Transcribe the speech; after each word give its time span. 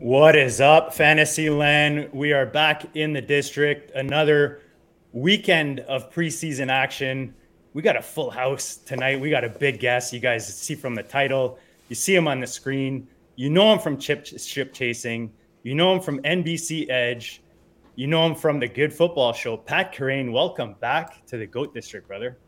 What 0.00 0.36
is 0.36 0.60
up, 0.60 0.94
Fantasyland? 0.94 2.10
We 2.12 2.32
are 2.32 2.46
back 2.46 2.94
in 2.94 3.12
the 3.12 3.20
district. 3.20 3.90
Another 3.96 4.60
weekend 5.12 5.80
of 5.80 6.12
preseason 6.12 6.70
action. 6.70 7.34
We 7.74 7.82
got 7.82 7.96
a 7.96 8.02
full 8.02 8.30
house 8.30 8.76
tonight. 8.76 9.18
We 9.18 9.28
got 9.28 9.42
a 9.42 9.48
big 9.48 9.80
guest. 9.80 10.12
You 10.12 10.20
guys 10.20 10.46
see 10.46 10.76
from 10.76 10.94
the 10.94 11.02
title. 11.02 11.58
You 11.88 11.96
see 11.96 12.14
him 12.14 12.28
on 12.28 12.38
the 12.38 12.46
screen. 12.46 13.08
You 13.34 13.50
know 13.50 13.72
him 13.72 13.80
from 13.80 13.98
chip 13.98 14.24
ship 14.24 14.72
chasing. 14.72 15.32
You 15.64 15.74
know 15.74 15.94
him 15.94 16.00
from 16.00 16.22
NBC 16.22 16.88
Edge. 16.88 17.42
You 17.96 18.06
know 18.06 18.24
him 18.24 18.36
from 18.36 18.60
the 18.60 18.68
Good 18.68 18.92
Football 18.92 19.32
Show. 19.32 19.56
Pat 19.56 19.92
Kerrane, 19.92 20.30
welcome 20.30 20.76
back 20.78 21.26
to 21.26 21.36
the 21.36 21.46
Goat 21.46 21.74
District, 21.74 22.06
brother. 22.06 22.38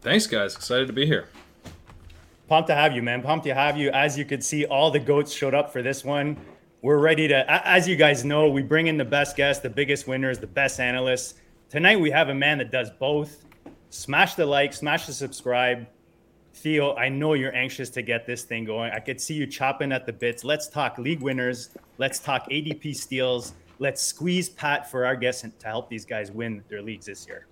Thanks, 0.00 0.28
guys. 0.28 0.54
Excited 0.54 0.86
to 0.86 0.92
be 0.92 1.06
here. 1.06 1.26
Pumped 2.46 2.68
to 2.68 2.74
have 2.76 2.94
you, 2.94 3.02
man. 3.02 3.20
Pumped 3.20 3.46
to 3.46 3.54
have 3.54 3.76
you. 3.76 3.90
As 3.90 4.16
you 4.16 4.24
could 4.24 4.44
see, 4.44 4.64
all 4.64 4.92
the 4.92 5.00
goats 5.00 5.32
showed 5.32 5.54
up 5.54 5.72
for 5.72 5.82
this 5.82 6.04
one. 6.04 6.36
We're 6.82 6.98
ready 6.98 7.28
to, 7.28 7.68
as 7.68 7.86
you 7.86 7.94
guys 7.94 8.24
know, 8.24 8.48
we 8.48 8.62
bring 8.62 8.86
in 8.86 8.96
the 8.96 9.04
best 9.04 9.36
guests, 9.36 9.62
the 9.62 9.68
biggest 9.68 10.08
winners, 10.08 10.38
the 10.38 10.46
best 10.46 10.80
analysts. 10.80 11.34
Tonight 11.68 12.00
we 12.00 12.10
have 12.10 12.30
a 12.30 12.34
man 12.34 12.56
that 12.56 12.70
does 12.70 12.90
both. 12.90 13.44
Smash 13.90 14.34
the 14.34 14.46
like, 14.46 14.72
smash 14.72 15.04
the 15.04 15.12
subscribe. 15.12 15.86
Theo, 16.54 16.94
I 16.94 17.10
know 17.10 17.34
you're 17.34 17.54
anxious 17.54 17.90
to 17.90 18.02
get 18.02 18.24
this 18.24 18.44
thing 18.44 18.64
going. 18.64 18.92
I 18.92 18.98
could 18.98 19.20
see 19.20 19.34
you 19.34 19.46
chopping 19.46 19.92
at 19.92 20.06
the 20.06 20.12
bits. 20.14 20.42
Let's 20.42 20.68
talk 20.68 20.96
league 20.96 21.20
winners. 21.20 21.68
Let's 21.98 22.18
talk 22.18 22.48
ADP 22.48 22.96
steals. 22.96 23.52
Let's 23.78 24.00
squeeze 24.00 24.48
Pat 24.48 24.90
for 24.90 25.04
our 25.04 25.16
guests 25.16 25.42
to 25.42 25.66
help 25.66 25.90
these 25.90 26.06
guys 26.06 26.30
win 26.32 26.64
their 26.70 26.80
leagues 26.80 27.04
this 27.04 27.26
year. 27.26 27.46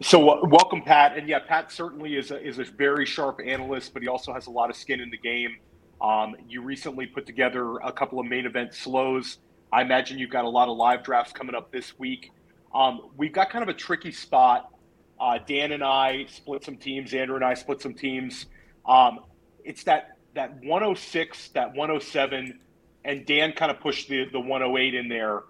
So 0.00 0.30
uh, 0.30 0.46
welcome, 0.46 0.80
Pat. 0.80 1.14
And 1.14 1.28
yeah, 1.28 1.40
Pat 1.40 1.70
certainly 1.70 2.16
is 2.16 2.30
a, 2.30 2.42
is 2.42 2.58
a 2.58 2.64
very 2.64 3.04
sharp 3.04 3.38
analyst, 3.44 3.92
but 3.92 4.00
he 4.00 4.08
also 4.08 4.32
has 4.32 4.46
a 4.46 4.50
lot 4.50 4.70
of 4.70 4.76
skin 4.76 4.98
in 5.00 5.10
the 5.10 5.18
game. 5.18 5.58
Um, 6.00 6.34
you 6.48 6.62
recently 6.62 7.06
put 7.06 7.26
together 7.26 7.76
a 7.78 7.92
couple 7.92 8.18
of 8.18 8.26
main 8.26 8.46
event 8.46 8.74
slows. 8.74 9.38
I 9.72 9.82
imagine 9.82 10.18
you've 10.18 10.30
got 10.30 10.44
a 10.44 10.48
lot 10.48 10.68
of 10.68 10.76
live 10.76 11.02
drafts 11.02 11.32
coming 11.32 11.54
up 11.54 11.70
this 11.70 11.98
week. 11.98 12.32
Um, 12.74 13.10
we've 13.16 13.32
got 13.32 13.50
kind 13.50 13.62
of 13.62 13.68
a 13.68 13.74
tricky 13.74 14.12
spot. 14.12 14.72
Uh, 15.20 15.38
Dan 15.46 15.72
and 15.72 15.84
I 15.84 16.26
split 16.28 16.64
some 16.64 16.76
teams. 16.76 17.12
Andrew 17.12 17.36
and 17.36 17.44
I 17.44 17.54
split 17.54 17.82
some 17.82 17.94
teams. 17.94 18.46
Um, 18.86 19.20
it's 19.64 19.84
that 19.84 20.16
that 20.34 20.54
106, 20.62 21.48
that 21.50 21.74
107, 21.74 22.58
and 23.04 23.26
Dan 23.26 23.52
kind 23.52 23.70
of 23.70 23.80
pushed 23.80 24.08
the 24.08 24.24
the 24.32 24.40
108 24.40 24.94
in 24.94 25.08
there. 25.08 25.42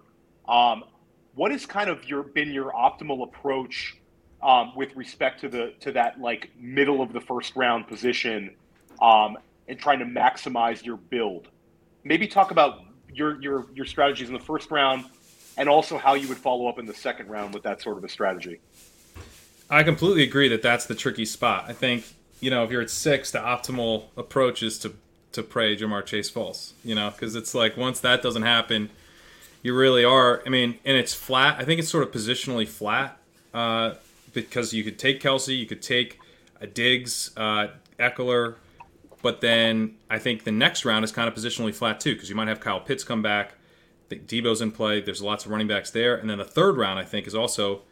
Um, 0.47 0.83
what 1.35 1.51
has 1.51 1.65
kind 1.65 1.89
of 1.89 2.03
your 2.09 2.23
been 2.23 2.51
your 2.51 2.73
optimal 2.73 3.23
approach 3.23 3.97
um, 4.43 4.75
with 4.75 4.95
respect 4.95 5.41
to 5.41 5.49
the 5.49 5.73
to 5.79 5.93
that 5.93 6.19
like 6.19 6.51
middle 6.59 7.01
of 7.01 7.13
the 7.13 7.21
first 7.21 7.55
round 7.55 7.87
position 7.87 8.55
um, 9.01 9.37
and 9.71 9.79
trying 9.79 9.99
to 9.99 10.05
maximize 10.05 10.83
your 10.83 10.97
build? 10.97 11.47
Maybe 12.03 12.27
talk 12.27 12.51
about 12.51 12.83
your 13.11 13.41
your 13.41 13.65
your 13.73 13.85
strategies 13.85 14.27
in 14.27 14.33
the 14.33 14.39
first 14.39 14.69
round 14.69 15.05
and 15.57 15.69
also 15.69 15.97
how 15.97 16.13
you 16.13 16.27
would 16.27 16.37
follow 16.37 16.67
up 16.67 16.77
in 16.77 16.85
the 16.85 16.93
second 16.93 17.29
round 17.29 17.53
with 17.53 17.63
that 17.63 17.81
sort 17.81 17.97
of 17.97 18.03
a 18.03 18.09
strategy. 18.09 18.59
I 19.69 19.83
completely 19.83 20.23
agree 20.23 20.49
that 20.49 20.61
that's 20.61 20.85
the 20.85 20.95
tricky 20.95 21.25
spot. 21.25 21.65
I 21.67 21.73
think 21.73 22.03
you 22.41 22.51
know 22.51 22.63
if 22.65 22.69
you're 22.71 22.81
at 22.81 22.89
six, 22.89 23.31
the 23.31 23.39
optimal 23.39 24.05
approach 24.17 24.61
is 24.61 24.77
to 24.79 24.93
to 25.31 25.41
pray 25.41 25.77
Ja'Marr 25.77 26.05
Chase 26.05 26.29
false. 26.29 26.73
You 26.83 26.93
know, 26.93 27.09
because 27.09 27.35
it's 27.35 27.55
like 27.55 27.77
once 27.77 28.01
that 28.01 28.21
doesn't 28.21 28.43
happen, 28.43 28.89
you 29.63 29.73
really 29.73 30.03
are. 30.03 30.43
I 30.45 30.49
mean, 30.49 30.79
and 30.83 30.97
it's 30.97 31.13
flat. 31.13 31.59
I 31.59 31.63
think 31.63 31.79
it's 31.79 31.89
sort 31.89 32.03
of 32.03 32.11
positionally 32.11 32.67
flat 32.67 33.17
uh, 33.53 33.93
because 34.33 34.73
you 34.73 34.83
could 34.83 34.99
take 34.99 35.21
Kelce, 35.21 35.57
you 35.57 35.65
could 35.65 35.81
take 35.81 36.19
a 36.59 36.67
Diggs, 36.67 37.31
uh, 37.37 37.67
Ekeler, 37.97 38.55
but 39.21 39.41
then 39.41 39.95
I 40.09 40.19
think 40.19 40.43
the 40.43 40.51
next 40.51 40.85
round 40.85 41.05
is 41.05 41.11
kind 41.11 41.27
of 41.27 41.33
positionally 41.33 41.73
flat 41.73 41.99
too 41.99 42.13
because 42.13 42.29
you 42.29 42.35
might 42.35 42.47
have 42.47 42.59
Kyle 42.59 42.79
Pitts 42.79 43.03
come 43.03 43.21
back. 43.21 43.53
Deebo's 44.09 44.61
in 44.61 44.71
play. 44.71 44.99
There's 44.99 45.21
lots 45.21 45.45
of 45.45 45.51
running 45.51 45.67
backs 45.67 45.89
there, 45.91 46.15
and 46.15 46.29
then 46.29 46.37
the 46.37 46.45
third 46.45 46.77
round 46.77 46.99
I 46.99 47.05
think 47.05 47.27
is 47.27 47.35
also 47.35 47.83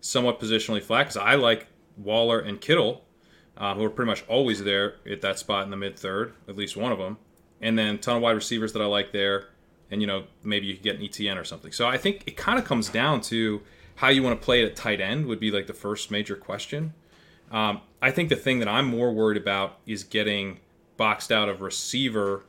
somewhat 0.00 0.40
positionally 0.40 0.82
flat 0.82 1.04
because 1.04 1.16
I 1.16 1.34
like 1.34 1.66
Waller 1.96 2.38
and 2.38 2.60
Kittle, 2.60 3.04
uh, 3.56 3.74
who 3.74 3.84
are 3.84 3.90
pretty 3.90 4.08
much 4.08 4.24
always 4.28 4.64
there 4.64 4.94
at 5.10 5.20
that 5.20 5.38
spot 5.38 5.64
in 5.64 5.70
the 5.70 5.76
mid 5.76 5.98
third, 5.98 6.32
at 6.48 6.56
least 6.56 6.76
one 6.76 6.92
of 6.92 6.98
them, 6.98 7.18
and 7.60 7.78
then 7.78 7.96
a 7.96 7.98
ton 7.98 8.16
of 8.16 8.22
wide 8.22 8.32
receivers 8.32 8.72
that 8.72 8.80
I 8.80 8.86
like 8.86 9.12
there, 9.12 9.48
and 9.90 10.00
you 10.00 10.06
know 10.06 10.24
maybe 10.42 10.66
you 10.66 10.74
could 10.74 10.82
get 10.82 10.96
an 10.96 11.04
Etienne 11.04 11.36
or 11.36 11.44
something. 11.44 11.72
So 11.72 11.86
I 11.86 11.98
think 11.98 12.24
it 12.26 12.36
kind 12.36 12.58
of 12.58 12.64
comes 12.64 12.88
down 12.88 13.20
to 13.22 13.60
how 13.96 14.08
you 14.08 14.22
want 14.22 14.40
to 14.40 14.44
play 14.44 14.62
it 14.62 14.66
at 14.66 14.76
tight 14.76 15.00
end 15.00 15.26
would 15.26 15.40
be 15.40 15.50
like 15.50 15.66
the 15.66 15.74
first 15.74 16.10
major 16.10 16.36
question. 16.36 16.94
Um, 17.50 17.80
I 18.00 18.10
think 18.10 18.28
the 18.28 18.36
thing 18.36 18.60
that 18.60 18.68
I'm 18.68 18.86
more 18.86 19.12
worried 19.12 19.40
about 19.40 19.78
is 19.86 20.04
getting 20.04 20.60
boxed 20.98 21.32
out 21.32 21.48
of 21.48 21.62
receiver 21.62 22.44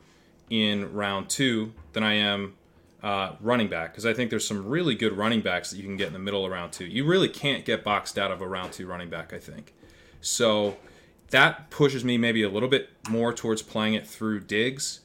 in 0.50 0.92
round 0.92 1.30
two 1.30 1.72
than 1.94 2.02
I 2.02 2.14
am 2.14 2.56
uh, 3.02 3.32
running 3.40 3.68
back 3.68 3.92
because 3.92 4.04
I 4.04 4.12
think 4.12 4.28
there's 4.28 4.46
some 4.46 4.66
really 4.66 4.94
good 4.94 5.16
running 5.16 5.40
backs 5.40 5.70
that 5.70 5.78
you 5.78 5.84
can 5.84 5.96
get 5.96 6.08
in 6.08 6.12
the 6.12 6.18
middle 6.18 6.44
of 6.44 6.52
round 6.52 6.72
two. 6.72 6.84
You 6.84 7.06
really 7.06 7.28
can't 7.28 7.64
get 7.64 7.82
boxed 7.82 8.18
out 8.18 8.30
of 8.30 8.42
a 8.42 8.46
round 8.46 8.72
two 8.72 8.86
running 8.86 9.08
back, 9.08 9.32
I 9.32 9.38
think. 9.38 9.72
So 10.20 10.76
that 11.30 11.70
pushes 11.70 12.04
me 12.04 12.18
maybe 12.18 12.42
a 12.42 12.50
little 12.50 12.68
bit 12.68 12.90
more 13.08 13.32
towards 13.32 13.62
playing 13.62 13.94
it 13.94 14.06
through 14.06 14.40
Diggs. 14.40 15.00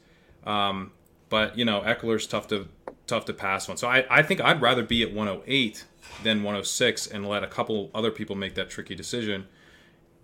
Um, 0.46 0.92
but 1.30 1.58
you 1.58 1.64
know, 1.64 1.82
Ekeler's 1.82 2.28
tough 2.28 2.48
to 2.50 2.68
tough 3.08 3.26
to 3.26 3.34
pass 3.34 3.70
on. 3.70 3.78
So 3.78 3.88
I, 3.88 4.06
I 4.10 4.24
think 4.24 4.42
I'd 4.42 4.62
rather 4.62 4.84
be 4.84 5.04
at 5.04 5.14
108 5.14 5.86
than 6.24 6.38
106 6.38 7.08
and 7.08 7.28
let 7.28 7.44
a 7.44 7.48
couple 7.48 7.92
other 7.94 8.12
people 8.12 8.36
make 8.36 8.56
that 8.56 8.70
tricky 8.70 8.96
decision 8.96 9.48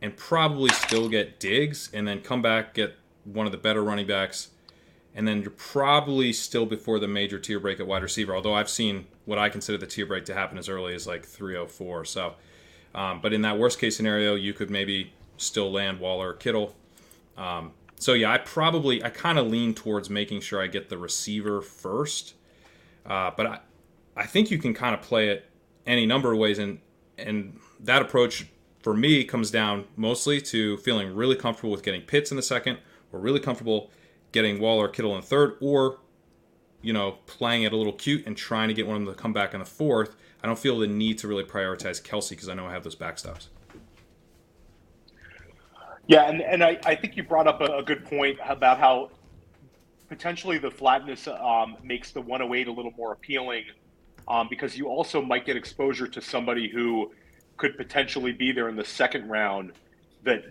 and 0.01 0.17
probably 0.17 0.71
still 0.71 1.07
get 1.07 1.39
Diggs 1.39 1.89
and 1.93 2.07
then 2.07 2.21
come 2.21 2.41
back 2.41 2.73
get 2.73 2.95
one 3.23 3.45
of 3.45 3.51
the 3.51 3.57
better 3.57 3.83
running 3.83 4.07
backs 4.07 4.49
and 5.13 5.27
then 5.27 5.41
you're 5.41 5.51
probably 5.51 6.31
still 6.31 6.65
before 6.65 6.99
the 6.99 7.07
major 7.07 7.37
tier 7.37 7.59
break 7.59 7.79
at 7.79 7.87
wide 7.87 8.03
receiver. 8.03 8.35
Although 8.35 8.53
I've 8.53 8.69
seen 8.69 9.07
what 9.25 9.37
I 9.37 9.49
consider 9.49 9.77
the 9.77 9.87
tier 9.87 10.05
break 10.05 10.25
to 10.25 10.33
happen 10.33 10.57
as 10.57 10.69
early 10.69 10.93
as 10.93 11.05
like 11.05 11.25
304. 11.25 12.05
So, 12.05 12.35
um, 12.95 13.19
but 13.21 13.33
in 13.33 13.41
that 13.41 13.57
worst 13.57 13.79
case 13.79 13.95
scenario, 13.97 14.35
you 14.35 14.53
could 14.53 14.69
maybe 14.69 15.11
still 15.37 15.71
land 15.71 15.99
Waller 15.99 16.29
or 16.29 16.33
Kittle. 16.33 16.75
Um, 17.37 17.73
so 17.97 18.13
yeah, 18.13 18.31
I 18.31 18.37
probably 18.37 19.03
I 19.03 19.09
kind 19.09 19.37
of 19.37 19.47
lean 19.47 19.73
towards 19.73 20.09
making 20.09 20.41
sure 20.41 20.61
I 20.61 20.67
get 20.67 20.89
the 20.89 20.97
receiver 20.97 21.61
first. 21.61 22.35
Uh, 23.05 23.31
but 23.35 23.45
I, 23.45 23.59
I 24.15 24.25
think 24.25 24.49
you 24.49 24.59
can 24.59 24.73
kind 24.73 24.93
of 24.95 25.01
play 25.01 25.29
it 25.29 25.45
any 25.85 26.05
number 26.05 26.31
of 26.31 26.37
ways, 26.37 26.59
and 26.59 26.79
and 27.17 27.59
that 27.79 28.01
approach 28.01 28.47
for 28.81 28.93
me 28.93 29.23
comes 29.23 29.51
down 29.51 29.85
mostly 29.95 30.41
to 30.41 30.77
feeling 30.77 31.15
really 31.15 31.35
comfortable 31.35 31.71
with 31.71 31.83
getting 31.83 32.01
Pitts 32.01 32.31
in 32.31 32.37
the 32.37 32.43
second, 32.43 32.77
or 33.11 33.19
really 33.19 33.39
comfortable 33.39 33.89
getting 34.31 34.59
Waller 34.59 34.87
Kittle 34.87 35.15
in 35.15 35.21
third, 35.21 35.57
or 35.61 35.99
you 36.81 36.93
know 36.93 37.17
playing 37.25 37.63
it 37.63 37.73
a 37.73 37.77
little 37.77 37.93
cute 37.93 38.25
and 38.25 38.35
trying 38.35 38.67
to 38.67 38.73
get 38.73 38.87
one 38.87 38.97
of 38.97 39.05
them 39.05 39.13
to 39.13 39.19
come 39.19 39.33
back 39.33 39.53
in 39.53 39.59
the 39.59 39.65
fourth. 39.65 40.15
I 40.43 40.47
don't 40.47 40.57
feel 40.57 40.79
the 40.79 40.87
need 40.87 41.19
to 41.19 41.27
really 41.27 41.43
prioritize 41.43 42.01
Kelce 42.01 42.31
because 42.31 42.49
I 42.49 42.53
know 42.53 42.65
I 42.65 42.71
have 42.71 42.83
those 42.83 42.95
backstops. 42.95 43.47
Yeah, 46.07 46.27
and, 46.27 46.41
and 46.41 46.63
I, 46.63 46.79
I 46.85 46.95
think 46.95 47.15
you 47.15 47.23
brought 47.23 47.47
up 47.47 47.61
a, 47.61 47.77
a 47.77 47.83
good 47.83 48.03
point 48.03 48.37
about 48.45 48.79
how 48.79 49.11
potentially 50.09 50.57
the 50.57 50.71
flatness 50.71 51.27
um, 51.27 51.77
makes 51.83 52.11
the 52.11 52.19
108 52.19 52.67
a 52.67 52.71
little 52.71 52.91
more 52.97 53.13
appealing 53.13 53.63
um, 54.27 54.47
because 54.49 54.77
you 54.77 54.87
also 54.87 55.21
might 55.21 55.45
get 55.45 55.55
exposure 55.55 56.07
to 56.07 56.21
somebody 56.21 56.67
who 56.69 57.11
could 57.57 57.77
potentially 57.77 58.31
be 58.31 58.51
there 58.51 58.67
in 58.67 58.75
the 58.75 58.83
second 58.83 59.29
round 59.29 59.71
that 60.23 60.43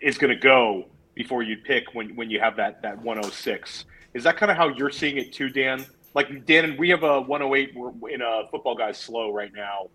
is 0.00 0.18
going 0.18 0.32
to 0.32 0.40
go 0.40 0.84
before 1.18 1.42
you'd 1.42 1.64
pick 1.64 1.94
when 1.94 2.14
when 2.14 2.30
you 2.30 2.38
have 2.40 2.56
that 2.56 2.80
that 2.80 2.96
106. 3.02 3.84
Is 4.14 4.24
that 4.24 4.38
kind 4.38 4.50
of 4.50 4.56
how 4.56 4.68
you're 4.68 4.88
seeing 4.88 5.18
it 5.18 5.32
too, 5.32 5.50
Dan? 5.50 5.84
Like 6.14 6.46
Dan, 6.46 6.64
and 6.64 6.78
we 6.78 6.88
have 6.90 7.02
a 7.02 7.20
108 7.20 7.74
we're 7.74 8.10
in 8.10 8.22
a 8.22 8.44
football 8.50 8.76
guys 8.76 8.96
slow 8.96 9.30
right 9.32 9.52
now. 9.52 9.90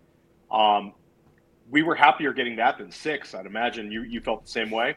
Um, 0.56 0.92
we 1.70 1.82
were 1.82 1.94
happier 1.94 2.32
getting 2.34 2.56
that 2.56 2.76
than 2.78 2.92
six. 2.92 3.34
I'd 3.34 3.46
imagine 3.46 3.90
you 3.90 4.02
you 4.02 4.20
felt 4.20 4.44
the 4.44 4.50
same 4.50 4.70
way. 4.70 4.96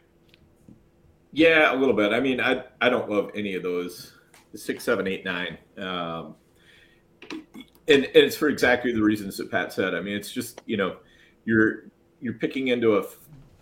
Yeah, 1.32 1.74
a 1.74 1.76
little 1.76 1.96
bit. 1.96 2.12
I 2.12 2.20
mean, 2.20 2.42
I 2.42 2.66
I 2.82 2.90
don't 2.90 3.10
love 3.10 3.32
any 3.34 3.56
of 3.56 3.64
those 3.64 4.14
six, 4.54 4.84
seven, 4.84 5.08
eight, 5.08 5.24
nine. 5.24 5.58
Um, 5.78 6.36
and, 7.32 8.04
and 8.04 8.16
it's 8.16 8.36
for 8.36 8.50
exactly 8.50 8.92
the 8.92 9.02
reasons 9.02 9.38
that 9.38 9.50
Pat 9.50 9.72
said. 9.72 9.96
I 9.96 10.02
mean, 10.02 10.16
it's 10.16 10.32
just 10.32 10.62
you 10.66 10.76
know, 10.76 10.98
you're 11.46 11.86
you're 12.20 12.34
picking 12.34 12.68
into 12.68 12.98
a 12.98 13.04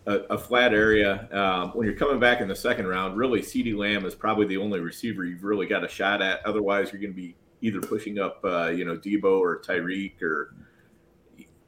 a, 0.07 0.17
a 0.31 0.37
flat 0.37 0.73
area 0.73 1.27
um, 1.31 1.71
when 1.71 1.85
you're 1.85 1.95
coming 1.95 2.19
back 2.19 2.41
in 2.41 2.47
the 2.47 2.55
second 2.55 2.87
round. 2.87 3.17
Really, 3.17 3.41
CeeDee 3.41 3.75
Lamb 3.75 4.05
is 4.05 4.15
probably 4.15 4.45
the 4.45 4.57
only 4.57 4.79
receiver 4.79 5.25
you've 5.25 5.43
really 5.43 5.65
got 5.65 5.83
a 5.83 5.87
shot 5.87 6.21
at. 6.21 6.45
Otherwise, 6.45 6.91
you're 6.91 7.01
going 7.01 7.13
to 7.13 7.21
be 7.21 7.35
either 7.61 7.81
pushing 7.81 8.19
up, 8.19 8.39
uh, 8.43 8.67
you 8.67 8.85
know, 8.85 8.95
Deebo 8.95 9.39
or 9.39 9.61
Tyreek 9.61 10.21
or 10.21 10.53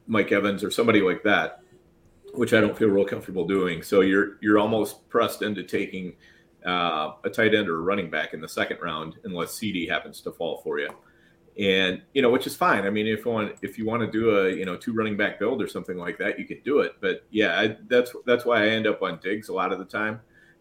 Mike 0.05 0.31
Evans 0.31 0.63
or 0.63 0.71
somebody 0.71 1.01
like 1.01 1.23
that, 1.23 1.61
which 2.33 2.53
I 2.53 2.61
don't 2.61 2.77
feel 2.77 2.89
real 2.89 3.05
comfortable 3.05 3.47
doing. 3.47 3.81
So 3.81 4.01
you're 4.01 4.37
you're 4.41 4.59
almost 4.59 5.07
pressed 5.09 5.41
into 5.41 5.63
taking 5.63 6.15
uh, 6.65 7.13
a 7.23 7.29
tight 7.29 7.55
end 7.55 7.67
or 7.69 7.77
a 7.77 7.81
running 7.81 8.09
back 8.09 8.33
in 8.33 8.41
the 8.41 8.49
second 8.49 8.79
round 8.81 9.15
unless 9.23 9.57
CeeDee 9.57 9.89
happens 9.89 10.21
to 10.21 10.31
fall 10.31 10.61
for 10.63 10.79
you 10.79 10.89
and 11.59 12.01
you 12.13 12.21
know 12.21 12.29
which 12.29 12.45
is 12.45 12.55
fine 12.55 12.85
i 12.85 12.89
mean 12.89 13.07
if 13.07 13.25
you 13.25 13.31
want 13.31 13.55
if 13.61 13.77
you 13.77 13.85
want 13.85 14.01
to 14.01 14.11
do 14.11 14.37
a 14.37 14.51
you 14.51 14.65
know 14.65 14.75
two 14.75 14.93
running 14.93 15.17
back 15.17 15.39
build 15.39 15.61
or 15.61 15.67
something 15.67 15.97
like 15.97 16.17
that 16.17 16.37
you 16.37 16.45
could 16.45 16.63
do 16.63 16.79
it 16.79 16.93
but 17.01 17.23
yeah 17.31 17.59
I, 17.59 17.77
that's 17.87 18.13
that's 18.25 18.45
why 18.45 18.63
i 18.63 18.67
end 18.67 18.85
up 18.85 19.01
on 19.01 19.19
Diggs 19.23 19.49
a 19.49 19.53
lot 19.53 19.71
of 19.71 19.79
the 19.79 19.85
time 19.85 20.19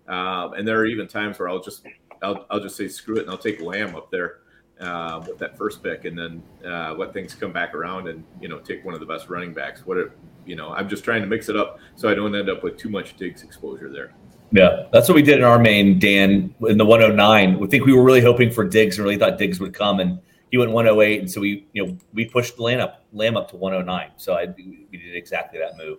um, 0.09 0.55
and 0.55 0.67
there 0.67 0.79
are 0.79 0.87
even 0.87 1.07
times 1.07 1.39
where 1.39 1.49
i'll 1.49 1.63
just 1.63 1.87
I'll, 2.23 2.47
I'll 2.51 2.61
just 2.61 2.77
say 2.77 2.89
screw 2.89 3.17
it 3.17 3.23
and 3.23 3.31
i'll 3.31 3.39
take 3.39 3.61
lamb 3.61 3.95
up 3.95 4.11
there 4.11 4.39
uh, 4.81 5.23
with 5.27 5.39
that 5.39 5.57
first 5.57 5.83
pick 5.83 6.05
and 6.05 6.19
then 6.19 6.43
uh, 6.67 6.95
let 6.95 7.13
things 7.13 7.35
come 7.35 7.53
back 7.53 7.75
around 7.75 8.09
and 8.09 8.25
you 8.41 8.49
know 8.49 8.59
take 8.59 8.85
one 8.85 8.95
of 8.95 9.01
the 9.01 9.07
best 9.07 9.29
running 9.29 9.53
backs 9.53 9.85
what 9.85 9.99
it, 9.99 10.11
you 10.47 10.57
know 10.57 10.71
i'm 10.71 10.89
just 10.89 11.05
trying 11.05 11.21
to 11.21 11.27
mix 11.29 11.51
it 11.51 11.57
up 11.57 11.79
so 11.95 12.09
i 12.09 12.15
don't 12.15 12.35
end 12.35 12.49
up 12.49 12.63
with 12.63 12.79
too 12.79 12.89
much 12.89 13.17
Diggs 13.17 13.43
exposure 13.43 13.91
there 13.91 14.15
yeah, 14.53 14.87
that's 14.93 15.09
what 15.09 15.17
we 15.17 15.23
did 15.23 15.39
in 15.39 15.45
our 15.45 15.59
main, 15.59 15.99
Dan, 15.99 16.55
in 16.69 16.79
the 16.79 16.85
109. 16.85 17.59
We 17.59 17.67
think 17.67 17.85
we 17.85 17.93
were 17.93 18.05
really 18.05 18.21
hoping 18.21 18.53
for 18.53 18.65
Diggs 18.65 18.97
and 18.97 19.05
really 19.05 19.19
thought 19.19 19.39
Diggs 19.39 19.59
would 19.59 19.75
come. 19.75 19.99
And 19.99 20.21
went 20.59 20.71
108, 20.71 21.21
and 21.21 21.31
so 21.31 21.41
we 21.41 21.67
you 21.73 21.87
know 21.87 21.97
we 22.13 22.25
pushed 22.25 22.59
Lamb 22.59 22.81
up 22.81 23.05
Lamb 23.13 23.37
up 23.37 23.51
to 23.51 23.57
109. 23.57 24.11
So 24.17 24.35
I, 24.35 24.47
we 24.57 24.87
did 24.93 25.15
exactly 25.15 25.59
that 25.59 25.77
move. 25.77 25.99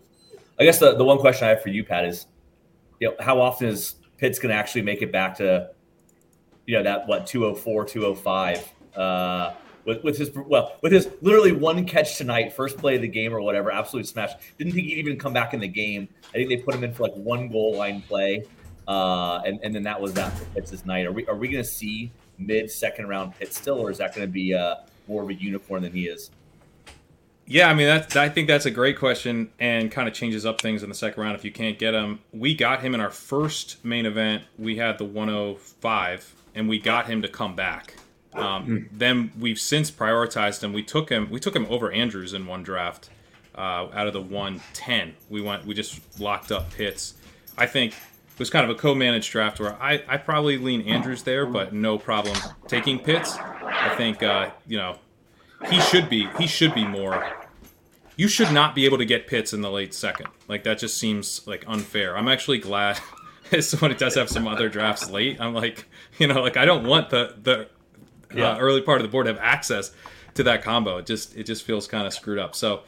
I 0.59 0.63
guess 0.63 0.79
the, 0.79 0.95
the 0.95 1.03
one 1.03 1.19
question 1.19 1.47
I 1.47 1.51
have 1.51 1.61
for 1.61 1.69
you, 1.69 1.83
Pat, 1.83 2.05
is 2.05 2.25
you 2.99 3.09
know 3.09 3.15
how 3.19 3.39
often 3.39 3.67
is 3.67 3.95
Pitts 4.17 4.39
going 4.39 4.49
to 4.49 4.55
actually 4.55 4.81
make 4.81 5.01
it 5.01 5.11
back 5.11 5.35
to 5.37 5.69
you 6.65 6.75
know 6.75 6.83
that 6.83 7.07
what 7.07 7.27
204, 7.27 7.85
205 7.85 8.73
uh, 8.95 9.53
with, 9.85 10.03
with 10.03 10.17
his 10.17 10.31
well 10.33 10.77
with 10.81 10.91
his 10.91 11.09
literally 11.21 11.51
one 11.51 11.85
catch 11.85 12.17
tonight, 12.17 12.53
first 12.53 12.77
play 12.77 12.95
of 12.95 13.01
the 13.01 13.07
game 13.07 13.33
or 13.33 13.41
whatever, 13.41 13.71
absolutely 13.71 14.07
smash. 14.07 14.31
Didn't 14.57 14.73
think 14.73 14.87
he'd 14.87 14.97
even 14.97 15.17
come 15.17 15.33
back 15.33 15.53
in 15.53 15.59
the 15.59 15.67
game. 15.67 16.07
I 16.29 16.33
think 16.33 16.49
they 16.49 16.57
put 16.57 16.75
him 16.75 16.83
in 16.83 16.93
for 16.93 17.03
like 17.03 17.13
one 17.13 17.49
goal 17.49 17.75
line 17.77 18.01
play, 18.01 18.43
uh, 18.87 19.41
and 19.45 19.59
and 19.63 19.73
then 19.73 19.83
that 19.83 19.99
was 19.99 20.13
that 20.13 20.37
for 20.37 20.45
Pitts 20.45 20.85
night. 20.85 21.05
Are 21.05 21.11
we 21.11 21.25
are 21.27 21.35
we 21.35 21.47
going 21.47 21.63
to 21.63 21.69
see 21.69 22.11
mid 22.37 22.69
second 22.71 23.07
round 23.07 23.37
pick 23.37 23.51
still, 23.51 23.79
or 23.79 23.91
is 23.91 23.97
that 23.97 24.15
going 24.15 24.27
to 24.27 24.31
be 24.31 24.53
uh, 24.53 24.75
more 25.07 25.23
of 25.23 25.29
a 25.29 25.33
unicorn 25.33 25.83
than 25.83 25.91
he 25.91 26.07
is? 26.07 26.31
Yeah, 27.49 27.69
I 27.69 27.73
mean, 27.73 27.87
that's, 27.87 28.15
I 28.17 28.27
think 28.27 28.49
that's 28.49 28.65
a 28.65 28.71
great 28.71 28.99
question 28.99 29.49
and 29.57 29.89
kind 29.89 30.07
of 30.07 30.13
changes 30.13 30.45
up 30.45 30.59
things 30.59 30.83
in 30.83 30.89
the 30.89 30.95
second 30.95 31.23
round 31.23 31.35
if 31.35 31.45
you 31.45 31.51
can't 31.51 31.79
get 31.79 31.93
him. 31.93 32.19
We 32.33 32.53
got 32.53 32.81
him 32.81 32.93
in 32.93 32.99
our 32.99 33.09
first 33.09 33.83
main 33.85 34.05
event. 34.05 34.43
We 34.59 34.75
had 34.75 34.97
the 34.97 35.05
105, 35.05 36.35
and 36.55 36.67
we 36.67 36.77
got 36.77 37.07
him 37.07 37.21
to 37.21 37.29
come 37.29 37.55
back. 37.55 37.93
Um, 38.33 38.67
mm. 38.67 38.87
Then 38.91 39.31
we've 39.39 39.59
since 39.59 39.89
prioritized 39.89 40.61
him. 40.61 40.73
We 40.73 40.83
took 40.83 41.09
him. 41.09 41.29
We 41.29 41.39
took 41.39 41.55
him 41.55 41.65
over 41.69 41.89
Andrews 41.89 42.33
in 42.33 42.45
one 42.45 42.63
draft. 42.63 43.09
Uh, 43.55 43.87
out 43.93 44.07
of 44.07 44.13
the 44.13 44.21
110, 44.21 45.15
we 45.29 45.41
went. 45.41 45.65
We 45.65 45.73
just 45.73 46.19
locked 46.19 46.51
up 46.51 46.69
Pitts. 46.71 47.15
I 47.57 47.65
think 47.65 47.93
it 47.93 47.97
was 48.39 48.49
kind 48.49 48.69
of 48.69 48.75
a 48.75 48.79
co-managed 48.79 49.31
draft 49.31 49.59
where 49.59 49.81
I, 49.81 50.03
I 50.07 50.17
probably 50.17 50.57
lean 50.57 50.81
Andrews 50.81 51.23
there, 51.23 51.45
but 51.45 51.73
no 51.73 51.97
problem 51.97 52.37
taking 52.67 52.99
Pitts. 52.99 53.35
I 53.37 53.95
think 53.95 54.21
uh, 54.21 54.51
you 54.67 54.77
know 54.77 54.97
he 55.69 55.79
should 55.81 56.09
be 56.09 56.27
he 56.37 56.47
should 56.47 56.73
be 56.73 56.85
more. 56.85 57.25
You 58.15 58.27
should 58.27 58.51
not 58.51 58.73
be 58.73 58.85
able 58.85 58.97
to 58.97 59.05
get 59.05 59.27
Pitts 59.27 59.53
in 59.53 59.61
the 59.61 59.69
late 59.69 59.93
second. 59.93 60.27
Like 60.47 60.63
that 60.63 60.79
just 60.79 60.97
seems 60.97 61.45
like 61.47 61.63
unfair. 61.67 62.17
I'm 62.17 62.27
actually 62.27 62.59
glad 62.59 62.97
when 63.79 63.91
it 63.91 63.97
does 63.97 64.15
have 64.15 64.29
some 64.29 64.47
other 64.47 64.69
drafts 64.69 65.09
late. 65.09 65.39
I'm 65.39 65.53
like 65.53 65.85
you 66.19 66.27
know 66.27 66.41
like 66.41 66.57
I 66.57 66.65
don't 66.65 66.85
want 66.85 67.09
the 67.09 67.35
the 67.41 67.61
uh, 67.61 67.65
yeah. 68.35 68.57
early 68.57 68.81
part 68.81 68.99
of 68.99 69.03
the 69.03 69.11
board 69.11 69.25
to 69.25 69.33
have 69.33 69.41
access 69.41 69.91
to 70.35 70.43
that 70.43 70.63
combo. 70.63 70.97
It 70.97 71.05
just 71.05 71.35
it 71.35 71.43
just 71.43 71.63
feels 71.63 71.87
kind 71.87 72.05
of 72.05 72.13
screwed 72.13 72.39
up. 72.39 72.55
So. 72.55 72.83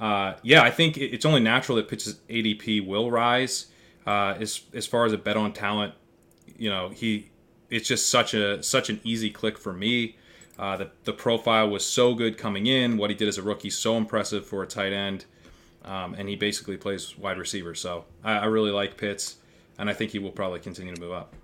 Uh, 0.00 0.36
yeah, 0.44 0.62
I 0.62 0.70
think 0.70 0.96
it's 0.96 1.24
only 1.24 1.40
natural 1.40 1.74
that 1.74 1.88
Pitts' 1.88 2.14
ADP 2.30 2.86
will 2.86 3.10
rise. 3.10 3.66
Uh, 4.08 4.34
as 4.40 4.62
as 4.72 4.86
far 4.86 5.04
as 5.04 5.12
a 5.12 5.18
bet 5.18 5.36
on 5.36 5.52
talent, 5.52 5.92
you 6.56 6.70
know, 6.70 6.88
he 6.88 7.28
it's 7.68 7.86
just 7.86 8.08
such 8.08 8.32
a 8.32 8.62
such 8.62 8.88
an 8.88 8.98
easy 9.04 9.28
click 9.28 9.58
for 9.58 9.70
me. 9.70 10.16
Uh, 10.58 10.78
the 10.78 10.90
the 11.04 11.12
profile 11.12 11.68
was 11.68 11.84
so 11.84 12.14
good 12.14 12.38
coming 12.38 12.66
in. 12.66 12.96
What 12.96 13.10
he 13.10 13.16
did 13.16 13.28
as 13.28 13.36
a 13.36 13.42
rookie, 13.42 13.68
so 13.68 13.98
impressive 13.98 14.46
for 14.46 14.62
a 14.62 14.66
tight 14.66 14.94
end, 14.94 15.26
um, 15.84 16.14
and 16.14 16.26
he 16.26 16.36
basically 16.36 16.78
plays 16.78 17.18
wide 17.18 17.36
receiver. 17.36 17.74
So 17.74 18.06
I, 18.24 18.38
I 18.38 18.44
really 18.46 18.70
like 18.70 18.96
Pitts, 18.96 19.36
and 19.78 19.90
I 19.90 19.92
think 19.92 20.10
he 20.12 20.18
will 20.18 20.32
probably 20.32 20.60
continue 20.60 20.94
to 20.94 21.00
move 21.02 21.12
up. 21.12 21.34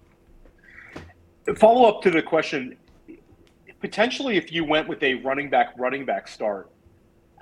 Follow 1.57 1.87
up 1.87 2.01
to 2.01 2.11
the 2.11 2.23
question: 2.23 2.79
potentially, 3.83 4.39
if 4.39 4.51
you 4.51 4.65
went 4.65 4.89
with 4.89 5.03
a 5.03 5.17
running 5.17 5.51
back 5.51 5.75
running 5.77 6.07
back 6.07 6.29
start 6.29 6.71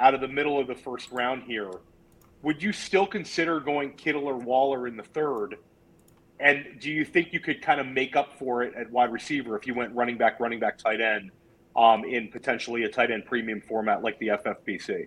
out 0.01 0.15
of 0.15 0.21
the 0.21 0.27
middle 0.27 0.59
of 0.59 0.67
the 0.67 0.75
first 0.75 1.13
round 1.13 1.45
here 1.45 1.71
would 2.43 2.63
you 2.63 2.73
still 2.73 3.07
consider 3.07 3.61
going 3.61 3.93
Kittle 3.93 4.27
or 4.27 4.37
Waller 4.37 4.87
in 4.87 4.97
the 4.97 5.03
third? 5.03 5.57
And 6.41 6.81
do 6.81 6.91
you 6.91 7.05
think 7.05 7.33
you 7.33 7.41
could 7.41 7.63
kind 7.63 7.81
of 7.81 7.87
make 7.87 8.17
up 8.17 8.37
for 8.39 8.63
it 8.63 8.75
at 8.75 8.91
wide 8.91 9.13
receiver 9.13 9.57
if 9.57 9.67
you 9.67 9.75
went 9.75 9.95
running 9.95 10.19
back, 10.19 10.41
running 10.41 10.59
back, 10.59 10.77
tight 10.77 11.01
end 11.01 11.31
um, 11.77 12.05
in 12.05 12.29
potentially 12.29 12.83
a 12.83 12.89
tight 12.89 13.13
end 13.13 13.25
premium 13.27 13.61
format 13.61 14.03
like 14.03 14.19
the 14.19 14.29
FFPC? 14.29 15.07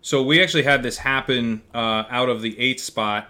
So 0.00 0.22
we 0.22 0.42
actually 0.42 0.64
had 0.64 0.82
this 0.82 0.98
happen 0.98 1.62
uh, 1.72 2.04
out 2.10 2.28
of 2.28 2.42
the 2.42 2.58
eighth 2.58 2.80
spot. 2.80 3.28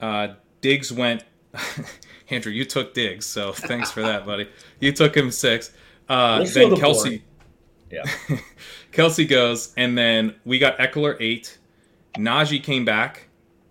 Uh, 0.00 0.34
Diggs 0.60 0.92
went. 0.92 1.24
Andrew, 2.30 2.52
you 2.52 2.64
took 2.64 2.94
Diggs, 2.94 3.26
so 3.26 3.52
thanks 3.54 3.90
for 3.90 4.02
that, 4.02 4.24
buddy. 4.24 4.48
You 4.80 4.92
took 4.92 5.16
him 5.16 5.30
six. 5.30 5.72
Uh, 6.08 6.44
then 6.44 6.70
the 6.70 6.76
Kelce. 6.76 7.02
Board. 7.02 7.22
Yeah. 7.90 8.38
Kelce 8.92 9.28
goes, 9.28 9.72
and 9.76 9.96
then 9.96 10.34
we 10.44 10.58
got 10.58 10.78
Ekeler 10.78 11.16
eight. 11.20 11.58
Najee 12.16 12.62
came 12.62 12.84
back 12.84 13.28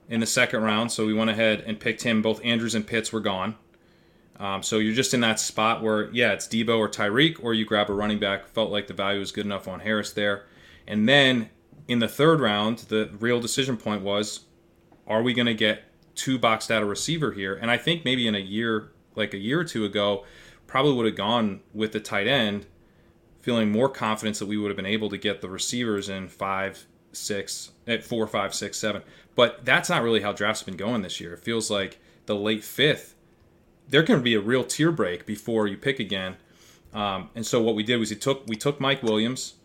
in 0.10 0.20
the 0.20 0.26
second 0.26 0.64
round, 0.64 0.92
so 0.92 1.06
we 1.06 1.14
went 1.14 1.30
ahead 1.30 1.64
and 1.66 1.80
picked 1.80 2.04
him. 2.04 2.22
Both 2.22 2.44
Andrews 2.44 2.76
and 2.76 2.86
Pitts 2.86 3.12
were 3.12 3.20
gone. 3.22 3.56
Um, 4.40 4.64
so 4.64 4.80
you're 4.80 4.96
just 4.96 5.14
in 5.14 5.22
that 5.22 5.40
spot 5.40 5.82
where, 5.82 6.12
yeah, 6.12 6.34
it's 6.34 6.48
Deebo 6.48 6.78
or 6.78 6.90
Tyreek, 6.90 7.42
or 7.42 7.54
you 7.54 7.66
grab 7.66 7.90
a 7.90 7.94
running 7.94 8.20
back. 8.20 8.48
Felt 8.48 8.72
like 8.72 8.88
the 8.88 8.94
value 8.94 9.20
was 9.20 9.32
good 9.32 9.46
enough 9.46 9.68
on 9.68 9.80
Harris 9.80 10.12
there. 10.12 10.46
And 10.88 11.08
then 11.08 11.50
in 11.88 12.00
the 12.00 12.08
third 12.08 12.42
round, 12.42 12.80
the 12.80 13.10
real 13.20 13.40
decision 13.40 13.78
point 13.78 14.02
was, 14.02 14.42
are 15.08 15.22
we 15.22 15.34
going 15.34 15.46
to 15.46 15.54
get 15.54 15.84
two 16.16 16.38
boxed 16.38 16.72
out 16.72 16.84
a 16.84 16.86
receiver 16.86 17.32
here? 17.32 17.56
And 17.56 17.70
I 17.72 17.78
think 17.78 18.04
maybe 18.04 18.28
in 18.28 18.36
a 18.36 18.40
year, 18.40 18.92
like 19.16 19.34
a 19.34 19.38
year 19.38 19.60
or 19.60 19.64
two 19.64 19.86
ago, 19.86 20.26
probably 20.68 20.94
would 20.94 21.06
have 21.06 21.16
gone 21.16 21.62
with 21.74 21.92
the 21.92 22.00
tight 22.00 22.28
end, 22.28 22.66
feeling 23.40 23.72
more 23.72 23.90
confidence 23.90 24.40
that 24.40 24.48
we 24.48 24.58
would 24.58 24.70
have 24.70 24.78
been 24.78 24.86
able 24.86 25.10
to 25.10 25.18
get 25.18 25.42
the 25.42 25.50
receivers 25.50 26.10
in 26.10 26.28
five, 26.28 26.86
six, 27.14 27.72
at 27.88 28.04
four, 28.04 28.28
five, 28.28 28.54
six, 28.54 28.78
seven. 28.78 29.02
But 29.36 29.66
that's 29.66 29.90
not 29.90 30.04
really 30.04 30.22
how 30.22 30.34
drafts 30.34 30.64
been 30.64 30.78
going 30.78 31.02
this 31.02 31.20
year. 31.20 31.34
It 31.34 31.40
feels 31.40 31.72
like 31.72 32.00
the 32.26 32.36
late 32.36 32.64
fifth, 32.64 33.16
there 33.88 34.04
can 34.04 34.22
be 34.22 34.36
a 34.36 34.40
real 34.40 34.64
tier 34.64 34.92
break 34.92 35.26
before 35.26 35.68
you 35.68 35.78
pick 35.78 36.00
again. 36.00 36.38
Um, 36.94 37.30
and 37.36 37.46
so 37.46 37.62
what 37.62 37.76
we 37.76 37.84
did 37.84 37.98
was 37.98 38.12
we 38.12 38.16
took 38.16 38.46
we 38.48 38.56
took 38.56 38.80
Mike 38.80 39.02
Williams, 39.02 39.56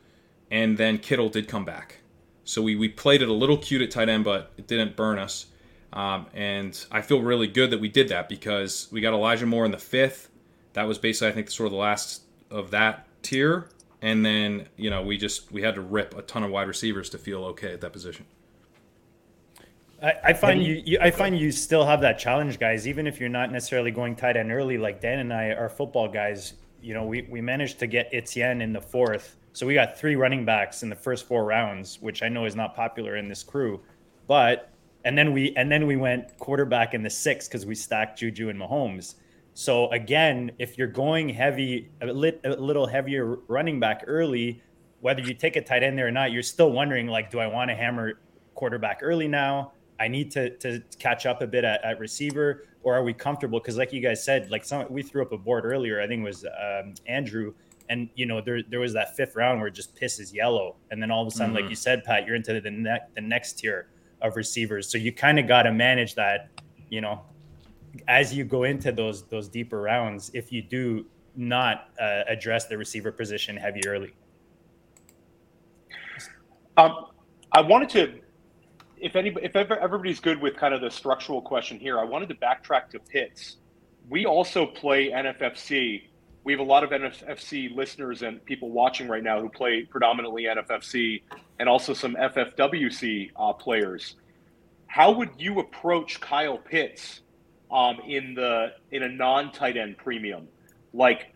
and 0.51 0.79
then 0.79 0.99
Kittle 0.99 1.29
did 1.29 1.47
come 1.47 1.65
back. 1.65 1.99
So 2.45 2.63
we, 2.63 2.77
we 2.77 2.89
played 2.89 3.21
it 3.21 3.29
a 3.29 3.33
little 3.33 3.59
cute 3.59 3.83
at 3.83 3.91
tight 3.91 4.09
end, 4.09 4.25
but 4.25 4.53
it 4.57 4.67
didn't 4.67 4.97
burn 4.97 5.19
us. 5.19 5.47
Um, 5.93 6.27
and 6.33 6.83
I 6.91 7.03
feel 7.03 7.21
really 7.21 7.47
good 7.47 7.71
that 7.71 7.81
we 7.81 7.89
did 7.89 8.09
that 8.09 8.29
because 8.29 8.89
we 8.91 9.03
got 9.03 9.13
Elijah 9.13 9.45
Moore 9.45 9.67
in 9.67 9.71
the 9.71 9.79
fifth. 9.79 10.31
That 10.73 10.85
was 10.85 10.99
basically 10.99 11.29
I 11.29 11.33
think 11.33 11.51
sort 11.51 11.67
of 11.67 11.73
the 11.73 11.79
last 11.79 12.23
of 12.51 12.71
that 12.71 13.07
tier 13.23 13.69
and 14.03 14.25
then 14.25 14.69
you 14.77 14.91
know 14.91 15.03
we 15.03 15.17
just 15.17 15.51
we 15.53 15.63
had 15.63 15.75
to 15.75 15.81
rip 15.81 16.17
a 16.17 16.23
ton 16.23 16.43
of 16.43 16.51
wide 16.51 16.69
receivers 16.69 17.11
to 17.11 17.19
feel 17.19 17.45
okay 17.45 17.73
at 17.73 17.81
that 17.81 17.93
position. 17.93 18.27
I, 20.03 20.15
I 20.27 20.33
find 20.33 20.63
you, 20.63 20.81
you, 20.85 20.99
I 21.01 21.11
find 21.11 21.37
you 21.37 21.51
still 21.51 21.85
have 21.85 22.01
that 22.03 22.19
challenge, 22.19 22.61
guys. 22.61 22.87
Even 22.87 23.07
if 23.07 23.19
you're 23.19 23.29
not 23.29 23.51
necessarily 23.51 23.91
going 23.91 24.15
tight 24.15 24.37
end 24.37 24.53
early, 24.53 24.79
like 24.79 25.01
Dan 25.01 25.19
and 25.19 25.33
I 25.33 25.47
are 25.47 25.69
football 25.69 26.09
guys. 26.09 26.55
You 26.81 26.95
know, 26.95 27.05
we 27.05 27.23
we 27.23 27.41
managed 27.41 27.81
to 27.81 27.87
get 27.87 28.09
Etienne 28.13 28.63
in 28.63 28.73
the 28.73 28.81
fourth, 28.81 29.37
so 29.53 29.67
we 29.67 29.75
got 29.75 29.99
three 29.99 30.15
running 30.15 30.45
backs 30.45 30.85
in 30.85 30.89
the 30.89 30.97
first 30.97 31.27
four 31.27 31.45
rounds, 31.45 32.01
which 32.01 32.23
I 32.23 32.29
know 32.29 32.45
is 32.45 32.55
not 32.55 32.77
popular 32.77 33.17
in 33.17 33.29
this 33.29 33.43
crew, 33.43 33.81
but 34.29 34.71
and 35.05 35.19
then 35.19 35.33
we 35.33 35.53
and 35.57 35.71
then 35.71 35.87
we 35.87 35.97
went 35.97 36.39
quarterback 36.39 36.95
in 36.95 37.03
the 37.03 37.11
sixth 37.11 37.51
because 37.51 37.67
we 37.67 37.75
stacked 37.75 38.21
Juju 38.21 38.51
and 38.51 38.61
Mahomes. 38.61 39.15
So 39.59 39.91
again, 39.91 40.53
if 40.61 40.79
you're 40.79 40.87
going 40.87 41.29
heavy, 41.29 41.91
a, 42.01 42.07
lit, 42.07 42.41
a 42.45 42.51
little 42.51 42.87
heavier 42.87 43.41
running 43.49 43.81
back 43.81 44.05
early, 44.07 44.63
whether 45.01 45.21
you 45.21 45.35
take 45.35 45.57
a 45.57 45.61
tight 45.61 45.83
end 45.83 45.99
there 45.99 46.07
or 46.07 46.13
not, 46.13 46.31
you're 46.31 46.45
still 46.45 46.71
wondering 46.71 47.09
like, 47.09 47.29
do 47.29 47.41
I 47.41 47.49
want 47.49 47.69
to 47.71 47.75
hammer 47.75 48.21
quarterback 48.55 49.01
early 49.03 49.27
now? 49.27 49.73
I 49.99 50.07
need 50.07 50.31
to 50.31 50.57
to 50.59 50.81
catch 51.01 51.27
up 51.27 51.43
a 51.43 51.47
bit 51.49 51.65
at, 51.65 51.85
at 51.85 51.99
receiver, 51.99 52.67
or 52.85 52.95
are 52.95 53.03
we 53.03 53.13
comfortable? 53.13 53.59
Because 53.59 53.77
like 53.77 53.93
you 53.93 54.01
guys 54.01 54.23
said, 54.23 54.49
like 54.49 54.65
some 54.65 54.87
we 54.91 55.03
threw 55.03 55.23
up 55.23 55.33
a 55.33 55.39
board 55.39 55.65
earlier. 55.65 56.01
I 56.01 56.07
think 56.07 56.21
it 56.21 56.25
was 56.25 56.45
um, 56.45 56.95
Andrew, 57.09 57.53
and 57.89 58.09
you 58.15 58.27
know 58.27 58.41
there 58.41 58.63
there 58.63 58.79
was 58.79 58.93
that 58.93 59.17
fifth 59.17 59.35
round 59.35 59.59
where 59.59 59.67
it 59.67 59.75
just 59.75 59.97
pisses 59.97 60.33
yellow, 60.33 60.77
and 60.93 61.03
then 61.03 61.11
all 61.11 61.23
of 61.23 61.27
a 61.27 61.33
sudden, 61.33 61.53
mm-hmm. 61.53 61.63
like 61.63 61.69
you 61.71 61.75
said, 61.75 62.05
Pat, 62.05 62.27
you're 62.27 62.37
into 62.37 62.61
the 62.61 62.71
ne- 62.71 63.07
the 63.17 63.21
next 63.21 63.55
tier 63.55 63.89
of 64.23 64.37
receivers. 64.37 64.89
So 64.89 64.99
you 64.99 65.11
kind 65.11 65.41
of 65.41 65.49
got 65.49 65.63
to 65.65 65.73
manage 65.73 66.15
that, 66.15 66.49
you 66.91 67.01
know, 67.01 67.23
as 68.07 68.35
you 68.35 68.45
go 68.45 68.65
into 68.65 68.93
those 68.93 69.25
those 69.25 69.49
deeper 69.49 69.81
rounds 69.81 70.31
if 70.35 70.53
you 70.53 70.63
do 70.63 71.05
not 71.39 71.91
uh, 72.01 72.23
address 72.27 72.67
the 72.67 72.77
receiver 72.77 73.13
position 73.13 73.57
heavy 73.57 73.81
early. 73.87 74.13
Um, 76.77 77.07
I 77.53 77.61
wanted 77.61 77.89
to, 77.91 78.21
if 78.99 79.17
any, 79.17 79.35
if 79.43 79.57
ever, 79.57 79.79
everybody's 79.79 80.21
good 80.21 80.41
with 80.41 80.57
kind 80.57 80.75
of 80.75 80.81
the 80.81 80.91
structural 80.91 81.41
question 81.41 81.79
here, 81.79 81.99
I 81.99 82.05
wanted 82.05 82.29
to 82.29 82.35
backtrack 82.35 82.91
to 82.91 82.99
Pitts. 82.99 83.57
We 84.09 84.27
also 84.27 84.67
play 84.67 85.11
NFFC. 85.11 86.03
We 86.45 86.53
have 86.53 86.61
a 86.61 86.65
lot 86.65 86.83
of 86.83 86.91
NFFC 86.91 87.75
listeners 87.75 88.23
and 88.23 88.45
people 88.45 88.71
watching 88.71 89.09
right 89.09 89.23
now 89.23 89.41
who 89.41 89.49
play 89.49 89.85
predominantly 89.85 90.45
NFFC, 90.45 91.23
and 91.59 91.69
also 91.69 91.93
some 91.93 92.15
FFWC 92.15 93.31
uh, 93.37 93.53
players. 93.53 94.17
How 94.87 95.13
would 95.13 95.31
you 95.39 95.61
approach 95.61 96.21
Kyle 96.21 96.59
Pitts 96.59 97.21
um, 97.71 98.01
in 98.07 98.35
the 98.35 98.73
in 98.91 99.03
a 99.03 99.09
non 99.09 99.53
tight 99.53 99.77
end 99.77 99.97
premium. 99.99 100.49
Like, 100.93 101.35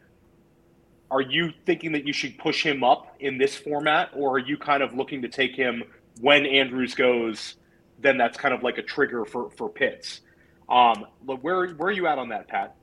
are 1.11 1.21
you 1.21 1.53
thinking 1.67 1.93
that 1.93 2.07
you 2.07 2.13
should 2.13 2.39
push 2.39 2.65
him 2.65 2.83
up 2.83 3.17
in 3.21 3.39
this 3.39 3.57
format, 3.57 4.11
or 4.15 4.37
are 4.37 4.39
you 4.39 4.57
kind 4.57 4.83
of 4.83 4.95
looking 4.95 5.23
to 5.23 5.29
take 5.29 5.55
him 5.55 5.83
when 6.21 6.47
Andrews 6.47 6.95
goes? 6.95 7.57
Then 8.01 8.17
that's 8.17 8.37
kind 8.37 8.55
of 8.55 8.63
like 8.63 8.79
a 8.79 8.83
trigger 8.83 9.25
for 9.25 9.51
for 9.51 9.69
Pitts. 9.69 10.21
Um, 10.69 11.07
where 11.25 11.69
where 11.69 11.89
are 11.89 11.93
you 11.93 12.07
at 12.07 12.19
on 12.19 12.31
that, 12.31 12.49
Pat? 12.49 12.77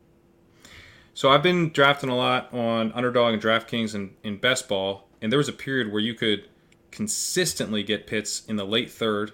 So 1.14 1.30
I've 1.30 1.44
been 1.44 1.72
drafting 1.72 2.10
a 2.10 2.16
lot 2.16 2.54
on 2.54 2.94
Underdog 2.94 3.34
and 3.34 3.42
DraftKings 3.42 3.94
and 3.94 4.16
in 4.24 4.38
Best 4.38 4.70
Ball, 4.70 5.08
and 5.22 5.32
there 5.32 5.38
was 5.38 5.50
a 5.50 5.54
period 5.54 5.92
where 5.92 6.02
you 6.02 6.14
could 6.14 6.48
consistently 6.92 7.84
get 7.84 8.08
Pitts 8.08 8.46
in 8.48 8.56
the 8.56 8.64
late 8.64 8.90
third, 8.92 9.34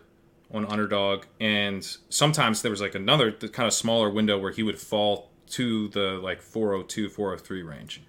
on 0.55 0.65
underdog, 0.65 1.25
and 1.39 1.85
sometimes 2.09 2.61
there 2.61 2.71
was 2.71 2.81
like 2.81 2.95
another 2.95 3.31
kind 3.31 3.67
of 3.67 3.73
smaller 3.73 4.09
window 4.09 4.37
where 4.37 4.51
he 4.51 4.63
would 4.63 4.79
fall 4.79 5.31
to 5.47 5.89
the 5.89 6.19
like 6.23 6.41
402, 6.41 7.09
403 7.09 7.61
range, 7.61 8.01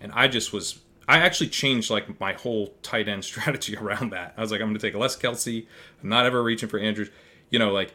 and 0.00 0.12
I 0.12 0.28
just 0.28 0.52
was 0.52 0.80
I 1.08 1.18
actually 1.18 1.48
changed 1.48 1.90
like 1.90 2.20
my 2.20 2.34
whole 2.34 2.74
tight 2.82 3.08
end 3.08 3.24
strategy 3.30 3.76
around 3.76 4.10
that. 4.10 4.34
I 4.36 4.40
was 4.40 4.50
like, 4.50 4.60
I'm 4.60 4.68
going 4.68 4.78
to 4.78 4.86
take 4.86 4.94
less 4.94 5.16
Kelce. 5.16 5.66
I'm 6.02 6.08
not 6.08 6.26
ever 6.26 6.42
reaching 6.42 6.68
for 6.68 6.78
Andrews. 6.78 7.10
You 7.50 7.58
know, 7.58 7.72
like 7.72 7.94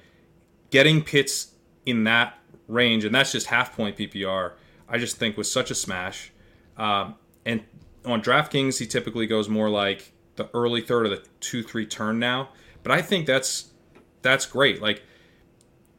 getting 0.70 1.04
Pitts 1.04 1.54
in 1.86 2.04
that 2.06 2.38
range, 2.68 3.06
and 3.06 3.13
that's 3.13 3.32
just 3.32 3.48
half 3.48 3.75
point 3.75 3.98
PPR. 3.98 4.54
I 4.88 4.98
just 4.98 5.18
think 5.18 5.38
was 5.38 5.51
such 5.51 5.70
a 5.70 5.75
smash. 5.75 6.32
Um, 6.78 7.16
and 7.46 7.63
on 8.06 8.22
DraftKings, 8.22 8.80
he 8.80 8.88
typically 8.88 9.28
goes 9.28 9.50
more 9.50 9.70
like 9.70 10.13
the 10.36 10.50
early 10.54 10.82
third 10.82 11.06
of 11.06 11.12
the 11.12 11.24
two 11.39 11.62
three 11.62 11.86
turn 11.86 12.18
now. 12.20 12.50
But 12.82 12.92
I 12.94 13.01
think 13.01 13.25
that's 13.25 13.72
that's 14.21 14.45
great. 14.45 14.81
Like 14.81 15.03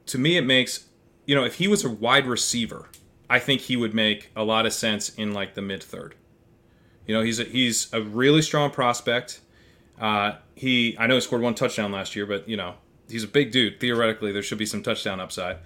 to 0.06 0.18
me, 0.18 0.36
it 0.36 0.44
makes 0.44 0.86
you 1.26 1.34
know 1.34 1.44
if 1.44 1.56
he 1.56 1.68
was 1.68 1.84
a 1.84 1.90
wide 1.90 2.26
receiver, 2.26 2.88
I 3.28 3.38
think 3.38 3.62
he 3.62 3.76
would 3.76 3.94
make 3.94 4.30
a 4.34 4.44
lot 4.44 4.66
of 4.66 4.72
sense 4.72 5.10
in 5.10 5.32
like 5.32 5.54
the 5.54 5.62
mid 5.62 5.82
third. 5.82 6.14
You 7.06 7.14
know, 7.14 7.22
he's 7.22 7.40
a, 7.40 7.44
he's 7.44 7.92
a 7.92 8.00
really 8.02 8.42
strong 8.42 8.70
prospect. 8.70 9.40
Uh, 10.00 10.36
he 10.54 10.96
I 10.98 11.06
know 11.06 11.14
he 11.16 11.20
scored 11.20 11.42
one 11.42 11.54
touchdown 11.54 11.92
last 11.92 12.16
year, 12.16 12.26
but 12.26 12.48
you 12.48 12.56
know 12.56 12.74
he's 13.08 13.24
a 13.24 13.28
big 13.28 13.52
dude. 13.52 13.80
Theoretically, 13.80 14.32
there 14.32 14.42
should 14.42 14.58
be 14.58 14.66
some 14.66 14.82
touchdown 14.82 15.20
upside. 15.20 15.58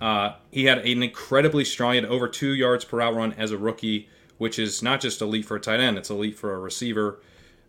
Uh, 0.00 0.34
he 0.50 0.64
had 0.64 0.78
an 0.78 1.02
incredibly 1.02 1.64
strong, 1.64 1.92
he 1.92 2.00
had 2.00 2.06
over 2.06 2.26
two 2.26 2.54
yards 2.54 2.84
per 2.84 2.98
route 2.98 3.14
run 3.14 3.32
as 3.34 3.52
a 3.52 3.58
rookie, 3.58 4.08
which 4.38 4.58
is 4.58 4.82
not 4.82 5.00
just 5.00 5.20
elite 5.20 5.44
for 5.44 5.56
a 5.56 5.60
tight 5.60 5.80
end; 5.80 5.98
it's 5.98 6.10
elite 6.10 6.36
for 6.36 6.54
a 6.54 6.58
receiver 6.58 7.20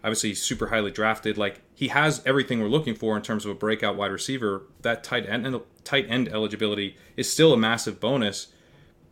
obviously 0.03 0.33
super 0.35 0.67
highly 0.67 0.91
drafted. 0.91 1.37
Like 1.37 1.61
he 1.73 1.87
has 1.89 2.21
everything 2.25 2.61
we're 2.61 2.67
looking 2.67 2.95
for 2.95 3.15
in 3.15 3.23
terms 3.23 3.45
of 3.45 3.51
a 3.51 3.55
breakout 3.55 3.95
wide 3.95 4.11
receiver. 4.11 4.63
That 4.81 5.03
tight 5.03 5.27
end 5.27 5.59
tight 5.83 6.05
end 6.09 6.27
eligibility 6.29 6.97
is 7.15 7.31
still 7.31 7.53
a 7.53 7.57
massive 7.57 7.99
bonus 7.99 8.47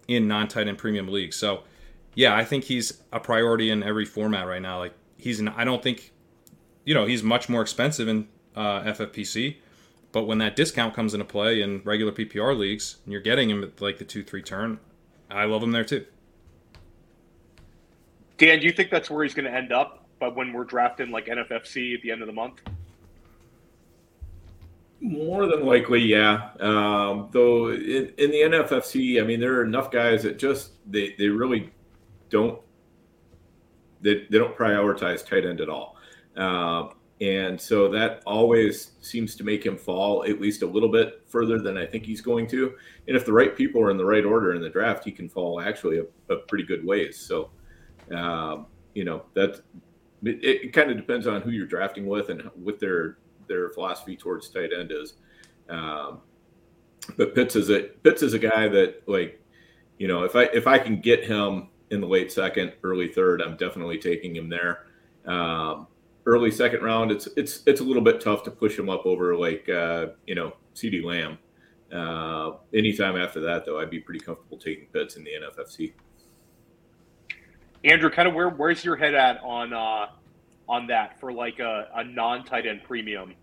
in 0.08 0.28
non 0.28 0.48
tight 0.48 0.68
end 0.68 0.78
premium 0.78 1.08
leagues. 1.08 1.36
So 1.36 1.64
yeah, 2.16 2.36
I 2.36 2.44
think 2.44 2.66
he's 2.66 3.02
a 3.12 3.20
priority 3.20 3.70
in 3.70 3.84
every 3.84 4.06
format 4.06 4.48
right 4.48 4.62
now. 4.62 4.80
Like 4.80 4.94
he's 5.18 5.40
an, 5.40 5.48
I 5.50 5.64
don't 5.64 5.82
think 5.82 6.12
you 6.86 6.94
know 6.94 7.06
he's 7.06 7.24
much 7.24 7.48
more 7.48 7.62
expensive 7.62 8.08
in 8.08 8.28
uh, 8.56 8.82
FFPC. 8.82 9.58
But 10.12 10.24
when 10.28 10.40
that 10.40 10.58
discount 10.58 10.94
comes 10.94 11.14
into 11.14 11.26
play 11.26 11.62
in 11.62 11.82
regular 11.86 12.12
PPR 12.12 12.58
leagues, 12.58 12.98
and 13.06 13.14
you're 13.14 13.22
getting 13.22 13.50
him 13.50 13.64
at 13.64 13.82
like 13.82 13.98
the 13.98 14.04
two 14.04 14.24
three 14.24 14.42
turn, 14.42 14.80
I 15.30 15.46
love 15.46 15.64
him 15.64 15.72
there 15.72 15.86
too. 15.86 16.06
Dan, 18.38 18.60
do 18.60 18.66
you 18.66 18.72
think 18.74 18.90
that's 18.90 19.10
where 19.10 19.24
he's 19.24 19.34
going 19.34 19.46
to 19.46 19.56
end 19.56 19.72
up? 19.72 20.01
But 20.22 20.36
when 20.36 20.54
we're 20.54 20.64
drafting 20.64 21.10
like 21.10 21.26
NFFC 21.26 21.96
at 21.96 22.02
the 22.04 22.12
end 22.12 22.22
of 22.22 22.28
the 22.28 22.34
month? 22.34 22.62
More 25.02 25.48
than 25.48 25.66
likely, 25.66 26.00
yeah. 26.00 26.52
Um, 26.60 27.30
though 27.32 27.72
in, 27.72 28.14
in, 28.20 28.30
the 28.30 28.42
NFFC, 28.42 29.20
I 29.20 29.26
mean, 29.26 29.40
there 29.40 29.56
are 29.56 29.66
enough 29.66 29.90
guys 29.90 30.22
that 30.22 30.38
just 30.38 30.74
they, 30.90 31.16
they 31.18 31.28
really 31.28 31.72
don't 32.30 32.62
they, 34.02 34.28
they 34.30 34.38
don't 34.38 34.56
prioritize 34.56 35.26
tight 35.26 35.44
end 35.44 35.60
at 35.60 35.70
all, 35.70 35.98
uh, 36.38 36.90
and 37.20 37.60
so 37.60 37.90
that 37.90 38.22
always 38.26 38.92
seems 39.02 39.36
to 39.36 39.44
make 39.44 39.66
him 39.66 39.78
fall 39.78 40.24
at 40.24 40.40
least 40.40 40.62
a 40.62 40.68
little 40.68 40.90
bit 40.90 41.24
further 41.28 41.60
than 41.60 41.78
I 41.78 41.86
think 41.86 42.06
he's 42.06 42.22
going 42.22 42.48
to. 42.48 42.74
And 43.08 43.18
if 43.18 43.26
the 43.26 43.34
right 43.34 43.56
people 43.56 43.82
are 43.82 43.92
in 43.92 43.98
the 43.98 44.06
right 44.06 44.26
order 44.26 44.54
in 44.54 44.62
the 44.62 44.70
draft, 44.70 45.04
he 45.04 45.12
can 45.12 45.30
fall 45.30 45.60
actually 45.62 46.00
a, 46.00 46.34
a 46.34 46.38
pretty 46.48 46.64
good 46.64 46.86
ways. 46.86 47.18
So, 47.18 47.50
um, 48.12 48.68
you 48.94 49.04
know 49.04 49.24
that 49.34 49.62
it, 50.24 50.44
it 50.44 50.74
kind 50.74 50.92
of 50.92 50.98
depends 50.98 51.28
on 51.28 51.42
who 51.42 51.52
you're 51.52 51.68
drafting 51.68 52.08
with 52.08 52.30
and 52.30 52.44
what 52.56 52.80
their 52.80 53.18
their 53.48 53.70
philosophy 53.70 54.16
towards 54.16 54.50
tight 54.50 54.72
end 54.78 54.92
is. 54.92 55.14
Um, 55.70 56.22
but 57.18 57.36
Pitts 57.36 57.56
is 57.56 57.70
a 57.70 57.82
Pitts 58.04 58.22
is 58.22 58.34
a 58.34 58.40
guy 58.40 58.68
that 58.68 59.04
like, 59.08 59.42
you 59.98 60.08
know, 60.08 60.24
if 60.24 60.36
I 60.36 60.44
if 60.46 60.68
I 60.68 60.78
can 60.78 61.02
get 61.02 61.26
him 61.26 61.70
in 61.90 62.02
the 62.02 62.08
late 62.08 62.32
second, 62.32 62.74
early 62.84 63.08
third, 63.08 63.42
I'm 63.42 63.58
definitely 63.58 63.98
taking 63.98 64.36
him 64.36 64.50
there. 64.50 64.86
Um, 65.26 65.88
early 66.26 66.52
second 66.52 66.84
round, 66.84 67.12
it's 67.12 67.28
it's 67.36 67.64
it's 67.66 67.82
a 67.82 67.84
little 67.84 68.04
bit 68.04 68.22
tough 68.22 68.44
to 68.44 68.52
push 68.52 68.78
him 68.78 68.90
up 68.90 69.06
over 69.06 69.36
like 69.36 69.68
uh, 69.70 70.08
you 70.26 70.36
know 70.36 70.54
C.D. 70.74 71.02
Lamb. 71.02 71.38
Uh, 71.92 72.54
anytime 72.74 73.18
after 73.18 73.42
that, 73.42 73.66
though, 73.66 73.80
I'd 73.80 73.90
be 73.90 74.00
pretty 74.00 74.22
comfortable 74.22 74.58
taking 74.58 74.88
Pitts 74.88 75.18
in 75.18 75.24
the 75.24 75.32
NFFC. 75.32 75.94
Andrew, 77.84 78.10
kind 78.10 78.28
of 78.28 78.34
where 78.34 78.50
where's 78.50 78.86
your 78.86 78.96
head 78.96 79.16
at 79.16 79.42
on 79.44 79.74
uh, 79.74 80.08
on 80.70 80.88
that 80.88 81.20
for 81.20 81.32
like 81.32 81.60
a, 81.60 81.88
a 81.96 82.04
non 82.04 82.44
tight 82.44 82.66
end 82.66 82.84
premium? 82.84 83.34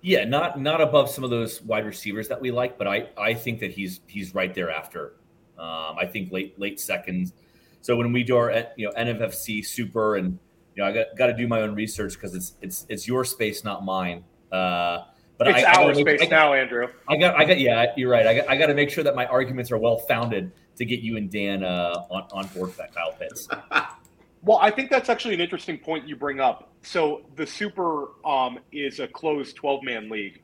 Yeah, 0.00 0.24
not 0.24 0.60
not 0.60 0.80
above 0.80 1.10
some 1.10 1.24
of 1.24 1.30
those 1.30 1.62
wide 1.62 1.86
receivers 1.86 2.28
that 2.28 2.40
we 2.40 2.50
like, 2.50 2.78
but 2.78 2.86
I 2.86 3.08
I 3.16 3.34
think 3.34 3.60
that 3.60 3.72
he's 3.72 4.00
he's 4.06 4.34
right 4.34 4.54
there 4.54 4.70
after. 4.70 5.14
Um, 5.58 5.96
I 5.98 6.06
think 6.06 6.30
late 6.30 6.58
late 6.58 6.78
seconds. 6.78 7.32
So 7.80 7.96
when 7.96 8.12
we 8.12 8.22
do 8.22 8.36
our 8.36 8.66
you 8.76 8.86
know 8.86 8.92
NFFC 8.92 9.64
super 9.64 10.16
and 10.16 10.38
you 10.76 10.82
know 10.82 10.88
I 10.88 10.92
got 10.92 11.06
got 11.16 11.26
to 11.28 11.32
do 11.32 11.48
my 11.48 11.62
own 11.62 11.74
research 11.74 12.14
because 12.14 12.34
it's 12.34 12.54
it's 12.60 12.86
it's 12.88 13.08
your 13.08 13.24
space, 13.24 13.64
not 13.64 13.84
mine. 13.84 14.24
Uh, 14.52 15.04
but 15.38 15.48
it's 15.48 15.64
I, 15.64 15.82
our 15.82 15.90
I 15.90 15.94
space 15.94 16.20
make, 16.20 16.30
now, 16.30 16.52
Andrew. 16.52 16.88
I 17.08 17.16
got 17.16 17.36
I 17.36 17.44
got 17.44 17.58
yeah, 17.58 17.86
you're 17.96 18.10
right. 18.10 18.26
I 18.26 18.34
got 18.34 18.50
I 18.50 18.56
got 18.56 18.66
to 18.66 18.74
make 18.74 18.90
sure 18.90 19.02
that 19.02 19.16
my 19.16 19.26
arguments 19.26 19.72
are 19.72 19.78
well 19.78 19.98
founded 19.98 20.52
to 20.78 20.84
get 20.84 21.00
you 21.00 21.16
and 21.16 21.30
Dan 21.30 21.64
uh, 21.64 22.06
on, 22.10 22.24
on 22.32 22.46
board 22.48 22.70
for 22.70 22.76
that 22.78 22.94
Kyle 22.94 23.12
Pitts. 23.12 23.48
well, 24.42 24.58
I 24.58 24.70
think 24.70 24.90
that's 24.90 25.08
actually 25.08 25.34
an 25.34 25.40
interesting 25.40 25.78
point 25.78 26.08
you 26.08 26.16
bring 26.16 26.40
up. 26.40 26.72
So 26.82 27.22
the 27.36 27.46
Super 27.46 28.08
um, 28.24 28.58
is 28.72 29.00
a 29.00 29.08
closed 29.08 29.56
12 29.56 29.82
man 29.82 30.08
league, 30.08 30.40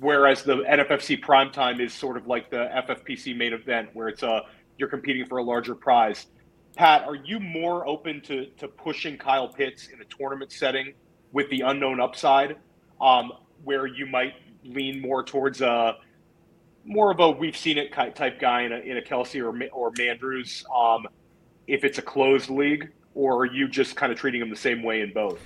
whereas 0.00 0.42
the 0.42 0.56
NFFC 0.56 1.20
Primetime 1.20 1.80
is 1.80 1.92
sort 1.92 2.16
of 2.16 2.26
like 2.26 2.50
the 2.50 2.70
FFPC 2.86 3.36
main 3.36 3.52
event 3.52 3.90
where 3.94 4.08
it's 4.08 4.22
a 4.22 4.42
you're 4.76 4.88
competing 4.88 5.26
for 5.26 5.38
a 5.38 5.42
larger 5.42 5.74
prize. 5.74 6.26
Pat, 6.76 7.04
are 7.04 7.14
you 7.14 7.38
more 7.38 7.86
open 7.86 8.20
to, 8.22 8.46
to 8.58 8.66
pushing 8.66 9.16
Kyle 9.16 9.48
Pitts 9.48 9.88
in 9.88 10.00
a 10.00 10.04
tournament 10.04 10.50
setting 10.50 10.92
with 11.32 11.48
the 11.50 11.60
unknown 11.60 12.00
upside, 12.00 12.56
um, 13.00 13.32
where 13.62 13.86
you 13.86 14.06
might 14.06 14.34
lean 14.64 15.00
more 15.00 15.22
towards 15.22 15.60
a 15.60 15.96
more 16.84 17.10
of 17.10 17.20
a 17.20 17.30
we've 17.30 17.56
seen 17.56 17.78
it 17.78 17.92
type 17.92 18.38
guy 18.38 18.62
in 18.62 18.72
a, 18.72 18.78
in 18.78 18.96
a 18.96 19.02
Kelce 19.02 19.40
or 19.42 19.68
or 19.72 19.92
Mandrews. 19.92 20.64
Um, 20.70 21.06
if 21.66 21.84
it's 21.84 21.98
a 21.98 22.02
closed 22.02 22.50
league, 22.50 22.90
or 23.14 23.38
are 23.38 23.46
you 23.46 23.68
just 23.68 23.96
kind 23.96 24.12
of 24.12 24.18
treating 24.18 24.40
them 24.40 24.50
the 24.50 24.56
same 24.56 24.82
way 24.82 25.00
in 25.00 25.12
both? 25.12 25.40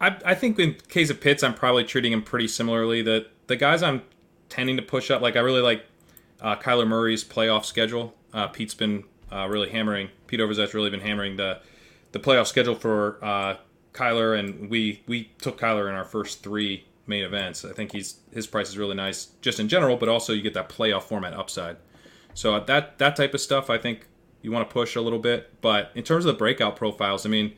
I, 0.00 0.16
I 0.24 0.34
think 0.34 0.58
in 0.58 0.74
case 0.88 1.10
of 1.10 1.20
Pitts, 1.20 1.42
I'm 1.42 1.54
probably 1.54 1.84
treating 1.84 2.12
him 2.12 2.22
pretty 2.22 2.48
similarly. 2.48 3.02
The 3.02 3.26
the 3.46 3.56
guys 3.56 3.82
I'm 3.82 4.02
tending 4.48 4.76
to 4.76 4.82
push 4.82 5.10
up, 5.10 5.22
like 5.22 5.36
I 5.36 5.40
really 5.40 5.62
like 5.62 5.84
uh, 6.40 6.56
Kyler 6.56 6.86
Murray's 6.86 7.24
playoff 7.24 7.64
schedule. 7.64 8.14
Uh, 8.32 8.48
Pete's 8.48 8.74
been 8.74 9.04
uh, 9.32 9.46
really 9.48 9.70
hammering. 9.70 10.08
Pete 10.26 10.40
Overzet's 10.40 10.74
really 10.74 10.90
been 10.90 11.00
hammering 11.00 11.36
the 11.36 11.60
the 12.12 12.18
playoff 12.18 12.46
schedule 12.46 12.74
for 12.74 13.18
uh, 13.22 13.56
Kyler, 13.92 14.38
and 14.38 14.70
we 14.70 15.02
we 15.06 15.30
took 15.40 15.58
Kyler 15.58 15.88
in 15.88 15.94
our 15.94 16.04
first 16.04 16.42
three 16.42 16.84
main 17.10 17.24
events. 17.24 17.64
I 17.64 17.72
think 17.72 17.92
he's 17.92 18.20
his 18.32 18.46
price 18.46 18.70
is 18.70 18.78
really 18.78 18.94
nice 18.94 19.26
just 19.42 19.60
in 19.60 19.68
general, 19.68 19.98
but 19.98 20.08
also 20.08 20.32
you 20.32 20.40
get 20.40 20.54
that 20.54 20.70
playoff 20.70 21.02
format 21.02 21.34
upside. 21.34 21.76
So 22.32 22.54
uh, 22.54 22.64
that 22.64 22.96
that 22.98 23.16
type 23.16 23.34
of 23.34 23.40
stuff, 23.40 23.68
I 23.68 23.76
think 23.76 24.06
you 24.40 24.52
want 24.52 24.66
to 24.68 24.72
push 24.72 24.96
a 24.96 25.00
little 25.00 25.18
bit. 25.18 25.60
But 25.60 25.90
in 25.94 26.04
terms 26.04 26.24
of 26.24 26.32
the 26.32 26.38
breakout 26.38 26.76
profiles, 26.76 27.26
I 27.26 27.28
mean, 27.28 27.52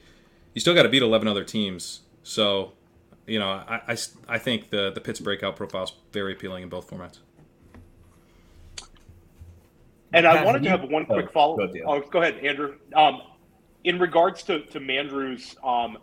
you 0.55 0.61
still 0.61 0.75
got 0.75 0.83
to 0.83 0.89
beat 0.89 1.03
11 1.03 1.29
other 1.29 1.45
teams. 1.45 2.01
So, 2.25 2.73
you 3.27 3.39
know, 3.39 3.49
I, 3.49 3.81
I, 3.89 3.97
I 4.29 4.39
think 4.39 4.71
the 4.71 4.91
the 4.91 5.01
Pitts 5.01 5.21
breakout 5.21 5.57
profile 5.57 5.85
is 5.85 5.93
very 6.13 6.33
appealing 6.33 6.63
in 6.63 6.69
both 6.69 6.91
formats. 6.91 7.19
And 10.15 10.27
I 10.27 10.45
wanted 10.45 10.63
to 10.65 10.69
have 10.69 10.83
one 10.85 11.07
quick 11.07 11.27
oh, 11.29 11.33
follow. 11.33 11.57
Go, 11.57 11.73
oh, 11.87 12.01
go 12.01 12.21
ahead, 12.21 12.45
Andrew. 12.45 12.77
Um, 12.95 13.23
in 13.85 13.99
regards 13.99 14.43
to 14.45 14.61
to 14.67 14.81
Mandrews, 14.81 15.57
um, 15.65 15.99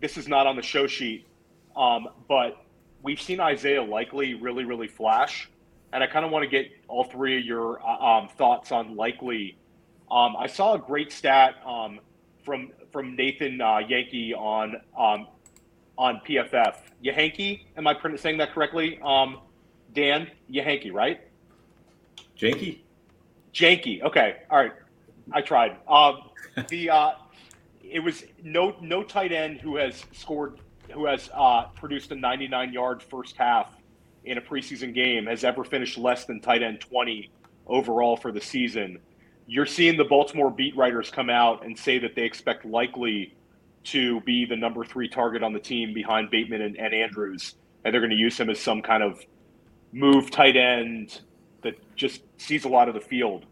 this 0.00 0.16
is 0.16 0.28
not 0.28 0.46
on 0.46 0.56
the 0.56 0.62
show 0.62 0.86
sheet, 0.86 1.26
um, 1.76 2.08
but 2.28 2.64
we've 3.02 3.20
seen 3.20 3.40
Isaiah 3.40 3.82
Likely 3.82 4.34
really, 4.34 4.64
really 4.64 4.88
flash, 4.88 5.50
and 5.92 6.02
I 6.02 6.06
kind 6.06 6.24
of 6.24 6.30
want 6.30 6.44
to 6.44 6.48
get 6.48 6.70
all 6.88 7.04
three 7.04 7.38
of 7.38 7.44
your 7.44 7.82
uh, 7.82 8.18
um, 8.18 8.28
thoughts 8.28 8.72
on 8.72 8.96
Likely. 8.96 9.58
Um, 10.10 10.36
I 10.36 10.46
saw 10.46 10.74
a 10.74 10.78
great 10.78 11.12
stat 11.12 11.56
um, 11.66 12.00
from 12.44 12.70
from 12.92 13.16
Nathan 13.16 13.60
uh, 13.60 13.78
Yankee 13.78 14.34
on 14.34 14.76
um, 14.98 15.26
on 15.98 16.20
PFF. 16.26 16.76
Yahanky, 17.04 17.64
am 17.76 17.86
I 17.86 17.96
saying 18.16 18.38
that 18.38 18.52
correctly? 18.52 19.00
Um, 19.02 19.40
Dan 19.94 20.30
Yahanky, 20.50 20.92
right? 20.92 21.20
Janky. 22.38 22.80
Janky. 23.52 24.02
Okay. 24.02 24.36
All 24.50 24.58
right. 24.58 24.72
I 25.32 25.42
tried. 25.42 25.76
Um, 25.88 26.30
the 26.68 26.90
uh, 26.90 27.12
it 27.82 28.00
was 28.00 28.24
no 28.42 28.76
no 28.80 29.02
tight 29.02 29.32
end 29.32 29.60
who 29.60 29.76
has 29.76 30.04
scored 30.12 30.58
who 30.92 31.06
has 31.06 31.30
uh, 31.34 31.64
produced 31.74 32.10
a 32.12 32.14
99 32.14 32.72
yard 32.72 33.02
first 33.02 33.36
half 33.36 33.76
in 34.24 34.38
a 34.38 34.40
preseason 34.40 34.94
game 34.94 35.26
has 35.26 35.44
ever 35.44 35.64
finished 35.64 35.98
less 35.98 36.24
than 36.24 36.40
tight 36.40 36.62
end 36.62 36.80
20 36.80 37.30
overall 37.66 38.16
for 38.16 38.32
the 38.32 38.40
season. 38.40 38.98
You're 39.46 39.66
seeing 39.66 39.96
the 39.96 40.04
Baltimore 40.04 40.50
beat 40.50 40.76
writers 40.76 41.10
come 41.10 41.28
out 41.28 41.64
and 41.64 41.76
say 41.76 41.98
that 41.98 42.14
they 42.14 42.22
expect 42.22 42.64
likely 42.64 43.34
to 43.84 44.20
be 44.20 44.44
the 44.44 44.56
number 44.56 44.84
three 44.84 45.08
target 45.08 45.42
on 45.42 45.52
the 45.52 45.58
team 45.58 45.92
behind 45.92 46.30
Bateman 46.30 46.62
and, 46.62 46.76
and 46.76 46.94
Andrews, 46.94 47.56
and 47.84 47.92
they're 47.92 48.00
going 48.00 48.10
to 48.10 48.16
use 48.16 48.38
him 48.38 48.48
as 48.48 48.60
some 48.60 48.80
kind 48.80 49.02
of 49.02 49.20
move 49.92 50.30
tight 50.30 50.56
end 50.56 51.20
that 51.62 51.74
just 51.96 52.22
sees 52.38 52.64
a 52.64 52.68
lot 52.68 52.88
of 52.88 52.94
the 52.94 53.00
field. 53.00 53.46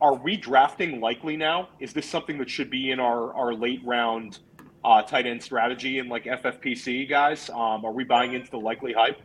Are 0.00 0.14
we 0.14 0.36
drafting 0.36 1.00
likely 1.00 1.36
now? 1.36 1.68
Is 1.80 1.92
this 1.92 2.08
something 2.08 2.38
that 2.38 2.48
should 2.48 2.70
be 2.70 2.90
in 2.90 3.00
our, 3.00 3.34
our 3.34 3.52
late 3.52 3.80
round 3.84 4.38
uh, 4.84 5.02
tight 5.02 5.26
end 5.26 5.42
strategy 5.42 5.98
in 5.98 6.08
like 6.08 6.24
FFPC 6.24 7.08
guys? 7.08 7.50
Um, 7.50 7.84
are 7.84 7.92
we 7.92 8.04
buying 8.04 8.34
into 8.34 8.50
the 8.50 8.58
likely 8.58 8.92
hype? 8.92 9.20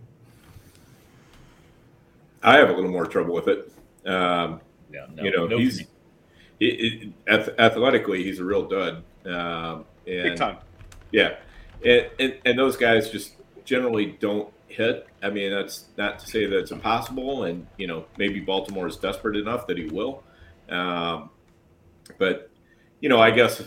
I 2.42 2.58
have 2.58 2.70
a 2.70 2.74
little 2.74 2.92
more 2.92 3.06
trouble 3.06 3.34
with 3.34 3.48
it. 3.48 3.72
Um, 4.06 4.60
yeah, 4.92 5.06
no, 5.16 5.24
you 5.24 5.32
know, 5.32 5.48
no 5.48 5.58
he's 5.58 5.84
he, 6.60 7.14
athletically 7.28 8.24
he's 8.24 8.40
a 8.40 8.46
real 8.46 8.68
dud. 8.68 9.04
Um, 9.26 9.86
and, 10.06 10.24
Big 10.24 10.36
time. 10.36 10.58
Yeah, 11.12 11.36
and, 11.86 12.10
and 12.20 12.38
and 12.46 12.60
those 12.60 12.76
guys 12.76 13.10
just 13.10 13.36
generally 13.64 14.18
don't 14.20 14.52
hit. 14.68 15.08
I 15.22 15.30
mean, 15.30 15.52
that's 15.52 15.86
not 15.98 16.20
to 16.20 16.28
say 16.28 16.46
that 16.46 16.58
it's 16.58 16.72
impossible, 16.72 17.44
and 17.44 17.66
you 17.78 17.88
know, 17.88 18.06
maybe 18.18 18.40
Baltimore 18.40 18.88
is 18.88 18.98
desperate 18.98 19.38
enough 19.38 19.68
that 19.68 19.78
he 19.78 19.86
will. 19.86 20.24
Um, 20.70 21.30
but 22.18 22.50
you 23.00 23.10
know, 23.10 23.20
I 23.20 23.32
guess 23.32 23.62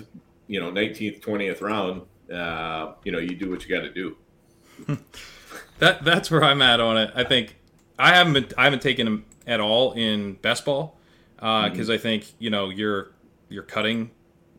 you 0.49 0.61
know, 0.61 0.71
19th, 0.71 1.21
20th 1.21 1.61
round, 1.61 2.03
uh, 2.33 2.93
you 3.05 3.13
know, 3.13 3.19
you 3.19 3.35
do 3.35 3.51
what 3.51 3.67
you 3.67 3.75
got 3.75 3.83
to 3.83 3.91
do. 3.91 4.17
that 5.79 6.05
that's 6.05 6.31
where 6.31 6.45
I'm 6.45 6.63
at 6.63 6.81
on 6.81 6.97
it. 6.97 7.11
I 7.15 7.25
think 7.25 7.57
I 7.99 8.15
haven't 8.15 8.33
been, 8.33 8.47
I 8.59 8.65
haven't 8.65 8.83
taken 8.83 9.07
him 9.07 9.25
at 9.47 9.61
all 9.61 9.93
in 9.93 10.35
best 10.35 10.65
ball 10.65 10.99
because 11.37 11.43
uh, 11.45 11.71
mm-hmm. 11.71 11.93
I 11.93 11.99
think 11.99 12.33
you 12.39 12.51
know 12.51 12.69
you're 12.69 13.13
you're 13.49 13.63
cutting. 13.63 14.11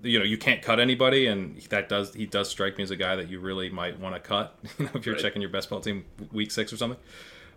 You 0.03 0.19
know 0.19 0.25
you 0.25 0.37
can't 0.37 0.61
cut 0.61 0.79
anybody, 0.79 1.27
and 1.27 1.59
that 1.69 1.89
does 1.89 2.13
he 2.13 2.25
does 2.25 2.49
strike 2.49 2.77
me 2.77 2.83
as 2.83 2.91
a 2.91 2.95
guy 2.95 3.15
that 3.15 3.29
you 3.29 3.39
really 3.39 3.69
might 3.69 3.99
want 3.99 4.15
to 4.15 4.21
cut. 4.21 4.57
You 4.79 4.85
know, 4.85 4.91
if 4.95 5.05
you're 5.05 5.15
right. 5.15 5.21
checking 5.21 5.41
your 5.41 5.51
best 5.51 5.69
ball 5.69 5.81
team 5.81 6.05
week 6.31 6.51
six 6.51 6.71
or 6.71 6.77
something. 6.77 6.99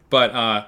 But 0.09 0.31
uh, 0.35 0.67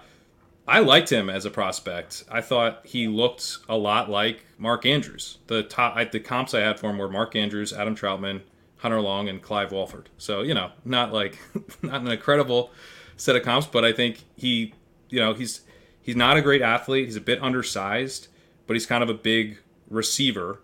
I 0.66 0.78
liked 0.78 1.10
him 1.10 1.28
as 1.28 1.44
a 1.44 1.50
prospect. 1.50 2.24
I 2.30 2.40
thought 2.40 2.82
he 2.84 3.08
looked 3.08 3.58
a 3.68 3.76
lot 3.76 4.08
like 4.08 4.46
Mark 4.58 4.86
Andrews. 4.86 5.38
The 5.48 5.62
top, 5.64 5.96
I, 5.96 6.04
the 6.04 6.20
comps 6.20 6.54
I 6.54 6.60
had 6.60 6.78
for 6.78 6.90
him 6.90 6.98
were 6.98 7.08
Mark 7.08 7.34
Andrews, 7.34 7.72
Adam 7.72 7.96
Trautman, 7.96 8.42
Hunter 8.76 9.00
Long, 9.00 9.28
and 9.28 9.42
Clive 9.42 9.72
Walford. 9.72 10.08
So 10.18 10.42
you 10.42 10.54
know, 10.54 10.70
not 10.84 11.12
like 11.12 11.38
not 11.82 12.00
an 12.02 12.08
incredible 12.08 12.70
set 13.16 13.36
of 13.36 13.42
comps, 13.42 13.66
but 13.66 13.84
I 13.84 13.92
think 13.92 14.24
he, 14.36 14.74
you 15.08 15.18
know, 15.20 15.34
he's 15.34 15.62
he's 16.00 16.16
not 16.16 16.36
a 16.36 16.42
great 16.42 16.62
athlete. 16.62 17.06
He's 17.06 17.16
a 17.16 17.20
bit 17.20 17.42
undersized, 17.42 18.28
but 18.66 18.74
he's 18.74 18.86
kind 18.86 19.02
of 19.02 19.10
a 19.10 19.14
big 19.14 19.58
receiver, 19.90 20.60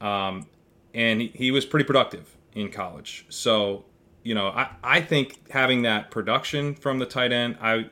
um, 0.00 0.46
and 0.94 1.20
he, 1.20 1.32
he 1.34 1.50
was 1.50 1.66
pretty 1.66 1.84
productive 1.84 2.36
in 2.54 2.70
college. 2.70 3.26
So 3.28 3.84
you 4.22 4.34
know, 4.34 4.48
I 4.48 4.70
I 4.82 5.00
think 5.02 5.50
having 5.50 5.82
that 5.82 6.10
production 6.10 6.74
from 6.74 6.98
the 6.98 7.06
tight 7.06 7.32
end, 7.32 7.58
I 7.60 7.90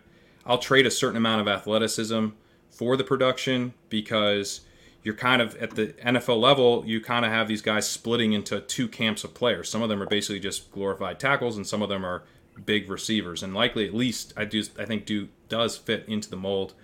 I'll 0.51 0.59
trade 0.59 0.85
a 0.85 0.91
certain 0.91 1.17
amount 1.17 1.41
of 1.41 1.47
athleticism 1.47 2.31
for 2.71 2.97
the 2.97 3.05
production 3.05 3.73
because 3.89 4.63
you're 5.05 5.15
kind 5.15 5.41
of 5.41 5.55
at 5.63 5.77
the 5.77 5.89
NFL 6.05 6.41
level, 6.41 6.83
you 6.85 7.01
kind 7.01 7.25
of 7.25 7.31
have 7.31 7.47
these 7.47 7.63
guys 7.63 7.89
splitting 7.89 8.33
into 8.33 8.61
two 8.61 8.89
camps 8.89 9.23
of 9.23 9.33
players. 9.33 9.71
Some 9.71 9.81
of 9.81 9.89
them 9.89 10.03
are 10.03 10.09
basically 10.09 10.41
just 10.41 10.73
glorified 10.73 11.21
tackles, 11.21 11.57
and 11.57 11.65
some 11.65 11.83
of 11.83 11.89
them 11.89 12.05
are 12.05 12.25
big 12.67 12.91
receivers. 12.91 13.45
And 13.45 13.55
likely, 13.55 13.87
at 13.87 13.95
least, 13.95 14.33
I 14.37 14.45
do 14.45 14.65
I 14.77 14.87
think 14.87 15.07
do 15.07 15.29
does 15.49 15.77
fit 15.77 16.05
into 16.09 16.29
the 16.29 16.37
mold 16.37 16.75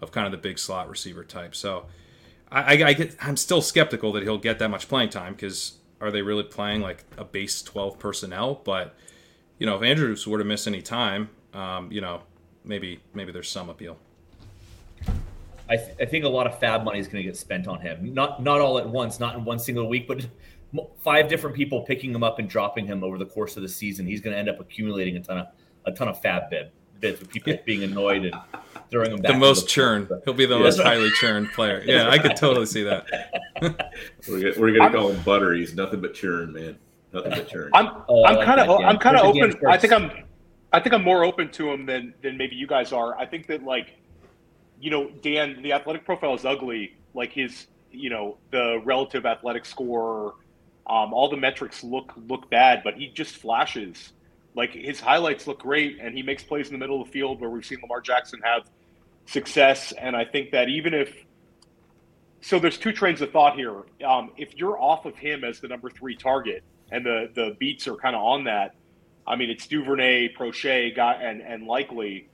of 0.00 0.10
kind 0.10 0.26
of 0.26 0.32
the 0.32 0.38
big 0.38 0.58
slot 0.58 0.90
receiver 0.90 1.22
type. 1.22 1.54
So 1.54 1.86
I, 2.50 2.74
I, 2.74 2.88
I 2.88 2.92
get 2.92 3.14
I'm 3.20 3.36
still 3.36 3.62
skeptical 3.62 4.12
that 4.14 4.24
he'll 4.24 4.36
get 4.36 4.58
that 4.58 4.68
much 4.68 4.88
playing 4.88 5.10
time 5.10 5.34
because 5.34 5.74
are 6.00 6.10
they 6.10 6.22
really 6.22 6.42
playing 6.42 6.80
like 6.80 7.04
a 7.16 7.24
base 7.24 7.62
12 7.62 8.00
personnel? 8.00 8.60
But 8.64 8.96
you 9.58 9.66
know, 9.66 9.76
if 9.76 9.82
Andrews 9.84 10.26
were 10.26 10.38
to 10.38 10.44
miss 10.44 10.66
any 10.66 10.82
time, 10.82 11.30
um, 11.54 11.92
you 11.92 12.00
know, 12.00 12.22
maybe 12.64 13.00
maybe 13.14 13.32
there's 13.32 13.50
some 13.50 13.68
appeal. 13.68 13.98
I, 15.68 15.76
th- 15.76 15.96
I 16.00 16.04
think 16.04 16.24
a 16.24 16.28
lot 16.28 16.46
of 16.46 16.58
FAAB 16.60 16.84
money 16.84 16.98
is 16.98 17.06
going 17.06 17.22
to 17.22 17.28
get 17.28 17.36
spent 17.36 17.66
on 17.66 17.80
him. 17.80 18.12
Not 18.12 18.42
not 18.42 18.60
all 18.60 18.78
at 18.78 18.88
once, 18.88 19.20
not 19.20 19.36
in 19.36 19.44
one 19.44 19.58
single 19.58 19.88
week, 19.88 20.06
but 20.06 20.26
five 21.02 21.28
different 21.28 21.56
people 21.56 21.82
picking 21.82 22.14
him 22.14 22.22
up 22.22 22.38
and 22.38 22.48
dropping 22.48 22.86
him 22.86 23.04
over 23.04 23.18
the 23.18 23.26
course 23.26 23.56
of 23.56 23.62
the 23.62 23.68
season. 23.68 24.06
He's 24.06 24.20
going 24.20 24.32
to 24.32 24.38
end 24.38 24.48
up 24.48 24.60
accumulating 24.60 25.16
a 25.16 25.20
ton 25.20 25.38
of 25.38 25.46
a 25.86 25.92
ton 25.92 26.08
of 26.08 26.20
FAAB 26.20 26.50
bid 26.50 26.70
bids 27.02 27.20
with 27.20 27.28
people 27.28 27.54
being 27.66 27.82
annoyed 27.82 28.24
and 28.24 28.34
throwing 28.90 29.12
him 29.12 29.20
back. 29.20 29.32
The 29.32 29.38
most 29.38 29.62
the 29.62 29.68
churn. 29.68 30.08
He'll 30.24 30.32
be 30.32 30.46
the 30.46 30.56
yeah. 30.56 30.62
most 30.62 30.80
highly 30.80 31.10
churned 31.20 31.50
player. 31.52 31.82
Yeah, 31.84 32.08
I 32.08 32.18
could 32.18 32.36
totally 32.36 32.66
see 32.66 32.84
that. 32.84 33.06
we're, 34.28 34.54
we're 34.58 34.72
going 34.72 34.90
to 34.90 34.98
call 34.98 35.10
him 35.10 35.22
Butter. 35.22 35.52
He's 35.52 35.74
nothing 35.74 36.00
but 36.00 36.14
churn, 36.14 36.52
man. 36.52 36.78
Nothing 37.12 37.32
but 37.32 37.48
churn. 37.48 37.70
I'm 37.74 38.02
oh, 38.08 38.24
I'm 38.24 38.42
kind 38.42 38.60
of 38.60 38.80
I'm 38.80 38.98
kind 38.98 39.16
of 39.16 39.26
open. 39.26 39.54
I 39.68 39.76
think 39.76 39.92
I'm 39.92 40.10
I 40.72 40.80
think 40.80 40.94
I'm 40.94 41.04
more 41.04 41.24
open 41.24 41.50
to 41.52 41.70
him 41.70 41.86
than 41.86 42.14
than 42.22 42.36
maybe 42.36 42.56
you 42.56 42.66
guys 42.66 42.92
are. 42.92 43.16
I 43.18 43.26
think 43.26 43.46
that 43.48 43.62
like, 43.62 43.98
you 44.80 44.90
know, 44.90 45.10
Dan, 45.20 45.60
the 45.62 45.72
athletic 45.72 46.04
profile 46.04 46.34
is 46.34 46.44
ugly. 46.44 46.96
Like 47.14 47.32
his, 47.32 47.66
you 47.90 48.08
know, 48.08 48.38
the 48.50 48.80
relative 48.84 49.26
athletic 49.26 49.66
score, 49.66 50.34
um, 50.86 51.12
all 51.12 51.28
the 51.28 51.36
metrics 51.36 51.84
look 51.84 52.14
look 52.28 52.48
bad, 52.48 52.82
but 52.82 52.94
he 52.94 53.08
just 53.08 53.36
flashes. 53.36 54.12
Like 54.54 54.72
his 54.72 54.98
highlights 54.98 55.46
look 55.46 55.60
great, 55.60 55.98
and 56.00 56.14
he 56.14 56.22
makes 56.22 56.42
plays 56.42 56.68
in 56.68 56.72
the 56.72 56.78
middle 56.78 57.00
of 57.00 57.06
the 57.06 57.12
field 57.12 57.40
where 57.40 57.50
we've 57.50 57.64
seen 57.64 57.78
Lamar 57.82 58.00
Jackson 58.00 58.40
have 58.42 58.62
success. 59.26 59.92
And 59.92 60.16
I 60.16 60.24
think 60.24 60.52
that 60.52 60.68
even 60.68 60.94
if 60.94 61.14
so, 62.40 62.58
there's 62.58 62.78
two 62.78 62.92
trains 62.92 63.20
of 63.20 63.30
thought 63.30 63.56
here. 63.56 63.82
Um, 64.04 64.32
if 64.36 64.56
you're 64.56 64.80
off 64.80 65.04
of 65.04 65.16
him 65.16 65.44
as 65.44 65.60
the 65.60 65.68
number 65.68 65.90
three 65.90 66.16
target, 66.16 66.64
and 66.90 67.04
the 67.04 67.30
the 67.34 67.56
beats 67.58 67.86
are 67.86 67.96
kind 67.96 68.16
of 68.16 68.22
on 68.22 68.44
that 68.44 68.74
I 69.26 69.36
mean, 69.36 69.50
it's 69.50 69.66
Duvernay, 69.66 70.34
Proche, 70.34 70.98
and 70.98 71.40
and 71.40 71.66
likely, 71.66 72.28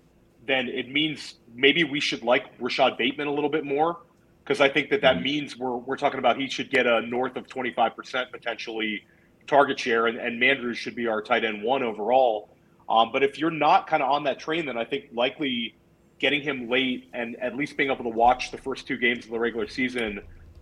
then 0.47 0.69
it 0.69 0.89
means 0.89 1.35
maybe 1.55 1.85
we 1.85 2.01
should 2.01 2.23
like 2.23 2.59
Rashad 2.59 2.97
Bateman 2.97 3.27
a 3.27 3.33
little 3.33 3.51
bit 3.51 3.65
more 3.65 3.99
because 4.43 4.61
I 4.61 4.69
think 4.69 4.91
that 4.91 5.03
that 5.03 5.17
mm-hmm. 5.17 5.25
means 5.25 5.59
we're 5.59 5.77
we're 5.77 5.97
talking 5.97 6.19
about 6.19 6.39
he 6.39 6.49
should 6.49 6.71
get 6.71 6.87
a 6.87 7.03
north 7.03 7.37
of 7.37 7.47
twenty 7.49 7.73
five 7.73 7.95
percent 7.95 8.33
potentially 8.33 9.05
target 9.47 9.79
share, 9.79 10.07
and, 10.07 10.19
and 10.19 10.41
Mandrews 10.41 10.77
should 10.77 10.95
be 10.95 11.07
our 11.07 11.21
tight 11.23 11.45
end 11.45 11.63
one 11.63 11.83
overall. 11.83 12.51
Um, 12.89 13.11
but 13.13 13.23
if 13.23 13.39
you're 13.39 13.51
not 13.51 13.87
kind 13.87 14.03
of 14.03 14.11
on 14.11 14.25
that 14.25 14.39
train, 14.39 14.67
then 14.67 14.79
I 14.79 14.85
think 14.85 15.07
likely 15.13 15.75
getting 16.19 16.43
him 16.43 16.69
late 16.69 17.09
and 17.13 17.37
at 17.37 17.57
least 17.57 17.77
being 17.77 17.91
able 17.91 18.05
to 18.05 18.11
watch 18.11 18.51
the 18.51 18.59
first 18.59 18.87
two 18.87 18.97
games 18.97 19.25
of 19.25 19.31
the 19.31 19.39
regular 19.39 19.69
season, 19.69 20.21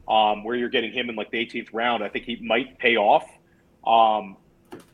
um, 0.08 0.44
where 0.44 0.56
you're 0.56 0.68
getting 0.68 0.92
him 0.92 1.08
in 1.08 1.16
like 1.16 1.30
the 1.30 1.38
18th 1.38 1.68
round, 1.72 2.02
I 2.02 2.08
think 2.08 2.24
he 2.24 2.36
might 2.36 2.78
pay 2.78 2.96
off. 2.96 3.24
Um, 3.86 4.36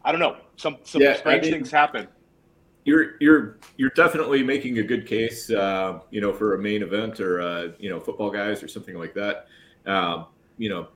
I 0.05 0.13
don't 0.13 0.21
know. 0.21 0.37
Some 0.63 0.77
some 0.85 1.03
Yeah, 1.03 1.11
I 1.11 1.17
strange 1.17 1.43
mean- 1.43 1.53
things 1.53 1.71
happen. 1.71 2.07
You're 2.85 3.13
you're 3.21 3.59
you're 3.77 3.91
definitely 3.91 4.43
making 4.43 4.79
a 4.79 4.83
good 4.83 5.07
case, 5.07 5.49
uh, 5.51 6.01
you 6.11 6.21
know, 6.21 6.33
for 6.33 6.55
a 6.55 6.59
main 6.59 6.83
event 6.83 7.21
or 7.21 7.41
uh, 7.41 7.69
you 7.79 7.89
know 7.91 8.01
football 8.01 8.31
guys 8.31 8.63
or 8.63 8.67
something 8.69 8.97
like 8.99 9.15
that. 9.15 9.47
Um, 9.87 10.27
you 10.59 10.69
know, 10.69 10.89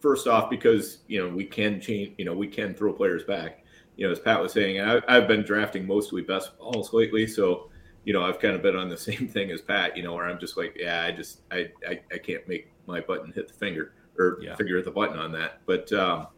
first 0.00 0.26
off, 0.26 0.48
because 0.48 0.98
you 1.06 1.18
know 1.22 1.28
we 1.34 1.44
can 1.44 1.80
change, 1.82 2.14
you 2.16 2.24
know, 2.24 2.32
we 2.34 2.46
can 2.48 2.72
throw 2.74 2.92
players 2.94 3.24
back. 3.24 3.62
You 3.96 4.06
know, 4.06 4.12
as 4.12 4.20
Pat 4.20 4.40
was 4.40 4.52
saying, 4.52 4.80
I, 4.80 5.00
I've 5.08 5.26
been 5.28 5.42
drafting 5.42 5.86
mostly 5.86 6.22
best 6.22 6.58
balls 6.58 6.92
lately, 6.94 7.26
so 7.26 7.68
you 8.04 8.14
know 8.14 8.22
I've 8.22 8.38
kind 8.40 8.54
of 8.54 8.62
been 8.62 8.76
on 8.76 8.88
the 8.88 8.96
same 9.10 9.28
thing 9.28 9.50
as 9.50 9.60
Pat. 9.60 9.98
You 9.98 10.02
know, 10.02 10.14
where 10.14 10.26
I'm 10.26 10.38
just 10.38 10.56
like, 10.56 10.76
yeah, 10.78 11.02
I 11.02 11.12
just 11.12 11.40
I 11.50 11.70
I, 11.86 12.00
I 12.12 12.16
can't 12.18 12.46
make 12.48 12.72
my 12.86 13.00
button 13.00 13.32
hit 13.32 13.48
the 13.48 13.54
finger 13.54 13.92
or 14.18 14.38
Yeah. 14.40 14.54
finger 14.56 14.76
hit 14.76 14.86
the 14.86 14.90
button 14.92 15.18
on 15.18 15.30
that, 15.32 15.60
but. 15.66 15.92
Um, 15.92 16.28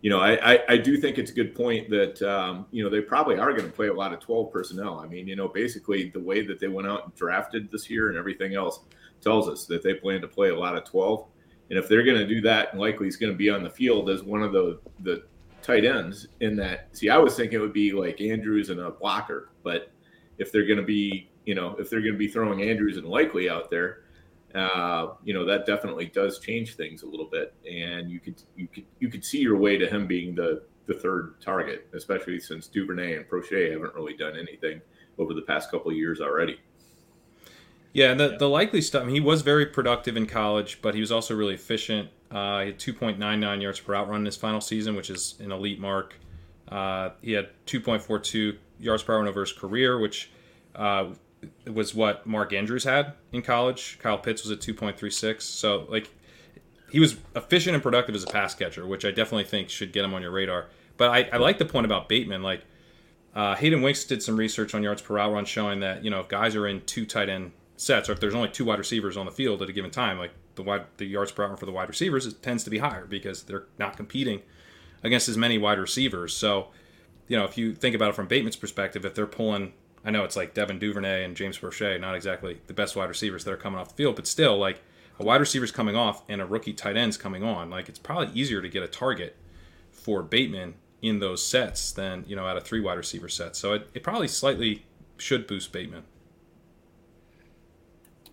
you 0.00 0.10
know, 0.10 0.20
I, 0.20 0.54
I, 0.54 0.64
I 0.68 0.76
do 0.76 0.96
think 0.96 1.18
it's 1.18 1.30
a 1.30 1.34
good 1.34 1.54
point 1.54 1.90
that, 1.90 2.22
um, 2.22 2.66
you 2.70 2.84
know, 2.84 2.90
they 2.90 3.00
probably 3.00 3.36
are 3.36 3.52
going 3.52 3.64
to 3.64 3.72
play 3.72 3.88
a 3.88 3.92
lot 3.92 4.12
of 4.12 4.20
12 4.20 4.52
personnel. 4.52 5.00
I 5.00 5.08
mean, 5.08 5.26
you 5.26 5.34
know, 5.34 5.48
basically 5.48 6.10
the 6.10 6.20
way 6.20 6.46
that 6.46 6.60
they 6.60 6.68
went 6.68 6.86
out 6.86 7.04
and 7.04 7.14
drafted 7.16 7.70
this 7.70 7.90
year 7.90 8.08
and 8.08 8.16
everything 8.16 8.54
else 8.54 8.80
tells 9.20 9.48
us 9.48 9.66
that 9.66 9.82
they 9.82 9.94
plan 9.94 10.20
to 10.20 10.28
play 10.28 10.50
a 10.50 10.58
lot 10.58 10.76
of 10.76 10.84
12. 10.84 11.26
And 11.70 11.78
if 11.78 11.88
they're 11.88 12.04
going 12.04 12.18
to 12.18 12.26
do 12.26 12.40
that, 12.42 12.78
likely 12.78 13.06
he's 13.06 13.16
going 13.16 13.32
to 13.32 13.36
be 13.36 13.50
on 13.50 13.62
the 13.62 13.70
field 13.70 14.08
as 14.08 14.22
one 14.22 14.42
of 14.42 14.52
the, 14.52 14.78
the 15.00 15.24
tight 15.62 15.84
ends 15.84 16.28
in 16.40 16.54
that. 16.56 16.96
See, 16.96 17.10
I 17.10 17.18
was 17.18 17.36
thinking 17.36 17.58
it 17.58 17.62
would 17.62 17.72
be 17.72 17.92
like 17.92 18.20
Andrews 18.20 18.70
and 18.70 18.80
a 18.80 18.90
blocker, 18.90 19.50
but 19.64 19.90
if 20.38 20.52
they're 20.52 20.66
going 20.66 20.78
to 20.78 20.84
be, 20.84 21.28
you 21.44 21.56
know, 21.56 21.74
if 21.78 21.90
they're 21.90 22.00
going 22.00 22.12
to 22.12 22.18
be 22.18 22.28
throwing 22.28 22.62
Andrews 22.62 22.96
and 22.96 23.06
likely 23.06 23.50
out 23.50 23.68
there, 23.68 24.04
uh, 24.54 25.14
you 25.24 25.34
know 25.34 25.44
that 25.44 25.66
definitely 25.66 26.06
does 26.06 26.38
change 26.38 26.74
things 26.76 27.02
a 27.02 27.06
little 27.06 27.28
bit, 27.30 27.54
and 27.70 28.10
you 28.10 28.20
could 28.20 28.42
you 28.56 28.66
could 28.68 28.84
you 28.98 29.08
could 29.08 29.24
see 29.24 29.38
your 29.40 29.56
way 29.56 29.76
to 29.76 29.88
him 29.88 30.06
being 30.06 30.34
the 30.34 30.62
the 30.86 30.94
third 30.94 31.40
target, 31.40 31.86
especially 31.92 32.40
since 32.40 32.66
Duvernay 32.66 33.16
and 33.16 33.28
Proche 33.28 33.70
haven't 33.72 33.94
really 33.94 34.16
done 34.16 34.36
anything 34.36 34.80
over 35.18 35.34
the 35.34 35.42
past 35.42 35.70
couple 35.70 35.90
of 35.90 35.96
years 35.96 36.20
already. 36.20 36.58
Yeah, 37.92 38.10
and 38.10 38.20
the, 38.20 38.36
the 38.38 38.48
likely 38.48 38.80
stuff. 38.80 39.02
I 39.02 39.06
mean, 39.06 39.14
he 39.14 39.20
was 39.20 39.42
very 39.42 39.66
productive 39.66 40.16
in 40.16 40.26
college, 40.26 40.80
but 40.82 40.94
he 40.94 41.00
was 41.00 41.12
also 41.12 41.34
really 41.34 41.54
efficient. 41.54 42.10
Uh, 42.30 42.60
he 42.60 42.66
had 42.68 42.78
2.99 42.78 43.62
yards 43.62 43.80
per 43.80 43.92
route 43.92 44.08
run 44.08 44.20
in 44.20 44.26
his 44.26 44.36
final 44.36 44.60
season, 44.60 44.94
which 44.94 45.10
is 45.10 45.34
an 45.40 45.52
elite 45.52 45.80
mark. 45.80 46.14
Uh, 46.68 47.10
he 47.22 47.32
had 47.32 47.48
2.42 47.66 48.56
yards 48.78 49.02
per 49.02 49.14
route 49.14 49.18
run 49.20 49.28
over 49.28 49.40
his 49.40 49.52
career, 49.52 49.98
which 49.98 50.30
uh, 50.74 51.06
was 51.66 51.94
what 51.94 52.26
Mark 52.26 52.52
Andrews 52.52 52.84
had 52.84 53.14
in 53.32 53.42
college. 53.42 53.98
Kyle 54.00 54.18
Pitts 54.18 54.42
was 54.42 54.50
at 54.50 54.60
2.36. 54.60 55.42
So, 55.42 55.86
like, 55.88 56.10
he 56.90 57.00
was 57.00 57.16
efficient 57.36 57.74
and 57.74 57.82
productive 57.82 58.14
as 58.14 58.24
a 58.24 58.28
pass 58.28 58.54
catcher, 58.54 58.86
which 58.86 59.04
I 59.04 59.10
definitely 59.10 59.44
think 59.44 59.68
should 59.68 59.92
get 59.92 60.04
him 60.04 60.14
on 60.14 60.22
your 60.22 60.30
radar. 60.30 60.66
But 60.96 61.10
I, 61.10 61.28
I 61.34 61.36
like 61.36 61.58
the 61.58 61.64
point 61.64 61.84
about 61.84 62.08
Bateman. 62.08 62.42
Like, 62.42 62.62
uh, 63.34 63.54
Hayden 63.54 63.82
Winks 63.82 64.04
did 64.04 64.22
some 64.22 64.36
research 64.36 64.74
on 64.74 64.82
yards 64.82 65.02
per 65.02 65.14
route 65.14 65.32
run 65.32 65.44
showing 65.44 65.80
that, 65.80 66.02
you 66.02 66.10
know, 66.10 66.20
if 66.20 66.28
guys 66.28 66.56
are 66.56 66.66
in 66.66 66.80
two 66.86 67.06
tight 67.06 67.28
end 67.28 67.52
sets, 67.76 68.08
or 68.08 68.12
if 68.12 68.20
there's 68.20 68.34
only 68.34 68.48
two 68.48 68.64
wide 68.64 68.78
receivers 68.78 69.16
on 69.16 69.26
the 69.26 69.32
field 69.32 69.62
at 69.62 69.68
a 69.68 69.72
given 69.72 69.90
time, 69.90 70.18
like 70.18 70.32
the 70.56 70.62
wide 70.62 70.84
the 70.96 71.04
yards 71.04 71.30
per 71.30 71.46
run 71.46 71.56
for 71.56 71.66
the 71.66 71.72
wide 71.72 71.88
receivers 71.88 72.26
it 72.26 72.42
tends 72.42 72.64
to 72.64 72.70
be 72.70 72.78
higher 72.78 73.06
because 73.06 73.44
they're 73.44 73.66
not 73.78 73.96
competing 73.96 74.42
against 75.02 75.28
as 75.28 75.36
many 75.36 75.56
wide 75.56 75.78
receivers. 75.78 76.34
So, 76.34 76.68
you 77.28 77.36
know, 77.36 77.44
if 77.44 77.56
you 77.56 77.74
think 77.74 77.94
about 77.94 78.10
it 78.10 78.14
from 78.14 78.26
Bateman's 78.26 78.56
perspective, 78.56 79.04
if 79.04 79.14
they're 79.14 79.26
pulling, 79.26 79.72
I 80.04 80.10
know 80.10 80.24
it's 80.24 80.36
like 80.36 80.54
Devin 80.54 80.78
Duvernay 80.78 81.24
and 81.24 81.36
James 81.36 81.58
Proche, 81.58 82.00
not 82.00 82.14
exactly 82.14 82.60
the 82.66 82.74
best 82.74 82.96
wide 82.96 83.08
receivers 83.08 83.44
that 83.44 83.52
are 83.52 83.56
coming 83.56 83.78
off 83.78 83.90
the 83.90 83.94
field, 83.94 84.16
but 84.16 84.26
still, 84.26 84.56
like 84.56 84.80
a 85.18 85.24
wide 85.24 85.40
receiver's 85.40 85.72
coming 85.72 85.96
off 85.96 86.22
and 86.28 86.40
a 86.40 86.46
rookie 86.46 86.72
tight 86.72 86.96
end's 86.96 87.16
coming 87.16 87.42
on, 87.42 87.70
like 87.70 87.88
it's 87.88 87.98
probably 87.98 88.32
easier 88.38 88.62
to 88.62 88.68
get 88.68 88.82
a 88.82 88.88
target 88.88 89.36
for 89.90 90.22
Bateman 90.22 90.74
in 91.02 91.18
those 91.18 91.44
sets 91.44 91.92
than 91.92 92.24
you 92.26 92.36
know 92.36 92.46
at 92.48 92.56
a 92.56 92.60
three 92.60 92.80
wide 92.80 92.98
receiver 92.98 93.28
set. 93.28 93.56
So 93.56 93.74
it, 93.74 93.88
it 93.94 94.02
probably 94.02 94.28
slightly 94.28 94.86
should 95.16 95.46
boost 95.46 95.72
Bateman. 95.72 96.04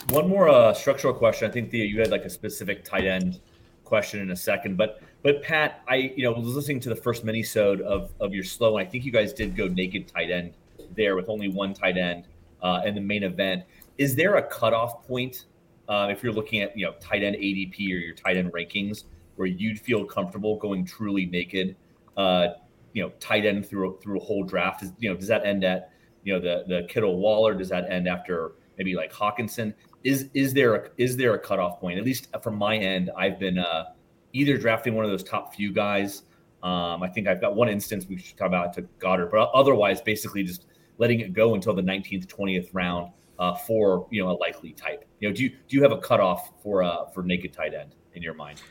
One 0.10 0.30
more 0.30 0.50
uh, 0.50 0.74
structural 0.74 1.14
question. 1.14 1.50
I 1.50 1.52
think 1.52 1.72
Thea, 1.72 1.86
you 1.86 2.00
had 2.00 2.12
like 2.12 2.26
a 2.26 2.30
specific 2.30 2.84
tight 2.84 3.06
end 3.06 3.40
question 3.84 4.20
in 4.20 4.32
a 4.32 4.36
second, 4.36 4.78
but 4.78 5.02
but 5.24 5.42
Pat, 5.42 5.82
I 5.88 6.14
you 6.16 6.24
know 6.24 6.32
was 6.34 6.56
listening 6.56 6.80
to 6.82 6.90
the 6.90 6.96
first 6.96 7.26
minisode 7.26 7.82
of 7.82 8.12
of 8.20 8.34
your 8.34 8.44
slow, 8.44 8.78
and 8.78 8.88
I 8.88 8.90
think 8.90 9.04
you 9.04 9.12
guys 9.12 9.34
did 9.34 9.56
go 9.56 9.68
naked 9.68 10.08
tight 10.08 10.30
end 10.30 10.54
there 10.96 11.16
with 11.16 11.30
only 11.30 11.48
one 11.48 11.74
tight 11.74 11.98
end 11.98 12.28
uh, 12.62 12.82
in 12.86 12.96
the 12.96 13.02
main 13.02 13.24
event. 13.24 13.64
Is 13.98 14.16
there 14.16 14.36
a 14.36 14.44
cutoff 14.44 15.06
point 15.08 15.46
uh, 15.88 16.08
if 16.10 16.24
you're 16.24 16.34
looking 16.34 16.62
at 16.62 16.78
you 16.78 16.86
know 16.86 16.94
tight 17.00 17.24
end 17.24 17.36
ADP 17.36 17.78
or 17.80 17.98
your 17.98 18.16
tight 18.16 18.38
end 18.38 18.52
rankings 18.52 19.06
where 19.36 19.48
you'd 19.48 19.80
feel 19.80 20.06
comfortable 20.06 20.58
going 20.58 20.86
truly 20.86 21.26
naked? 21.26 21.76
Uh, 22.18 22.48
you 22.94 23.04
know, 23.04 23.10
tight 23.20 23.46
end 23.46 23.68
through 23.68 24.00
through 24.02 24.18
a 24.20 24.24
whole 24.24 24.44
draft. 24.44 24.82
Is, 24.82 24.92
you 25.00 25.10
know, 25.10 25.16
does 25.16 25.28
that 25.28 25.46
end 25.46 25.64
at 25.64 25.92
you 26.24 26.34
know 26.34 26.40
the 26.40 26.64
the 26.68 26.88
Kittle 26.88 27.18
Waller? 27.20 27.54
Does 27.54 27.70
that 27.70 27.90
end 27.90 28.08
after 28.08 28.54
maybe 28.78 28.96
like 28.96 29.12
Hockenson? 29.12 29.74
Is 30.04 30.30
is 30.34 30.54
there 30.54 30.76
a, 30.76 30.90
is 30.98 31.18
there 31.18 31.34
a 31.34 31.40
cutoff 31.40 31.80
point? 31.80 32.00
At 32.00 32.06
least 32.06 32.28
from 32.42 32.56
my 32.56 32.78
end, 32.78 33.12
I've 33.18 33.38
been 33.38 33.58
uh, 33.58 33.86
either 34.34 34.58
drafting 34.58 34.96
one 34.96 35.06
of 35.06 35.12
those 35.12 35.24
top 35.24 35.54
few 35.54 35.72
guys. 35.72 36.24
Um, 36.64 37.04
I 37.04 37.10
think 37.10 37.28
I've 37.28 37.42
got 37.42 37.56
one 37.56 37.70
instance 37.70 38.08
we 38.08 38.18
should 38.18 38.38
talk 38.38 38.48
about 38.48 38.74
to 38.74 38.84
Goedert, 39.00 39.30
but 39.32 39.52
otherwise, 39.54 40.02
basically 40.02 40.44
just 40.44 40.66
letting 40.98 41.20
it 41.20 41.34
go 41.34 41.56
until 41.56 41.74
the 41.74 41.82
19th, 41.82 42.28
20th 42.28 42.70
round 42.74 43.12
uh, 43.40 43.54
for 43.56 44.08
you 44.12 44.24
know 44.24 44.32
a 44.32 44.38
likely 44.38 44.72
type. 44.72 45.06
You 45.20 45.30
know, 45.30 45.36
do 45.36 45.44
you 45.44 45.50
do 45.50 45.76
you 45.76 45.84
have 45.84 45.92
a 45.92 45.98
cutoff 45.98 46.52
for 46.62 46.84
uh, 46.84 47.06
for 47.08 47.24
naked 47.24 47.54
tight 47.54 47.74
end 47.74 47.96
in 48.14 48.22
your 48.22 48.34
mind? 48.34 48.62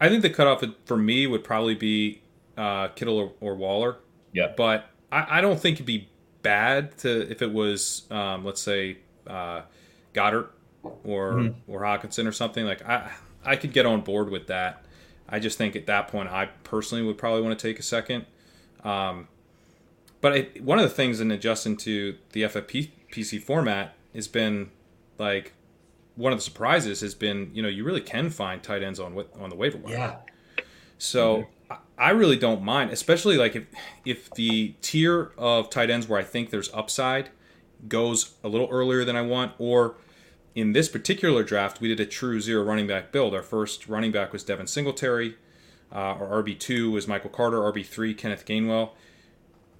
I 0.00 0.08
think 0.08 0.22
the 0.22 0.30
cutoff 0.30 0.62
for 0.84 0.96
me 0.96 1.26
would 1.26 1.44
probably 1.44 1.74
be 1.74 2.22
uh, 2.56 2.88
Kittle 2.88 3.18
or, 3.18 3.32
or 3.40 3.54
Waller. 3.54 3.98
Yeah. 4.32 4.52
But 4.56 4.90
I, 5.10 5.38
I 5.38 5.40
don't 5.40 5.58
think 5.58 5.76
it'd 5.76 5.86
be 5.86 6.08
bad 6.42 6.96
to 6.98 7.30
if 7.30 7.40
it 7.42 7.52
was, 7.52 8.02
um, 8.10 8.44
let's 8.44 8.60
say, 8.62 8.98
uh, 9.26 9.62
Goedert 10.14 10.50
or 11.04 11.32
Mm-hmm. 11.32 11.72
or 11.72 11.80
Hockenson 11.80 12.26
or 12.26 12.32
something. 12.32 12.64
Like 12.64 12.86
I 12.86 13.10
I 13.44 13.56
could 13.56 13.72
get 13.72 13.86
on 13.86 14.02
board 14.02 14.30
with 14.30 14.46
that. 14.48 14.84
I 15.28 15.40
just 15.40 15.58
think 15.58 15.74
at 15.74 15.86
that 15.86 16.08
point, 16.08 16.28
I 16.28 16.46
personally 16.62 17.04
would 17.04 17.18
probably 17.18 17.42
want 17.42 17.58
to 17.58 17.68
take 17.68 17.78
a 17.78 17.82
second. 17.82 18.26
Um, 18.84 19.26
but 20.26 20.36
it, 20.36 20.62
one 20.62 20.78
of 20.78 20.82
the 20.82 20.94
things 20.94 21.20
in 21.20 21.30
adjusting 21.30 21.76
to 21.76 22.16
the 22.32 22.42
FFPC 22.42 23.40
format 23.40 23.94
has 24.12 24.26
been 24.26 24.70
like 25.18 25.52
one 26.16 26.32
of 26.32 26.38
the 26.38 26.42
surprises 26.42 27.00
has 27.00 27.14
been 27.14 27.50
you 27.54 27.62
know 27.62 27.68
you 27.68 27.84
really 27.84 28.00
can 28.00 28.28
find 28.30 28.60
tight 28.62 28.82
ends 28.82 28.98
on 28.98 29.10
on 29.38 29.50
the 29.50 29.56
waiver 29.56 29.78
wire. 29.78 29.94
Yeah. 29.94 30.16
So 30.98 31.46
I- 31.70 31.76
I 31.98 32.10
really 32.10 32.36
don't 32.36 32.62
mind, 32.62 32.90
especially 32.90 33.36
like 33.38 33.54
if 33.56 33.64
if 34.04 34.30
the 34.32 34.74
tier 34.82 35.30
of 35.38 35.70
tight 35.70 35.90
ends 35.90 36.06
where 36.08 36.20
I 36.20 36.24
think 36.24 36.50
there's 36.50 36.70
upside 36.74 37.30
goes 37.88 38.34
a 38.44 38.48
little 38.48 38.68
earlier 38.70 39.04
than 39.04 39.16
I 39.16 39.22
want, 39.22 39.52
or 39.58 39.94
in 40.54 40.72
this 40.72 40.88
particular 40.88 41.42
draft 41.42 41.80
we 41.80 41.88
did 41.88 42.00
a 42.00 42.06
true 42.06 42.40
zero 42.40 42.62
running 42.64 42.86
back 42.86 43.12
build. 43.12 43.34
Our 43.34 43.42
first 43.42 43.88
running 43.88 44.12
back 44.12 44.32
was 44.32 44.42
Devin 44.44 44.66
Singletary. 44.66 45.36
Uh, 45.92 46.14
our 46.20 46.42
RB 46.42 46.58
two 46.58 46.90
was 46.90 47.06
Michael 47.08 47.30
Carter. 47.30 47.58
RB 47.72 47.84
three 47.86 48.12
Kenneth 48.14 48.44
Gainwell. 48.44 48.90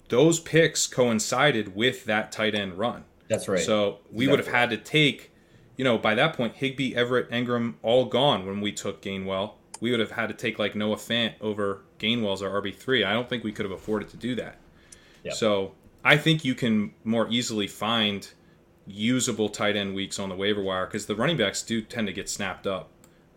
Those 0.09 0.39
picks 0.39 0.87
coincided 0.87 1.75
with 1.75 2.05
that 2.05 2.31
tight 2.31 2.55
end 2.55 2.75
run. 2.75 3.03
That's 3.27 3.47
right. 3.47 3.59
So 3.59 3.99
we 4.11 4.27
would 4.27 4.39
have 4.39 4.47
had 4.47 4.69
to 4.69 4.77
take, 4.77 5.31
you 5.75 5.83
know, 5.83 5.97
by 5.97 6.15
that 6.15 6.35
point, 6.35 6.55
Higbee, 6.55 6.95
Everett, 6.95 7.29
Engram, 7.29 7.75
all 7.83 8.05
gone 8.05 8.45
when 8.45 8.61
we 8.61 8.71
took 8.71 9.01
Gainwell. 9.01 9.53
We 9.81 9.91
would 9.91 9.99
have 9.99 10.11
had 10.11 10.27
to 10.27 10.33
take 10.33 10.57
like 10.57 10.75
Noah 10.75 10.95
Fant 10.95 11.33
over 11.41 11.81
Gainwell's 11.99 12.41
our 12.41 12.61
RB 12.61 12.73
three. 12.73 13.03
I 13.03 13.13
don't 13.13 13.29
think 13.29 13.43
we 13.43 13.51
could 13.51 13.65
have 13.65 13.73
afforded 13.73 14.09
to 14.09 14.17
do 14.17 14.35
that. 14.35 14.57
Yep. 15.23 15.33
So 15.33 15.73
I 16.03 16.17
think 16.17 16.45
you 16.45 16.55
can 16.55 16.93
more 17.03 17.27
easily 17.29 17.67
find 17.67 18.27
usable 18.85 19.49
tight 19.49 19.75
end 19.75 19.93
weeks 19.93 20.17
on 20.17 20.29
the 20.29 20.35
waiver 20.35 20.61
wire 20.61 20.85
because 20.85 21.05
the 21.05 21.15
running 21.15 21.37
backs 21.37 21.61
do 21.61 21.81
tend 21.81 22.07
to 22.07 22.13
get 22.13 22.29
snapped 22.29 22.65
up 22.65 22.89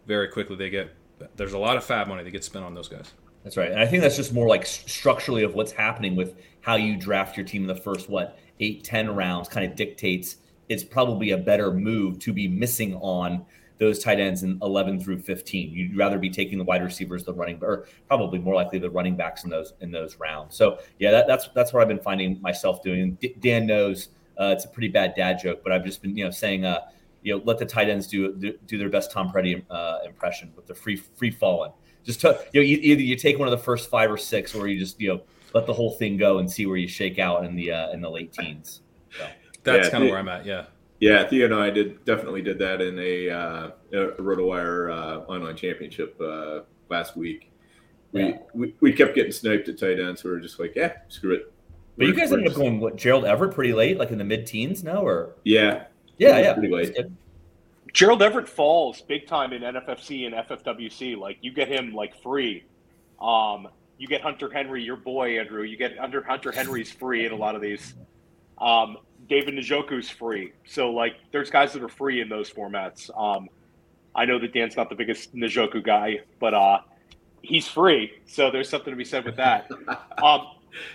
very 0.07 0.29
quickly. 0.29 0.57
They 0.57 0.71
get 0.71 0.95
there's 1.37 1.53
a 1.53 1.59
lot 1.59 1.77
of 1.77 1.85
FAAB 1.85 2.09
money 2.09 2.23
that 2.23 2.31
gets 2.31 2.47
spent 2.47 2.65
on 2.65 2.75
those 2.75 2.89
guys. 2.89 3.13
That's 3.45 3.57
right. 3.57 3.71
And 3.71 3.81
I 3.81 3.87
think 3.87 4.03
that's 4.03 4.17
just 4.17 4.33
more 4.33 4.49
like 4.49 4.67
structurally 4.67 5.43
of 5.43 5.55
what's 5.55 5.73
happening 5.73 6.15
with 6.15 6.35
how 6.61 6.77
you 6.77 6.97
draft 6.97 7.37
your 7.37 7.47
team 7.47 7.63
in 7.63 7.69
the 7.69 7.75
first, 7.75 8.11
what, 8.11 8.39
eight, 8.61 8.85
10 8.85 9.15
rounds 9.15 9.49
kind 9.49 9.65
of 9.65 9.77
dictates 9.77 10.37
it's 10.71 10.85
probably 10.85 11.33
a 11.33 11.37
better 11.37 11.73
move 11.73 12.19
to 12.21 12.33
be 12.33 12.49
missing 12.49 12.95
on 12.95 13.45
those 13.79 13.99
tight 13.99 14.21
ends 14.21 14.45
in 14.45 14.59
11 14.63 15.01
through 15.01 15.19
15. 15.19 15.73
You'd 15.73 15.97
rather 15.97 16.19
be 16.19 16.31
taking 16.31 16.59
the 16.59 16.65
wide 16.65 16.83
receivers, 16.83 17.25
the 17.25 17.35
running, 17.35 17.59
or 17.61 17.87
probably 18.07 18.39
more 18.39 18.55
likely 18.55 18.79
the 18.79 18.89
running 18.89 19.17
backs 19.17 19.43
in 19.43 19.51
those 19.51 19.73
in 19.81 19.91
those 19.91 20.17
rounds. 20.21 20.55
So 20.55 20.79
yeah, 20.99 21.11
that, 21.11 21.27
that's 21.27 21.49
that's 21.55 21.73
what 21.73 21.83
I've 21.83 21.89
been 21.89 21.99
finding 21.99 22.41
myself 22.41 22.83
doing. 22.83 23.15
D- 23.21 23.35
Dan 23.41 23.67
knows 23.67 24.11
uh, 24.39 24.55
it's 24.57 24.65
a 24.65 24.69
pretty 24.69 24.89
bad 24.89 25.15
dad 25.17 25.41
joke, 25.43 25.63
but 25.65 25.73
I've 25.73 25.85
just 25.85 26.03
been 26.03 26.17
you 26.17 26.25
know 26.25 26.31
saying 26.31 26.65
uh, 26.65 26.81
you 27.23 27.37
know 27.37 27.43
let 27.45 27.59
the 27.59 27.67
tight 27.67 27.89
ends 27.89 28.07
do 28.07 28.33
do, 28.37 28.57
do 28.67 28.79
their 28.79 28.91
best 28.91 29.11
Tom 29.11 29.33
Brady 29.33 29.65
uh, 29.71 29.99
impression 30.07 30.53
with 30.55 30.67
the 30.67 30.75
free 30.75 30.97
free 30.97 31.33
falling. 31.33 31.73
Just 32.05 32.21
to, 32.23 32.41
you 32.53 32.61
know, 32.61 32.65
e- 32.67 32.73
either 32.81 33.03
you 33.03 33.17
take 33.17 33.39
one 33.39 33.47
of 33.49 33.53
the 33.53 33.59
first 33.65 33.91
five 33.91 34.11
or 34.11 34.17
six, 34.17 34.55
or 34.55 34.69
you 34.69 34.79
just 34.79 35.01
you 35.01 35.09
know 35.09 35.21
let 35.55 35.67
the 35.67 35.73
whole 35.73 35.93
thing 35.93 36.17
go 36.17 36.39
and 36.39 36.51
see 36.51 36.67
where 36.67 36.77
you 36.77 36.89
shake 36.89 37.19
out 37.19 37.45
in 37.45 37.55
the 37.57 37.71
uh, 37.73 37.91
in 37.91 38.01
the 38.01 38.11
late 38.11 38.33
teens. 38.33 38.83
So, 39.17 39.27
That's 39.65 39.87
Yeah, 39.87 39.91
kind 39.91 40.05
of 40.05 40.11
where 40.11 40.19
I'm 40.19 40.29
at. 40.29 40.47
Yeah. 40.47 40.65
Yeah, 41.01 41.27
Theo 41.27 41.47
and 41.47 41.55
I 41.55 41.71
did 41.71 42.05
definitely 42.05 42.43
did 42.43 42.59
that 42.59 42.83
in 42.83 42.99
a, 42.99 43.31
uh, 43.31 43.71
a 43.93 43.97
RotoWire 44.21 44.93
uh, 44.95 45.19
online 45.33 45.57
championship 45.57 46.15
uh, 46.21 46.61
last 46.91 47.17
week, 47.17 47.51
we, 48.13 48.23
Yeah. 48.25 48.39
we 48.53 48.75
we 48.81 48.93
kept 48.93 49.15
getting 49.15 49.33
sniped 49.33 49.69
at 49.71 49.79
tight 49.79 49.99
end, 49.99 50.19
so 50.19 50.29
we 50.29 50.35
were 50.35 50.41
just 50.41 50.61
like, 50.61 50.75
yeah, 50.77 50.93
screw 51.09 51.33
it. 51.33 51.53
But 51.97 52.07
you 52.07 52.13
We're- 52.13 52.21
guys 52.21 52.31
we're 52.31 52.39
ended 52.39 52.53
up 52.53 52.59
going 52.59 52.81
what 52.81 52.97
Gerald 52.97 53.25
Everett 53.25 53.55
pretty 53.55 53.73
late, 53.73 53.97
like 53.99 54.11
in 54.11 54.19
the 54.19 54.25
mid 54.25 54.47
teens, 54.47 54.85
now, 54.85 55.01
Or 55.03 55.37
Yeah, 55.45 55.85
yeah, 56.19 56.39
yeah. 56.39 56.53
pretty 56.53 56.69
late. 56.73 56.95
Gerald 57.93 58.23
Everett 58.23 58.49
falls 58.49 59.01
big 59.03 59.27
time 59.27 59.53
in 59.53 59.63
NFFC 59.63 60.27
and 60.27 60.35
FFWC. 60.35 61.17
Like 61.17 61.39
you 61.41 61.53
get 61.53 61.69
him 61.69 61.93
like 61.93 62.21
free. 62.23 62.65
Um, 63.21 63.69
you 63.99 64.07
get 64.09 64.23
Hunter 64.23 64.51
Henry, 64.51 64.83
your 64.83 64.97
boy 64.97 65.39
Andrew. 65.39 65.63
You 65.63 65.77
get 65.77 65.99
under 65.99 66.23
Hunter 66.23 66.53
Henry's 66.53 66.91
free 66.91 67.27
in 67.27 67.33
a 67.33 67.37
lot 67.37 67.55
of 67.55 67.61
these. 67.61 67.95
Um, 68.59 68.99
David 69.29 69.55
Njoku's 69.55 70.09
free. 70.09 70.53
So 70.65 70.91
like, 70.91 71.17
there's 71.33 71.51
guys 71.51 71.73
that 71.75 71.83
are 71.83 71.89
free 71.89 72.21
in 72.21 72.29
those 72.29 72.51
formats. 72.51 73.11
Um, 73.19 73.49
I 74.15 74.25
know 74.25 74.39
that 74.39 74.53
Dan's 74.53 74.77
not 74.77 74.89
the 74.89 74.95
biggest 74.95 75.35
Njoku 75.35 75.83
guy, 75.85 76.21
but 76.41 76.55
uh, 76.55 76.79
he's 77.43 77.69
free. 77.69 78.13
So 78.27 78.51
there's 78.51 78.69
something 78.69 78.91
to 78.91 78.97
be 78.97 79.05
said 79.05 79.25
with 79.25 79.37
that. 79.37 79.69
Um, 80.23 80.49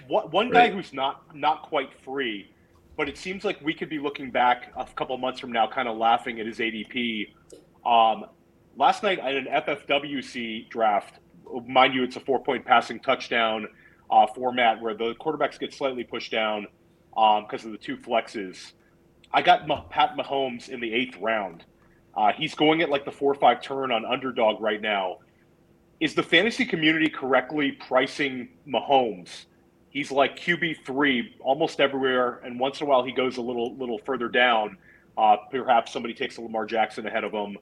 one, 0.08 0.30
one 0.30 0.50
guy 0.52 0.70
who's 0.70 0.94
not 0.94 1.36
not 1.36 1.64
quite 1.64 1.92
free, 2.02 2.52
but 2.98 3.10
it 3.10 3.18
seems 3.18 3.44
like 3.44 3.60
we 3.62 3.74
could 3.74 3.90
be 3.90 4.00
looking 4.00 4.32
back 4.32 4.72
a 4.78 4.86
couple 4.86 5.18
months 5.18 5.40
from 5.40 5.52
now, 5.52 5.68
kind 5.68 5.88
of 5.88 5.98
laughing 5.98 6.40
at 6.40 6.46
his 6.46 6.60
ADP. 6.60 7.34
Um, 7.86 8.26
last 8.78 9.04
night 9.04 9.20
at 9.20 9.36
an 9.36 9.46
FFWC 9.46 10.70
draft, 10.70 11.20
mind 11.68 11.94
you, 11.94 12.04
it's 12.04 12.16
a 12.16 12.20
four 12.20 12.42
point 12.42 12.66
passing 12.66 13.00
touchdown 13.00 13.68
uh, 14.10 14.28
format 14.28 14.82
where 14.82 14.94
the 14.94 15.14
quarterbacks 15.16 15.60
get 15.60 15.74
slightly 15.74 16.04
pushed 16.04 16.32
down 16.32 16.68
because 17.14 17.66
of 17.66 17.72
the 17.72 17.78
two 17.78 17.98
flexes. 17.98 18.74
I 19.34 19.42
got 19.42 19.68
Pat 19.90 20.16
Mahomes 20.18 20.70
in 20.70 20.80
the 20.80 20.94
eighth 20.94 21.18
round. 21.20 21.66
Uh, 22.16 22.32
he's 22.32 22.56
going 22.56 22.82
at 22.82 22.90
like 22.90 23.04
the 23.04 23.12
four 23.12 23.34
five 23.34 23.62
turn 23.62 23.92
on 23.92 24.06
underdog 24.06 24.62
right 24.62 24.82
now. 24.82 25.18
Is 26.00 26.14
the 26.14 26.24
fantasy 26.24 26.66
community 26.66 27.10
correctly 27.10 27.72
pricing 27.72 28.50
Mahomes? 28.68 29.46
He's 29.96 30.12
like 30.12 30.38
QB 30.38 30.84
three 30.86 31.38
almost 31.40 31.80
everywhere, 31.80 32.42
and 32.44 32.60
once 32.60 32.82
in 32.82 32.86
a 32.86 32.90
while 32.90 33.06
he 33.06 33.14
goes 33.14 33.38
a 33.38 33.42
little 33.42 33.78
little 33.78 33.98
further 34.00 34.28
down. 34.28 34.78
Uh, 35.18 35.38
perhaps 35.50 35.94
somebody 35.94 36.14
takes 36.14 36.36
a 36.36 36.42
Lamar 36.42 36.66
Jackson 36.66 37.08
ahead 37.08 37.24
of 37.24 37.32
him. 37.32 37.58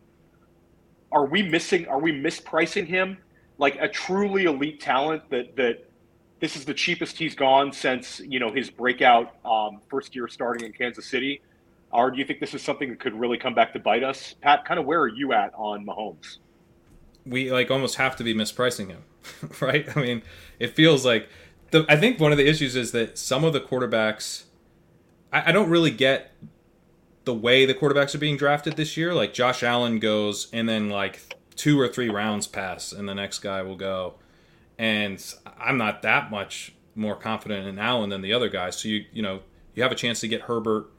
Are 1.11 1.27
we 1.27 1.43
missing? 1.43 1.87
Are 1.87 1.99
we 1.99 2.11
mispricing 2.11 2.87
him? 2.87 3.19
Like 3.59 3.77
a 3.79 3.87
truly 3.87 4.45
elite 4.45 4.81
talent 4.81 5.29
that 5.29 5.55
that 5.57 5.87
this 6.39 6.55
is 6.55 6.65
the 6.65 6.73
cheapest 6.73 7.19
he's 7.19 7.35
gone 7.35 7.71
since 7.71 8.19
you 8.21 8.39
know 8.39 8.51
his 8.51 8.71
breakout 8.71 9.35
um, 9.45 9.79
first 9.87 10.15
year 10.15 10.27
starting 10.27 10.65
in 10.65 10.73
Kansas 10.73 11.05
City. 11.05 11.39
Or 11.91 12.09
do 12.09 12.17
you 12.17 12.25
think 12.25 12.39
this 12.39 12.55
is 12.55 12.63
something 12.63 12.89
that 12.89 12.99
could 12.99 13.13
really 13.13 13.37
come 13.37 13.53
back 13.53 13.73
to 13.73 13.79
bite 13.79 14.01
us? 14.01 14.33
Pat, 14.41 14.65
kind 14.65 14.79
of 14.79 14.87
where 14.87 15.01
are 15.01 15.07
you 15.07 15.33
at 15.33 15.53
on 15.53 15.85
Mahomes? 15.85 16.39
we 17.25 17.51
like 17.51 17.71
almost 17.71 17.95
have 17.95 18.15
to 18.17 18.23
be 18.23 18.33
mispricing 18.33 18.89
him, 18.89 19.03
right? 19.61 19.87
I 19.95 19.99
mean, 19.99 20.23
it 20.59 20.75
feels 20.75 21.05
like 21.05 21.29
the. 21.73 21.85
I 21.89 21.97
think 21.97 22.19
one 22.19 22.31
of 22.31 22.37
the 22.37 22.47
issues 22.47 22.75
is 22.75 22.91
that 22.93 23.17
some 23.17 23.43
of 23.43 23.51
the 23.53 23.59
quarterbacks, 23.59 24.43
I, 25.31 25.49
I 25.49 25.51
don't 25.51 25.69
really 25.69 25.91
get 25.91 26.31
the 27.25 27.33
way 27.33 27.65
the 27.65 27.73
quarterbacks 27.73 28.15
are 28.15 28.19
being 28.19 28.37
drafted 28.37 28.77
this 28.77 28.95
year. 28.95 29.13
Like 29.13 29.33
Josh 29.33 29.63
Allen 29.63 29.99
goes, 29.99 30.47
and 30.53 30.69
then 30.69 30.89
like 30.89 31.35
two 31.55 31.79
or 31.79 31.87
three 31.87 32.09
rounds 32.09 32.47
pass, 32.47 32.91
and 32.91 33.07
the 33.09 33.15
next 33.15 33.39
guy 33.39 33.61
will 33.61 33.75
go, 33.75 34.15
and 34.77 35.21
I'm 35.59 35.77
not 35.77 36.01
that 36.03 36.31
much 36.31 36.73
more 36.95 37.15
confident 37.15 37.67
in 37.67 37.79
Allen 37.79 38.09
than 38.09 38.21
the 38.21 38.33
other 38.33 38.49
guys. 38.49 38.77
So 38.77 38.87
you 38.87 39.05
you 39.11 39.21
know 39.21 39.41
you 39.75 39.83
have 39.83 39.91
a 39.91 39.95
chance 39.95 40.19
to 40.21 40.27
get 40.27 40.41
Herbert, 40.43 40.89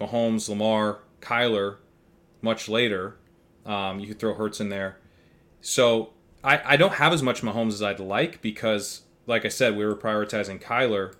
Mahomes, 0.00 0.48
Lamar, 0.48 0.98
Kyler, 1.20 1.76
much 2.42 2.68
later. 2.68 3.16
Um, 3.64 4.00
you 4.00 4.08
could 4.08 4.18
throw 4.18 4.34
Hurts 4.34 4.60
in 4.60 4.68
there. 4.68 4.98
So 5.60 6.10
I, 6.42 6.60
I 6.64 6.76
don't 6.76 6.94
have 6.94 7.12
as 7.12 7.22
much 7.22 7.42
Mahomes 7.42 7.74
as 7.74 7.82
I'd 7.82 8.00
like 8.00 8.42
because, 8.42 9.02
like 9.26 9.44
I 9.44 9.48
said, 9.48 9.76
we 9.76 9.84
were 9.84 9.96
prioritizing 9.96 10.60
Kyler. 10.60 11.14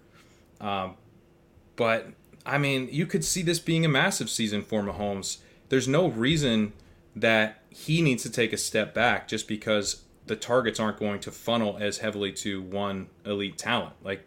Um, 0.61 0.97
but 1.77 2.09
I 2.45 2.59
mean, 2.59 2.89
you 2.91 3.07
could 3.07 3.25
see 3.25 3.43
this 3.43 3.59
being 3.59 3.85
a 3.85 3.89
massive 3.89 4.31
season 4.31 4.63
for 4.63 4.83
Mahomes. 4.83 5.39
There's 5.69 5.89
no 5.89 6.09
reason 6.09 6.73
that 7.15 7.63
he 7.71 8.03
needs 8.03 8.23
to 8.23 8.31
take 8.31 8.53
a 8.53 8.57
step 8.57 8.95
back 8.95 9.29
just 9.29 9.49
because 9.49 10.03
the 10.27 10.37
targets 10.37 10.79
aren't 10.79 10.99
going 10.99 11.21
to 11.21 11.31
funnel 11.31 11.79
as 11.81 11.99
heavily 11.99 12.33
to 12.33 12.63
one 12.63 13.09
elite 13.25 13.59
talent. 13.59 13.95
Like, 14.03 14.27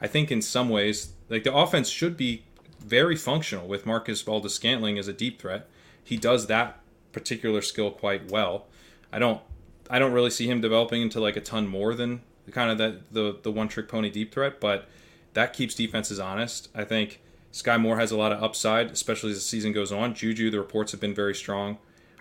I 0.00 0.06
think 0.06 0.30
in 0.30 0.42
some 0.42 0.68
ways, 0.68 1.12
like 1.28 1.44
the 1.44 1.54
offense 1.54 1.88
should 1.88 2.16
be 2.16 2.44
very 2.80 3.16
functional 3.16 3.66
with 3.66 3.86
Marquez 3.86 4.22
Valdes-Scantling 4.22 4.98
as 4.98 5.08
a 5.08 5.12
deep 5.12 5.40
threat. 5.40 5.68
He 6.02 6.16
does 6.16 6.46
that 6.46 6.80
particular 7.12 7.62
skill 7.62 7.90
quite 7.90 8.30
well. 8.30 8.66
I 9.12 9.18
don't 9.18 9.40
I 9.88 9.98
don't 9.98 10.12
really 10.12 10.30
see 10.30 10.46
him 10.48 10.60
developing 10.60 11.02
into 11.02 11.20
like 11.20 11.36
a 11.36 11.40
ton 11.40 11.66
more 11.66 11.94
than 11.94 12.22
kind 12.52 12.70
of 12.70 12.78
that 12.78 13.12
the 13.12 13.38
the 13.42 13.50
one 13.50 13.68
trick 13.68 13.88
pony 13.88 14.10
deep 14.10 14.32
threat, 14.32 14.60
but 14.60 14.88
that 15.34 15.52
keeps 15.52 15.74
defenses 15.74 16.18
honest. 16.18 16.68
I 16.74 16.84
think 16.84 17.20
Skyy 17.52 17.80
Moore 17.80 17.98
has 17.98 18.10
a 18.10 18.16
lot 18.16 18.32
of 18.32 18.42
upside, 18.42 18.90
especially 18.90 19.30
as 19.30 19.36
the 19.36 19.42
season 19.42 19.72
goes 19.72 19.92
on. 19.92 20.14
Juju, 20.14 20.50
the 20.50 20.58
reports 20.58 20.92
have 20.92 21.00
been 21.00 21.14
very 21.14 21.34
strong 21.34 21.78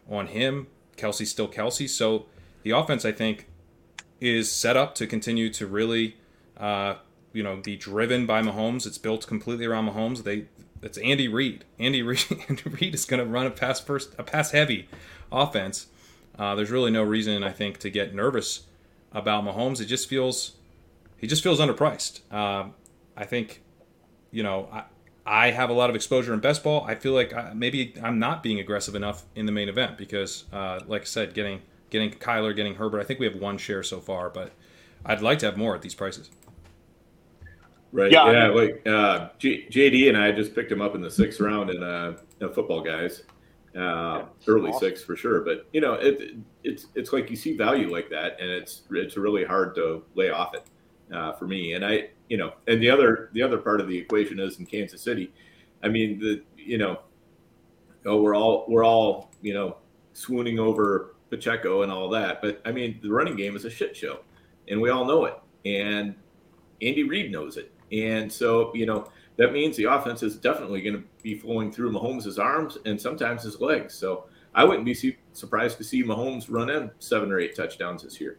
on 0.10 0.28
him. 0.28 0.68
Kelce's 0.98 1.30
still 1.30 1.48
Kelce, 1.48 1.90
so 1.90 2.26
the 2.64 2.72
offense 2.72 3.06
I 3.06 3.12
think 3.12 3.48
is 4.22 4.52
set 4.52 4.78
up 4.78 4.96
to 4.96 5.06
continue 5.08 5.50
to 5.52 5.68
really, 5.68 6.16
uh, 6.58 6.96
you 7.34 7.44
know, 7.44 7.58
be 7.58 7.76
driven 7.76 8.26
by 8.26 8.42
Mahomes. 8.42 8.88
It's 8.88 8.98
built 8.98 9.28
completely 9.28 9.66
around 9.66 9.90
Mahomes. 9.90 10.24
They 10.24 10.46
it's 10.82 10.98
Andy 11.00 11.28
Reid. 11.28 11.66
Andy 11.80 12.02
Reid. 12.02 12.26
Andy 12.50 12.70
Reid 12.70 12.94
is 12.94 13.06
going 13.06 13.20
to 13.20 13.26
run 13.26 13.46
a 13.46 13.52
pass 13.52 13.80
first, 13.80 14.14
a 14.18 14.24
pass 14.24 14.52
heavy 14.52 14.88
offense. 15.32 15.88
Uh, 16.38 16.54
there's 16.56 16.70
really 16.70 16.92
no 16.92 17.04
reason 17.04 17.44
I 17.44 17.52
think 17.52 17.80
to 17.80 17.90
get 17.90 18.14
nervous 18.14 18.64
about 19.16 19.44
Mahomes. 19.44 19.82
It 19.82 19.86
just 19.86 20.08
feels 20.08 20.58
he 21.18 21.26
just 21.26 21.42
feels 21.42 21.60
underpriced. 21.60 22.32
Um, 22.32 22.76
I 23.18 23.26
think 23.26 23.64
you 24.30 24.44
know 24.44 24.70
I, 24.72 24.84
I 25.26 25.52
have 25.52 25.72
a 25.72 25.74
lot 25.74 25.90
of 25.90 25.96
exposure 25.96 26.34
in 26.34 26.40
best 26.40 26.64
ball. 26.64 26.84
I 26.88 26.94
feel 26.94 27.14
like 27.14 27.34
I, 27.34 27.54
maybe 27.56 27.96
I'm 28.04 28.20
not 28.20 28.44
being 28.44 28.60
aggressive 28.60 28.94
enough 28.94 29.24
in 29.34 29.48
the 29.48 29.52
main 29.52 29.70
event 29.70 29.98
because, 29.98 30.44
uh, 30.54 30.82
like 30.86 31.02
I 31.02 31.06
said, 31.06 31.34
getting 31.34 31.62
getting 31.90 32.12
Kyler, 32.12 32.56
getting 32.56 32.76
Herbert. 32.76 33.00
I 33.00 33.04
think 33.06 33.20
we 33.20 33.26
have 33.26 33.36
one 33.36 33.58
share 33.58 33.82
so 33.82 34.00
far, 34.00 34.30
but 34.30 34.52
I'd 35.06 35.22
like 35.22 35.40
to 35.40 35.46
have 35.48 35.58
more 35.58 35.74
at 35.74 35.82
these 35.82 35.96
prices. 35.96 36.30
Right. 37.92 38.12
Yeah, 38.12 38.30
Yeah. 38.30 38.48
Like 38.50 38.86
uh, 38.86 39.30
J- 39.40 39.68
JD 39.68 40.10
and 40.10 40.18
I 40.18 40.32
just 40.34 40.54
picked 40.54 40.72
him 40.72 40.82
up 40.82 40.96
in 40.96 41.02
the 41.02 41.10
sixth 41.10 41.40
round 41.40 41.70
in 41.70 41.82
uh, 41.82 42.18
uh, 42.42 42.50
football 42.50 42.82
guys. 42.82 43.24
Uh, 43.78 44.26
early 44.48 44.70
awesome. 44.70 44.80
six 44.80 45.04
for 45.04 45.18
sure, 45.18 45.42
but 45.42 45.68
you 45.74 45.82
know 45.82 45.94
it, 45.96 46.36
it's 46.64 46.88
it's 46.96 47.12
like 47.12 47.30
you 47.30 47.36
see 47.36 47.58
value 47.58 47.92
like 47.92 48.10
that, 48.10 48.40
and 48.40 48.50
it's 48.50 48.84
it's 48.92 49.18
really 49.18 49.44
hard 49.44 49.76
to 49.76 50.04
lay 50.16 50.30
off 50.30 50.54
it 50.56 50.64
uh, 51.14 51.34
for 51.34 51.46
me. 51.46 51.74
And 51.74 51.86
I 51.86 52.10
you 52.30 52.38
know, 52.38 52.54
and 52.68 52.82
the 52.82 52.90
other 52.90 53.30
the 53.34 53.42
other 53.42 53.58
part 53.58 53.82
of 53.82 53.90
the 53.90 53.98
equation 53.98 54.40
is 54.40 54.60
in 54.60 54.66
Kansas 54.66 55.02
City. 55.02 55.34
I 55.84 55.90
mean 55.90 56.20
the 56.20 56.42
you 56.58 56.78
know, 56.78 57.02
oh 58.06 58.22
we're 58.22 58.36
all 58.36 58.66
we're 58.70 58.86
all 58.86 59.32
you 59.42 59.54
know 59.54 59.78
swooning 60.14 60.58
over 60.58 61.16
Pacheco 61.30 61.82
and 61.82 61.92
all 61.92 62.10
that, 62.10 62.42
but 62.42 62.62
I 62.64 62.72
mean 62.72 63.00
the 63.02 63.12
running 63.12 63.36
game 63.36 63.58
is 63.58 63.66
a 63.66 63.70
shit 63.70 63.96
show, 63.96 64.20
and 64.70 64.80
we 64.80 64.90
all 64.90 65.04
know 65.04 65.26
it, 65.26 65.38
and 65.66 66.16
Andy 66.82 67.04
Reid 67.04 67.32
knows 67.32 67.58
it. 67.58 67.72
And 67.92 68.32
so, 68.32 68.74
you 68.74 68.86
know, 68.86 69.08
that 69.38 69.52
means 69.52 69.76
the 69.76 69.86
offense 69.86 70.24
is 70.24 70.38
definitely 70.38 70.82
going 70.82 70.96
to 70.96 71.04
be 71.22 71.36
flowing 71.36 71.72
through 71.72 71.92
Mahomes' 71.92 72.40
arms 72.40 72.78
and 72.86 73.00
sometimes 73.00 73.44
his 73.44 73.60
legs. 73.60 73.94
So 73.94 74.26
I 74.54 74.64
wouldn't 74.64 74.86
be 74.86 74.94
su- 74.94 75.16
surprised 75.34 75.78
to 75.80 75.84
see 75.84 76.04
Mahomes 76.04 76.46
run 76.50 76.70
in 76.70 76.90
seven 77.00 77.32
or 77.32 77.40
eight 77.40 77.56
touchdowns 77.56 78.04
this 78.04 78.22
year. 78.22 78.38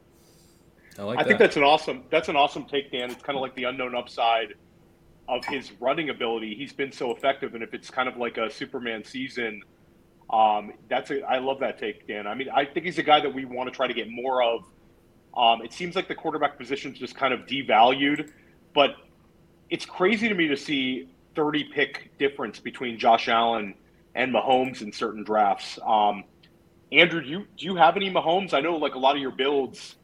I 0.98 1.02
like 1.02 1.18
I 1.18 1.22
that. 1.22 1.28
think 1.28 1.38
that's 1.38 1.56
an 1.56 1.62
awesome 1.62 2.04
that's 2.10 2.28
an 2.28 2.36
awesome 2.36 2.64
take, 2.64 2.90
Dan. 2.90 3.10
It's 3.10 3.22
kind 3.22 3.36
of 3.36 3.42
like 3.42 3.54
the 3.54 3.64
unknown 3.64 3.94
upside 3.94 4.54
of 5.28 5.44
his 5.44 5.72
running 5.80 6.08
ability. 6.08 6.54
He's 6.54 6.72
been 6.72 6.92
so 6.92 7.10
effective, 7.10 7.54
and 7.54 7.62
if 7.62 7.74
it's 7.74 7.90
kind 7.90 8.08
of 8.08 8.16
like 8.16 8.38
a 8.38 8.50
Superman 8.50 9.04
season, 9.04 9.62
um, 10.30 10.72
that's 10.88 11.10
a 11.10 11.22
I 11.22 11.38
love 11.38 11.60
that 11.60 11.78
take, 11.78 12.06
Dan. 12.08 12.26
I 12.26 12.34
mean, 12.34 12.48
I 12.48 12.64
think 12.64 12.86
he's 12.86 12.98
a 12.98 13.02
guy 13.02 13.20
that 13.20 13.32
we 13.32 13.44
want 13.44 13.68
to 13.68 13.76
try 13.76 13.86
to 13.86 13.94
get 13.94 14.08
more 14.08 14.42
of. 14.42 14.64
Um, 15.36 15.60
it 15.60 15.72
seems 15.74 15.94
like 15.96 16.08
the 16.08 16.14
quarterback 16.14 16.56
position's 16.56 16.98
just 16.98 17.14
kind 17.14 17.34
of 17.34 17.40
devalued, 17.40 18.30
but 18.74 18.96
it's 19.70 19.84
crazy 19.84 20.28
to 20.28 20.34
me 20.34 20.48
to 20.48 20.56
see 20.56 21.08
30 21.34 21.64
pick 21.64 22.16
difference 22.18 22.58
between 22.58 22.98
Josh 22.98 23.28
Allen 23.28 23.74
and 24.14 24.34
Mahomes 24.34 24.82
in 24.82 24.92
certain 24.92 25.24
drafts. 25.24 25.78
Um, 25.84 26.24
Andrew, 26.92 27.20
do 27.22 27.28
you 27.28 27.46
do 27.56 27.66
you 27.66 27.76
have 27.76 27.96
any 27.96 28.10
Mahomes? 28.10 28.54
I 28.54 28.60
know 28.60 28.76
like 28.76 28.94
a 28.94 28.98
lot 28.98 29.16
of 29.16 29.20
your 29.20 29.32
builds 29.32 29.96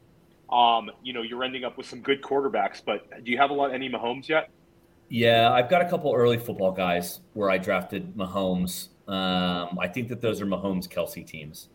um, 0.53 0.91
you 1.01 1.13
know, 1.13 1.23
you're 1.23 1.43
ending 1.43 1.63
up 1.63 1.77
with 1.77 1.87
some 1.87 2.01
good 2.01 2.21
quarterbacks, 2.21 2.81
but 2.85 3.23
do 3.23 3.31
you 3.31 3.37
have 3.39 3.49
a 3.49 3.53
lot 3.53 3.73
any 3.73 3.89
Mahomes 3.89 4.29
yet? 4.29 4.49
Yeah, 5.09 5.51
I've 5.51 5.69
got 5.69 5.81
a 5.81 5.89
couple 5.89 6.13
early 6.13 6.37
football 6.37 6.71
guys 6.71 7.21
where 7.33 7.49
I 7.49 7.57
drafted 7.57 8.15
Mahomes. 8.15 8.89
Um, 9.07 9.77
I 9.79 9.87
think 9.87 10.09
that 10.09 10.21
those 10.21 10.41
are 10.41 10.45
Mahomes 10.45 10.87
Kelce 10.87 11.25
teams. 11.25 11.69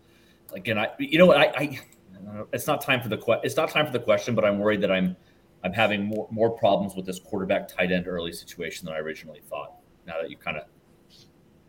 Again, 0.55 0.79
I 0.79 0.89
you 0.99 1.19
know 1.19 1.27
what 1.27 1.39
I, 1.39 1.45
I 1.47 1.81
it's 2.53 2.67
not 2.67 2.81
time 2.81 3.03
for 3.03 3.09
the 3.09 3.19
que- 3.19 3.41
it's 3.43 3.57
not 3.57 3.71
time 3.71 3.85
for 3.85 3.93
the 3.93 3.99
question, 3.99 4.35
but 4.35 4.45
I'm 4.45 4.59
worried 4.59 4.81
that 4.81 4.91
I'm 4.91 5.17
I'm 5.65 5.73
having 5.73 6.05
more 6.05 6.29
more 6.31 6.51
problems 6.51 6.95
with 6.95 7.07
this 7.07 7.19
quarterback 7.19 7.69
tight 7.69 7.93
end 7.93 8.07
early 8.07 8.33
situation 8.33 8.87
than 8.87 8.95
I 8.95 8.99
originally 8.99 9.41
thought. 9.49 9.75
Now 10.07 10.15
that 10.21 10.31
you 10.31 10.37
kind 10.37 10.57
of 10.57 10.65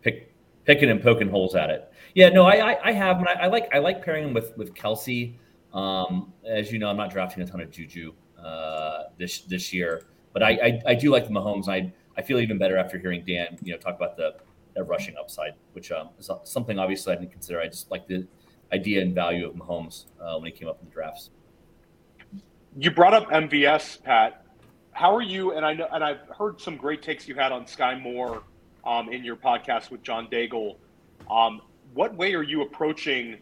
pick 0.01 0.33
picking 0.65 0.89
and 0.89 1.01
poking 1.01 1.29
holes 1.29 1.55
at 1.55 1.69
it. 1.69 1.91
Yeah, 2.13 2.29
no, 2.29 2.45
I 2.45 2.73
I, 2.73 2.89
I 2.89 2.91
have, 2.91 3.17
and 3.17 3.27
I, 3.27 3.33
I 3.33 3.47
like 3.47 3.69
I 3.73 3.79
like 3.79 4.03
pairing 4.03 4.25
him 4.25 4.33
with 4.33 4.55
with 4.57 4.73
Kelce. 4.73 5.35
Um, 5.73 6.33
as 6.47 6.71
you 6.71 6.79
know, 6.79 6.89
I'm 6.89 6.97
not 6.97 7.11
drafting 7.11 7.43
a 7.43 7.45
ton 7.45 7.61
of 7.61 7.71
Juju 7.71 8.13
uh, 8.41 9.03
this 9.17 9.41
this 9.41 9.73
year, 9.73 10.07
but 10.33 10.43
I, 10.43 10.49
I, 10.51 10.81
I 10.87 10.95
do 10.95 11.11
like 11.11 11.25
the 11.25 11.33
Mahomes. 11.33 11.67
I 11.67 11.91
I 12.17 12.21
feel 12.21 12.39
even 12.39 12.57
better 12.57 12.77
after 12.77 12.97
hearing 12.97 13.23
Dan 13.25 13.57
you 13.63 13.73
know 13.73 13.79
talk 13.79 13.95
about 13.95 14.15
the 14.17 14.35
that 14.75 14.83
rushing 14.83 15.15
upside, 15.19 15.53
which 15.73 15.91
um, 15.91 16.09
is 16.19 16.29
something 16.43 16.77
obviously 16.77 17.13
I 17.13 17.15
didn't 17.15 17.31
consider. 17.31 17.59
I 17.59 17.67
just 17.67 17.89
like 17.89 18.07
the 18.07 18.27
idea 18.71 19.01
and 19.01 19.15
value 19.15 19.47
of 19.47 19.55
Mahomes 19.55 20.05
uh, 20.21 20.37
when 20.37 20.45
he 20.45 20.51
came 20.51 20.67
up 20.67 20.79
in 20.81 20.87
the 20.87 20.93
drafts. 20.93 21.31
You 22.77 22.91
brought 22.91 23.13
up 23.13 23.29
MVS, 23.29 24.03
Pat. 24.03 24.45
How 24.91 25.15
are 25.15 25.21
you? 25.21 25.53
And 25.53 25.65
I 25.65 25.73
know, 25.73 25.87
and 25.91 26.03
I've 26.03 26.27
heard 26.37 26.61
some 26.61 26.77
great 26.77 27.01
takes 27.01 27.27
you 27.27 27.35
had 27.35 27.51
on 27.51 27.65
Skyy 27.65 28.01
Moore 28.01 28.43
um, 28.85 29.09
in 29.09 29.23
your 29.23 29.35
podcast 29.35 29.91
with 29.91 30.03
John 30.03 30.27
Daigle. 30.27 30.75
Um, 31.29 31.61
what 31.93 32.15
way 32.15 32.33
are 32.35 32.43
you 32.43 32.61
approaching 32.61 33.37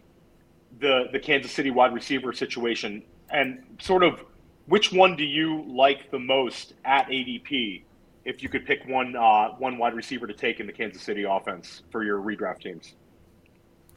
the 0.80 1.06
the 1.12 1.20
Kansas 1.20 1.52
City 1.52 1.72
wide 1.72 1.94
receiver 1.94 2.32
situation, 2.32 3.04
and 3.30 3.64
sort 3.80 4.04
of 4.04 4.22
which 4.68 4.92
one 4.92 5.16
do 5.16 5.24
you 5.24 5.64
like 5.68 6.12
the 6.12 6.20
most 6.20 6.74
at 6.86 7.08
ADP? 7.08 7.84
If 8.24 8.44
you 8.44 8.50
could 8.50 8.66
pick 8.66 8.88
one 8.88 9.16
uh, 9.16 9.50
one 9.58 9.78
wide 9.78 9.94
receiver 9.94 10.28
to 10.28 10.34
take 10.34 10.60
in 10.60 10.68
the 10.68 10.74
Kansas 10.74 11.02
City 11.02 11.24
offense 11.24 11.84
for 11.92 12.04
your 12.04 12.22
redraft 12.22 12.62
teams. 12.62 12.96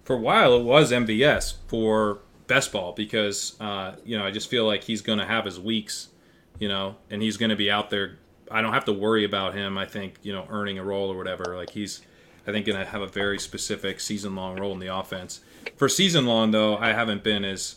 For 0.05 0.17
a 0.17 0.21
while, 0.21 0.57
it 0.57 0.65
was 0.65 0.91
MVS 0.91 1.55
for 1.69 2.21
best 2.51 2.73
ball 2.73 2.93
because 2.93 3.57
uh, 3.61 3.95
you 4.05 4.19
know 4.19 4.27
I 4.27 4.33
just 4.33 4.51
feel 4.51 4.67
like 4.67 4.83
he's 4.83 5.01
going 5.01 5.21
to 5.21 5.25
have 5.25 5.45
his 5.45 5.59
weeks, 5.59 6.09
you 6.59 6.69
know, 6.69 6.97
and 7.09 7.23
he's 7.23 7.37
going 7.37 7.51
to 7.51 7.57
be 7.57 7.71
out 7.71 7.89
there. 7.89 8.19
I 8.51 8.61
don't 8.61 8.73
have 8.73 8.85
to 8.87 8.93
worry 8.93 9.25
about 9.25 9.55
him. 9.55 9.79
I 9.79 9.87
think 9.87 10.17
you 10.23 10.33
know 10.33 10.47
earning 10.51 10.79
a 10.79 10.85
role 10.85 11.11
or 11.11 11.17
whatever. 11.17 11.57
Like 11.57 11.71
he's, 11.71 12.03
I 12.47 12.53
think 12.53 12.67
going 12.67 12.79
to 12.79 12.85
have 12.85 13.03
a 13.03 13.07
very 13.07 13.39
specific 13.39 14.01
season 14.01 14.35
long 14.35 14.59
role 14.59 14.73
in 14.73 14.81
the 14.81 14.89
offense. 14.89 15.41
For 15.77 15.89
season 15.89 16.27
long 16.27 16.51
though, 16.51 16.77
I 16.77 16.93
haven't 16.93 17.23
been 17.23 17.45
as, 17.45 17.77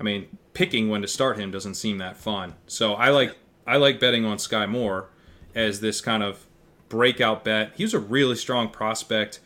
I 0.00 0.02
mean, 0.02 0.38
picking 0.54 0.88
when 0.88 1.02
to 1.02 1.08
start 1.08 1.38
him 1.38 1.50
doesn't 1.50 1.74
seem 1.74 1.98
that 1.98 2.16
fun. 2.16 2.54
So 2.66 2.94
I 2.94 3.10
like 3.10 3.36
I 3.66 3.76
like 3.76 4.00
betting 4.00 4.24
on 4.24 4.38
Skyy 4.38 4.66
Moore 4.66 5.10
as 5.54 5.80
this 5.80 6.00
kind 6.00 6.22
of 6.22 6.46
breakout 6.88 7.44
bet. 7.44 7.72
He 7.76 7.84
was 7.84 7.92
a 7.92 8.00
really 8.00 8.36
strong 8.36 8.70
prospect. 8.70 9.40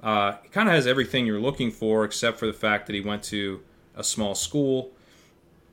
Uh, 0.00 0.36
kind 0.52 0.68
of 0.68 0.74
has 0.74 0.86
everything 0.86 1.26
you're 1.26 1.40
looking 1.40 1.72
for, 1.72 2.04
except 2.04 2.38
for 2.38 2.46
the 2.46 2.52
fact 2.52 2.86
that 2.86 2.94
he 2.94 3.00
went 3.00 3.24
to 3.24 3.62
a 3.94 4.04
small 4.04 4.34
school. 4.34 4.92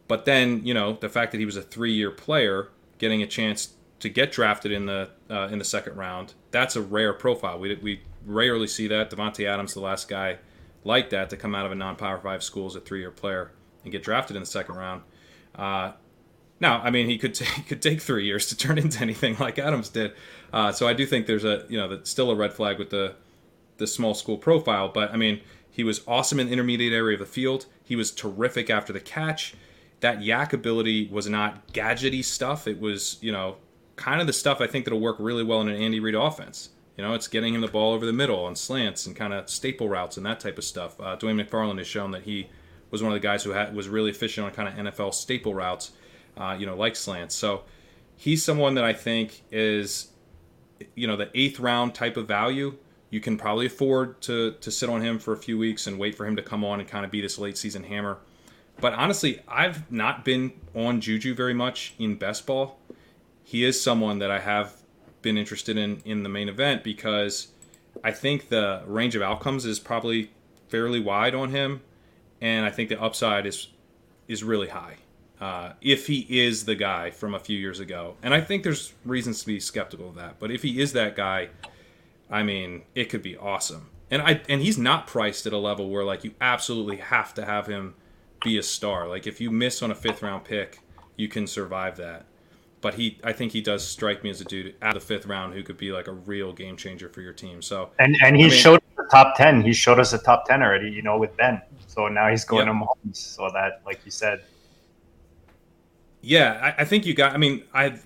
But 0.08 0.25
then, 0.25 0.65
you 0.65 0.73
know, 0.73 0.93
the 0.93 1.10
fact 1.10 1.32
that 1.32 1.38
he 1.38 1.45
was 1.45 1.55
a 1.55 1.62
three-year 1.62 2.12
player, 2.12 2.69
getting 2.97 3.21
a 3.21 3.27
chance 3.27 3.73
to 3.99 4.10
get 4.10 4.32
drafted 4.32 4.71
in 4.71 4.86
the 4.86 5.10
uh, 5.29 5.49
in 5.51 5.60
the 5.60 5.65
second 5.65 5.95
round, 5.95 6.34
that's 6.51 6.75
a 6.75 6.82
rare 6.82 7.13
profile. 7.13 7.60
We 7.60 7.75
we 7.75 8.01
rarely 8.25 8.67
see 8.67 8.88
that. 8.88 9.12
Davante 9.12 9.45
Adams, 9.47 9.73
the 9.73 9.82
last 9.82 10.08
guy 10.08 10.38
like 10.84 11.10
that, 11.12 11.29
to 11.29 11.38
come 11.38 11.53
out 11.53 11.65
of 11.65 11.71
a 11.71 11.75
non-power 11.75 12.19
five 12.19 12.43
school 12.43 12.65
as 12.65 12.75
a 12.75 12.79
three-year 12.79 13.12
player 13.12 13.51
and 13.84 13.91
get 13.91 14.03
drafted 14.03 14.36
in 14.36 14.41
the 14.41 14.47
second 14.47 14.75
round. 14.75 15.03
Uh, 15.55 15.91
now, 16.60 16.82
I 16.82 16.89
mean, 16.89 17.08
he 17.08 17.17
could 17.17 17.34
take, 17.36 17.67
could 17.67 17.82
take 17.82 18.01
three 18.01 18.25
years 18.25 18.47
to 18.47 18.58
turn 18.58 18.77
into 18.77 19.01
anything 19.01 19.38
like 19.39 19.60
Adams 19.60 19.89
did. 19.89 20.13
Uh, 20.51 20.71
so 20.71 20.88
I 20.88 20.93
do 20.93 21.05
think 21.05 21.27
there's 21.27 21.45
a 21.45 21.65
you 21.69 21.77
know 21.77 21.99
still 22.03 22.32
a 22.32 22.36
red 22.36 22.53
flag 22.53 22.79
with 22.79 22.89
the 22.89 23.15
the 23.77 23.88
small 23.88 24.13
school 24.13 24.38
profile. 24.38 24.89
But 24.89 25.12
I 25.12 25.17
mean, 25.17 25.41
he 25.69 25.84
was 25.84 26.01
awesome 26.08 26.39
in 26.39 26.47
the 26.47 26.53
intermediate 26.53 26.93
area 26.93 27.15
of 27.15 27.19
the 27.19 27.25
field. 27.25 27.65
He 27.89 27.95
was 27.95 28.12
terrific 28.12 28.69
after 28.69 28.93
the 28.93 28.99
catch. 28.99 29.56
That 30.02 30.19
YAC 30.19 30.54
ability 30.54 31.10
was 31.12 31.28
not 31.28 31.73
gadgety 31.73 32.23
stuff. 32.23 32.67
It 32.67 32.80
was 32.80 33.17
you 33.19 33.32
know 33.32 33.58
kind 33.95 34.21
of 34.21 34.28
the 34.28 34.34
stuff 34.34 34.62
I 34.62 34.67
think 34.67 34.86
that'll 34.86 34.99
work 34.99 35.15
really 35.17 35.43
well 35.43 35.60
in 35.62 35.69
an 35.69 35.75
Andy 35.82 35.99
Reid 35.99 36.13
offense. 36.13 36.69
You 36.95 37.04
know, 37.04 37.15
it's 37.15 37.28
getting 37.28 37.56
him 37.56 37.62
the 37.62 37.67
ball 37.67 37.93
over 37.93 38.06
the 38.06 38.13
middle 38.13 38.45
on 38.45 38.56
slants 38.56 39.08
and 39.08 39.15
kind 39.15 39.34
of 39.34 39.49
staple 39.49 39.89
routes 39.89 40.17
and 40.17 40.25
that 40.28 40.39
type 40.39 40.60
of 40.60 40.63
stuff. 40.63 41.02
Uh, 41.02 41.17
Dwain 41.17 41.43
McFarland 41.43 41.80
has 41.80 41.88
shown 41.88 42.12
that 42.12 42.21
he 42.21 42.47
was 42.91 43.02
one 43.02 43.12
of 43.12 43.15
the 43.19 43.28
guys 43.28 43.43
who 43.43 43.52
had, 43.52 43.75
was 43.75 43.89
really 43.89 44.12
efficient 44.12 44.45
on 44.45 44.54
kind 44.54 44.67
of 44.67 44.86
NFL 44.86 45.15
staple 45.15 45.56
routes, 45.56 45.93
uh, 46.38 46.56
you 46.60 46.67
know, 46.67 46.75
like 46.75 46.95
slants. 46.95 47.34
So 47.34 47.63
he's 48.15 48.43
someone 48.43 48.75
that 48.75 48.84
I 48.84 48.93
think 48.93 49.41
is, 49.52 50.10
you 50.93 51.08
know, 51.08 51.15
the 51.15 51.32
eighth 51.34 51.60
round 51.60 51.95
type 51.95 52.17
of 52.17 52.28
value. 52.28 52.78
You 53.10 53.19
can 53.19 53.38
probably 53.38 53.65
afford 53.65 54.22
to 54.22 54.54
to 54.54 54.72
sit 54.72 54.89
on 54.89 55.02
him 55.02 55.19
for 55.19 55.34
a 55.34 55.38
few 55.38 55.58
weeks 55.58 55.88
and 55.88 55.98
wait 55.98 56.15
for 56.15 56.26
him 56.26 56.36
to 56.36 56.43
come 56.43 56.63
on 56.63 56.80
and 56.80 56.88
kind 56.88 57.06
of 57.06 57.12
be 57.12 57.22
this 57.22 57.38
late 57.38 57.58
season 57.58 57.84
hammer. 57.84 58.19
But 58.80 58.93
honestly, 58.93 59.41
I've 59.48 59.91
not 59.91 60.24
been 60.24 60.54
on 60.74 61.02
Juju 61.02 61.36
very 61.36 61.54
much 61.54 61.93
in 62.00 62.15
best 62.15 62.45
ball. 62.45 62.80
He 63.43 63.65
is 63.65 63.82
someone 63.82 64.19
that 64.19 64.32
I 64.32 64.39
have 64.39 64.74
been 65.22 65.38
interested 65.38 65.78
in 65.78 66.02
in 66.06 66.24
the 66.24 66.30
main 66.30 66.50
event 66.50 66.84
because 66.84 67.50
I 68.04 68.12
think 68.12 68.50
the 68.50 68.84
range 68.86 69.15
of 69.15 69.22
outcomes 69.22 69.65
is 69.65 69.80
probably 69.80 70.32
fairly 70.69 71.00
wide 71.00 71.36
on 71.36 71.50
him 71.50 71.82
and 72.41 72.65
I 72.65 72.69
think 72.69 72.89
the 72.89 73.02
upside 73.02 73.45
is 73.45 73.67
is 74.28 74.43
really 74.43 74.69
high. 74.69 74.98
Uh, 75.41 75.74
if 75.82 76.08
he 76.08 76.26
is 76.30 76.65
the 76.65 76.76
guy 76.76 77.10
from 77.12 77.34
a 77.34 77.39
few 77.39 77.58
years 77.58 77.80
ago, 77.80 78.15
and 78.22 78.34
I 78.34 78.41
think 78.41 78.63
there's 78.63 78.93
reasons 79.06 79.39
to 79.39 79.48
be 79.48 79.60
skeptical 79.60 80.10
of 80.10 80.15
that, 80.15 80.38
but 80.38 80.52
if 80.52 80.63
he 80.63 80.82
is 80.82 80.93
that 80.93 81.15
guy, 81.15 81.50
I 82.30 82.44
mean, 82.44 82.84
it 82.96 83.06
could 83.06 83.22
be 83.22 83.36
awesome. 83.36 83.89
And 84.12 84.22
I 84.22 84.42
and 84.50 84.62
he's 84.62 84.78
not 84.78 85.08
priced 85.08 85.46
at 85.46 85.54
a 85.54 85.58
level 85.58 85.89
where 85.89 86.04
like 86.04 86.24
you 86.24 86.34
absolutely 86.42 86.98
have 86.98 87.34
to 87.36 87.46
have 87.46 87.68
him 87.68 87.96
be 88.44 88.58
a 88.58 88.63
star. 88.63 89.08
Like 89.08 89.28
if 89.28 89.39
you 89.39 89.52
miss 89.52 89.82
on 89.82 89.92
a 89.92 89.96
fifth 89.96 90.22
round 90.22 90.44
pick, 90.46 90.80
you 91.15 91.28
can 91.28 91.48
survive 91.48 91.98
that. 91.98 92.26
But 92.82 92.94
he, 92.94 93.20
I 93.26 93.34
think 93.34 93.52
he 93.52 93.60
does 93.60 93.86
strike 93.86 94.24
me 94.24 94.30
as 94.30 94.39
a 94.39 94.46
dude 94.46 94.74
at 94.82 94.94
the 94.94 95.02
fifth 95.02 95.26
round 95.26 95.54
who 95.54 95.63
could 95.63 95.78
be 95.78 95.92
like 95.92 96.08
a 96.08 96.13
real 96.13 96.54
game 96.54 96.78
changer 96.78 97.10
for 97.10 97.22
your 97.22 97.34
team. 97.34 97.62
So 97.62 97.92
and 98.00 98.15
and 98.24 98.38
he 98.38 98.46
I 98.46 98.50
mean, 98.50 98.58
showed 98.58 98.82
the 98.96 99.04
top 99.12 99.36
ten. 99.36 99.62
He 99.62 99.74
showed 99.74 100.00
us 100.00 100.13
a 100.13 100.18
top 100.18 100.46
ten 100.46 100.62
already. 100.62 100.89
You 100.89 101.02
know, 101.02 101.18
with 101.18 101.36
Ben. 101.36 101.62
So 101.88 102.08
now 102.08 102.30
he's 102.30 102.46
going 102.46 102.68
to 102.68 102.74
Mahomes. 102.74 103.18
So 103.18 103.50
that, 103.54 103.82
like 103.86 104.00
you 104.06 104.12
said. 104.12 104.44
Yeah, 106.22 106.74
I, 106.78 106.82
I 106.82 106.86
think 106.86 107.06
you 107.06 107.13
got. 107.13 107.34
I 107.34 107.38
mean, 107.38 107.63
I've 107.74 108.06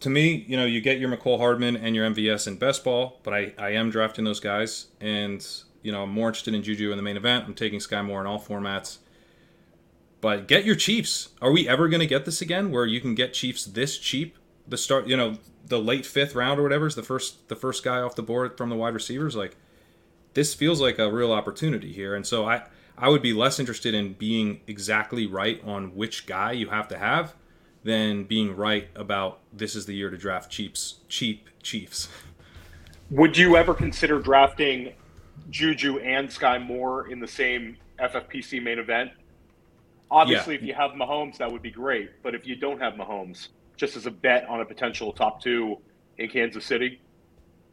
to 0.00 0.10
me, 0.10 0.44
you 0.48 0.56
know, 0.56 0.64
you 0.64 0.80
get 0.80 0.98
your 0.98 1.10
Mecole 1.10 1.38
Hardman 1.38 1.76
and 1.76 1.94
your 1.94 2.08
MVS 2.08 2.46
in 2.46 2.56
best 2.56 2.84
ball, 2.84 3.20
but 3.22 3.34
I, 3.34 3.52
I 3.58 3.70
am 3.70 3.90
drafting 3.90 4.24
those 4.24 4.40
guys, 4.40 4.86
and 5.00 5.46
you 5.82 5.92
know, 5.92 6.02
I'm 6.02 6.10
more 6.10 6.28
interested 6.28 6.54
in 6.54 6.62
Juju 6.62 6.90
in 6.90 6.96
the 6.96 7.02
main 7.02 7.16
event. 7.16 7.44
I'm 7.46 7.54
taking 7.54 7.78
Skyy 7.78 8.04
Moore 8.04 8.20
in 8.20 8.26
all 8.26 8.40
formats. 8.40 8.98
But 10.20 10.46
get 10.46 10.66
your 10.66 10.76
Chiefs. 10.76 11.30
Are 11.40 11.50
we 11.50 11.66
ever 11.66 11.88
going 11.88 12.00
to 12.00 12.06
get 12.06 12.26
this 12.26 12.42
again, 12.42 12.70
where 12.70 12.84
you 12.84 13.00
can 13.00 13.14
get 13.14 13.32
Chiefs 13.32 13.64
this 13.64 13.96
cheap? 13.98 14.36
The 14.68 14.76
start, 14.76 15.06
you 15.06 15.16
know, 15.16 15.38
the 15.64 15.80
late 15.80 16.04
fifth 16.04 16.34
round 16.34 16.60
or 16.60 16.62
whatever 16.62 16.86
is 16.86 16.94
the 16.94 17.02
first 17.02 17.48
the 17.48 17.56
first 17.56 17.82
guy 17.82 18.00
off 18.00 18.14
the 18.14 18.22
board 18.22 18.56
from 18.56 18.68
the 18.68 18.76
wide 18.76 18.94
receivers. 18.94 19.34
Like, 19.34 19.56
this 20.34 20.54
feels 20.54 20.80
like 20.80 20.98
a 20.98 21.10
real 21.10 21.32
opportunity 21.32 21.92
here, 21.92 22.14
and 22.14 22.26
so 22.26 22.46
I 22.46 22.64
I 22.98 23.08
would 23.08 23.22
be 23.22 23.32
less 23.32 23.58
interested 23.58 23.94
in 23.94 24.12
being 24.12 24.60
exactly 24.66 25.26
right 25.26 25.62
on 25.64 25.94
which 25.96 26.26
guy 26.26 26.52
you 26.52 26.68
have 26.68 26.88
to 26.88 26.98
have 26.98 27.34
than 27.82 28.24
being 28.24 28.56
right 28.56 28.88
about 28.94 29.40
this 29.52 29.74
is 29.74 29.86
the 29.86 29.94
year 29.94 30.10
to 30.10 30.16
draft 30.16 30.50
cheaps, 30.50 31.00
cheap 31.08 31.48
Chiefs. 31.62 32.08
Would 33.10 33.36
you 33.36 33.56
ever 33.56 33.74
consider 33.74 34.18
drafting 34.18 34.92
Juju 35.50 35.98
and 35.98 36.28
Skyy 36.28 36.64
Moore 36.64 37.10
in 37.10 37.20
the 37.20 37.28
same 37.28 37.76
FFPC 37.98 38.62
main 38.62 38.78
event? 38.78 39.10
Obviously, 40.10 40.54
yeah. 40.54 40.60
if 40.60 40.66
you 40.66 40.74
have 40.74 40.92
Mahomes, 40.92 41.36
that 41.38 41.50
would 41.50 41.62
be 41.62 41.70
great. 41.70 42.10
But 42.22 42.34
if 42.34 42.46
you 42.46 42.56
don't 42.56 42.80
have 42.80 42.94
Mahomes, 42.94 43.48
just 43.76 43.96
as 43.96 44.06
a 44.06 44.10
bet 44.10 44.48
on 44.48 44.60
a 44.60 44.64
potential 44.64 45.12
top 45.12 45.42
two 45.42 45.78
in 46.18 46.28
Kansas 46.28 46.64
City, 46.64 47.00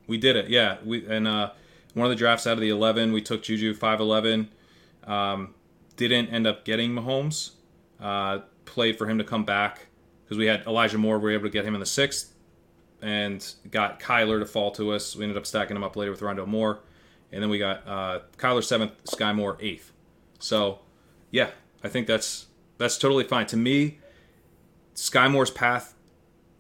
we 0.08 0.18
did 0.18 0.36
it. 0.36 0.50
Yeah, 0.50 0.78
we 0.86 1.06
and 1.08 1.28
uh, 1.28 1.52
one 1.94 2.06
of 2.06 2.10
the 2.10 2.16
drafts 2.16 2.48
out 2.48 2.54
of 2.54 2.60
the 2.60 2.70
eleven, 2.70 3.12
we 3.12 3.22
took 3.22 3.44
Juju 3.44 3.74
five 3.74 4.00
eleven. 4.00 4.50
Um, 5.06 5.54
didn't 5.96 6.28
end 6.28 6.46
up 6.46 6.64
getting 6.64 6.92
Mahomes. 6.92 7.52
Uh, 8.00 8.40
played 8.66 8.98
for 8.98 9.08
him 9.10 9.18
to 9.18 9.24
come 9.24 9.44
back 9.44 9.88
because 10.28 10.38
we 10.38 10.46
had 10.46 10.66
Elijah 10.68 10.98
Moore. 10.98 11.18
We 11.20 11.24
were 11.24 11.32
able 11.32 11.44
to 11.44 11.50
get 11.50 11.64
him 11.64 11.74
in 11.74 11.80
the 11.80 11.86
sixth 11.86 12.34
and 13.02 13.54
got 13.72 14.02
Kyler 14.02 14.40
to 14.40 14.46
fall 14.46 14.72
to 14.72 14.92
us. 14.92 15.16
We 15.16 15.24
ended 15.24 15.38
up 15.38 15.46
stacking 15.46 15.78
him 15.78 15.84
up 15.84 15.96
later 15.96 16.12
with 16.12 16.20
Rondale 16.20 16.48
Moore. 16.48 16.80
And 17.32 17.42
then 17.42 17.50
we 17.50 17.60
got 17.60 17.88
uh, 17.88 18.20
Kyler 18.38 18.64
seventh, 18.64 18.92
Skyy 19.06 19.34
Moore 19.34 19.58
eighth. 19.62 19.92
So, 20.40 20.80
yeah, 21.32 21.52
I 21.84 21.88
think 21.88 22.08
that's 22.08 22.48
that's 22.78 22.98
totally 22.98 23.24
fine. 23.24 23.46
To 23.48 23.58
me, 23.58 24.00
Skyy 24.96 25.32
Moore's 25.32 25.52
path 25.52 25.94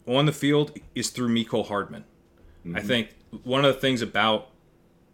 on 0.07 0.25
the 0.25 0.31
field 0.31 0.77
is 0.95 1.09
through 1.09 1.29
Mecole 1.29 1.67
Hardman. 1.67 2.05
Mm-hmm. 2.65 2.77
I 2.77 2.81
think 2.81 3.09
one 3.43 3.65
of 3.65 3.73
the 3.73 3.79
things 3.79 4.01
about 4.01 4.49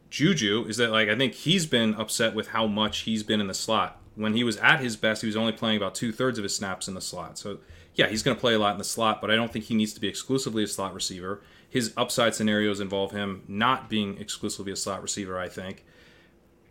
Juju 0.10 0.66
is 0.68 0.78
that 0.78 0.91
like 0.91 1.10
I 1.10 1.16
think 1.16 1.34
he's 1.34 1.66
been 1.66 1.95
upset 1.95 2.36
with 2.36 2.49
how 2.49 2.68
much 2.68 2.99
he's 2.99 3.24
been 3.24 3.41
in 3.41 3.47
the 3.47 3.54
slot. 3.54 3.99
When 4.16 4.36
he 4.36 4.43
was 4.43 4.58
at 4.58 4.80
his 4.80 4.95
best, 4.95 5.22
he 5.22 5.28
was 5.28 5.36
only 5.36 5.54
playing 5.54 5.78
about 5.78 5.95
two 5.95 6.12
thirds 6.12 6.38
of 6.38 6.43
his 6.43 6.56
snaps 6.56 6.88
in 6.88 6.93
the 6.93 7.01
slot. 7.01 7.39
So 7.39 7.60
yeah, 7.96 8.08
he's 8.08 8.24
going 8.24 8.36
to 8.36 8.41
play 8.41 8.54
a 8.54 8.60
lot 8.60 8.72
in 8.72 8.78
the 8.78 8.84
slot, 8.84 9.22
but 9.22 9.30
I 9.30 9.36
don't 9.36 9.52
think 9.52 9.66
he 9.66 9.76
needs 9.76 9.94
to 9.94 10.02
be 10.02 10.08
exclusively 10.08 10.64
a 10.64 10.68
slot 10.68 10.94
receiver. 10.94 11.41
His 11.70 11.94
upside 11.96 12.36
scenarios 12.36 12.80
involve 12.80 13.12
him 13.12 13.44
not 13.48 13.89
being 13.89 14.18
exclusively 14.18 14.72
a 14.72 14.76
slot 14.76 15.02
receiver, 15.02 15.39
I 15.39 15.50
think. 15.50 15.86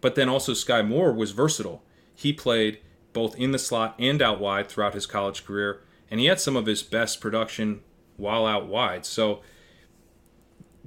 But 0.00 0.16
then 0.16 0.28
also 0.28 0.52
Skyy 0.52 0.86
Moore 0.86 1.12
was 1.12 1.30
versatile. 1.30 1.82
He 2.14 2.32
played 2.32 2.80
both 3.12 3.36
in 3.36 3.52
the 3.52 3.58
slot 3.58 3.94
and 3.98 4.20
out 4.20 4.40
wide 4.40 4.68
throughout 4.68 4.94
his 4.94 5.06
college 5.06 5.44
career, 5.44 5.82
and 6.10 6.18
he 6.18 6.26
had 6.26 6.40
some 6.40 6.56
of 6.56 6.66
his 6.66 6.82
best 6.82 7.20
production 7.20 7.82
while 8.16 8.46
out 8.46 8.66
wide. 8.66 9.06
So 9.06 9.42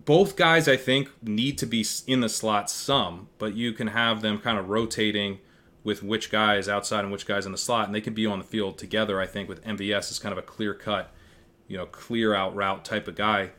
both 0.03 0.35
guys, 0.35 0.67
I 0.67 0.77
think, 0.77 1.09
need 1.21 1.57
to 1.59 1.65
be 1.65 1.85
in 2.07 2.19
the 2.21 2.29
slot 2.29 2.69
some, 2.69 3.29
but 3.37 3.55
you 3.55 3.73
can 3.73 3.87
have 3.87 4.21
them 4.21 4.39
kind 4.39 4.57
of 4.57 4.69
rotating 4.69 5.39
with 5.85 6.01
which 6.01 6.31
guys 6.31 6.67
outside 6.67 7.01
and 7.01 7.11
which 7.11 7.27
guys 7.27 7.45
in 7.45 7.51
the 7.51 7.57
slot, 7.57 7.85
and 7.85 7.93
they 7.93 8.01
can 8.01 8.15
be 8.15 8.25
on 8.25 8.39
the 8.39 8.43
field 8.43 8.77
together. 8.77 9.21
I 9.21 9.27
think 9.27 9.47
with 9.47 9.63
MVS 9.63 10.09
is 10.11 10.19
kind 10.19 10.33
of 10.33 10.39
a 10.39 10.41
clear 10.41 10.73
cut, 10.73 11.13
you 11.67 11.77
know, 11.77 11.85
clear 11.85 12.33
out 12.33 12.55
route 12.55 12.83
type 12.83 13.07
of 13.07 13.15
guy, 13.15 13.51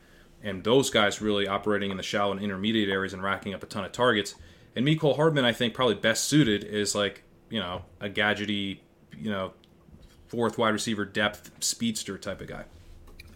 and 0.43 0.63
those 0.63 0.89
guys 0.89 1.21
really 1.21 1.47
operating 1.47 1.89
in 1.89 1.95
the 1.95 2.03
shallow 2.03 2.33
and 2.33 2.41
intermediate 2.41 2.89
areas 2.89 3.13
and 3.13 3.23
racking 3.23 3.53
up 3.53 3.63
a 3.63 3.65
ton 3.65 3.85
of 3.85 3.93
targets. 3.93 4.35
And 4.75 4.85
Mecole 4.85 5.15
Hardman, 5.15 5.45
I 5.45 5.53
think, 5.53 5.73
probably 5.73 5.95
best 5.95 6.25
suited 6.25 6.65
is 6.65 6.93
like 6.93 7.23
you 7.49 7.61
know 7.61 7.83
a 8.01 8.09
gadgety, 8.09 8.79
you 9.17 9.31
know, 9.31 9.53
fourth 10.27 10.57
wide 10.57 10.73
receiver 10.73 11.05
depth 11.05 11.49
speedster 11.61 12.17
type 12.17 12.41
of 12.41 12.47
guy. 12.47 12.65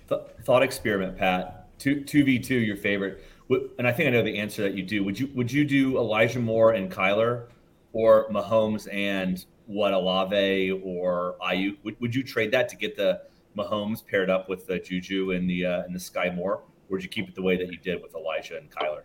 Th- 0.09 0.21
thought 0.43 0.63
experiment, 0.63 1.17
Pat. 1.17 1.79
Two 1.79 2.03
two 2.03 2.25
v 2.25 2.39
two, 2.39 2.59
your 2.59 2.75
favorite. 2.75 3.23
And 3.77 3.87
I 3.87 3.93
think 3.93 4.07
I 4.07 4.11
know 4.11 4.21
the 4.21 4.37
answer 4.37 4.61
that 4.63 4.75
you 4.75 4.83
do. 4.83 5.01
Would 5.05 5.17
you 5.17 5.29
would 5.33 5.51
you 5.51 5.63
do 5.63 5.97
Elijah 5.97 6.39
Moore 6.39 6.73
and 6.73 6.91
Kyler, 6.91 7.45
or 7.93 8.29
Mahomes 8.29 8.91
and 8.93 9.45
what 9.65 9.93
Olave 9.93 10.71
or 10.83 11.35
Aiyuk? 11.41 11.77
Would, 11.83 11.99
would 11.99 12.15
you 12.15 12.23
trade 12.23 12.51
that 12.51 12.69
to 12.69 12.75
get 12.75 12.95
the 12.95 13.21
Mahomes 13.57 14.05
paired 14.05 14.29
up 14.29 14.49
with 14.49 14.67
the 14.67 14.79
Juju 14.79 15.31
and 15.31 15.49
the 15.49 15.65
uh, 15.65 15.83
and 15.83 15.93
the 15.93 15.99
Skyy 15.99 16.33
Moore, 16.33 16.55
or 16.55 16.63
would 16.89 17.03
you 17.03 17.09
keep 17.09 17.27
it 17.27 17.35
the 17.35 17.41
way 17.41 17.57
that 17.57 17.71
you 17.71 17.77
did 17.77 18.01
with 18.01 18.15
Elijah 18.15 18.57
and 18.57 18.69
Kyler? 18.71 19.01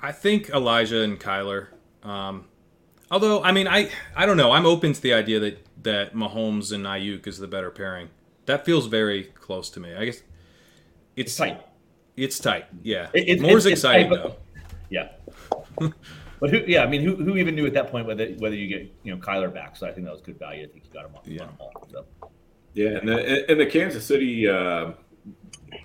I 0.00 0.12
think 0.12 0.50
Elijah 0.50 1.02
and 1.02 1.18
Kyler. 1.18 1.68
Um, 2.02 2.46
although, 3.10 3.42
I 3.42 3.52
mean, 3.52 3.68
I 3.68 3.90
I 4.16 4.26
don't 4.26 4.36
know. 4.36 4.52
I'm 4.52 4.66
open 4.66 4.92
to 4.92 5.00
the 5.00 5.12
idea 5.12 5.40
that 5.40 5.66
that 5.82 6.14
Mahomes 6.14 6.72
and 6.72 6.84
Aiyuk 6.84 7.26
is 7.26 7.38
the 7.38 7.46
better 7.46 7.70
pairing. 7.70 8.08
That 8.46 8.64
feels 8.64 8.86
very 8.86 9.24
close 9.24 9.68
to 9.70 9.80
me. 9.80 9.94
I 9.94 10.06
guess 10.06 10.22
it's, 11.16 11.32
it's 11.32 11.36
tight. 11.36 11.60
It's 12.16 12.38
tight. 12.38 12.66
Yeah. 12.82 13.08
It, 13.12 13.28
it, 13.28 13.40
Moore's 13.40 13.66
it's, 13.66 13.80
exciting 13.80 14.10
tight, 14.10 14.22
though. 14.22 14.36
Yeah. 14.90 15.10
but 16.40 16.50
who? 16.50 16.62
Yeah, 16.66 16.82
I 16.82 16.86
mean, 16.86 17.02
who, 17.02 17.16
who 17.16 17.36
even 17.36 17.54
knew 17.54 17.66
at 17.66 17.74
that 17.74 17.90
point 17.90 18.06
whether 18.06 18.26
whether 18.38 18.54
you 18.54 18.68
get 18.68 18.92
you 19.02 19.14
know 19.14 19.20
Kyler 19.20 19.52
back? 19.52 19.76
So 19.76 19.86
I 19.86 19.92
think 19.92 20.06
that 20.06 20.12
was 20.12 20.22
good 20.22 20.38
value. 20.38 20.64
I 20.64 20.68
think 20.68 20.84
you 20.84 20.92
got 20.92 21.06
him 21.06 21.14
off. 21.16 21.22
Yeah. 21.26 21.48
so. 21.90 22.04
Yeah, 22.74 22.98
and 22.98 23.08
the 23.08 23.50
and 23.50 23.58
the 23.58 23.66
Kansas 23.66 24.06
City 24.06 24.48
uh, 24.48 24.92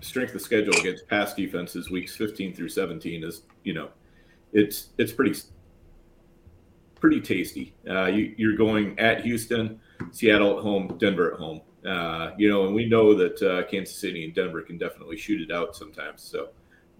strength 0.01 0.35
of 0.35 0.41
schedule 0.41 0.75
against 0.75 1.07
pass 1.07 1.33
defenses 1.33 1.89
weeks 1.89 2.15
15 2.15 2.53
through 2.53 2.69
17 2.69 3.23
is 3.23 3.43
you 3.63 3.73
know 3.73 3.89
it's 4.51 4.89
it's 4.97 5.11
pretty 5.11 5.33
pretty 7.03 7.19
tasty. 7.19 7.73
Uh, 7.89 8.05
you, 8.05 8.33
you're 8.37 8.55
going 8.55 8.97
at 8.97 9.25
Houston, 9.25 9.79
Seattle 10.11 10.57
at 10.57 10.63
home, 10.63 10.95
Denver 10.99 11.33
at 11.33 11.39
home. 11.39 11.61
Uh, 11.85 12.31
you 12.37 12.47
know, 12.47 12.65
and 12.65 12.73
we 12.73 12.85
know 12.85 13.13
that 13.13 13.41
uh, 13.41 13.69
Kansas 13.69 13.97
City 13.97 14.23
and 14.23 14.33
Denver 14.33 14.61
can 14.61 14.77
definitely 14.77 15.17
shoot 15.17 15.41
it 15.41 15.53
out 15.53 15.75
sometimes. 15.75 16.21
So, 16.21 16.49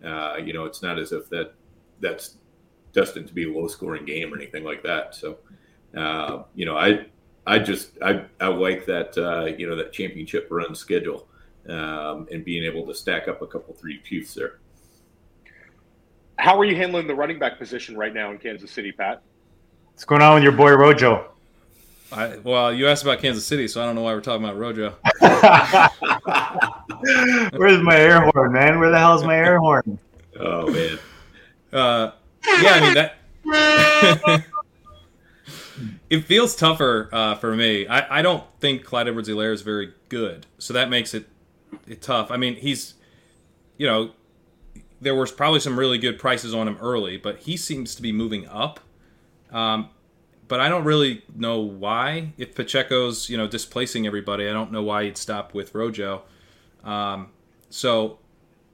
uh, 0.04 0.36
you 0.44 0.52
know, 0.52 0.66
it's 0.66 0.82
not 0.82 1.00
as 1.00 1.14
if 1.14 1.30
that 1.30 1.54
that's 2.02 2.38
destined 2.94 3.28
to 3.28 3.34
be 3.34 3.50
a 3.50 3.54
low 3.54 3.68
scoring 3.68 4.06
game 4.06 4.34
or 4.34 4.38
anything 4.38 4.64
like 4.64 4.84
that. 4.84 5.16
So, 5.16 5.40
uh, 5.98 6.44
you 6.56 6.66
know, 6.66 6.78
I 6.78 7.08
I 7.46 7.60
just 7.60 8.02
I 8.02 8.24
I 8.40 8.48
like 8.48 8.86
that 8.86 9.18
uh, 9.18 9.54
you 9.58 9.68
know 9.68 9.76
that 9.76 9.92
championship 9.92 10.48
run 10.50 10.74
schedule 10.76 11.28
um, 11.68 12.28
and 12.32 12.46
being 12.46 12.64
able 12.64 12.86
to 12.88 12.94
stack 12.94 13.28
up 13.28 13.42
a 13.42 13.48
couple 13.48 13.74
three 13.74 14.00
Chiefs 14.02 14.34
there. 14.34 14.60
How 16.38 16.60
are 16.60 16.66
you 16.66 16.76
handling 16.76 17.08
the 17.08 17.16
running 17.16 17.40
back 17.40 17.60
position 17.60 17.98
right 17.98 18.14
now 18.14 18.32
in 18.32 18.38
Kansas 18.38 18.72
City, 18.72 18.92
Pat? 18.92 19.22
What's 19.92 20.06
going 20.06 20.22
on 20.22 20.36
with 20.36 20.44
your 20.44 20.52
boy 20.52 20.74
Rojo? 20.74 21.30
I, 22.12 22.38
well, 22.44 22.74
you 22.74 22.88
asked 22.88 23.04
about 23.04 23.20
Kansas 23.20 23.46
City, 23.46 23.68
so 23.68 23.82
I 23.82 23.86
don't 23.86 23.96
know 23.96 24.04
why 24.04 24.14
we're 24.14 24.22
talking 24.22 24.44
about 24.44 24.58
Rojo. 24.58 24.96
Where's 27.58 27.82
my 27.82 27.96
air 27.96 28.22
horn, 28.22 28.54
man? 28.54 28.80
Where 28.80 28.92
the 28.92 29.00
hell's 29.00 29.24
my 29.24 29.36
air 29.36 29.60
horn? 29.60 29.98
Oh 30.40 30.72
man. 30.72 31.00
Uh, 31.72 32.12
yeah, 32.46 32.74
I 32.74 32.82
mean 32.82 32.94
that. 32.94 34.46
it 36.10 36.22
feels 36.22 36.56
tougher 36.56 37.10
uh, 37.12 37.36
for 37.36 37.56
me. 37.56 37.88
I, 37.88 38.20
I 38.20 38.22
don't 38.22 38.44
think 38.60 38.84
Clyde 38.84 39.08
Edwards-Helaire 39.08 39.54
is 39.54 39.62
very 39.62 39.94
good, 40.10 40.46
so 40.58 40.74
that 40.74 40.90
makes 40.90 41.14
it 41.14 41.28
it 41.88 42.02
tough. 42.02 42.32
I 42.32 42.38
mean, 42.38 42.56
he's, 42.56 42.94
you 43.78 43.88
know, 43.88 44.12
there 45.02 45.16
was 45.16 45.32
probably 45.32 45.60
some 45.60 45.78
really 45.78 45.98
good 45.98 46.20
prices 46.20 46.54
on 46.54 46.68
him 46.68 46.78
early, 46.80 47.18
but 47.18 47.40
he 47.40 47.58
seems 47.58 47.96
to 47.96 48.02
be 48.02 48.12
moving 48.12 48.48
up. 48.48 48.80
Um, 49.52 49.90
but 50.48 50.60
I 50.60 50.70
don't 50.70 50.84
really 50.84 51.24
know 51.36 51.60
why. 51.60 52.34
If 52.38 52.56
Pacheco's 52.56 53.30
you 53.30 53.38
know 53.38 53.48
displacing 53.48 54.06
everybody, 54.06 54.48
I 54.48 54.54
don't 54.54 54.72
know 54.72 54.84
why 54.84 55.06
he'd 55.06 55.18
stop 55.18 55.54
with 55.54 55.74
Rojo. 55.74 56.24
Um, 56.84 57.32
so 57.70 58.20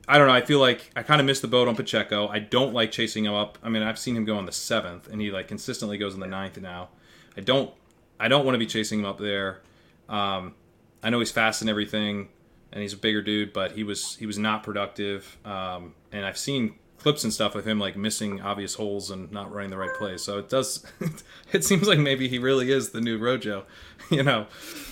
I 0.10 0.18
don't 0.18 0.28
know. 0.28 0.34
I 0.34 0.41
feel 0.41 0.60
like 0.60 0.89
I 0.95 1.03
kind 1.03 1.22
of 1.22 1.28
missed 1.28 1.43
the 1.43 1.47
boat 1.47 1.68
on 1.68 1.76
Pacheco. 1.76 2.28
I 2.28 2.39
don't 2.39 2.74
like 2.74 2.91
chasing 2.91 3.26
him 3.26 3.36
up. 3.36 3.60
I 3.62 3.70
mean, 3.70 3.84
I've 3.84 3.99
seen 3.99 4.16
him 4.18 4.26
go 4.26 4.38
on 4.38 4.47
the 4.47 4.51
seventh, 4.51 5.07
and 5.07 5.22
he 5.22 5.30
like 5.30 5.47
consistently 5.47 5.99
goes 5.99 6.16
in 6.16 6.20
the 6.20 6.28
ninth 6.28 6.60
now. 6.60 6.89
I 7.38 7.41
don't. 7.41 7.72
I 8.20 8.28
don't 8.28 8.43
want 8.43 8.55
to 8.55 8.60
be 8.60 8.66
chasing 8.66 8.99
him 8.99 9.05
up 9.05 9.20
there. 9.20 9.62
Um, 10.10 10.55
I 11.03 11.12
know 11.12 11.20
he's 11.20 11.32
fast 11.32 11.62
and 11.62 11.70
everything, 11.70 12.30
and 12.74 12.82
he's 12.82 12.93
a 12.93 12.97
bigger 12.97 13.22
dude, 13.22 13.53
but 13.53 13.74
he 13.74 13.84
was 13.84 14.16
he 14.16 14.26
was 14.26 14.39
not 14.39 14.64
productive. 14.64 15.38
Um, 15.45 15.93
and 16.12 16.26
I've 16.26 16.39
seen 16.39 16.74
clips 16.97 17.24
and 17.24 17.32
stuff 17.32 17.53
of 17.53 17.68
him 17.68 17.80
like 17.80 17.95
missing 17.95 18.41
obvious 18.41 18.74
holes 18.74 19.12
and 19.12 19.32
not 19.32 19.53
running 19.53 19.70
the 19.70 19.78
right 19.78 19.93
plays. 19.93 20.24
So 20.24 20.39
it 20.39 20.49
does. 20.49 20.86
it 21.53 21.64
seems 21.64 21.88
like 21.88 21.99
maybe 21.99 22.28
he 22.28 22.39
really 22.39 22.72
is 22.72 22.89
the 22.89 22.99
new 22.99 23.20
Rojo, 23.20 23.66
you 24.10 24.24
know. 24.24 24.47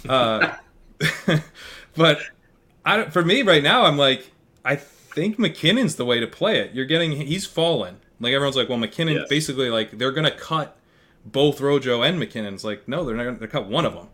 Uh, 0.07 0.53
but 1.95 2.19
I 2.85 3.05
for 3.05 3.25
me 3.25 3.41
right 3.41 3.63
now, 3.63 3.85
I'm 3.85 3.97
like 3.97 4.29
I 4.63 4.75
think 5.17 5.37
McKinnon's 5.37 5.95
the 5.95 6.05
way 6.05 6.19
to 6.19 6.27
play 6.27 6.59
it. 6.59 6.75
You're 6.75 6.85
getting 6.85 7.13
he's 7.13 7.47
fallen. 7.47 7.97
Like 8.19 8.33
everyone's 8.33 8.55
like, 8.55 8.69
well, 8.69 8.77
McKinnon 8.77 9.15
Yes. 9.15 9.29
basically 9.29 9.69
like 9.71 9.97
they're 9.97 10.11
gonna 10.11 10.29
cut 10.29 10.77
both 11.25 11.59
Rojo 11.59 12.03
and 12.03 12.21
McKinnon's 12.21 12.63
like 12.63 12.87
no, 12.87 13.03
they're 13.03 13.15
not 13.15 13.23
gonna 13.23 13.39
they 13.39 13.47
cut 13.47 13.67
one 13.67 13.83
of 13.83 13.95
them. 13.95 14.09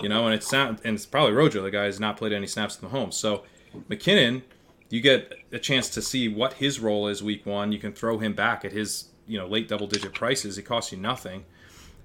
You 0.00 0.08
know, 0.08 0.26
and 0.26 0.34
it's 0.34 0.50
not, 0.52 0.80
and 0.84 0.94
it's 0.94 1.06
probably 1.06 1.32
Rojo. 1.32 1.62
The 1.62 1.70
guy 1.72 1.84
has 1.84 1.98
not 1.98 2.16
played 2.16 2.32
any 2.32 2.46
snaps 2.46 2.76
in 2.76 2.82
the 2.82 2.88
home. 2.88 3.10
So 3.12 3.42
McKinnon, 3.90 4.42
you 4.90 5.00
get 5.00 5.32
a 5.52 5.58
chance 5.58 5.88
to 5.90 6.02
see 6.02 6.28
what 6.28 6.54
his 6.54 6.78
role 6.80 7.08
is 7.08 7.20
week 7.22 7.44
one. 7.46 7.72
You 7.72 7.78
can 7.80 7.92
throw 7.92 8.18
him 8.18 8.32
back 8.32 8.64
at 8.64 8.70
his 8.72 9.06
you 9.26 9.36
know 9.38 9.46
late 9.48 9.66
double 9.68 9.88
digit 9.88 10.14
prices. 10.14 10.56
It 10.56 10.62
costs 10.62 10.92
you 10.92 10.98
nothing, 10.98 11.44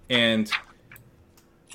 and 0.10 0.52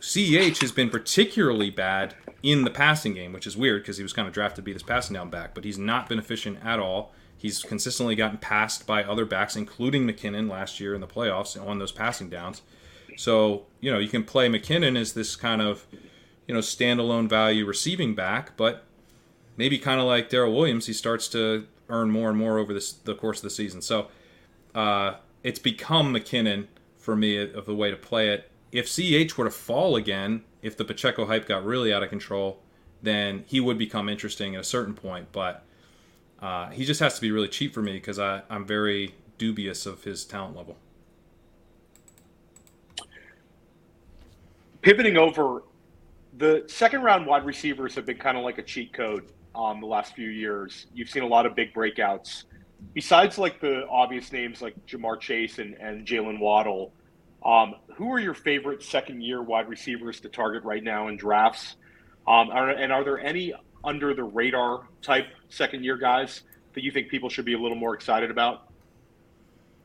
CEH 0.01 0.61
has 0.61 0.73
been 0.73 0.91
particularly 0.91 1.71
bad 1.71 2.15
in 2.45 2.63
the 2.63 2.71
passing 2.71 3.15
game, 3.15 3.33
which 3.33 3.47
is 3.47 3.57
weird 3.57 3.83
because 3.83 3.97
he 3.97 4.03
was 4.03 4.13
kind 4.13 4.29
of 4.29 4.35
drafted 4.35 4.57
to 4.57 4.63
be 4.63 4.75
this 4.75 4.83
passing 4.83 5.15
down 5.15 5.31
back, 5.31 5.55
but 5.55 5.65
he's 5.65 5.79
not 5.79 6.11
been 6.11 6.19
efficient 6.19 6.59
at 6.63 6.79
all. 6.79 7.11
He's 7.39 7.63
consistently 7.63 8.15
gotten 8.15 8.37
passed 8.37 8.87
by 8.87 9.03
other 9.03 9.25
backs, 9.25 9.57
including 9.57 10.07
McKinnon 10.07 10.51
last 10.51 10.79
year 10.79 10.95
in 10.95 11.01
the 11.01 11.07
playoffs 11.07 11.59
on 11.61 11.79
those 11.79 11.91
passing 11.91 12.29
downs. 12.29 12.61
So, 13.17 13.65
you 13.81 13.91
know, 13.91 13.99
you 13.99 14.09
can 14.09 14.25
play 14.25 14.49
McKinnon 14.51 14.99
as 14.99 15.15
this 15.15 15.37
kind 15.37 15.63
of, 15.63 15.87
you 16.47 16.53
know, 16.53 16.61
standalone 16.61 17.31
value 17.31 17.65
receiving 17.65 18.15
back, 18.15 18.59
but 18.59 18.85
maybe 19.57 19.79
kind 19.79 19.99
of 19.99 20.07
like 20.07 20.29
Darrel 20.29 20.55
Williams, 20.55 20.85
he 20.85 20.93
starts 20.93 21.29
to 21.29 21.67
earn 21.89 22.11
more 22.11 22.29
and 22.29 22.37
more 22.37 22.59
over 22.59 22.75
this, 22.75 22.93
the 22.93 23.15
course 23.15 23.39
of 23.39 23.45
the 23.45 23.51
season. 23.51 23.81
So, 23.81 24.09
uh, 24.75 25.15
it's 25.43 25.59
become 25.59 26.13
McKinnon 26.13 26.67
for 26.99 27.17
me 27.17 27.39
of 27.39 27.65
the 27.65 27.75
way 27.75 27.91
to 27.91 27.97
play 27.97 28.29
it. 28.29 28.51
If 28.71 28.87
CH 28.87 29.39
were 29.39 29.45
to 29.45 29.51
fall 29.51 29.97
again, 29.97 30.43
if 30.65 30.79
the 30.79 30.85
Pacheco 30.85 31.27
hype 31.27 31.47
got 31.47 31.63
really 31.65 31.93
out 31.93 32.03
of 32.03 32.09
control, 32.09 32.59
then 33.03 33.45
he 33.47 33.61
would 33.61 33.77
become 33.77 34.09
interesting 34.09 34.55
at 34.55 34.63
a 34.63 34.65
certain 34.65 34.95
point. 34.95 35.29
But 35.31 35.63
uh, 36.41 36.71
he 36.71 36.87
just 36.87 37.01
has 37.01 37.15
to 37.17 37.21
be 37.21 37.31
really 37.31 37.49
cheap 37.49 37.75
for 37.75 37.83
me 37.83 37.93
because 37.93 38.19
I'm 38.19 38.65
very 38.67 39.15
dubious 39.37 39.85
of 39.85 40.03
his 40.03 40.25
talent 40.25 40.57
level. 40.57 40.77
Pivoting 44.81 45.19
over, 45.19 45.63
the 46.39 46.65
second 46.67 47.03
round 47.03 47.27
wide 47.27 47.45
receivers 47.45 47.95
have 47.95 48.07
been 48.07 48.19
kind 48.19 48.39
of 48.39 48.43
like 48.43 48.57
a 48.57 48.63
cheat 48.63 48.95
code 48.95 49.27
um, 49.55 49.81
the 49.81 49.87
last 49.87 50.15
few 50.15 50.31
years. 50.31 50.87
You've 50.95 51.11
seen 51.11 51.23
a 51.23 51.27
lot 51.27 51.45
of 51.45 51.55
big 51.55 51.75
breakouts. 51.75 52.45
Besides, 52.95 53.37
like 53.37 53.61
the 53.61 53.87
obvious 53.89 54.33
names 54.33 54.63
like 54.63 54.75
Ja'Marr 54.87 55.21
Chase 55.21 55.59
and, 55.59 55.75
and 55.75 56.07
Jaylen 56.07 56.39
Waddle, 56.39 56.93
um, 57.45 57.75
who 57.97 58.13
are 58.13 58.19
your 58.19 58.35
favorite 58.35 58.83
second 58.83 59.23
year 59.23 59.43
wide 59.43 59.69
receivers 59.69 60.21
to 60.21 60.29
target 60.29 60.65
right 60.65 60.83
now 60.83 61.09
in 61.09 61.17
drafts? 61.17 61.77
Um, 62.27 62.51
are, 62.51 62.71
and 62.71 62.93
are 62.93 63.05
there 63.05 63.19
any 63.19 63.53
under 63.85 64.15
the 64.15 64.25
radar 64.25 64.89
type 65.03 65.27
second 65.51 65.85
year 65.85 65.97
guys 65.97 66.43
that 66.73 66.83
you 66.83 66.91
think 66.91 67.09
people 67.09 67.29
should 67.29 67.45
be 67.45 67.55
a 67.55 67.59
little 67.59 67.77
more 67.77 67.95
excited 67.95 68.31
about? 68.31 68.69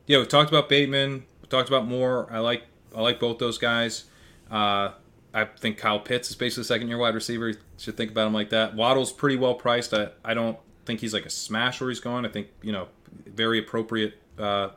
Yeah, 0.07 0.19
we 0.19 0.25
talked 0.25 0.49
about 0.49 0.69
Bateman. 0.69 1.25
We 1.41 1.47
talked 1.49 1.67
about 1.67 1.85
Moore. 1.85 2.27
I 2.31 2.39
like 2.39 2.63
I 2.95 3.01
like 3.01 3.19
both 3.19 3.37
those 3.37 3.57
guys. 3.57 4.05
Uh, 4.49 4.91
I 5.33 5.45
think 5.45 5.77
Kyle 5.77 5.99
Pitts 5.99 6.29
is 6.29 6.35
basically 6.35 6.61
a 6.61 6.65
second 6.65 6.87
year 6.87 6.97
wide 6.97 7.13
receiver. 7.13 7.49
You 7.49 7.57
should 7.77 7.97
think 7.97 8.11
about 8.11 8.27
him 8.27 8.33
like 8.33 8.49
that. 8.49 8.75
Waddle's 8.75 9.11
pretty 9.11 9.35
well 9.35 9.53
priced. 9.53 9.93
I, 9.93 10.09
I 10.23 10.33
don't 10.33 10.57
think 10.85 11.01
he's 11.01 11.13
like 11.13 11.25
a 11.25 11.29
smash 11.29 11.79
where 11.79 11.89
he's 11.89 11.99
going. 11.99 12.25
I 12.25 12.29
think, 12.29 12.47
you 12.63 12.71
know, 12.71 12.87
very 13.27 13.59
appropriate 13.59 14.15
uh, 14.39 14.69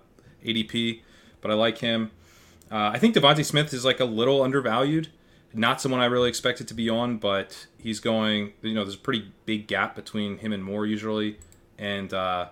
ADP, 0.44 1.00
but 1.40 1.50
I 1.50 1.54
like 1.54 1.78
him. 1.78 2.10
Uh, 2.72 2.90
I 2.94 2.98
think 2.98 3.14
DeVonta 3.14 3.44
Smith 3.44 3.74
is 3.74 3.84
like 3.84 4.00
a 4.00 4.06
little 4.06 4.42
undervalued. 4.42 5.08
Not 5.52 5.82
someone 5.82 6.00
I 6.00 6.06
really 6.06 6.30
expected 6.30 6.66
to 6.68 6.74
be 6.74 6.88
on, 6.88 7.18
but 7.18 7.66
he's 7.76 8.00
going, 8.00 8.54
you 8.62 8.72
know, 8.72 8.82
there's 8.82 8.94
a 8.94 8.98
pretty 8.98 9.30
big 9.44 9.66
gap 9.66 9.94
between 9.94 10.38
him 10.38 10.54
and 10.54 10.64
Moore 10.64 10.86
usually. 10.86 11.38
And 11.78 12.14
uh, 12.14 12.48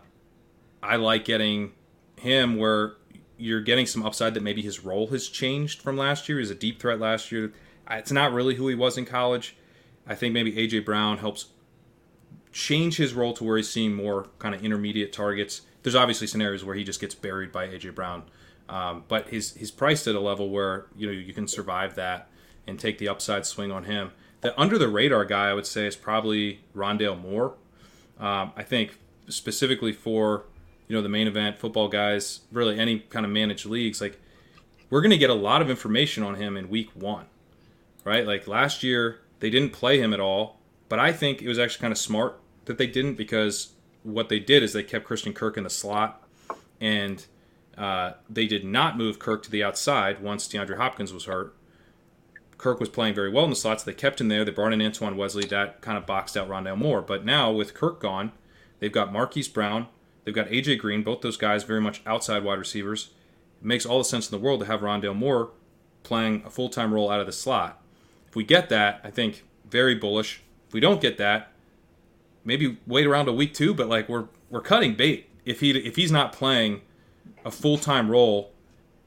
I 0.82 0.96
like 0.96 1.24
getting 1.24 1.72
him 2.16 2.56
where 2.56 2.96
you're 3.38 3.62
getting 3.62 3.86
some 3.86 4.04
upside 4.04 4.34
that 4.34 4.42
maybe 4.42 4.60
his 4.60 4.84
role 4.84 5.06
has 5.06 5.26
changed 5.26 5.80
from 5.80 5.96
last 5.96 6.28
year. 6.28 6.38
He's 6.38 6.50
a 6.50 6.54
deep 6.54 6.78
threat 6.78 7.00
last 7.00 7.32
year. 7.32 7.54
It's 7.90 8.12
not 8.12 8.32
really 8.32 8.56
who 8.56 8.68
he 8.68 8.74
was 8.74 8.98
in 8.98 9.06
college. 9.06 9.56
I 10.06 10.14
think 10.14 10.34
maybe 10.34 10.52
AJ 10.52 10.84
Brown 10.84 11.18
helps 11.18 11.46
change 12.52 12.98
his 12.98 13.14
role 13.14 13.32
to 13.34 13.44
where 13.44 13.56
he's 13.56 13.70
seeing 13.70 13.94
more 13.94 14.26
kind 14.38 14.54
of 14.54 14.62
intermediate 14.62 15.14
targets. 15.14 15.62
There's 15.82 15.94
obviously 15.94 16.26
scenarios 16.26 16.62
where 16.62 16.74
he 16.74 16.84
just 16.84 17.00
gets 17.00 17.14
buried 17.14 17.52
by 17.52 17.68
AJ 17.68 17.94
Brown, 17.94 18.24
um, 18.70 19.04
but 19.08 19.28
he's 19.28 19.54
he's 19.56 19.72
priced 19.72 20.06
at 20.06 20.14
a 20.14 20.20
level 20.20 20.48
where 20.48 20.86
you 20.96 21.06
know 21.06 21.12
you 21.12 21.34
can 21.34 21.48
survive 21.48 21.96
that 21.96 22.28
and 22.66 22.78
take 22.78 22.98
the 22.98 23.08
upside 23.08 23.44
swing 23.44 23.72
on 23.72 23.84
him. 23.84 24.12
The 24.42 24.58
under 24.58 24.78
the 24.78 24.88
radar 24.88 25.24
guy, 25.24 25.50
I 25.50 25.54
would 25.54 25.66
say, 25.66 25.86
is 25.86 25.96
probably 25.96 26.60
Rondale 26.74 27.20
Moore. 27.20 27.54
Um, 28.18 28.52
I 28.56 28.62
think 28.62 28.96
specifically 29.28 29.92
for 29.92 30.44
you 30.86 30.94
know 30.94 31.02
the 31.02 31.08
main 31.08 31.26
event 31.26 31.58
football 31.58 31.88
guys, 31.88 32.40
really 32.52 32.78
any 32.78 33.00
kind 33.00 33.26
of 33.26 33.32
managed 33.32 33.66
leagues, 33.66 34.00
like 34.00 34.20
we're 34.88 35.00
going 35.00 35.10
to 35.10 35.18
get 35.18 35.30
a 35.30 35.34
lot 35.34 35.62
of 35.62 35.68
information 35.68 36.22
on 36.22 36.36
him 36.36 36.56
in 36.56 36.68
week 36.68 36.90
one, 36.94 37.26
right? 38.04 38.24
Like 38.24 38.46
last 38.46 38.84
year 38.84 39.20
they 39.40 39.50
didn't 39.50 39.70
play 39.70 40.00
him 40.00 40.14
at 40.14 40.20
all, 40.20 40.60
but 40.88 41.00
I 41.00 41.12
think 41.12 41.42
it 41.42 41.48
was 41.48 41.58
actually 41.58 41.80
kind 41.80 41.92
of 41.92 41.98
smart 41.98 42.38
that 42.66 42.78
they 42.78 42.86
didn't 42.86 43.14
because 43.14 43.72
what 44.04 44.28
they 44.28 44.38
did 44.38 44.62
is 44.62 44.72
they 44.72 44.84
kept 44.84 45.04
Christian 45.06 45.32
Kirk 45.32 45.56
in 45.56 45.64
the 45.64 45.70
slot, 45.70 46.22
and 46.80 47.26
uh, 47.80 48.12
they 48.28 48.46
did 48.46 48.62
not 48.62 48.98
move 48.98 49.18
Kirk 49.18 49.42
to 49.44 49.50
the 49.50 49.64
outside 49.64 50.22
once 50.22 50.46
DeAndre 50.46 50.76
Hopkins 50.76 51.14
was 51.14 51.24
hurt. 51.24 51.56
Kirk 52.58 52.78
was 52.78 52.90
playing 52.90 53.14
very 53.14 53.30
well 53.30 53.44
in 53.44 53.50
the 53.50 53.56
slots. 53.56 53.82
They 53.82 53.94
kept 53.94 54.20
him 54.20 54.28
there. 54.28 54.44
They 54.44 54.50
brought 54.50 54.74
in 54.74 54.82
Antoine 54.82 55.16
Wesley. 55.16 55.46
That 55.46 55.80
kind 55.80 55.96
of 55.96 56.04
boxed 56.04 56.36
out 56.36 56.46
Rondale 56.46 56.76
Moore. 56.76 57.00
But 57.00 57.24
now 57.24 57.50
with 57.50 57.72
Kirk 57.72 57.98
gone, 57.98 58.32
they've 58.80 58.92
got 58.92 59.10
Marquise 59.10 59.48
Brown. 59.48 59.86
They've 60.24 60.34
got 60.34 60.48
AJ 60.48 60.78
Green. 60.78 61.02
Both 61.02 61.22
those 61.22 61.38
guys 61.38 61.64
very 61.64 61.80
much 61.80 62.02
outside 62.04 62.44
wide 62.44 62.58
receivers. 62.58 63.12
It 63.62 63.66
makes 63.66 63.86
all 63.86 63.96
the 63.96 64.04
sense 64.04 64.30
in 64.30 64.38
the 64.38 64.44
world 64.44 64.60
to 64.60 64.66
have 64.66 64.80
Rondale 64.80 65.16
Moore 65.16 65.52
playing 66.02 66.42
a 66.44 66.50
full 66.50 66.68
time 66.68 66.92
role 66.92 67.10
out 67.10 67.20
of 67.20 67.26
the 67.26 67.32
slot. 67.32 67.82
If 68.28 68.36
we 68.36 68.44
get 68.44 68.68
that, 68.68 69.00
I 69.02 69.10
think 69.10 69.44
very 69.66 69.94
bullish. 69.94 70.42
If 70.68 70.74
we 70.74 70.80
don't 70.80 71.00
get 71.00 71.16
that, 71.16 71.52
maybe 72.44 72.76
wait 72.86 73.06
around 73.06 73.26
a 73.28 73.32
week 73.32 73.54
two. 73.54 73.72
But 73.72 73.88
like 73.88 74.06
we're 74.06 74.26
we're 74.50 74.60
cutting 74.60 74.96
bait 74.96 75.30
if 75.46 75.60
he 75.60 75.70
if 75.70 75.96
he's 75.96 76.12
not 76.12 76.34
playing 76.34 76.82
a 77.44 77.50
full 77.50 77.78
time 77.78 78.10
role 78.10 78.52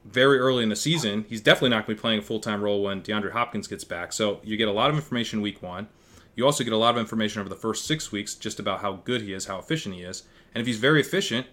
very 0.04 0.38
early 0.38 0.62
in 0.62 0.68
the 0.68 0.76
season. 0.76 1.24
He's 1.28 1.40
definitely 1.40 1.70
not 1.70 1.86
going 1.86 1.96
to 1.96 2.00
be 2.00 2.00
playing 2.00 2.18
a 2.20 2.22
full 2.22 2.40
time 2.40 2.62
role 2.62 2.82
when 2.82 3.02
DeAndre 3.02 3.32
Hopkins 3.32 3.66
gets 3.66 3.84
back. 3.84 4.12
So 4.12 4.40
you 4.44 4.56
get 4.56 4.68
a 4.68 4.72
lot 4.72 4.90
of 4.90 4.96
information 4.96 5.40
week 5.40 5.62
one. 5.62 5.88
You 6.36 6.44
also 6.44 6.64
get 6.64 6.72
a 6.72 6.78
lot 6.78 6.94
of 6.94 7.00
information 7.00 7.40
over 7.40 7.48
the 7.48 7.56
first 7.56 7.86
six 7.86 8.10
weeks 8.10 8.34
just 8.34 8.58
about 8.58 8.80
how 8.80 8.94
good 8.94 9.22
he 9.22 9.32
is, 9.32 9.46
how 9.46 9.58
efficient 9.58 9.94
he 9.94 10.02
is. 10.02 10.24
And 10.54 10.60
if 10.60 10.66
he's 10.66 10.78
very 10.78 11.00
efficient, 11.00 11.46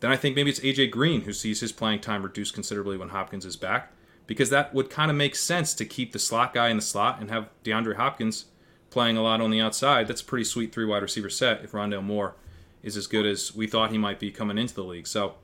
then 0.00 0.10
I 0.10 0.16
think 0.16 0.36
maybe 0.36 0.50
it's 0.50 0.60
AJ 0.60 0.90
Green 0.90 1.22
who 1.22 1.32
sees 1.32 1.60
his 1.60 1.72
playing 1.72 2.00
time 2.00 2.22
reduced 2.22 2.54
considerably 2.54 2.96
when 2.96 3.08
Hopkins 3.08 3.44
is 3.44 3.56
back, 3.56 3.92
because 4.26 4.50
that 4.50 4.74
would 4.74 4.90
kind 4.90 5.10
of 5.10 5.16
make 5.16 5.34
sense 5.34 5.74
to 5.74 5.84
keep 5.84 6.12
the 6.12 6.18
slot 6.18 6.54
guy 6.54 6.68
in 6.68 6.76
the 6.76 6.82
slot 6.82 7.20
and 7.20 7.30
have 7.30 7.48
DeAndre 7.64 7.96
Hopkins 7.96 8.46
playing 8.90 9.16
a 9.16 9.22
lot 9.22 9.40
on 9.40 9.50
the 9.50 9.60
outside. 9.60 10.06
That's 10.06 10.20
a 10.20 10.24
pretty 10.24 10.44
sweet 10.44 10.72
three 10.72 10.84
wide 10.84 11.02
receiver 11.02 11.30
set 11.30 11.64
if 11.64 11.72
Rondale 11.72 12.02
Moore 12.02 12.36
is 12.82 12.96
as 12.96 13.06
good 13.06 13.26
as 13.26 13.54
we 13.54 13.66
thought 13.66 13.90
he 13.90 13.98
might 13.98 14.20
be 14.20 14.30
coming 14.30 14.58
into 14.58 14.74
the 14.74 14.84
league. 14.84 15.06
So 15.06 15.34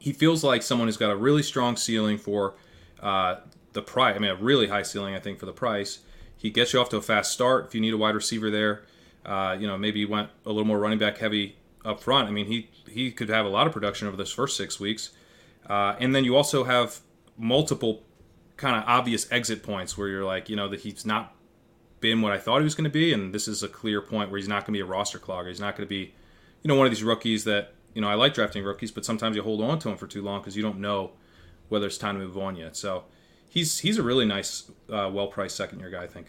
he 0.00 0.12
feels 0.12 0.42
like 0.42 0.62
someone 0.62 0.88
who's 0.88 0.96
got 0.96 1.10
a 1.10 1.16
really 1.16 1.42
strong 1.42 1.76
ceiling 1.76 2.16
for 2.16 2.54
uh, 3.00 3.36
the 3.74 3.82
price. 3.82 4.16
I 4.16 4.18
mean, 4.18 4.30
a 4.30 4.34
really 4.34 4.66
high 4.66 4.82
ceiling, 4.82 5.14
I 5.14 5.20
think, 5.20 5.38
for 5.38 5.46
the 5.46 5.52
price. 5.52 6.00
He 6.36 6.48
gets 6.48 6.72
you 6.72 6.80
off 6.80 6.88
to 6.88 6.96
a 6.96 7.02
fast 7.02 7.30
start. 7.32 7.66
If 7.66 7.74
you 7.74 7.82
need 7.82 7.92
a 7.92 7.98
wide 7.98 8.14
receiver 8.14 8.50
there, 8.50 8.82
uh, 9.26 9.56
you 9.60 9.66
know, 9.66 9.76
maybe 9.76 10.00
you 10.00 10.08
went 10.08 10.30
a 10.46 10.48
little 10.48 10.64
more 10.64 10.78
running 10.78 10.98
back 10.98 11.18
heavy 11.18 11.56
up 11.84 12.00
front. 12.02 12.28
I 12.28 12.30
mean, 12.32 12.46
he 12.46 12.70
he 12.88 13.12
could 13.12 13.28
have 13.28 13.44
a 13.44 13.50
lot 13.50 13.66
of 13.66 13.74
production 13.74 14.08
over 14.08 14.16
those 14.16 14.32
first 14.32 14.56
six 14.56 14.80
weeks, 14.80 15.10
uh, 15.68 15.96
and 16.00 16.14
then 16.14 16.24
you 16.24 16.34
also 16.34 16.64
have 16.64 17.00
multiple 17.36 18.02
kind 18.56 18.76
of 18.76 18.84
obvious 18.86 19.30
exit 19.30 19.62
points 19.62 19.98
where 19.98 20.08
you're 20.08 20.24
like, 20.24 20.48
you 20.48 20.56
know, 20.56 20.68
that 20.68 20.80
he's 20.80 21.04
not 21.04 21.34
been 22.00 22.22
what 22.22 22.32
I 22.32 22.38
thought 22.38 22.58
he 22.58 22.64
was 22.64 22.74
going 22.74 22.84
to 22.84 22.90
be, 22.90 23.12
and 23.12 23.34
this 23.34 23.46
is 23.46 23.62
a 23.62 23.68
clear 23.68 24.00
point 24.00 24.30
where 24.30 24.38
he's 24.38 24.48
not 24.48 24.64
going 24.66 24.72
to 24.72 24.78
be 24.78 24.80
a 24.80 24.86
roster 24.86 25.18
clogger. 25.18 25.48
He's 25.48 25.60
not 25.60 25.76
going 25.76 25.86
to 25.86 25.90
be, 25.90 26.14
you 26.62 26.68
know, 26.68 26.74
one 26.74 26.86
of 26.86 26.90
these 26.90 27.04
rookies 27.04 27.44
that 27.44 27.74
you 27.94 28.00
know, 28.00 28.08
I 28.08 28.14
like 28.14 28.34
drafting 28.34 28.64
rookies, 28.64 28.90
but 28.90 29.04
sometimes 29.04 29.36
you 29.36 29.42
hold 29.42 29.60
on 29.62 29.78
to 29.80 29.88
them 29.88 29.96
for 29.96 30.06
too 30.06 30.22
long 30.22 30.40
because 30.40 30.56
you 30.56 30.62
don't 30.62 30.78
know 30.80 31.12
whether 31.68 31.86
it's 31.86 31.98
time 31.98 32.18
to 32.18 32.24
move 32.24 32.36
on 32.38 32.56
yet. 32.56 32.76
So 32.76 33.04
he's 33.48 33.78
he's 33.78 33.98
a 33.98 34.02
really 34.02 34.24
nice, 34.26 34.70
uh, 34.92 35.10
well 35.12 35.26
priced 35.28 35.56
second 35.56 35.80
year 35.80 35.90
guy, 35.90 36.04
I 36.04 36.06
think. 36.06 36.28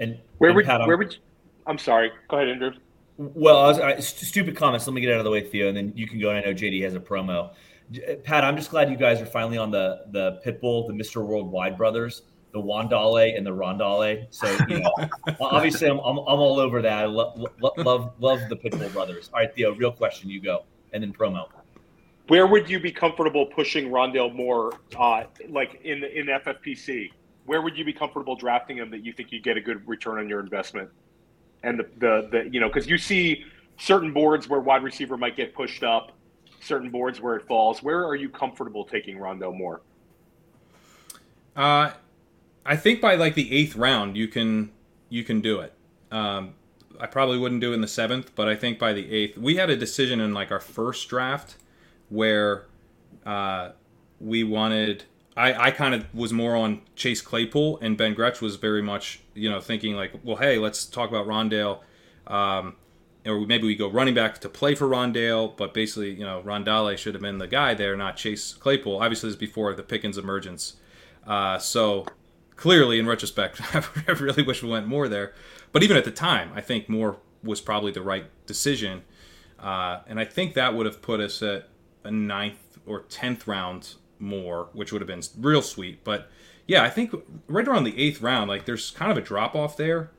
And 0.00 0.18
Where 0.38 0.50
and 0.50 0.56
would 0.56 0.66
Pat, 0.66 0.80
I'm- 0.80 0.88
where 0.88 0.96
would 0.96 1.12
you, 1.14 1.18
I'm 1.66 1.78
sorry. 1.78 2.10
Go 2.28 2.36
ahead, 2.36 2.48
Andrew. 2.48 2.72
Well, 3.16 3.58
I 3.58 3.66
was, 3.68 3.78
I, 3.78 3.92
st- 4.00 4.28
stupid 4.28 4.56
comments. 4.56 4.86
Let 4.86 4.92
me 4.94 5.00
get 5.00 5.12
out 5.12 5.18
of 5.18 5.24
the 5.24 5.30
way, 5.30 5.40
Theo, 5.40 5.68
and 5.68 5.76
then 5.76 5.92
you 5.94 6.06
can 6.08 6.18
go. 6.20 6.30
And 6.30 6.38
I 6.38 6.42
know 6.42 6.52
JD 6.54 6.82
has 6.82 6.94
a 6.94 7.00
promo. 7.00 7.52
J- 7.92 8.16
Pat, 8.16 8.42
I'm 8.44 8.56
just 8.56 8.70
glad 8.70 8.90
you 8.90 8.96
guys 8.96 9.20
are 9.20 9.26
finally 9.26 9.56
on 9.56 9.70
the 9.70 10.04
the 10.10 10.40
Pitbull, 10.44 10.86
the 10.88 10.92
Mr. 10.92 11.24
Worldwide 11.24 11.76
brothers, 11.78 12.22
the 12.52 12.58
Wan'Dale 12.60 13.36
and 13.36 13.46
the 13.46 13.52
Rondale. 13.52 14.26
So 14.30 14.48
you 14.68 14.80
know, 14.80 14.92
obviously, 15.40 15.88
I'm, 15.88 15.98
I'm, 16.00 16.18
I'm 16.18 16.40
all 16.40 16.58
over 16.58 16.82
that. 16.82 17.04
I 17.04 17.06
lo- 17.06 17.48
lo- 17.60 17.72
love 17.78 18.12
love 18.18 18.40
the 18.48 18.56
Pitbull 18.56 18.92
brothers. 18.92 19.30
All 19.32 19.38
right, 19.40 19.54
Theo, 19.54 19.74
real 19.74 19.92
question, 19.92 20.28
you 20.28 20.40
go, 20.40 20.64
and 20.94 21.02
then 21.02 21.12
promo. 21.12 21.48
Where 22.28 22.46
would 22.46 22.70
you 22.70 22.80
be 22.80 22.90
comfortable 22.90 23.44
pushing 23.44 23.90
Rondale 23.90 24.34
Moore, 24.34 24.72
uh, 24.98 25.24
like 25.50 25.80
in 25.84 26.04
in 26.04 26.26
FFPC? 26.26 27.10
Where 27.44 27.60
would 27.60 27.76
you 27.76 27.84
be 27.84 27.92
comfortable 27.92 28.34
drafting 28.34 28.78
him 28.78 28.90
that 28.92 29.04
you 29.04 29.12
think 29.12 29.30
you 29.30 29.42
get 29.42 29.58
a 29.58 29.60
good 29.60 29.86
return 29.86 30.18
on 30.18 30.28
your 30.28 30.40
investment? 30.40 30.88
And 31.62 31.78
the 31.78 31.90
the, 31.98 32.28
the 32.30 32.48
you 32.50 32.60
know 32.60 32.68
because 32.68 32.88
you 32.88 32.96
see 32.96 33.44
certain 33.76 34.14
boards 34.14 34.48
where 34.48 34.60
wide 34.60 34.82
receiver 34.82 35.18
might 35.18 35.36
get 35.36 35.54
pushed 35.54 35.82
up, 35.82 36.12
certain 36.60 36.90
boards 36.90 37.20
where 37.20 37.36
it 37.36 37.46
falls. 37.46 37.82
Where 37.82 38.06
are 38.06 38.14
you 38.14 38.30
comfortable 38.30 38.86
taking 38.86 39.18
Rondale 39.18 39.54
Moore? 39.54 39.82
Uh, 41.54 41.90
I 42.64 42.76
think 42.76 43.02
by 43.02 43.16
like 43.16 43.34
the 43.34 43.52
eighth 43.52 43.76
round, 43.76 44.16
you 44.16 44.28
can 44.28 44.70
you 45.10 45.24
can 45.24 45.42
do 45.42 45.60
it. 45.60 45.74
Um, 46.10 46.54
I 47.00 47.06
probably 47.06 47.38
wouldn't 47.38 47.60
do 47.60 47.72
in 47.72 47.80
the 47.80 47.88
seventh, 47.88 48.34
but 48.34 48.48
I 48.48 48.54
think 48.54 48.78
by 48.78 48.92
the 48.92 49.12
eighth, 49.12 49.36
we 49.36 49.56
had 49.56 49.70
a 49.70 49.76
decision 49.76 50.20
in 50.20 50.34
like 50.34 50.50
our 50.50 50.60
first 50.60 51.08
draft 51.08 51.56
where 52.08 52.66
uh, 53.26 53.70
we 54.20 54.44
wanted. 54.44 55.04
I, 55.36 55.54
I 55.54 55.70
kind 55.72 55.94
of 55.94 56.06
was 56.14 56.32
more 56.32 56.54
on 56.54 56.82
Chase 56.94 57.20
Claypool, 57.20 57.78
and 57.82 57.96
Ben 57.96 58.14
Gretch 58.14 58.40
was 58.40 58.56
very 58.56 58.82
much 58.82 59.20
you 59.34 59.50
know 59.50 59.60
thinking 59.60 59.96
like, 59.96 60.12
well, 60.22 60.36
hey, 60.36 60.58
let's 60.58 60.86
talk 60.86 61.08
about 61.08 61.26
Rondale. 61.26 61.80
Um, 62.26 62.76
or 63.26 63.40
maybe 63.40 63.66
we 63.66 63.74
go 63.74 63.88
running 63.88 64.14
back 64.14 64.40
to 64.40 64.48
play 64.48 64.74
for 64.74 64.86
Rondale, 64.86 65.56
but 65.56 65.72
basically, 65.72 66.10
you 66.10 66.24
know, 66.24 66.42
Rondale 66.44 66.96
should 66.98 67.14
have 67.14 67.22
been 67.22 67.38
the 67.38 67.46
guy 67.46 67.74
there, 67.74 67.96
not 67.96 68.16
Chase 68.16 68.52
Claypool. 68.52 69.00
Obviously, 69.00 69.28
this 69.28 69.34
is 69.34 69.40
before 69.40 69.72
the 69.74 69.82
Pickens 69.82 70.18
emergence. 70.18 70.76
Uh, 71.26 71.58
so 71.58 72.04
clearly, 72.56 72.98
in 72.98 73.06
retrospect, 73.06 73.60
I 73.74 74.12
really 74.12 74.42
wish 74.42 74.62
we 74.62 74.68
went 74.68 74.86
more 74.86 75.08
there. 75.08 75.32
But 75.74 75.82
even 75.82 75.96
at 75.98 76.04
the 76.04 76.12
time, 76.12 76.52
I 76.54 76.60
think 76.62 76.88
Moore 76.88 77.18
was 77.42 77.60
probably 77.60 77.90
the 77.92 78.00
right 78.00 78.24
decision. 78.46 79.02
Uh, 79.58 80.00
and 80.06 80.18
I 80.20 80.24
think 80.24 80.54
that 80.54 80.72
would 80.74 80.86
have 80.86 81.02
put 81.02 81.18
us 81.20 81.42
at 81.42 81.68
a 82.04 82.10
ninth 82.12 82.78
or 82.86 83.00
tenth 83.02 83.46
round 83.48 83.94
Moore, 84.20 84.68
which 84.72 84.92
would 84.92 85.02
have 85.02 85.08
been 85.08 85.22
real 85.38 85.62
sweet. 85.62 86.04
But 86.04 86.30
yeah, 86.68 86.84
I 86.84 86.90
think 86.90 87.12
right 87.48 87.66
around 87.66 87.84
the 87.84 87.98
eighth 88.00 88.22
round, 88.22 88.48
like 88.48 88.66
there's 88.66 88.92
kind 88.92 89.10
of 89.10 89.18
a 89.18 89.20
drop 89.20 89.56
off 89.56 89.76
there. 89.76 90.10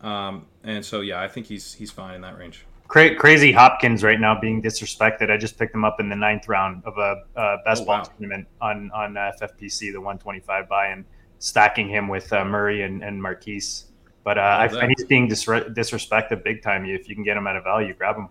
Um, 0.00 0.46
and 0.62 0.84
so 0.84 1.00
yeah, 1.00 1.20
I 1.20 1.26
think 1.26 1.46
he's 1.46 1.74
he's 1.74 1.90
fine 1.90 2.14
in 2.14 2.20
that 2.20 2.38
range. 2.38 2.64
Cra- 2.86 3.16
crazy 3.16 3.50
Hopkins 3.52 4.04
right 4.04 4.20
now 4.20 4.38
being 4.40 4.62
disrespected. 4.62 5.30
I 5.30 5.36
just 5.36 5.58
picked 5.58 5.74
him 5.74 5.84
up 5.84 5.98
in 5.98 6.08
the 6.10 6.16
ninth 6.16 6.46
round 6.48 6.84
of 6.84 6.96
a, 6.98 7.24
uh 7.36 7.56
best 7.64 7.82
Oh, 7.82 7.86
ball 7.86 7.98
wow. 7.98 8.02
tournament 8.04 8.46
on 8.60 8.90
on 8.94 9.14
FFPC, 9.14 9.92
the 9.92 10.00
125 10.00 10.68
buy, 10.68 10.86
and 10.88 11.04
stacking 11.40 11.88
him 11.88 12.06
with 12.08 12.32
uh, 12.32 12.44
Murray 12.44 12.82
and, 12.82 13.02
and 13.02 13.20
Marquise. 13.20 13.86
But 14.24 14.38
uh, 14.38 14.42
I 14.42 14.66
Love 14.66 14.80
find 14.80 14.94
he's 14.96 15.06
being 15.06 15.28
disre- 15.28 15.74
disrespected 15.74 16.44
big 16.44 16.62
time. 16.62 16.84
If 16.84 17.08
you 17.08 17.14
can 17.14 17.24
get 17.24 17.36
him 17.36 17.46
at 17.46 17.56
a 17.56 17.60
value, 17.60 17.94
grab 17.94 18.16
him. 18.16 18.28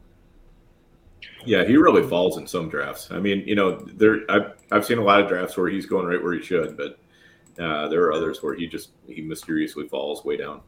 Yeah, 1.45 1.63
he 1.63 1.75
really 1.75 2.07
falls 2.07 2.37
in 2.37 2.47
some 2.47 2.69
drafts. 2.69 3.09
I 3.11 3.19
mean, 3.19 3.43
you 3.45 3.55
know, 3.55 3.75
there 3.77 4.19
I've 4.29 4.53
I've 4.71 4.85
seen 4.85 4.99
a 4.99 5.03
lot 5.03 5.21
of 5.21 5.27
drafts 5.27 5.57
where 5.57 5.69
he's 5.69 5.85
going 5.85 6.05
right 6.05 6.21
where 6.21 6.33
he 6.33 6.41
should, 6.41 6.77
but 6.77 6.99
uh, 7.61 7.87
there 7.89 8.03
are 8.03 8.13
others 8.13 8.41
where 8.41 8.55
he 8.55 8.67
just 8.67 8.91
he 9.07 9.21
mysteriously 9.21 9.87
falls 9.87 10.23
way 10.23 10.37
down. 10.37 10.61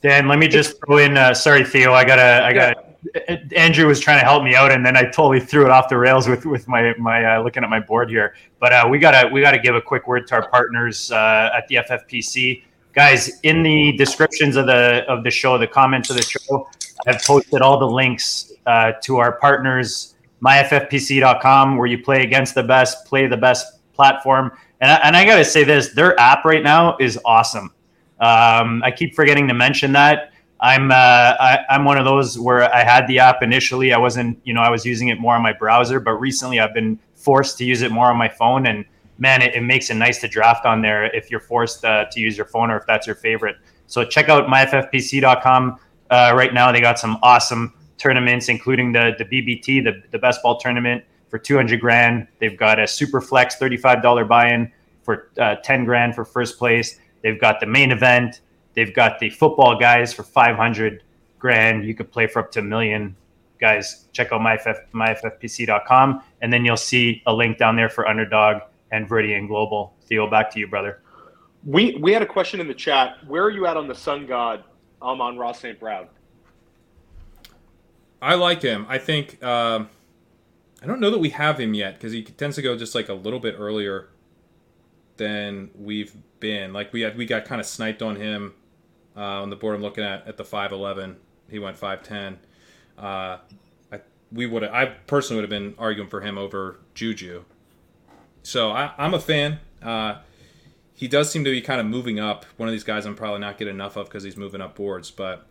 Dan, 0.00 0.28
let 0.28 0.38
me 0.38 0.46
just 0.46 0.76
throw 0.84 0.98
in. 0.98 1.16
Uh, 1.16 1.34
sorry, 1.34 1.64
Theo. 1.64 1.92
I 1.92 2.04
gotta. 2.04 2.44
I 2.44 2.52
got. 2.52 2.72
to 2.72 3.56
Andrew 3.56 3.86
was 3.86 4.00
trying 4.00 4.20
to 4.20 4.24
help 4.24 4.44
me 4.44 4.54
out, 4.54 4.70
and 4.70 4.84
then 4.84 4.96
I 4.96 5.04
totally 5.04 5.40
threw 5.40 5.64
it 5.64 5.70
off 5.70 5.88
the 5.88 5.98
rails 5.98 6.28
with 6.28 6.46
with 6.46 6.68
my 6.68 6.94
my 6.98 7.36
uh, 7.36 7.42
looking 7.42 7.64
at 7.64 7.70
my 7.70 7.80
board 7.80 8.10
here. 8.10 8.34
But 8.60 8.72
uh, 8.72 8.86
we 8.88 8.98
gotta 8.98 9.28
we 9.28 9.40
gotta 9.40 9.58
give 9.58 9.74
a 9.74 9.80
quick 9.80 10.06
word 10.06 10.26
to 10.28 10.36
our 10.36 10.48
partners 10.50 11.10
uh, 11.10 11.50
at 11.56 11.66
the 11.68 11.76
FFPC 11.76 12.62
guys. 12.92 13.40
In 13.42 13.62
the 13.62 13.92
descriptions 13.96 14.56
of 14.56 14.66
the 14.66 15.04
of 15.08 15.24
the 15.24 15.30
show, 15.30 15.58
the 15.58 15.66
comments 15.66 16.10
of 16.10 16.16
the 16.16 16.22
show, 16.22 16.68
I've 17.06 17.22
posted 17.22 17.62
all 17.62 17.78
the 17.78 17.88
links 17.88 18.52
uh, 18.66 18.92
to 19.02 19.18
our 19.18 19.32
partners, 19.38 20.14
myffpc.com, 20.42 21.76
where 21.76 21.86
you 21.86 22.02
play 22.02 22.22
against 22.22 22.54
the 22.54 22.62
best, 22.62 23.06
play 23.06 23.26
the 23.26 23.36
best 23.36 23.80
platform. 23.92 24.52
And 24.80 24.90
I, 24.90 24.94
and 24.96 25.16
I 25.16 25.24
gotta 25.24 25.44
say 25.44 25.64
this, 25.64 25.92
their 25.94 26.18
app 26.18 26.44
right 26.44 26.62
now 26.62 26.96
is 26.98 27.18
awesome. 27.24 27.72
Um, 28.20 28.82
I 28.84 28.90
keep 28.90 29.14
forgetting 29.14 29.48
to 29.48 29.54
mention 29.54 29.92
that. 29.92 30.32
I'm 30.60 30.90
uh, 30.90 30.94
I, 30.94 31.58
I'm 31.70 31.84
one 31.84 31.98
of 31.98 32.04
those 32.04 32.38
where 32.38 32.72
I 32.74 32.82
had 32.82 33.06
the 33.06 33.20
app 33.20 33.42
initially. 33.42 33.92
I 33.92 33.98
wasn't, 33.98 34.40
you 34.44 34.54
know, 34.54 34.60
I 34.60 34.70
was 34.70 34.84
using 34.84 35.08
it 35.08 35.20
more 35.20 35.34
on 35.34 35.42
my 35.42 35.52
browser, 35.52 36.00
but 36.00 36.14
recently 36.14 36.58
I've 36.58 36.74
been 36.74 36.98
forced 37.14 37.58
to 37.58 37.64
use 37.64 37.82
it 37.82 37.92
more 37.92 38.10
on 38.10 38.16
my 38.16 38.28
phone, 38.28 38.66
and 38.66 38.84
man, 39.18 39.42
it, 39.42 39.54
it 39.54 39.62
makes 39.62 39.90
it 39.90 39.94
nice 39.94 40.20
to 40.20 40.28
draft 40.28 40.64
on 40.64 40.80
there 40.80 41.14
if 41.14 41.30
you're 41.30 41.40
forced 41.40 41.84
uh, 41.84 42.06
to 42.10 42.20
use 42.20 42.36
your 42.36 42.46
phone 42.46 42.70
or 42.70 42.76
if 42.76 42.86
that's 42.86 43.06
your 43.06 43.16
favorite. 43.16 43.56
So 43.86 44.04
check 44.04 44.28
out 44.28 44.46
myffpc.com. 44.46 45.78
Uh, 46.10 46.32
right 46.34 46.54
now, 46.54 46.72
they 46.72 46.80
got 46.80 46.98
some 46.98 47.18
awesome 47.22 47.74
tournaments, 47.98 48.48
including 48.48 48.92
the 48.92 49.14
the 49.18 49.24
BBT, 49.24 49.84
the 49.84 50.02
the 50.10 50.18
best 50.18 50.42
ball 50.42 50.58
tournament 50.58 51.04
for 51.28 51.38
200 51.38 51.80
grand. 51.80 52.26
They've 52.38 52.56
got 52.56 52.78
a 52.78 52.86
super 52.86 53.20
flex 53.20 53.56
$35 53.56 54.26
buy-in 54.28 54.72
for 55.02 55.30
uh, 55.38 55.56
10 55.56 55.84
grand 55.84 56.14
for 56.14 56.24
first 56.24 56.58
place. 56.58 56.98
They've 57.22 57.40
got 57.40 57.60
the 57.60 57.66
main 57.66 57.92
event. 57.92 58.40
They've 58.74 58.94
got 58.94 59.18
the 59.18 59.30
football 59.30 59.78
guys 59.78 60.12
for 60.12 60.22
500 60.22 61.02
grand. 61.38 61.84
You 61.84 61.94
could 61.94 62.10
play 62.10 62.26
for 62.26 62.40
up 62.40 62.50
to 62.52 62.60
a 62.60 62.62
million. 62.62 63.16
Guys, 63.60 64.06
check 64.12 64.32
out 64.32 64.40
myff, 64.40 64.78
myffpc.com, 64.92 66.22
and 66.40 66.52
then 66.52 66.64
you'll 66.64 66.76
see 66.76 67.22
a 67.26 67.34
link 67.34 67.58
down 67.58 67.74
there 67.74 67.88
for 67.88 68.06
Underdog 68.06 68.62
and 68.92 69.08
Viridian 69.08 69.48
Global. 69.48 69.94
Theo, 70.06 70.28
back 70.28 70.50
to 70.52 70.60
you, 70.60 70.66
brother. 70.66 71.00
We 71.64 71.96
we 71.96 72.12
had 72.12 72.22
a 72.22 72.26
question 72.26 72.60
in 72.60 72.68
the 72.68 72.74
chat. 72.74 73.16
Where 73.26 73.42
are 73.44 73.50
you 73.50 73.66
at 73.66 73.76
on 73.76 73.88
the 73.88 73.94
Sun 73.94 74.26
God, 74.26 74.64
um, 75.02 75.20
on 75.20 75.36
Ross 75.36 75.60
St. 75.60 75.78
Brown? 75.78 76.08
I 78.20 78.34
like 78.34 78.62
him. 78.62 78.86
I 78.88 78.98
think 78.98 79.42
um, 79.42 79.88
I 80.82 80.86
don't 80.86 81.00
know 81.00 81.10
that 81.10 81.18
we 81.18 81.30
have 81.30 81.58
him 81.58 81.74
yet 81.74 81.94
because 81.94 82.12
he 82.12 82.22
tends 82.22 82.56
to 82.56 82.62
go 82.62 82.76
just 82.76 82.94
like 82.94 83.08
a 83.08 83.14
little 83.14 83.40
bit 83.40 83.56
earlier 83.58 84.08
than 85.16 85.70
we've 85.76 86.16
been. 86.40 86.72
Like 86.72 86.92
we 86.92 87.02
had, 87.02 87.16
we 87.16 87.26
got 87.26 87.44
kind 87.44 87.60
of 87.60 87.66
sniped 87.66 88.02
on 88.02 88.16
him 88.16 88.54
uh, 89.16 89.42
on 89.42 89.50
the 89.50 89.56
board. 89.56 89.74
I'm 89.74 89.82
looking 89.82 90.04
at 90.04 90.26
at 90.26 90.36
the 90.36 90.44
five 90.44 90.72
eleven. 90.72 91.16
He 91.50 91.58
went 91.58 91.76
five 91.76 92.02
ten. 92.02 92.38
Uh, 92.96 93.38
I 93.92 94.00
we 94.32 94.46
would 94.46 94.64
I 94.64 94.86
personally 95.06 95.42
would 95.42 95.50
have 95.50 95.62
been 95.62 95.74
arguing 95.78 96.08
for 96.08 96.20
him 96.20 96.38
over 96.38 96.80
Juju. 96.94 97.44
So 98.48 98.70
I, 98.70 98.92
I'm 98.96 99.12
a 99.12 99.20
fan. 99.20 99.60
Uh, 99.82 100.20
he 100.94 101.06
does 101.06 101.30
seem 101.30 101.44
to 101.44 101.50
be 101.50 101.60
kind 101.60 101.82
of 101.82 101.86
moving 101.86 102.18
up. 102.18 102.46
One 102.56 102.66
of 102.66 102.72
these 102.72 102.82
guys 102.82 103.04
I'm 103.04 103.14
probably 103.14 103.40
not 103.40 103.58
getting 103.58 103.74
enough 103.74 103.96
of 103.96 104.06
because 104.06 104.22
he's 104.22 104.38
moving 104.38 104.62
up 104.62 104.74
boards. 104.74 105.10
But 105.10 105.46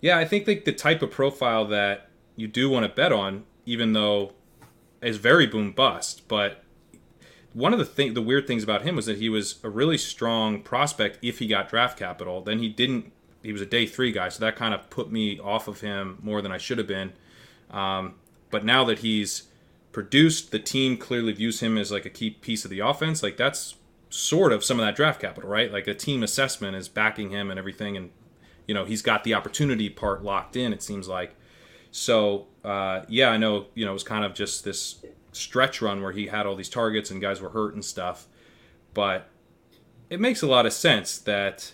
yeah, 0.00 0.18
I 0.18 0.24
think 0.24 0.48
like 0.48 0.64
the 0.64 0.72
type 0.72 1.00
of 1.00 1.12
profile 1.12 1.64
that 1.66 2.08
you 2.34 2.48
do 2.48 2.68
want 2.68 2.84
to 2.84 2.88
bet 2.88 3.12
on, 3.12 3.44
even 3.66 3.92
though 3.92 4.32
is 5.00 5.16
very 5.18 5.46
boom 5.46 5.70
bust. 5.70 6.26
But 6.26 6.64
one 7.52 7.72
of 7.72 7.78
the 7.78 7.84
thing, 7.84 8.14
the 8.14 8.22
weird 8.22 8.48
things 8.48 8.64
about 8.64 8.82
him 8.82 8.96
was 8.96 9.06
that 9.06 9.18
he 9.18 9.28
was 9.28 9.60
a 9.62 9.70
really 9.70 9.96
strong 9.96 10.60
prospect 10.60 11.20
if 11.22 11.38
he 11.38 11.46
got 11.46 11.68
draft 11.68 11.96
capital. 11.96 12.40
Then 12.40 12.58
he 12.58 12.68
didn't. 12.68 13.12
He 13.44 13.52
was 13.52 13.62
a 13.62 13.66
day 13.66 13.86
three 13.86 14.10
guy, 14.10 14.28
so 14.28 14.40
that 14.40 14.56
kind 14.56 14.74
of 14.74 14.90
put 14.90 15.12
me 15.12 15.38
off 15.38 15.68
of 15.68 15.82
him 15.82 16.18
more 16.20 16.42
than 16.42 16.50
I 16.50 16.58
should 16.58 16.78
have 16.78 16.88
been. 16.88 17.12
Um, 17.70 18.16
but 18.50 18.64
now 18.64 18.84
that 18.86 18.98
he's 18.98 19.44
produced, 19.98 20.52
the 20.52 20.60
team 20.60 20.96
clearly 20.96 21.32
views 21.32 21.58
him 21.58 21.76
as 21.76 21.90
like 21.90 22.06
a 22.06 22.08
key 22.08 22.30
piece 22.30 22.64
of 22.64 22.70
the 22.70 22.78
offense. 22.78 23.20
Like 23.20 23.36
that's 23.36 23.74
sort 24.10 24.52
of 24.52 24.62
some 24.62 24.78
of 24.78 24.86
that 24.86 24.94
draft 24.94 25.20
capital, 25.20 25.50
right? 25.50 25.72
Like 25.72 25.88
a 25.88 25.94
team 25.94 26.22
assessment 26.22 26.76
is 26.76 26.88
backing 26.88 27.30
him 27.30 27.50
and 27.50 27.58
everything, 27.58 27.96
and 27.96 28.10
you 28.68 28.74
know 28.74 28.84
he's 28.84 29.02
got 29.02 29.24
the 29.24 29.34
opportunity 29.34 29.90
part 29.90 30.22
locked 30.22 30.54
in. 30.54 30.72
It 30.72 30.84
seems 30.84 31.08
like. 31.08 31.34
So 31.90 32.46
uh, 32.62 33.06
yeah, 33.08 33.30
I 33.30 33.38
know 33.38 33.66
you 33.74 33.84
know 33.84 33.90
it 33.90 33.94
was 33.94 34.04
kind 34.04 34.24
of 34.24 34.34
just 34.34 34.62
this 34.62 35.04
stretch 35.32 35.82
run 35.82 36.00
where 36.00 36.12
he 36.12 36.28
had 36.28 36.46
all 36.46 36.54
these 36.54 36.68
targets 36.68 37.10
and 37.10 37.20
guys 37.20 37.40
were 37.40 37.50
hurt 37.50 37.74
and 37.74 37.84
stuff, 37.84 38.28
but 38.94 39.28
it 40.10 40.20
makes 40.20 40.42
a 40.42 40.46
lot 40.46 40.64
of 40.64 40.72
sense 40.72 41.18
that 41.18 41.72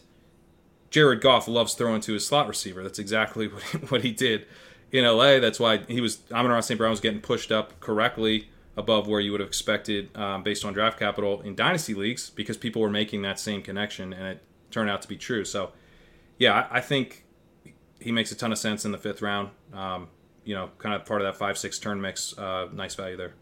Jared 0.89 1.21
Goff 1.21 1.47
loves 1.47 1.75
throwing 1.75 2.01
to 2.01 2.15
his 2.15 2.27
slot 2.27 2.49
receiver. 2.49 2.83
That's 2.83 2.99
exactly 2.99 3.49
what 3.49 3.63
he, 3.65 3.79
what 3.79 4.03
he 4.03 4.13
did 4.13 4.47
in 4.93 5.05
LA. 5.05 5.39
That's 5.39 5.61
why 5.61 5.79
he 5.89 6.01
was 6.01 6.21
Amon-Ra 6.33 6.61
St. 6.61 6.79
Brown 6.79 6.91
was 6.91 7.01
getting 7.01 7.21
pushed 7.21 7.53
up 7.53 7.81
correctly 7.81 8.49
above 8.77 9.07
where 9.07 9.21
you 9.21 9.31
would 9.31 9.41
have 9.41 9.49
expected 9.49 10.17
um, 10.17 10.43
based 10.43 10.65
on 10.65 10.73
draft 10.73 10.99
capital 10.99 11.41
in 11.43 11.55
dynasty 11.55 11.95
leagues 11.95 12.31
because 12.31 12.57
people 12.57 12.83
were 12.83 12.91
making 12.91 13.23
that 13.23 13.39
same 13.39 13.63
connection 13.63 14.13
and 14.13 14.27
it 14.27 14.43
turned 14.71 14.91
out 14.91 15.01
to 15.03 15.09
be 15.09 15.17
true. 15.17 15.45
So, 15.45 15.71
yeah, 16.39 16.67
I, 16.71 16.79
I 16.79 16.81
think 16.81 17.25
he 18.01 18.13
makes 18.13 18.33
a 18.33 18.35
ton 18.35 18.53
of 18.53 18.59
sense 18.59 18.85
in 18.85 18.93
the 18.93 18.99
fifth 18.99 19.23
round. 19.23 19.51
Um, 19.73 20.09
you 20.45 20.55
know, 20.55 20.71
kind 20.79 20.95
of 20.95 21.07
part 21.07 21.23
of 21.23 21.27
that 21.27 21.37
five 21.39 21.57
six 21.57 21.79
turn 21.79 22.01
mix. 22.01 22.37
Uh, 22.37 22.69
nice 22.73 22.95
value 22.95 23.17
there. 23.17 23.35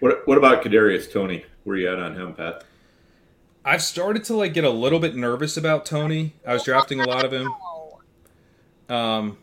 What 0.00 0.26
What 0.26 0.38
about 0.38 0.62
Kadarius 0.62 1.10
Toney? 1.10 1.44
Where 1.64 1.76
you 1.76 1.90
at 1.90 1.98
on 1.98 2.14
him, 2.14 2.34
Pat? 2.34 2.64
I've 3.64 3.82
started 3.82 4.24
to 4.24 4.36
like 4.36 4.54
get 4.54 4.64
a 4.64 4.70
little 4.70 5.00
bit 5.00 5.14
nervous 5.14 5.56
about 5.56 5.84
Toney. 5.84 6.34
I 6.46 6.54
was 6.54 6.64
drafting 6.64 7.00
a 7.00 7.06
lot 7.06 7.24
of 7.24 7.32
him. 7.32 7.52
Um, 8.88 9.38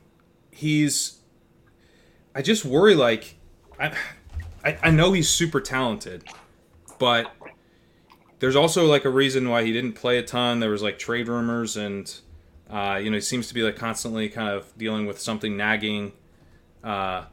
he's. 0.51 1.16
I 2.38 2.44
just 2.44 2.64
worry 2.64 2.94
like, 2.94 3.36
I, 3.80 3.98
I, 4.64 4.78
I 4.84 4.92
know 4.92 5.12
he's 5.12 5.28
super 5.28 5.60
talented, 5.60 6.24
but 7.00 7.32
there's 8.38 8.56
also 8.56 8.86
like 8.86 9.06
a 9.06 9.10
reason 9.10 9.50
why 9.50 9.64
he 9.64 9.74
didn't 9.74 9.94
play 9.94 10.20
a 10.20 10.24
ton. 10.24 10.60
There 10.60 10.70
was 10.70 10.84
like 10.84 11.00
trade 11.00 11.28
rumors, 11.30 11.76
and 11.76 12.16
uh, 12.70 13.00
you 13.02 13.10
know 13.10 13.16
he 13.16 13.22
seems 13.22 13.48
to 13.48 13.56
be 13.56 13.64
like 13.64 13.76
constantly 13.76 14.30
kind 14.30 14.50
of 14.50 14.72
dealing 14.78 15.08
with 15.08 15.20
something 15.20 15.58
nagging. 15.58 16.12
Uh, 16.84 17.24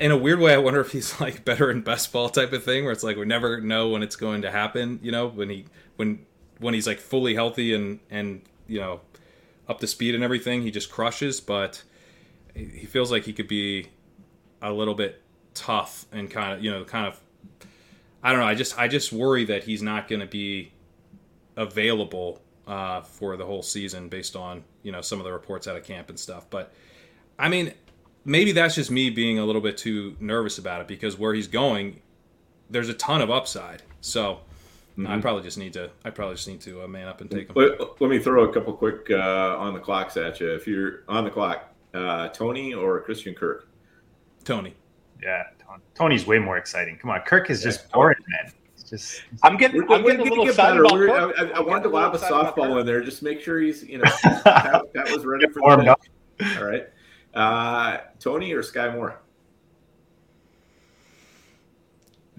in 0.00 0.10
a 0.10 0.16
weird 0.16 0.40
way, 0.40 0.54
I 0.54 0.58
wonder 0.58 0.80
if 0.80 0.92
he's 0.92 1.20
like 1.20 1.44
better 1.44 1.70
in 1.70 1.82
best 1.82 2.10
ball 2.10 2.30
type 2.30 2.54
of 2.54 2.64
thing, 2.64 2.84
where 2.84 2.94
it's 2.94 3.04
like 3.04 3.18
we 3.18 3.26
never 3.26 3.60
know 3.60 3.90
when 3.90 4.02
it's 4.02 4.16
going 4.16 4.40
to 4.40 4.50
happen. 4.50 5.00
You 5.02 5.12
know, 5.12 5.28
when 5.28 5.50
he 5.50 5.66
when 5.96 6.24
when 6.60 6.72
he's 6.72 6.86
like 6.86 6.98
fully 6.98 7.34
healthy 7.34 7.74
and 7.74 8.00
and 8.08 8.40
you 8.66 8.80
know 8.80 9.02
up 9.68 9.80
to 9.80 9.86
speed 9.86 10.14
and 10.14 10.24
everything, 10.24 10.62
he 10.62 10.70
just 10.70 10.90
crushes. 10.90 11.42
But 11.42 11.82
he 12.54 12.86
feels 12.86 13.12
like 13.12 13.24
he 13.24 13.34
could 13.34 13.48
be 13.48 13.88
a 14.62 14.72
little 14.72 14.94
bit 14.94 15.22
tough 15.54 16.06
and 16.12 16.30
kind 16.30 16.52
of 16.52 16.62
you 16.62 16.70
know 16.70 16.84
kind 16.84 17.06
of 17.06 17.20
I 18.22 18.32
don't 18.32 18.40
know. 18.40 18.46
I 18.46 18.54
just 18.54 18.78
I 18.78 18.88
just 18.88 19.12
worry 19.12 19.44
that 19.46 19.64
he's 19.64 19.82
not 19.82 20.08
going 20.08 20.20
to 20.20 20.26
be 20.26 20.72
available 21.56 22.40
uh, 22.66 23.00
for 23.02 23.36
the 23.36 23.44
whole 23.44 23.62
season 23.62 24.08
based 24.08 24.36
on 24.36 24.64
you 24.82 24.92
know 24.92 25.00
some 25.00 25.18
of 25.18 25.24
the 25.24 25.32
reports 25.32 25.66
out 25.68 25.76
of 25.76 25.84
camp 25.84 26.08
and 26.08 26.18
stuff. 26.18 26.46
But 26.50 26.72
I 27.38 27.48
mean, 27.48 27.72
maybe 28.24 28.52
that's 28.52 28.74
just 28.74 28.90
me 28.90 29.10
being 29.10 29.38
a 29.38 29.44
little 29.44 29.62
bit 29.62 29.76
too 29.76 30.16
nervous 30.20 30.58
about 30.58 30.80
it 30.80 30.88
because 30.88 31.18
where 31.18 31.32
he's 31.34 31.48
going, 31.48 32.00
there's 32.68 32.88
a 32.88 32.94
ton 32.94 33.22
of 33.22 33.30
upside. 33.30 33.82
So 34.00 34.40
mm-hmm. 34.98 35.06
I 35.06 35.20
probably 35.20 35.42
just 35.42 35.58
need 35.58 35.72
to. 35.74 35.90
I 36.04 36.10
probably 36.10 36.34
just 36.34 36.48
need 36.48 36.60
to 36.62 36.82
uh, 36.82 36.88
man 36.88 37.06
up 37.06 37.20
and 37.20 37.30
take 37.30 37.48
him. 37.48 37.54
Let, 37.54 38.00
let 38.00 38.10
me 38.10 38.18
throw 38.18 38.48
a 38.48 38.52
couple 38.52 38.72
quick 38.72 39.10
uh, 39.10 39.56
on 39.58 39.74
the 39.74 39.80
clocks 39.80 40.16
at 40.16 40.40
you. 40.40 40.52
If 40.52 40.66
you're 40.66 41.04
on 41.08 41.22
the 41.24 41.30
clock, 41.30 41.72
uh, 41.94 42.28
Toney 42.28 42.74
or 42.74 43.00
Christian 43.00 43.34
Kirk? 43.34 43.67
Toney. 44.44 44.74
Yeah, 45.22 45.44
Toney's 45.94 46.26
way 46.26 46.38
more 46.38 46.56
exciting. 46.56 46.96
Come 46.96 47.10
on, 47.10 47.20
Kirk 47.22 47.50
is 47.50 47.62
just 47.62 47.90
boring, 47.90 48.18
man. 48.28 48.52
It's 48.74 48.88
just. 48.88 49.22
I'm 49.42 49.56
getting. 49.56 49.82
I'm 49.90 50.02
getting 50.02 50.20
a 50.20 50.24
little 50.24 50.44
get 50.44 50.56
better. 50.56 50.84
I, 50.86 51.50
I 51.56 51.60
wanted 51.60 51.84
to 51.84 51.88
lob 51.88 52.14
a 52.14 52.18
softball 52.18 52.80
in 52.80 52.86
there. 52.86 53.02
Just 53.02 53.22
make 53.22 53.40
sure 53.40 53.60
he's. 53.60 53.82
You 53.82 53.98
know, 53.98 54.04
that, 54.24 54.84
that 54.94 55.10
was 55.10 55.24
ready 55.24 55.48
for 55.48 55.60
the 55.76 55.96
All 56.58 56.64
right. 56.64 56.86
Uh, 57.34 57.98
Toney 58.18 58.52
or 58.52 58.62
Skyy 58.62 58.92
Moore? 58.94 59.20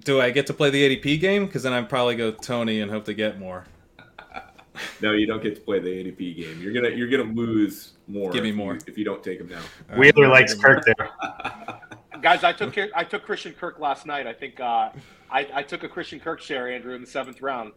Do 0.03 0.21
I 0.21 0.31
get 0.31 0.47
to 0.47 0.53
play 0.53 0.69
the 0.69 0.97
ADP 0.97 1.19
game? 1.19 1.45
Because 1.45 1.63
then 1.63 1.73
I'd 1.73 1.89
probably 1.89 2.15
go 2.15 2.31
Toney 2.31 2.81
and 2.81 2.89
hope 2.89 3.05
to 3.05 3.13
get 3.13 3.37
more. 3.37 3.65
no, 5.01 5.11
you 5.11 5.27
don't 5.27 5.43
get 5.43 5.55
to 5.55 5.61
play 5.61 5.79
the 5.79 5.89
ADP 5.89 6.37
game. 6.37 6.61
You're 6.61 6.73
gonna 6.73 6.89
you're 6.89 7.09
gonna 7.09 7.31
lose 7.33 7.93
more. 8.07 8.31
Give 8.31 8.43
me 8.43 8.51
more 8.51 8.75
if 8.75 8.87
you, 8.87 8.91
if 8.93 8.97
you 8.97 9.05
don't 9.05 9.23
take 9.23 9.39
him 9.39 9.49
now. 9.49 9.61
Wheeler 9.97 10.23
right. 10.23 10.41
likes 10.41 10.53
Kirk 10.53 10.83
there. 10.85 11.09
Guys, 12.21 12.43
I 12.43 12.53
took 12.53 12.75
I 12.95 13.03
took 13.03 13.23
Christian 13.23 13.53
Kirk 13.53 13.79
last 13.79 14.05
night. 14.05 14.27
I 14.27 14.33
think 14.33 14.59
uh, 14.59 14.91
I, 15.29 15.47
I 15.53 15.63
took 15.63 15.83
a 15.83 15.89
Christian 15.89 16.19
Kirk 16.19 16.41
share, 16.41 16.69
Andrew, 16.69 16.93
in 16.95 17.01
the 17.01 17.07
seventh 17.07 17.41
round. 17.41 17.71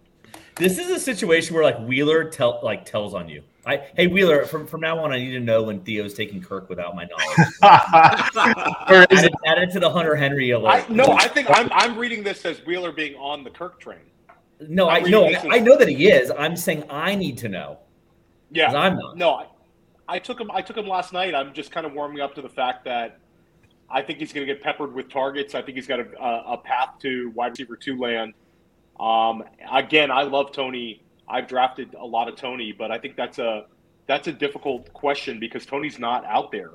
This 0.57 0.78
is 0.78 0.90
a 0.90 0.99
situation 0.99 1.55
where 1.55 1.64
like 1.64 1.78
Wheeler 1.80 2.24
tell 2.24 2.61
like 2.62 2.84
tells 2.84 3.14
on 3.14 3.28
you. 3.28 3.43
I 3.64 3.88
hey 3.95 4.07
Wheeler, 4.07 4.45
from 4.45 4.66
from 4.66 4.80
now 4.80 4.99
on, 4.99 5.12
I 5.12 5.18
need 5.18 5.32
to 5.32 5.40
know 5.40 5.62
when 5.62 5.80
Theo's 5.80 6.14
taking 6.14 6.43
Kirk 6.43 6.68
without 6.68 6.97
my 6.97 7.05
knowledge. 7.05 7.53
add, 7.62 9.24
it, 9.24 9.32
add 9.47 9.59
it 9.59 9.70
to 9.72 9.80
the 9.80 9.90
Hunter 9.90 10.16
Henry 10.16 10.51
alert. 10.51 10.86
I, 10.88 10.93
no, 10.93 11.05
I 11.12 11.28
think 11.28 11.49
I'm 11.51 11.70
I'm 11.72 11.97
reading 11.97 12.22
this 12.22 12.45
as 12.45 12.59
Wheeler 12.66 12.93
being 12.93 13.14
on 13.16 13.45
the 13.45 13.51
Kirk 13.51 13.78
train. 13.78 14.01
No, 14.61 14.88
I'm 14.88 15.05
I 15.05 15.09
know 15.09 15.26
I, 15.26 15.43
I, 15.53 15.59
know 15.59 15.76
that 15.76 15.88
he 15.88 16.09
is. 16.09 16.30
I'm 16.36 16.57
saying 16.57 16.84
I 16.88 17.14
need 17.14 17.38
to 17.38 17.49
know. 17.49 17.78
Yeah, 18.51 18.72
I'm 18.72 18.97
not. 18.97 19.16
No, 19.16 19.34
I, 19.34 19.47
I 20.09 20.18
took 20.18 20.40
him. 20.40 20.51
I 20.51 20.62
took 20.62 20.76
him 20.76 20.86
last 20.86 21.12
night. 21.12 21.34
I'm 21.34 21.53
just 21.53 21.70
kind 21.70 21.86
of 21.86 21.93
warming 21.93 22.20
up 22.20 22.34
to 22.34 22.43
the 22.43 22.49
fact 22.49 22.84
that 22.84 23.18
I 23.93 24.03
think 24.03 24.18
he's 24.18 24.32
going 24.32 24.47
to 24.47 24.53
get 24.53 24.62
peppered 24.62 24.95
with 24.95 25.11
targets. 25.11 25.55
I 25.55 25.62
think 25.62 25.76
he's 25.76 25.86
got 25.86 26.01
a, 26.01 26.07
a, 26.18 26.55
a 26.55 26.59
path 26.59 26.99
to 27.03 27.30
wide 27.34 27.53
receiver 27.53 27.76
two 27.76 27.99
land. 27.99 28.32
Um, 28.99 29.45
again, 29.70 30.11
I 30.11 30.22
love 30.22 30.53
Toney. 30.53 31.03
I've 31.28 31.47
drafted 31.47 31.95
a 31.95 32.05
lot 32.05 32.28
of 32.28 32.36
Toney, 32.36 32.72
but 32.72 32.90
I 32.90 32.99
think 32.99 33.16
that's 33.16 33.38
a 33.38 33.66
that's 34.07 34.28
a 34.28 34.32
difficult 34.32 34.93
question 34.93 35.38
because 35.38 35.64
Toney's 35.66 35.99
not 35.99 36.24
out 36.24 36.51
there, 36.51 36.72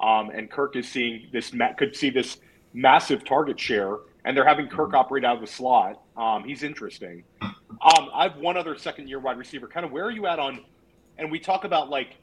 um, 0.00 0.30
and 0.30 0.50
Kirk 0.50 0.76
is 0.76 0.88
seeing 0.88 1.28
this 1.32 1.52
could 1.76 1.96
see 1.96 2.10
this 2.10 2.38
massive 2.74 3.24
target 3.24 3.58
share, 3.58 3.96
and 4.24 4.36
they're 4.36 4.46
having 4.46 4.68
Kirk 4.68 4.94
operate 4.94 5.24
out 5.24 5.36
of 5.36 5.40
the 5.40 5.46
slot. 5.46 6.02
Um, 6.16 6.44
he's 6.44 6.62
interesting. 6.62 7.24
Um, 7.40 8.10
I 8.12 8.24
have 8.24 8.36
one 8.36 8.56
other 8.56 8.76
second 8.76 9.08
year 9.08 9.20
wide 9.20 9.38
receiver. 9.38 9.68
Kind 9.68 9.86
of 9.86 9.92
where 9.92 10.04
are 10.04 10.10
you 10.10 10.26
at 10.26 10.38
on? 10.38 10.64
And 11.18 11.30
we 11.30 11.38
talk 11.38 11.64
about 11.64 11.88
like 11.88 12.16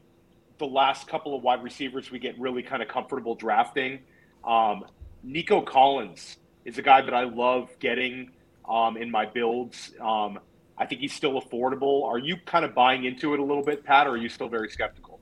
the 0.58 0.66
last 0.66 1.06
couple 1.06 1.36
of 1.36 1.42
wide 1.42 1.62
receivers 1.62 2.10
we 2.10 2.18
get 2.18 2.38
really 2.38 2.62
kind 2.62 2.82
of 2.82 2.88
comfortable 2.88 3.34
drafting. 3.34 4.00
Um, 4.46 4.84
Nico 5.22 5.60
Collins 5.60 6.38
is 6.64 6.78
a 6.78 6.82
guy 6.82 7.02
that 7.02 7.14
I 7.14 7.24
love 7.24 7.70
getting 7.80 8.30
um, 8.68 8.96
in 8.96 9.10
my 9.10 9.26
builds. 9.26 9.92
Um, 10.00 10.38
I 10.78 10.86
think 10.86 11.00
he's 11.00 11.12
still 11.12 11.40
affordable. 11.40 12.04
Are 12.04 12.18
you 12.18 12.36
kind 12.44 12.64
of 12.64 12.74
buying 12.74 13.04
into 13.04 13.34
it 13.34 13.40
a 13.40 13.44
little 13.44 13.62
bit, 13.62 13.84
Pat, 13.84 14.06
or 14.06 14.10
are 14.10 14.16
you 14.16 14.28
still 14.28 14.48
very 14.48 14.70
skeptical? 14.70 15.20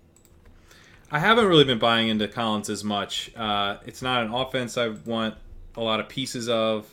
I 1.10 1.20
haven't 1.20 1.46
really 1.46 1.64
been 1.64 1.78
buying 1.78 2.08
into 2.08 2.26
Collins 2.26 2.68
as 2.68 2.82
much. 2.82 3.30
Uh, 3.36 3.76
it's 3.86 4.02
not 4.02 4.24
an 4.24 4.32
offense 4.32 4.76
I 4.76 4.88
want 4.88 5.36
a 5.76 5.80
lot 5.80 6.00
of 6.00 6.08
pieces 6.08 6.48
of. 6.48 6.88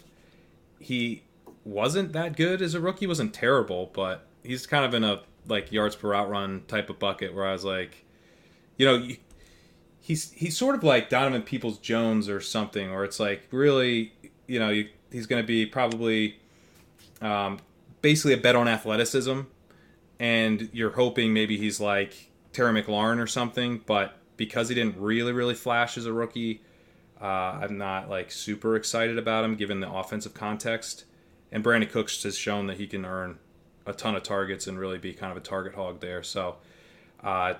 He 0.80 1.24
wasn't 1.64 2.14
that 2.14 2.36
good 2.36 2.62
as 2.62 2.74
a 2.74 2.80
rookie. 2.80 3.08
wasn't 3.08 3.34
terrible, 3.34 3.90
but 3.94 4.28
he's 4.44 4.68
kind 4.68 4.86
of 4.86 4.94
in 4.94 5.04
a 5.04 5.22
like 5.48 5.72
yards 5.72 5.96
per 5.96 6.10
route 6.10 6.30
run 6.30 6.64
type 6.68 6.90
of 6.90 7.00
bucket 7.00 7.34
where 7.34 7.48
I 7.48 7.52
was 7.52 7.64
like, 7.64 8.06
you 8.78 8.86
know, 8.86 9.08
he's 10.02 10.32
he's 10.32 10.58
sort 10.58 10.76
of 10.76 10.84
like 10.84 11.10
Donovan 11.10 11.43
Peoples 11.43 11.78
Jones 11.78 12.28
or 12.28 12.41
something, 12.41 12.89
or 12.89 13.06
it's 13.06 13.20
like 13.20 13.47
really, 13.52 14.12
you 14.47 14.60
know, 14.60 14.70
you, 14.70 14.89
he's 15.12 15.28
going 15.28 15.41
to 15.41 15.47
be 15.47 15.66
probably 15.66 16.39
um, 17.22 17.60
basically 18.02 18.34
a 18.34 18.38
bet 18.38 18.56
on 18.56 18.68
athleticism, 18.68 19.41
and 20.20 20.70
you're 20.74 20.91
hoping 20.91 21.34
maybe 21.34 21.58
he's 21.58 21.80
like 21.80 22.32
Terry 22.52 22.82
McLaurin 22.82 23.22
or 23.22 23.28
something, 23.28 23.82
but 23.86 24.18
because 24.36 24.70
he 24.70 24.76
didn't 24.76 24.97
really 24.97 25.32
really 25.32 25.54
flash 25.54 25.97
as 25.97 26.06
a 26.06 26.12
rookie, 26.12 26.62
uh, 27.22 27.60
I'm 27.62 27.78
not 27.78 28.10
like 28.10 28.32
super 28.32 28.76
excited 28.76 29.18
about 29.18 29.45
him 29.45 29.56
given 29.56 29.80
the 29.80 29.91
offensive 29.91 30.34
context. 30.34 31.06
And 31.54 31.64
Brandin 31.64 31.89
Cooks 31.89 32.24
has 32.24 32.38
shown 32.38 32.68
that 32.68 32.78
he 32.78 32.88
can 32.88 33.06
earn 33.06 33.38
a 33.86 33.91
ton 33.91 34.16
of 34.16 34.24
targets 34.24 34.68
and 34.68 34.80
really 34.80 34.97
be 34.97 35.14
kind 35.14 35.32
of 35.32 35.38
a 35.38 35.41
target 35.41 35.76
hog 35.76 35.99
there. 35.99 36.24
So, 36.24 36.56
uh, 37.22 37.56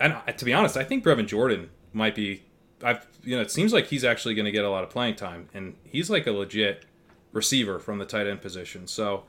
and 0.00 0.16
to 0.36 0.44
be 0.44 0.52
honest, 0.52 0.76
I 0.76 0.82
think 0.82 1.04
Brevin 1.04 1.28
Jordan 1.28 1.70
might 1.96 2.14
be. 2.14 2.42
I've 2.82 3.06
you 3.24 3.34
know 3.34 3.42
it 3.42 3.50
seems 3.50 3.72
like 3.72 3.86
he's 3.86 4.04
actually 4.04 4.34
going 4.34 4.44
to 4.44 4.52
get 4.52 4.64
a 4.64 4.70
lot 4.70 4.84
of 4.84 4.90
playing 4.90 5.16
time, 5.16 5.48
and 5.54 5.74
he's 5.82 6.10
like 6.10 6.26
a 6.26 6.32
legit 6.32 6.84
receiver 7.32 7.78
from 7.78 7.98
the 7.98 8.04
tight 8.04 8.26
end 8.26 8.42
position. 8.42 8.86
So, 8.86 9.24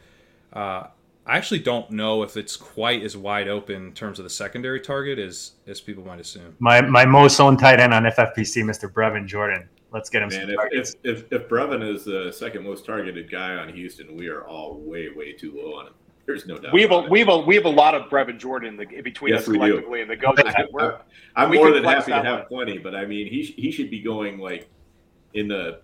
uh, 0.53 0.87
I 1.25 1.37
actually 1.37 1.59
don't 1.59 1.89
know 1.91 2.23
if 2.23 2.37
it's 2.37 2.55
quite 2.55 3.03
as 3.03 3.15
wide 3.15 3.47
open 3.47 3.87
in 3.87 3.93
terms 3.93 4.19
of 4.19 4.23
the 4.23 4.29
secondary 4.29 4.81
target 4.81 5.17
as 5.17 5.53
as 5.65 5.79
people 5.79 6.05
might 6.05 6.19
assume. 6.19 6.55
My 6.59 6.81
my 6.81 7.05
most 7.05 7.39
owned 7.39 7.59
tight 7.59 7.79
end 7.79 7.93
on 7.93 8.03
FFPC, 8.03 8.63
Mr. 8.63 8.91
Brevin 8.91 9.25
Jordan. 9.25 9.67
Let's 9.91 10.09
get 10.09 10.21
him 10.21 10.29
Man, 10.29 10.49
if, 10.49 10.59
if, 10.71 10.93
if, 11.03 11.31
if 11.31 11.47
Brevin 11.47 11.81
is 11.81 12.03
the 12.03 12.31
second 12.33 12.65
most 12.65 12.85
targeted 12.85 13.31
guy 13.31 13.55
on 13.55 13.69
Houston, 13.69 14.17
we 14.17 14.27
are 14.27 14.45
all 14.45 14.75
way, 14.75 15.07
way 15.15 15.31
too 15.31 15.53
low 15.55 15.79
on 15.79 15.87
him. 15.87 15.93
There's 16.27 16.45
no 16.45 16.57
doubt. 16.57 16.73
We 16.73 16.81
have 16.81 16.91
a 16.91 16.99
we 17.03 17.19
have 17.19 17.29
a 17.29 17.37
we 17.37 17.55
have 17.55 17.63
a 17.63 17.69
lot 17.69 17.95
of 17.95 18.09
Brevin 18.09 18.37
Jordan 18.37 18.75
the, 18.75 18.85
between 19.01 19.33
yes, 19.33 19.43
us 19.43 19.53
collectively, 19.53 20.01
and 20.01 20.11
the 20.11 20.17
goes. 20.17 20.35
I, 20.37 21.45
am 21.45 21.53
more 21.53 21.71
than 21.71 21.85
happy 21.85 22.11
to 22.11 22.21
have 22.21 22.49
plenty, 22.49 22.77
but 22.77 22.93
I 22.93 23.05
mean, 23.05 23.27
he 23.27 23.43
he 23.43 23.71
should 23.71 23.89
be 23.89 24.01
going 24.01 24.37
like 24.37 24.69
in 25.33 25.47
the 25.47 25.79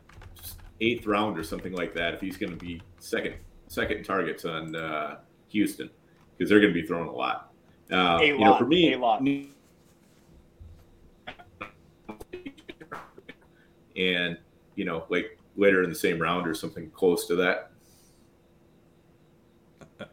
eighth 0.81 1.07
round 1.07 1.39
or 1.39 1.45
something 1.45 1.71
like 1.71 1.93
that 1.95 2.13
if 2.13 2.19
he's 2.19 2.35
going 2.35 2.51
to 2.51 2.57
be 2.57 2.81
second 2.99 3.35
second 3.67 4.03
targets 4.03 4.43
on 4.43 4.75
uh, 4.75 5.19
Houston 5.47 5.89
because 6.37 6.49
they're 6.49 6.59
going 6.59 6.73
to 6.73 6.81
be 6.81 6.85
throwing 6.85 7.07
a 7.07 7.11
lot. 7.11 7.53
Uh, 7.89 8.19
a 8.21 8.27
you 8.27 8.37
lot, 8.37 8.51
know, 8.51 8.57
for 8.57 8.65
me, 8.65 8.93
a 8.93 8.99
lot. 8.99 9.21
and 13.95 14.37
you 14.75 14.83
know, 14.83 15.05
like 15.07 15.39
later 15.55 15.83
in 15.83 15.89
the 15.89 15.95
same 15.95 16.19
round 16.19 16.47
or 16.47 16.53
something 16.53 16.89
close 16.89 17.27
to 17.27 17.35
that. 17.37 17.71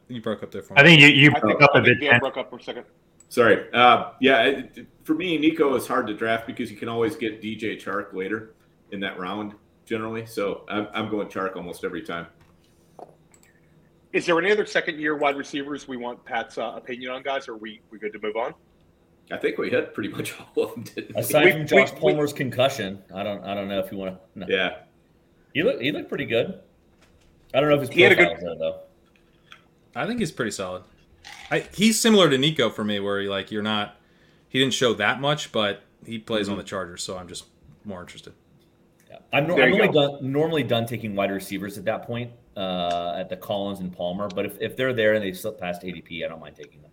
You 0.09 0.21
broke 0.21 0.43
up 0.43 0.51
there 0.51 0.63
for 0.63 0.75
me. 0.75 0.81
I 0.81 0.85
think 0.85 1.01
you 1.01 1.09
you 1.09 1.31
I 1.35 1.39
broke 1.41 1.59
think, 1.59 1.63
up 1.63 1.75
a 1.75 1.79
I 1.79 1.85
think 1.85 2.01
bit. 2.01 2.11
Dan 2.11 2.21
broke 2.21 2.37
up 2.37 2.51
for 2.51 2.57
a 2.57 2.63
second. 2.63 2.85
Sorry. 3.29 3.73
Uh, 3.73 4.13
yeah, 4.21 4.43
it, 4.43 4.87
for 5.05 5.15
me, 5.15 5.39
Nico 5.39 5.75
is 5.77 5.87
hard 5.87 6.07
to 6.09 6.15
draft 6.15 6.47
because 6.47 6.71
you 6.71 6.77
can 6.77 6.89
always 6.89 7.15
get 7.17 7.41
DJ 7.41 7.81
Chark 7.81 8.13
later 8.13 8.55
in 8.93 9.01
that 9.01 9.19
round 9.19 9.55
generally. 9.85 10.27
So 10.27 10.65
I'm, 10.69 10.89
I'm 10.93 11.09
going 11.11 11.29
Chark 11.29 11.57
almost 11.57 11.85
every 11.85 12.03
time. 12.03 12.27
Is 14.13 14.27
there 14.27 14.39
any 14.41 14.51
other 14.51 14.67
second 14.67 14.99
year 14.99 15.17
wide 15.17 15.37
receivers 15.37 15.87
we 15.87 15.97
want 15.97 16.25
Pat's 16.25 16.59
uh, 16.59 16.73
opinion 16.75 17.13
on, 17.13 17.23
guys? 17.23 17.47
Or 17.49 17.53
are 17.55 17.57
we 17.59 17.81
we 17.91 17.99
good 17.99 18.13
to 18.13 18.19
move 18.21 18.37
on? 18.37 18.55
I 19.31 19.37
think 19.37 19.59
we 19.59 19.71
hit 19.71 19.95
pretty 19.95 20.09
much 20.09 20.35
all 20.57 20.65
of 20.65 20.75
them. 20.75 20.83
Didn't? 20.83 21.17
Aside 21.17 21.45
We- 21.45 21.53
from 21.53 21.67
Josh 21.67 21.93
we- 21.93 22.01
Palmer's 22.01 22.33
concussion, 22.33 23.03
I 23.15 23.23
don't 23.23 23.45
I 23.45 23.55
don't 23.55 23.69
know 23.69 23.79
if 23.79 23.93
you 23.93 23.99
want 23.99 24.17
to. 24.35 24.39
No. 24.41 24.47
Yeah. 24.49 24.79
He 25.55 25.63
looked 25.63 25.81
he 25.83 25.93
looked 25.93 26.09
pretty 26.09 26.27
good. 26.27 26.61
I 27.55 27.61
don't 27.61 27.69
know 27.69 27.77
if 27.77 27.83
his 27.83 27.91
He 27.91 28.03
had 28.03 28.13
a 28.13 28.17
good- 28.17 28.37
is 28.37 28.43
there 28.43 28.57
though. 28.57 28.81
I 29.95 30.07
think 30.07 30.21
he's 30.21 30.33
pretty 30.33 30.51
solid. 30.53 30.83
I, 31.51 31.67
he's 31.75 31.99
similar 32.01 32.31
to 32.31 32.39
Nico 32.39 32.71
for 32.71 32.85
me, 32.85 33.01
where 33.01 33.21
he, 33.21 33.29
like 33.29 33.51
you're 33.51 33.63
not. 33.63 33.97
He 34.49 34.59
didn't 34.59 34.75
show 34.75 34.95
that 34.95 35.21
much, 35.21 35.53
but 35.53 35.83
he 36.05 36.19
plays 36.19 36.49
on 36.49 36.57
the 36.57 36.63
Chargers, 36.65 37.03
so 37.03 37.17
I'm 37.17 37.29
just 37.29 37.45
more 37.85 38.01
interested. 38.01 38.33
Yeah. 39.09 39.19
I'm, 39.33 39.47
nor- 39.47 39.57
There 39.57 39.67
I'm 39.67 39.71
normally 39.73 39.93
go. 39.93 40.19
done 40.19 40.33
normally 40.33 40.63
done 40.65 40.87
taking 40.87 41.15
wide 41.15 41.31
receivers 41.31 41.77
at 41.79 41.85
that 41.85 42.03
point 42.07 42.31
uh, 42.57 43.15
at 43.19 43.29
the 43.29 43.37
Collins 43.37 43.81
and 43.81 43.93
Palmer, 43.93 44.29
but 44.29 44.47
if, 44.47 44.57
if 44.61 44.77
they're 44.77 44.93
there 44.93 45.15
and 45.15 45.23
they 45.25 45.33
slip 45.33 45.59
past 45.61 45.83
ADP, 45.83 46.25
I 46.25 46.29
don't 46.29 46.41
mind 46.41 46.57
taking 46.57 46.81
them. 46.83 46.91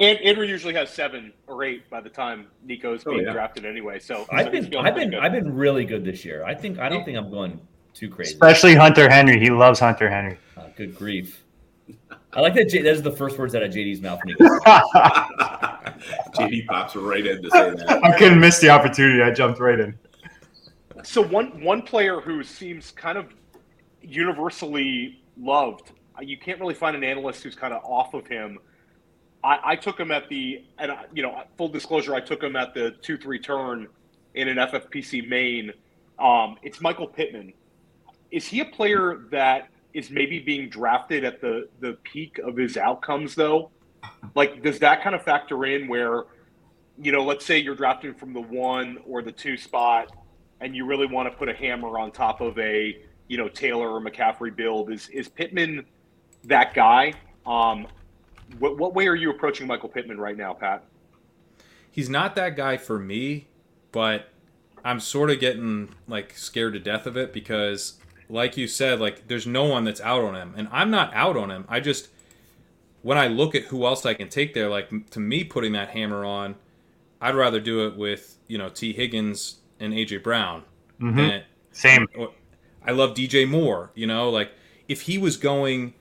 And 0.00 0.18
Andrew 0.22 0.44
usually 0.44 0.74
has 0.74 0.90
seven 0.90 1.32
or 1.46 1.62
eight 1.62 1.88
by 1.88 2.00
the 2.00 2.08
time 2.08 2.48
Nico's 2.64 3.04
Oh, 3.06 3.12
being 3.12 3.26
yeah. 3.26 3.32
drafted 3.32 3.64
anyway. 3.64 4.00
So 4.00 4.26
I've 4.28 4.46
so 4.46 4.50
been 4.50 4.76
I've 4.76 4.96
been 4.96 5.10
good. 5.10 5.20
I've 5.20 5.30
been 5.30 5.54
really 5.54 5.84
good 5.84 6.04
this 6.04 6.24
year. 6.24 6.44
I 6.44 6.52
think 6.52 6.80
I 6.80 6.88
don't 6.88 7.04
think 7.04 7.16
I'm 7.16 7.30
going 7.30 7.60
too 7.94 8.10
crazy. 8.10 8.32
Especially 8.32 8.74
Hunter 8.74 9.08
Henry. 9.08 9.38
He 9.38 9.50
loves 9.50 9.78
Hunter 9.78 10.10
Henry. 10.10 10.36
Uh, 10.56 10.64
good 10.76 10.96
grief. 10.96 11.43
I 12.36 12.40
like 12.40 12.54
that. 12.54 12.68
J- 12.68 12.82
that's 12.82 13.00
the 13.00 13.12
first 13.12 13.38
words 13.38 13.54
out 13.54 13.62
of 13.62 13.72
JD's 13.72 14.00
mouth. 14.00 14.20
When 14.24 14.36
JD 16.34 16.66
pops 16.66 16.96
right 16.96 17.24
in 17.26 17.42
to 17.42 17.50
say 17.50 17.70
that. 17.70 18.04
I 18.04 18.16
couldn't 18.18 18.40
miss 18.40 18.58
the 18.58 18.70
opportunity. 18.70 19.22
I 19.22 19.30
jumped 19.30 19.60
right 19.60 19.78
in. 19.78 19.96
So 21.02 21.22
one 21.22 21.62
one 21.62 21.82
player 21.82 22.20
who 22.20 22.42
seems 22.42 22.90
kind 22.90 23.18
of 23.18 23.34
universally 24.02 25.22
loved. 25.36 25.92
You 26.20 26.38
can't 26.38 26.60
really 26.60 26.74
find 26.74 26.96
an 26.96 27.04
analyst 27.04 27.42
who's 27.42 27.54
kind 27.54 27.74
of 27.74 27.82
off 27.84 28.14
of 28.14 28.26
him. 28.26 28.58
I, 29.42 29.58
I 29.64 29.76
took 29.76 29.98
him 30.00 30.10
at 30.10 30.28
the 30.28 30.64
and 30.78 30.90
I, 30.90 31.04
you 31.12 31.22
know 31.22 31.42
full 31.56 31.68
disclosure, 31.68 32.14
I 32.14 32.20
took 32.20 32.42
him 32.42 32.56
at 32.56 32.74
the 32.74 32.92
two 33.02 33.16
three 33.16 33.38
turn 33.38 33.88
in 34.34 34.48
an 34.48 34.56
FFPC 34.56 35.28
main. 35.28 35.72
Um, 36.18 36.56
it's 36.62 36.80
Michael 36.80 37.06
Pittman. 37.06 37.52
Is 38.30 38.46
he 38.46 38.60
a 38.60 38.64
player 38.64 39.26
that 39.30 39.68
is 39.94 40.10
maybe 40.10 40.40
being 40.40 40.68
drafted 40.68 41.24
at 41.24 41.40
the 41.40 41.68
the 41.80 41.94
peak 42.02 42.38
of 42.38 42.56
his 42.56 42.76
outcomes 42.76 43.34
though? 43.34 43.70
Like, 44.34 44.62
does 44.62 44.78
that 44.80 45.02
kind 45.02 45.14
of 45.14 45.22
factor 45.22 45.64
in 45.64 45.88
where, 45.88 46.24
you 46.98 47.10
know, 47.10 47.24
let's 47.24 47.46
say 47.46 47.58
you're 47.58 47.74
drafting 47.74 48.12
from 48.12 48.34
the 48.34 48.40
one 48.40 48.98
or 49.06 49.22
the 49.22 49.32
two 49.32 49.56
spot, 49.56 50.12
and 50.60 50.76
you 50.76 50.84
really 50.84 51.06
want 51.06 51.30
to 51.30 51.36
put 51.36 51.48
a 51.48 51.54
hammer 51.54 51.98
on 51.98 52.10
top 52.10 52.40
of 52.40 52.58
a 52.58 52.98
you 53.28 53.36
know 53.38 53.48
Taylor 53.48 53.88
or 53.88 54.00
McCaffrey 54.00 54.54
build. 54.54 54.90
Is 54.90 55.08
is 55.08 55.28
Pittman 55.28 55.86
that 56.44 56.74
guy? 56.74 57.14
Um, 57.46 57.86
what 58.58 58.76
what 58.76 58.94
way 58.94 59.06
are 59.06 59.14
you 59.14 59.30
approaching 59.30 59.66
Michael 59.66 59.88
Pittman 59.88 60.18
right 60.18 60.36
now, 60.36 60.52
Pat? 60.52 60.84
He's 61.90 62.10
not 62.10 62.34
that 62.34 62.56
guy 62.56 62.76
for 62.76 62.98
me, 62.98 63.46
but 63.92 64.28
I'm 64.84 65.00
sort 65.00 65.30
of 65.30 65.40
getting 65.40 65.90
like 66.06 66.36
scared 66.36 66.74
to 66.74 66.80
death 66.80 67.06
of 67.06 67.16
it 67.16 67.32
because, 67.32 67.98
like 68.28 68.56
you 68.56 68.66
said, 68.66 69.00
like 69.00 69.28
there's 69.28 69.46
no 69.46 69.64
one 69.64 69.84
that's 69.84 70.00
out 70.00 70.22
on 70.22 70.34
him, 70.34 70.54
and 70.56 70.68
I'm 70.72 70.90
not 70.90 71.12
out 71.14 71.36
on 71.36 71.50
him. 71.50 71.64
I 71.68 71.80
just 71.80 72.08
when 73.02 73.18
I 73.18 73.28
look 73.28 73.54
at 73.54 73.64
who 73.64 73.84
else 73.86 74.06
I 74.06 74.14
can 74.14 74.28
take 74.28 74.54
there, 74.54 74.68
like 74.70 75.10
to 75.10 75.20
me 75.20 75.44
putting 75.44 75.72
that 75.72 75.90
hammer 75.90 76.24
on, 76.24 76.54
I'd 77.20 77.34
rather 77.34 77.60
do 77.60 77.86
it 77.86 77.96
with 77.96 78.38
you 78.48 78.58
know 78.58 78.68
Tee 78.68 78.92
Higgins 78.92 79.58
and 79.80 79.92
AJ 79.92 80.22
Brown. 80.22 80.62
Mhm. 81.00 81.16
than- 81.16 81.42
Same. 81.72 82.06
or- 82.16 82.32
I 82.86 82.92
love 82.92 83.14
DJ 83.14 83.46
Moore. 83.48 83.90
You 83.94 84.06
know, 84.06 84.30
like 84.30 84.52
if 84.88 85.02
he 85.02 85.18
was 85.18 85.36
going 85.36 85.94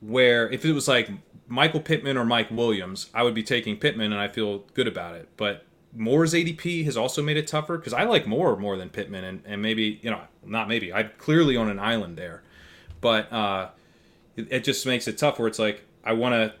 where 0.00 0.48
if 0.50 0.64
it 0.64 0.72
was 0.72 0.88
like 0.88 1.10
Michael 1.48 1.80
Pittman 1.80 2.16
or 2.16 2.24
Mike 2.24 2.50
Williams, 2.50 3.10
I 3.14 3.22
would 3.22 3.34
be 3.34 3.42
taking 3.42 3.76
Pittman, 3.76 4.12
and 4.12 4.20
I 4.20 4.28
feel 4.28 4.58
good 4.74 4.86
about 4.86 5.14
it. 5.16 5.28
But 5.36 5.64
Moore's 5.94 6.34
ADP 6.34 6.84
has 6.84 6.96
also 6.96 7.22
made 7.22 7.36
it 7.36 7.46
tougher 7.46 7.76
because 7.76 7.92
I 7.92 8.04
like 8.04 8.26
Moore 8.26 8.56
more 8.56 8.76
than 8.76 8.90
Pittman, 8.90 9.24
and, 9.24 9.42
and 9.44 9.60
maybe 9.60 9.98
you 10.02 10.10
know 10.10 10.20
not 10.44 10.68
maybe 10.68 10.92
I'm 10.92 11.10
clearly 11.18 11.56
on 11.56 11.68
an 11.68 11.78
island 11.78 12.16
there, 12.16 12.42
but 13.00 13.32
uh, 13.32 13.68
it, 14.36 14.48
it 14.50 14.64
just 14.64 14.86
makes 14.86 15.08
it 15.08 15.18
tough 15.18 15.38
where 15.38 15.48
it's 15.48 15.58
like 15.58 15.84
I 16.04 16.12
want 16.12 16.34
to 16.34 16.54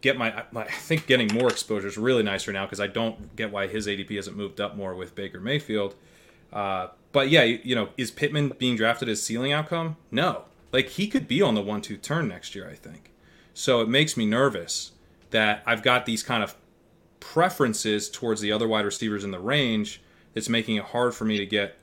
get 0.00 0.16
my 0.16 0.44
I 0.54 0.64
think 0.64 1.06
getting 1.06 1.32
more 1.32 1.48
exposure 1.48 1.86
is 1.86 1.98
really 1.98 2.22
nice 2.22 2.46
right 2.46 2.54
now 2.54 2.64
because 2.66 2.80
I 2.80 2.86
don't 2.86 3.34
get 3.36 3.50
why 3.50 3.66
his 3.66 3.86
ADP 3.86 4.14
hasn't 4.16 4.36
moved 4.36 4.60
up 4.60 4.76
more 4.76 4.94
with 4.94 5.14
Baker 5.14 5.40
Mayfield. 5.40 5.94
Uh, 6.52 6.88
but 7.12 7.30
yeah, 7.30 7.42
you, 7.42 7.60
you 7.62 7.74
know, 7.74 7.88
is 7.96 8.10
Pittman 8.10 8.50
being 8.58 8.76
drafted 8.76 9.08
as 9.08 9.22
ceiling 9.22 9.52
outcome? 9.52 9.96
No. 10.10 10.44
Like 10.72 10.90
he 10.90 11.08
could 11.08 11.28
be 11.28 11.40
on 11.40 11.54
the 11.54 11.62
one-two 11.62 11.96
turn 11.96 12.28
next 12.28 12.54
year, 12.54 12.68
I 12.68 12.74
think. 12.74 13.12
So 13.54 13.80
it 13.80 13.88
makes 13.88 14.16
me 14.16 14.26
nervous 14.26 14.92
that 15.30 15.62
I've 15.66 15.82
got 15.82 16.06
these 16.06 16.22
kind 16.22 16.42
of 16.42 16.54
preferences 17.24 18.10
towards 18.10 18.42
the 18.42 18.52
other 18.52 18.68
wide 18.68 18.84
receivers 18.84 19.24
in 19.24 19.30
the 19.30 19.38
range. 19.38 20.02
It's 20.34 20.50
making 20.50 20.76
it 20.76 20.84
hard 20.84 21.14
for 21.14 21.24
me 21.24 21.38
to 21.38 21.46
get 21.46 21.78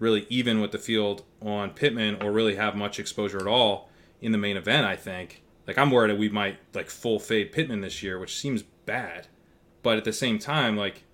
really 0.00 0.26
even 0.28 0.60
with 0.60 0.72
the 0.72 0.78
field 0.78 1.22
on 1.40 1.70
Pittman 1.70 2.20
or 2.20 2.32
really 2.32 2.56
have 2.56 2.74
much 2.74 2.98
exposure 2.98 3.38
at 3.38 3.46
all 3.46 3.88
in 4.20 4.32
the 4.32 4.38
main 4.38 4.56
event. 4.56 4.84
I 4.84 4.96
think. 4.96 5.42
Like 5.68 5.78
I'm 5.78 5.92
worried 5.92 6.10
that 6.10 6.18
we 6.18 6.28
might 6.28 6.58
like 6.74 6.90
full 6.90 7.20
fade 7.20 7.52
Pittman 7.52 7.80
this 7.80 8.02
year, 8.02 8.18
which 8.18 8.36
seems 8.36 8.62
bad. 8.62 9.28
But 9.84 9.98
at 9.98 10.04
the 10.04 10.12
same 10.12 10.40
time, 10.40 10.76
like 10.76 11.04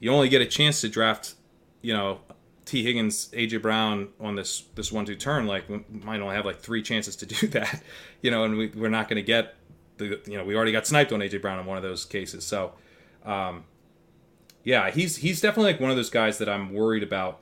you 0.00 0.10
only 0.10 0.28
get 0.28 0.42
a 0.42 0.46
chance 0.46 0.80
to 0.80 0.88
draft, 0.88 1.34
you 1.82 1.94
know, 1.94 2.20
Tee 2.64 2.82
Higgins, 2.82 3.28
AJ 3.28 3.62
Brown 3.62 4.08
on 4.18 4.34
this 4.34 4.64
this 4.74 4.90
one 4.90 5.04
two 5.04 5.14
turn, 5.14 5.46
like 5.46 5.68
we 5.68 5.84
might 5.88 6.20
only 6.20 6.34
have 6.34 6.44
like 6.44 6.58
three 6.58 6.82
chances 6.82 7.14
to 7.16 7.26
do 7.26 7.46
that, 7.48 7.82
you 8.20 8.32
know, 8.32 8.42
and 8.42 8.58
we, 8.58 8.66
we're 8.74 8.88
not 8.88 9.08
going 9.08 9.16
to 9.16 9.22
get 9.22 9.54
the 10.00 10.20
you 10.26 10.36
know 10.36 10.44
we 10.44 10.56
already 10.56 10.72
got 10.72 10.86
sniped 10.86 11.12
on 11.12 11.20
AJ 11.20 11.40
Brown 11.40 11.60
in 11.60 11.66
one 11.66 11.76
of 11.76 11.82
those 11.82 12.04
cases, 12.04 12.44
so 12.44 12.72
um, 13.24 13.64
yeah, 14.64 14.90
he's 14.90 15.16
he's 15.16 15.40
definitely 15.40 15.72
like 15.72 15.80
one 15.80 15.90
of 15.90 15.96
those 15.96 16.10
guys 16.10 16.38
that 16.38 16.48
I'm 16.48 16.72
worried 16.72 17.02
about 17.02 17.40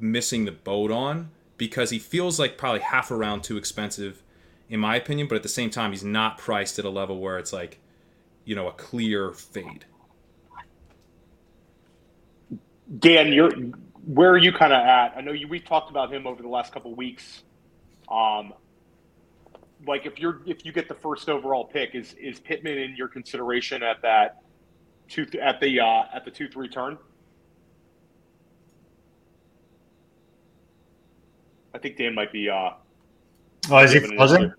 missing 0.00 0.44
the 0.44 0.52
boat 0.52 0.90
on 0.90 1.30
because 1.56 1.90
he 1.90 1.98
feels 1.98 2.38
like 2.38 2.56
probably 2.56 2.80
half 2.80 3.10
a 3.10 3.16
round 3.16 3.44
too 3.44 3.56
expensive, 3.56 4.22
in 4.68 4.80
my 4.80 4.96
opinion. 4.96 5.28
But 5.28 5.36
at 5.36 5.42
the 5.42 5.48
same 5.48 5.70
time, 5.70 5.92
he's 5.92 6.04
not 6.04 6.38
priced 6.38 6.78
at 6.78 6.84
a 6.84 6.90
level 6.90 7.20
where 7.20 7.38
it's 7.38 7.52
like, 7.52 7.80
you 8.44 8.54
know, 8.54 8.68
a 8.68 8.72
clear 8.72 9.32
fade. 9.32 9.84
Dan, 12.98 13.32
you're 13.32 13.50
where 14.06 14.30
are 14.30 14.38
you 14.38 14.52
kind 14.52 14.72
of 14.72 14.80
at? 14.80 15.14
I 15.16 15.20
know 15.20 15.32
you 15.32 15.46
we 15.46 15.60
talked 15.60 15.90
about 15.90 16.12
him 16.12 16.26
over 16.26 16.42
the 16.42 16.48
last 16.48 16.72
couple 16.72 16.94
weeks. 16.94 17.42
Um, 18.10 18.54
like 19.86 20.06
if 20.06 20.18
you're 20.18 20.40
if 20.46 20.64
you 20.64 20.72
get 20.72 20.88
the 20.88 20.94
first 20.94 21.28
overall 21.28 21.64
pick, 21.64 21.94
is 21.94 22.14
is 22.14 22.40
Pittman 22.40 22.78
in 22.78 22.96
your 22.96 23.08
consideration 23.08 23.82
at 23.82 24.02
that 24.02 24.42
two 25.08 25.26
at 25.40 25.60
the 25.60 25.80
uh, 25.80 26.04
at 26.12 26.24
the 26.24 26.30
two 26.30 26.48
three 26.48 26.68
turn? 26.68 26.98
I 31.74 31.78
think 31.78 31.96
Dan 31.96 32.14
might 32.14 32.32
be. 32.32 32.48
Uh, 32.48 32.70
Oh, 33.70 33.78
is 33.80 33.92
he 33.92 33.98
frozen? 34.00 34.44
answer. 34.44 34.58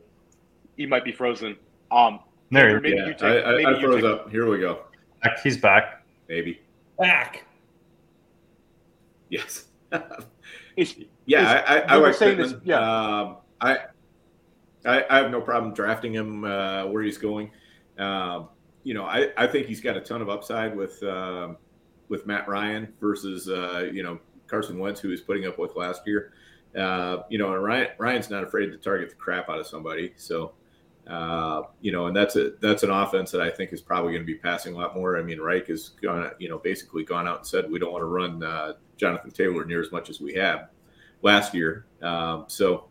He 0.78 0.86
might 0.86 1.04
be 1.04 1.12
frozen. 1.12 1.56
Um, 1.90 2.20
There, 2.52 2.80
maybe 2.80 2.96
Yeah, 2.96 3.08
you 3.08 3.14
take, 3.14 3.24
I, 3.24 3.42
I, 3.42 3.52
maybe 3.54 3.66
I 3.66 3.72
you 3.72 3.80
froze 3.88 3.96
take- 3.96 4.12
up. 4.12 4.30
Here 4.30 4.48
we 4.48 4.60
go. 4.60 4.84
back. 5.24 5.40
he's 5.42 5.58
back. 5.58 6.06
Maybe. 6.28 6.62
Back. 7.00 7.44
Yes. 9.30 9.66
Is, 10.78 10.96
Yeah, 11.26 11.42
Is- 11.42 11.48
I, 11.48 11.76
I, 11.76 11.80
I 11.80 11.96
you 11.96 12.02
were 12.02 12.08
like 12.08 12.16
saying 12.18 12.38
Pittman. 12.38 12.54
this- 12.60 12.62
yeah. 12.68 13.20
Um, 13.22 13.38
I, 13.62 13.78
I, 14.90 15.06
I 15.10 15.22
have 15.22 15.32
no 15.32 15.42
problem 15.42 15.74
drafting 15.74 16.14
him 16.14 16.44
uh, 16.44 16.86
where 16.88 17.04
he's 17.04 17.18
going. 17.18 17.52
Um, 17.98 18.50
you 18.84 18.94
know, 18.94 19.06
I, 19.06 19.30
I 19.38 19.48
think 19.48 19.68
he's 19.68 19.82
got 19.82 19.98
a 19.98 20.02
ton 20.02 20.22
of 20.22 20.30
upside 20.30 20.76
with 20.76 21.02
um, 21.04 21.58
with 22.08 22.26
Matt 22.26 22.48
Ryan 22.48 22.92
versus 23.00 23.48
uh, 23.50 23.90
you 23.94 24.04
know 24.04 24.20
Carson 24.48 24.80
Wentz, 24.80 25.00
who 25.00 25.10
he's 25.10 25.22
putting 25.22 25.46
up 25.46 25.58
with 25.60 25.76
last 25.76 26.02
year. 26.06 26.34
Uh, 26.76 27.24
you 27.30 27.38
know, 27.38 27.54
and 27.54 27.64
Ryan 27.64 27.88
Ryan's 27.98 28.30
not 28.30 28.44
afraid 28.44 28.72
to 28.72 28.78
target 28.78 29.10
the 29.10 29.16
crap 29.16 29.50
out 29.50 29.60
of 29.60 29.68
somebody. 29.68 30.14
So, 30.18 30.54
uh, 31.08 31.64
you 31.82 31.92
know, 31.92 32.08
and 32.08 32.16
that's 32.16 32.36
a 32.36 32.52
that's 32.62 32.84
an 32.84 32.92
offense 32.92 33.32
that 33.32 33.42
I 33.42 33.50
think 33.50 33.74
is 33.74 33.82
probably 33.82 34.14
going 34.14 34.24
to 34.24 34.28
be 34.28 34.36
passing 34.36 34.76
a 34.76 34.78
lot 34.78 34.96
more. 34.96 35.18
I 35.18 35.24
mean, 35.24 35.40
Reich 35.40 35.68
has 35.68 35.90
gone, 36.02 36.32
you 36.40 36.50
know, 36.50 36.60
basically 36.60 37.04
gone 37.04 37.28
out 37.28 37.38
and 37.38 37.48
said 37.48 37.70
we 37.70 37.80
don't 37.80 37.92
want 37.92 38.02
to 38.02 38.06
run 38.06 38.44
uh, 38.44 38.74
Jonathan 38.98 39.32
Taylor 39.32 39.66
near 39.66 39.82
as 39.82 39.92
much 39.92 40.10
as 40.10 40.22
we 40.22 40.34
have 40.36 40.70
last 41.22 41.54
year. 41.54 41.86
Um, 42.02 42.46
so, 42.48 42.86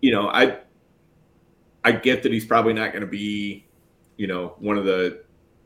you 0.00 0.12
know, 0.12 0.28
I 0.28 0.58
I 1.84 1.92
get 1.92 2.22
that 2.22 2.32
he's 2.32 2.44
probably 2.44 2.72
not 2.72 2.92
going 2.92 3.02
to 3.02 3.06
be, 3.08 3.66
you 4.16 4.26
know, 4.26 4.54
one 4.58 4.78
of 4.78 4.84
the 4.84 5.24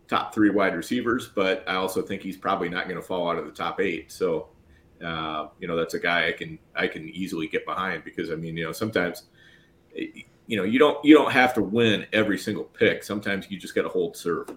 top 0.09 0.35
three 0.35 0.51
wide 0.51 0.75
receivers, 0.75 1.29
but 1.29 1.65
I 1.69 1.75
also 1.75 2.01
think 2.03 2.23
he's 2.23 2.37
probably 2.37 2.69
not 2.69 2.85
going 2.85 2.97
to 2.97 3.03
fall 3.03 3.29
out 3.29 3.39
of 3.39 3.45
the 3.45 3.53
top 3.53 3.81
eight. 3.81 4.11
So, 4.11 4.49
uh, 5.05 5.49
you 5.59 5.69
know, 5.69 5.77
that's 5.77 5.95
a 5.95 5.99
guy 6.01 6.29
I 6.29 6.33
can 6.33 6.59
I 6.75 6.87
can 6.87 7.09
easily 7.09 7.49
get 7.49 7.67
behind 7.67 8.05
because 8.05 8.31
I 8.31 8.37
mean, 8.37 8.57
you 8.57 8.65
know, 8.65 8.73
sometimes, 8.73 9.25
you 9.95 10.57
know, 10.57 10.65
you 10.65 10.79
don't 10.79 11.05
you 11.05 11.15
don't 11.15 11.33
have 11.33 11.53
to 11.55 11.63
win 11.63 12.07
every 12.13 12.39
single 12.39 12.65
pick. 12.65 13.03
Sometimes 13.03 13.51
you 13.51 13.59
just 13.59 13.75
got 13.75 13.83
to 13.83 13.89
hold 13.89 14.17
serve. 14.17 14.49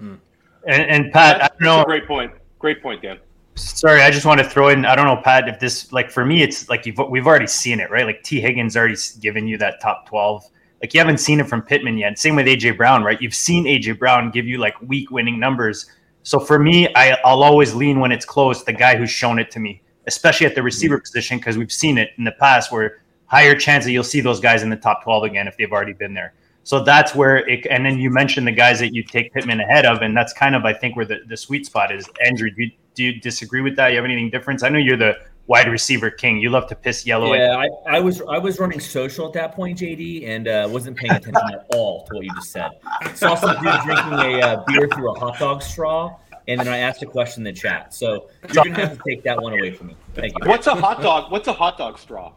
And, 0.00 0.18
and 0.66 1.12
Pat, 1.12 1.42
I 1.42 1.48
don't 1.48 1.60
know. 1.60 1.76
that's 1.76 1.82
a 1.82 1.86
great 1.86 2.06
point. 2.06 2.32
Great 2.58 2.82
point, 2.82 3.02
Dan. 3.02 3.18
Sorry, 3.54 4.02
I 4.02 4.10
just 4.10 4.24
want 4.24 4.40
to 4.40 4.48
throw 4.48 4.68
in. 4.68 4.84
I 4.84 4.94
don't 4.94 5.06
know, 5.06 5.20
Pat, 5.22 5.48
if 5.48 5.58
this 5.60 5.92
like 5.92 6.10
for 6.10 6.24
me, 6.24 6.42
it's 6.42 6.68
like 6.68 6.86
you've 6.86 6.98
we've 7.10 7.26
already 7.26 7.46
seen 7.46 7.80
it, 7.80 7.90
right? 7.90 8.06
Like 8.06 8.22
Tee 8.22 8.40
Higgins 8.40 8.76
already 8.76 8.94
s- 8.94 9.16
given 9.16 9.46
you 9.46 9.58
that 9.58 9.80
top 9.80 10.08
twelve. 10.08 10.44
Like 10.80 10.94
you 10.94 11.00
haven't 11.00 11.18
seen 11.18 11.40
it 11.40 11.48
from 11.48 11.62
Pittman 11.62 11.98
yet. 11.98 12.18
Same 12.18 12.36
with 12.36 12.46
AJ 12.46 12.76
Brown, 12.76 13.02
right? 13.02 13.20
You've 13.20 13.34
seen 13.34 13.64
AJ 13.64 13.98
Brown 13.98 14.30
give 14.30 14.46
you 14.46 14.58
like 14.58 14.80
week 14.80 15.10
winning 15.10 15.40
numbers. 15.40 15.90
So 16.22 16.38
for 16.38 16.58
me, 16.58 16.92
I, 16.94 17.18
I'll 17.24 17.42
always 17.42 17.74
lean 17.74 18.00
when 18.00 18.12
it's 18.12 18.24
close. 18.24 18.64
The 18.64 18.72
guy 18.72 18.96
who's 18.96 19.10
shown 19.10 19.38
it 19.38 19.50
to 19.52 19.60
me, 19.60 19.82
especially 20.06 20.46
at 20.46 20.54
the 20.54 20.62
receiver 20.62 21.00
position, 21.00 21.38
because 21.38 21.58
we've 21.58 21.72
seen 21.72 21.98
it 21.98 22.10
in 22.18 22.24
the 22.24 22.32
past 22.32 22.70
where 22.70 23.02
higher 23.26 23.54
chance 23.54 23.84
that 23.84 23.92
you'll 23.92 24.04
see 24.04 24.20
those 24.20 24.40
guys 24.40 24.62
in 24.62 24.70
the 24.70 24.76
top 24.76 25.02
twelve 25.02 25.24
again 25.24 25.48
if 25.48 25.56
they've 25.56 25.72
already 25.72 25.92
been 25.92 26.14
there. 26.14 26.34
So 26.62 26.84
that's 26.84 27.14
where 27.14 27.38
it. 27.48 27.66
And 27.70 27.84
then 27.84 27.98
you 27.98 28.10
mentioned 28.10 28.46
the 28.46 28.52
guys 28.52 28.78
that 28.80 28.94
you 28.94 29.02
take 29.02 29.32
Pittman 29.32 29.60
ahead 29.60 29.86
of, 29.86 30.02
and 30.02 30.16
that's 30.16 30.32
kind 30.32 30.54
of 30.54 30.64
I 30.64 30.74
think 30.74 30.96
where 30.96 31.06
the, 31.06 31.20
the 31.26 31.36
sweet 31.36 31.66
spot 31.66 31.90
is. 31.92 32.08
Andrew, 32.24 32.50
do 32.50 32.64
you, 32.64 32.70
do 32.94 33.04
you 33.04 33.20
disagree 33.20 33.62
with 33.62 33.74
that? 33.76 33.88
You 33.88 33.96
have 33.96 34.04
anything 34.04 34.30
different? 34.30 34.62
I 34.62 34.68
know 34.68 34.78
you're 34.78 34.98
the 34.98 35.16
wide 35.48 35.66
receiver 35.66 36.10
king. 36.10 36.38
You 36.38 36.50
love 36.50 36.68
to 36.68 36.76
piss 36.76 37.04
yellow. 37.04 37.34
Yeah, 37.34 37.56
I, 37.56 37.96
I 37.96 38.00
was 38.00 38.22
I 38.22 38.38
was 38.38 38.60
running 38.60 38.78
social 38.78 39.26
at 39.26 39.32
that 39.32 39.52
point, 39.52 39.78
JD, 39.78 40.28
and 40.28 40.46
uh, 40.46 40.68
wasn't 40.70 40.96
paying 40.96 41.12
attention 41.12 41.42
at 41.52 41.66
all 41.74 42.06
to 42.06 42.14
what 42.14 42.24
you 42.24 42.32
just 42.34 42.52
said. 42.52 42.70
Saw 43.14 43.34
some 43.34 43.56
dude 43.62 43.80
drinking 43.84 44.12
a 44.12 44.40
uh, 44.40 44.64
beer 44.66 44.88
through 44.94 45.12
a 45.12 45.18
hot 45.18 45.38
dog 45.38 45.62
straw, 45.62 46.16
and 46.46 46.60
then 46.60 46.68
I 46.68 46.78
asked 46.78 47.02
a 47.02 47.06
question 47.06 47.44
in 47.44 47.52
the 47.52 47.58
chat. 47.58 47.92
So 47.92 48.28
you're 48.52 48.64
gonna 48.64 48.86
have 48.86 48.98
to 48.98 49.02
take 49.04 49.24
that 49.24 49.42
one 49.42 49.54
away 49.54 49.72
from 49.72 49.88
me. 49.88 49.96
Thank 50.14 50.34
you. 50.38 50.48
What's 50.48 50.68
a 50.68 50.74
hot 50.74 51.02
dog? 51.02 51.32
What's 51.32 51.48
a 51.48 51.52
hot 51.52 51.78
dog 51.78 51.98
straw? 51.98 52.32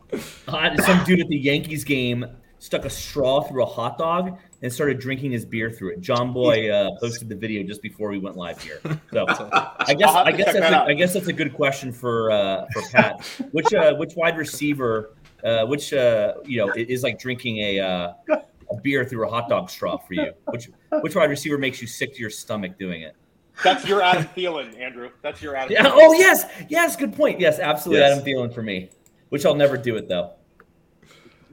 Uh, 0.48 0.78
some 0.78 1.04
dude 1.04 1.20
at 1.20 1.28
the 1.28 1.38
Yankees 1.38 1.84
game 1.84 2.26
stuck 2.60 2.86
a 2.86 2.90
straw 2.90 3.42
through 3.42 3.64
a 3.64 3.66
hot 3.66 3.98
dog 3.98 4.38
and 4.62 4.72
started 4.72 5.00
drinking 5.00 5.32
his 5.32 5.46
beer 5.46 5.72
through 5.72 5.94
it. 5.94 6.02
John 6.02 6.34
Boy 6.34 6.70
uh, 6.70 6.92
posted 7.00 7.30
the 7.30 7.36
video 7.36 7.64
just 7.64 7.82
before 7.82 8.10
we 8.10 8.20
went 8.20 8.36
live 8.38 8.62
here. 8.62 8.80
So 9.12 9.26
I 9.30 9.96
guess 9.98 10.10
I'll 10.10 10.26
have 10.26 10.28
I 10.28 10.32
to 10.32 10.38
guess 10.38 10.54
that's 10.54 10.60
that 10.60 10.90
a, 10.90 10.96
guess 10.96 11.14
that's 11.14 11.28
a 11.28 11.34
good 11.34 11.54
question 11.54 11.92
for 11.92 12.32
uh, 12.32 12.66
for 12.74 12.82
Pat. 12.92 13.26
Which 13.52 13.74
uh, 13.74 13.96
which 13.96 14.16
wide 14.16 14.38
receiver, 14.38 15.16
uh, 15.44 15.66
which 15.66 15.94
uh, 15.94 16.36
you 16.46 16.58
know, 16.58 16.72
is 16.76 17.04
like 17.04 17.20
drinking 17.20 17.58
a 17.58 17.80
uh, 17.80 18.14
a 18.30 18.82
beer 18.82 19.04
through 19.04 19.28
a 19.28 19.30
hot 19.30 19.50
dog 19.50 19.70
straw 19.70 19.98
for 19.98 20.14
you? 20.14 20.32
Which 20.46 20.70
which 21.02 21.16
wide 21.16 21.30
receiver 21.30 21.58
makes 21.58 21.82
you 21.82 21.88
sick 21.88 22.14
to 22.14 22.20
your 22.20 22.30
stomach 22.30 22.78
doing 22.78 23.02
it? 23.02 23.16
That's 23.64 23.86
your 23.86 24.02
Adam 24.02 24.26
Thielen, 24.36 24.80
Andrew. 24.80 25.10
That's 25.22 25.42
your 25.42 25.56
Adam. 25.56 25.74
Yeah. 25.74 25.92
Oh 25.92 26.14
yes, 26.14 26.46
yes. 26.70 26.96
Good 26.96 27.14
point. 27.14 27.40
Yes, 27.40 27.60
absolutely. 27.60 28.02
Yes. 28.02 28.12
Adam 28.20 28.26
Thielen 28.26 28.54
for 28.54 28.62
me. 28.62 28.90
Which 29.30 29.46
I'll 29.46 29.56
never 29.56 29.78
do 29.78 29.96
it 29.96 30.08
though. 30.08 30.34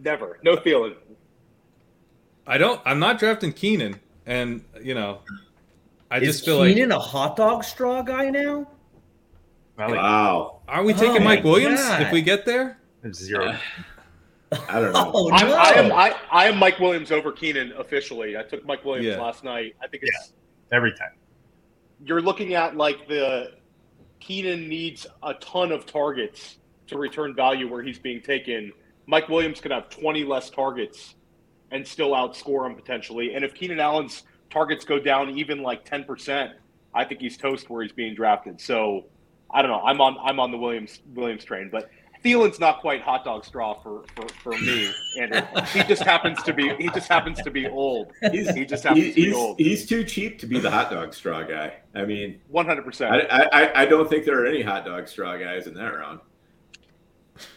Never. 0.02 0.38
No 0.42 0.56
Thielen. 0.56 0.94
I 2.49 2.59
don't. 2.59 2.80
I'm 2.84 2.99
not 2.99 3.18
drafting 3.18 3.53
Keenan, 3.53 4.01
and 4.26 4.64
you 4.82 4.94
know, 4.94 5.20
I 6.11 6.18
Is 6.18 6.36
just 6.36 6.44
feel 6.46 6.59
like 6.59 6.74
Keenan 6.74 6.92
a 6.92 6.99
hot 6.99 7.36
dog 7.36 7.62
straw 7.62 8.03
guy 8.03 8.30
now? 8.30 8.66
Well, 9.76 9.90
Wow. 9.94 10.61
are 10.66 10.82
we 10.82 10.92
Oh 10.94 10.96
taking 10.96 11.22
my 11.22 11.36
Mike 11.36 11.44
Williams 11.44 11.80
God. 11.80 12.03
if 12.03 12.12
we 12.12 12.22
get 12.22 12.44
there? 12.46 12.78
zero. 13.12 13.51
Uh, 14.51 14.57
I 14.68 14.80
don't 14.80 14.92
know. 14.92 15.12
Oh 15.14 15.30
I'm, 15.30 15.46
no! 15.46 15.55
I 15.57 15.68
am 15.72 15.92
I, 15.92 16.16
I 16.32 16.46
am 16.49 16.57
Mike 16.59 16.78
Williams 16.80 17.12
over 17.12 17.30
Keenan 17.32 17.72
officially. 17.78 18.36
I 18.36 18.42
took 18.42 18.64
Mike 18.66 18.84
Williams 18.84 19.07
Yeah. 19.07 19.20
last 19.22 19.44
night. 19.44 19.76
I 19.82 19.86
think 19.86 20.03
it's 20.05 20.32
yeah. 20.32 20.76
Every 20.76 20.92
time. 20.92 21.12
you're 22.05 22.20
looking 22.22 22.55
at 22.55 22.76
like 22.76 23.07
the 23.09 23.53
Keenan 24.20 24.68
needs 24.68 25.07
a 25.22 25.34
ton 25.34 25.70
of 25.70 25.84
targets 25.86 26.59
to 26.88 26.99
return 26.99 27.34
value 27.34 27.68
where 27.70 27.82
he's 27.82 27.99
being 27.99 28.20
taken. 28.22 28.72
Mike 29.07 29.28
Williams 29.28 29.61
could 29.61 29.70
have 29.70 29.88
20 29.90 30.24
less 30.24 30.51
targets 30.51 31.14
and 31.70 31.86
still 31.86 32.10
outscore 32.10 32.66
him 32.66 32.74
potentially. 32.74 33.34
And 33.34 33.44
if 33.44 33.54
Keenan 33.54 33.80
Allen's 33.80 34.24
targets 34.50 34.84
go 34.84 34.98
down 34.98 35.30
even 35.30 35.62
like 35.62 35.84
10%, 35.84 36.52
I 36.94 37.04
think 37.04 37.20
he's 37.20 37.36
toast 37.36 37.68
where 37.70 37.82
he's 37.82 37.92
being 37.92 38.14
drafted. 38.14 38.60
So 38.60 39.04
I 39.50 39.62
don't 39.62 39.70
know. 39.70 39.82
I'm 39.82 40.00
on 40.00 40.16
I'm 40.22 40.40
on 40.40 40.50
the 40.50 40.58
Williams 40.58 41.00
Williams 41.14 41.44
train, 41.44 41.68
but 41.70 41.90
Thielen's 42.24 42.58
not 42.58 42.80
quite 42.80 43.00
hot 43.00 43.24
dog 43.24 43.44
straw 43.44 43.80
for, 43.80 44.02
for, 44.16 44.28
for 44.28 44.58
me, 44.58 44.90
Andrew. 45.18 45.40
He 45.72 45.82
just 45.84 46.02
happens 46.02 46.42
to 46.42 46.52
be 46.52 46.74
he 46.76 46.88
just 46.90 47.08
happens 47.08 47.40
to 47.42 47.50
be 47.50 47.68
old. 47.68 48.12
He's, 48.32 48.50
He 48.50 48.64
just 48.64 48.82
happens 48.84 49.04
he's, 49.04 49.14
to 49.14 49.20
be 49.22 49.32
old. 49.32 49.58
he's 49.58 49.86
too 49.86 50.02
cheap 50.04 50.38
to 50.40 50.46
be 50.46 50.58
the 50.58 50.70
hot 50.70 50.90
dog 50.90 51.14
straw 51.14 51.42
guy. 51.44 51.74
I 51.94 52.04
mean, 52.04 52.40
100%. 52.52 53.30
I, 53.30 53.48
I, 53.52 53.82
I 53.82 53.86
don't 53.86 54.08
think 54.08 54.24
there 54.24 54.42
are 54.42 54.46
any 54.46 54.62
hot 54.62 54.84
dog 54.84 55.06
straw 55.08 55.36
guys 55.36 55.66
in 55.66 55.74
that 55.74 55.94
round. 55.94 56.20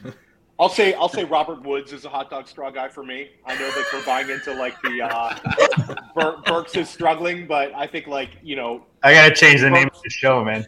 I'll 0.61 0.69
say 0.69 0.93
I'll 0.93 1.09
say 1.09 1.23
Robert 1.25 1.63
Woods 1.63 1.91
is 1.91 2.05
a 2.05 2.09
hot 2.09 2.29
dog 2.29 2.47
straw 2.47 2.69
guy 2.69 2.87
for 2.87 3.03
me. 3.03 3.31
I 3.45 3.55
know 3.55 3.67
that 3.71 3.85
we're 3.91 4.05
buying 4.05 4.29
into 4.29 4.53
like 4.53 4.79
the 4.83 5.01
uh, 5.01 6.05
Bur- 6.15 6.37
Burks 6.45 6.75
is 6.75 6.87
struggling, 6.87 7.47
but 7.47 7.73
I 7.75 7.87
think 7.87 8.05
like 8.07 8.29
you 8.43 8.55
know 8.55 8.85
I 9.01 9.13
gotta 9.13 9.33
change 9.33 9.61
the 9.61 9.71
name 9.71 9.87
of 9.91 10.01
the 10.03 10.09
show, 10.11 10.45
man. 10.45 10.67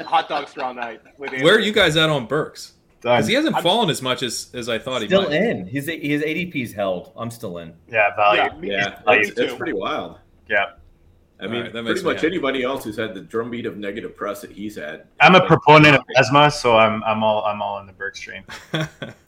hot 0.00 0.28
dog 0.28 0.48
straw 0.48 0.72
night 0.72 1.00
with 1.18 1.32
Where 1.42 1.56
are 1.56 1.60
you 1.60 1.72
guys 1.72 1.96
at 1.96 2.08
on 2.10 2.26
Burks? 2.26 2.74
Because 3.00 3.26
he 3.26 3.34
hasn't 3.34 3.54
I'm- 3.56 3.62
fallen 3.64 3.90
as 3.90 4.00
much 4.00 4.22
as, 4.22 4.48
as 4.54 4.68
I 4.70 4.78
thought 4.78 5.02
he 5.02 5.08
Still 5.08 5.24
might. 5.24 5.32
in. 5.32 5.66
His 5.66 5.86
his 5.88 6.22
ADP's 6.22 6.72
held. 6.72 7.12
I'm 7.16 7.30
still 7.30 7.58
in. 7.58 7.74
yeah, 7.90 8.14
value. 8.16 8.42
Yeah, 8.42 8.56
me, 8.60 8.70
Yeah, 8.70 8.88
me 9.06 9.24
that's, 9.26 9.34
too. 9.34 9.56
pretty 9.56 9.74
wild. 9.74 10.20
Yeah. 10.48 10.66
I 11.40 11.48
mean, 11.48 11.62
right, 11.64 11.72
that 11.72 11.84
pretty 11.84 12.02
much 12.04 12.16
happy. 12.18 12.28
anybody 12.28 12.62
else 12.62 12.84
who's 12.84 12.96
had 12.96 13.12
the 13.12 13.20
drumbeat 13.20 13.66
of 13.66 13.76
negative 13.76 14.16
press 14.16 14.40
that 14.42 14.52
he's 14.52 14.76
had. 14.76 15.04
I'm 15.20 15.34
a 15.34 15.44
proponent 15.44 15.96
of 15.96 16.02
Esma, 16.16 16.50
so 16.52 16.76
I'm 16.76 17.02
I'm 17.04 17.22
all 17.24 17.44
I'm 17.44 17.60
all 17.60 17.80
in 17.80 17.86
the 17.86 17.92
Burke 17.92 18.14
stream. 18.16 18.44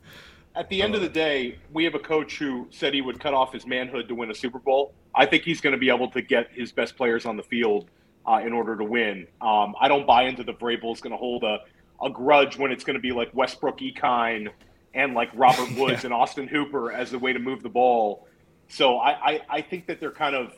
At 0.56 0.68
the 0.70 0.82
end 0.82 0.94
of 0.94 1.02
the 1.02 1.08
day, 1.08 1.58
we 1.72 1.84
have 1.84 1.94
a 1.94 2.00
coach 2.00 2.38
who 2.38 2.66
said 2.70 2.94
he 2.94 3.02
would 3.02 3.20
cut 3.20 3.34
off 3.34 3.52
his 3.52 3.66
manhood 3.66 4.08
to 4.08 4.14
win 4.14 4.30
a 4.30 4.34
Super 4.34 4.58
Bowl. 4.58 4.94
I 5.14 5.26
think 5.26 5.42
he's 5.42 5.60
going 5.60 5.74
to 5.74 5.78
be 5.78 5.90
able 5.90 6.10
to 6.10 6.22
get 6.22 6.50
his 6.50 6.72
best 6.72 6.96
players 6.96 7.26
on 7.26 7.36
the 7.36 7.42
field 7.42 7.90
uh, 8.26 8.40
in 8.44 8.52
order 8.52 8.74
to 8.76 8.84
win. 8.84 9.26
Um, 9.40 9.74
I 9.78 9.86
don't 9.86 10.06
buy 10.06 10.22
into 10.22 10.42
the 10.42 10.54
Vrabel's 10.54 11.00
going 11.00 11.12
to 11.12 11.18
hold 11.18 11.44
a 11.44 11.60
a 12.02 12.10
grudge 12.10 12.58
when 12.58 12.70
it's 12.70 12.84
going 12.84 12.94
to 12.94 13.00
be 13.00 13.12
like 13.12 13.30
Westbrook-Ikhine 13.34 14.50
and 14.94 15.14
like 15.14 15.30
Robert 15.34 15.70
Woods 15.78 16.02
yeah. 16.02 16.06
and 16.06 16.14
Austin 16.14 16.48
Hooper 16.48 16.92
as 16.92 17.10
the 17.10 17.18
way 17.18 17.32
to 17.32 17.38
move 17.38 17.62
the 17.62 17.68
ball. 17.68 18.26
So 18.68 18.98
I, 18.98 19.10
I, 19.10 19.40
I 19.48 19.60
think 19.62 19.86
that 19.86 20.00
they're 20.00 20.10
kind 20.10 20.34
of 20.34 20.54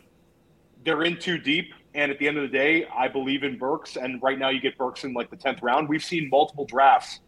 they're 0.84 1.03
in 1.03 1.18
too 1.18 1.38
deep. 1.38 1.72
And 1.94 2.12
at 2.12 2.18
the 2.18 2.28
end 2.28 2.36
of 2.36 2.42
the 2.42 2.57
day, 2.57 2.86
I 2.86 3.09
believe 3.09 3.42
in 3.42 3.59
Burks. 3.59 3.96
And 3.96 4.22
right 4.22 4.38
now, 4.38 4.51
you 4.51 4.61
get 4.61 4.78
Burks 4.78 5.05
in 5.05 5.14
like 5.14 5.30
the 5.30 5.36
tenth 5.36 5.62
round. 5.62 5.88
We've 5.88 6.05
seen 6.05 6.28
multiple 6.30 6.64
drafts, 6.64 7.20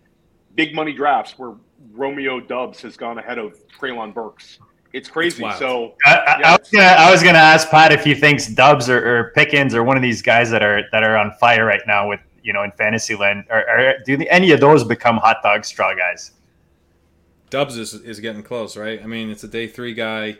big 0.55 0.75
money 0.75 0.93
drafts, 0.93 1.39
where 1.39 1.55
Romeo 1.93 2.41
Doubs 2.41 2.81
has 2.83 2.97
gone 2.97 3.19
ahead 3.19 3.39
of 3.39 3.57
Treylon 3.69 4.13
Burks. 4.15 4.59
It's 4.93 5.09
crazy. 5.09 5.45
It's 5.45 5.59
so 5.59 5.95
I, 6.05 6.37
yeah, 6.41 6.49
I, 6.49 6.59
was 6.59 6.71
gonna, 6.71 6.85
I, 6.85 7.11
was 7.11 7.23
gonna, 7.23 7.39
ask 7.39 7.71
Pat 7.71 7.93
if 7.93 8.03
he 8.03 8.15
thinks 8.15 8.49
Doubs 8.49 8.91
or, 8.91 8.99
or, 8.99 9.33
Pickens 9.37 9.73
or 9.73 9.85
one 9.85 9.97
of 9.97 10.03
these 10.03 10.21
guys 10.21 10.51
that 10.51 10.65
are 10.65 10.83
that 10.91 11.05
are 11.05 11.17
on 11.17 11.33
fire 11.39 11.65
right 11.65 11.83
now 11.87 12.09
with 12.09 12.21
you 12.43 12.53
know 12.53 12.65
in 12.65 12.73
fantasy 12.73 13.15
land, 13.15 13.45
or, 13.51 13.59
or 13.59 13.95
do 14.05 14.19
any 14.29 14.51
of 14.51 14.59
those 14.59 14.83
become 14.83 15.19
hot 15.19 15.37
dog 15.45 15.65
straw 15.65 15.95
guys? 15.95 16.33
Doubs 17.51 17.77
is, 17.77 17.95
is 17.95 18.21
getting 18.21 18.43
close, 18.43 18.77
right? 18.77 19.03
I 19.03 19.07
mean, 19.07 19.31
it's 19.31 19.45
a 19.45 19.49
day 19.49 19.67
three 19.67 19.95
guy. 19.95 20.39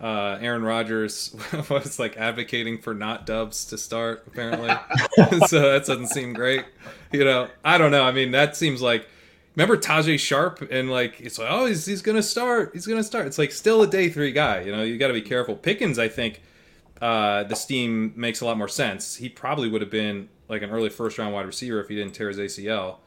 Uh, 0.00 0.38
Aaron 0.40 0.62
Rodgers 0.62 1.36
was 1.70 2.00
like 2.00 2.16
advocating 2.16 2.78
for 2.78 2.94
not 2.94 3.24
Doubs 3.24 3.64
to 3.66 3.78
start, 3.78 4.24
apparently. 4.26 4.68
so 5.46 5.60
that 5.60 5.84
doesn't 5.86 6.08
seem 6.08 6.32
great. 6.32 6.64
You 7.12 7.24
know, 7.24 7.48
I 7.64 7.78
don't 7.78 7.92
know. 7.92 8.04
I 8.04 8.10
mean, 8.10 8.32
that 8.32 8.56
seems 8.56 8.82
like 8.82 9.06
remember 9.54 9.76
Tajae 9.76 10.18
Sharpe 10.18 10.62
and 10.70 10.90
like 10.90 11.20
it's 11.20 11.38
like 11.38 11.48
oh 11.50 11.66
he's, 11.66 11.84
he's 11.86 12.02
gonna 12.02 12.22
start 12.22 12.70
he's 12.72 12.86
gonna 12.86 13.04
start. 13.04 13.26
It's 13.26 13.38
like 13.38 13.52
still 13.52 13.82
a 13.82 13.86
day 13.86 14.08
three 14.08 14.32
guy 14.32 14.62
you 14.62 14.72
know 14.72 14.82
you 14.82 14.98
got 14.98 15.08
to 15.08 15.14
be 15.14 15.22
careful. 15.22 15.56
Pickens 15.56 15.98
I 15.98 16.08
think 16.08 16.42
uh, 17.00 17.42
the 17.44 17.56
steam 17.56 18.12
makes 18.16 18.40
a 18.40 18.44
lot 18.44 18.56
more 18.56 18.68
sense. 18.68 19.16
He 19.16 19.28
probably 19.28 19.68
would 19.68 19.80
have 19.80 19.90
been 19.90 20.28
like 20.48 20.62
an 20.62 20.70
early 20.70 20.88
first 20.88 21.18
round 21.18 21.34
wide 21.34 21.46
receiver 21.46 21.80
if 21.80 21.88
he 21.88 21.96
didn't 21.96 22.12
tear 22.12 22.28
his 22.28 22.38
ACL 22.38 22.98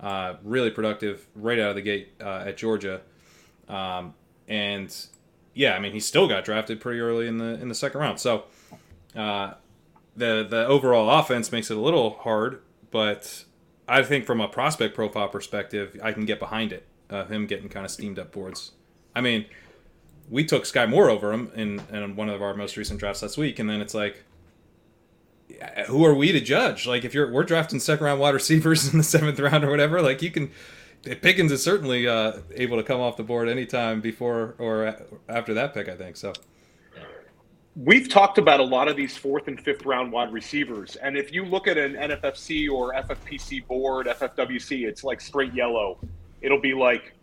uh, 0.00 0.34
really 0.42 0.70
productive 0.70 1.26
right 1.34 1.58
out 1.58 1.70
of 1.70 1.76
the 1.76 1.82
gate 1.82 2.12
uh, 2.20 2.44
at 2.46 2.56
Georgia. 2.56 3.02
Um, 3.68 4.14
and 4.48 4.94
yeah 5.54 5.74
I 5.74 5.78
mean 5.78 5.92
he 5.92 6.00
still 6.00 6.26
got 6.26 6.44
drafted 6.44 6.80
pretty 6.80 7.00
early 7.00 7.28
in 7.28 7.38
the 7.38 7.60
in 7.60 7.68
the 7.68 7.74
second 7.74 8.00
round. 8.00 8.18
So 8.18 8.44
uh, 9.14 9.54
the 10.16 10.46
the 10.48 10.66
overall 10.66 11.10
offense 11.10 11.52
makes 11.52 11.70
it 11.70 11.76
a 11.76 11.80
little 11.80 12.18
hard 12.20 12.60
but 12.90 13.44
I 13.88 14.02
think 14.02 14.26
from 14.26 14.40
a 14.40 14.48
prospect 14.48 14.94
profile 14.94 15.28
perspective, 15.28 15.98
I 16.02 16.12
can 16.12 16.24
get 16.24 16.38
behind 16.38 16.72
it. 16.72 16.86
Uh, 17.10 17.24
him 17.26 17.46
getting 17.46 17.68
kind 17.68 17.84
of 17.84 17.90
steamed 17.90 18.18
up 18.18 18.32
boards. 18.32 18.72
I 19.14 19.20
mean, 19.20 19.44
we 20.30 20.44
took 20.44 20.64
Skyy 20.64 20.88
Moore 20.88 21.10
over 21.10 21.32
him 21.32 21.50
in, 21.54 21.82
in 21.92 22.16
one 22.16 22.30
of 22.30 22.40
our 22.40 22.54
most 22.54 22.76
recent 22.76 23.00
drafts 23.00 23.22
last 23.22 23.36
week, 23.36 23.58
and 23.58 23.68
then 23.68 23.82
it's 23.82 23.92
like, 23.92 24.24
who 25.88 26.04
are 26.04 26.14
we 26.14 26.32
to 26.32 26.40
judge? 26.40 26.86
Like, 26.86 27.04
if 27.04 27.12
you're 27.12 27.30
we're 27.30 27.44
drafting 27.44 27.80
second 27.80 28.06
round 28.06 28.20
wide 28.20 28.34
receivers 28.34 28.88
in 28.92 28.98
the 28.98 29.04
seventh 29.04 29.38
round 29.38 29.64
or 29.64 29.70
whatever, 29.70 30.00
like 30.00 30.22
you 30.22 30.30
can. 30.30 30.50
Pickens 31.20 31.50
is 31.50 31.60
certainly 31.60 32.06
uh, 32.06 32.34
able 32.54 32.76
to 32.76 32.84
come 32.84 33.00
off 33.00 33.16
the 33.16 33.24
board 33.24 33.48
anytime 33.48 34.00
before 34.00 34.54
or 34.58 34.96
after 35.28 35.52
that 35.52 35.74
pick, 35.74 35.88
I 35.88 35.96
think. 35.96 36.16
So 36.16 36.32
we've 37.76 38.08
talked 38.08 38.38
about 38.38 38.60
a 38.60 38.64
lot 38.64 38.88
of 38.88 38.96
these 38.96 39.16
fourth 39.16 39.48
and 39.48 39.60
fifth 39.60 39.84
round 39.84 40.12
wide 40.12 40.32
receivers. 40.32 40.96
And 40.96 41.16
if 41.16 41.32
you 41.32 41.44
look 41.44 41.66
at 41.66 41.78
an 41.78 41.94
NFFC 41.94 42.70
or 42.70 42.92
FFPC 42.92 43.66
board, 43.66 44.06
FFWC, 44.06 44.86
it's 44.86 45.04
like 45.04 45.20
straight 45.20 45.54
yellow. 45.54 45.98
It'll 46.42 46.60
be 46.60 46.74
like, 46.74 47.14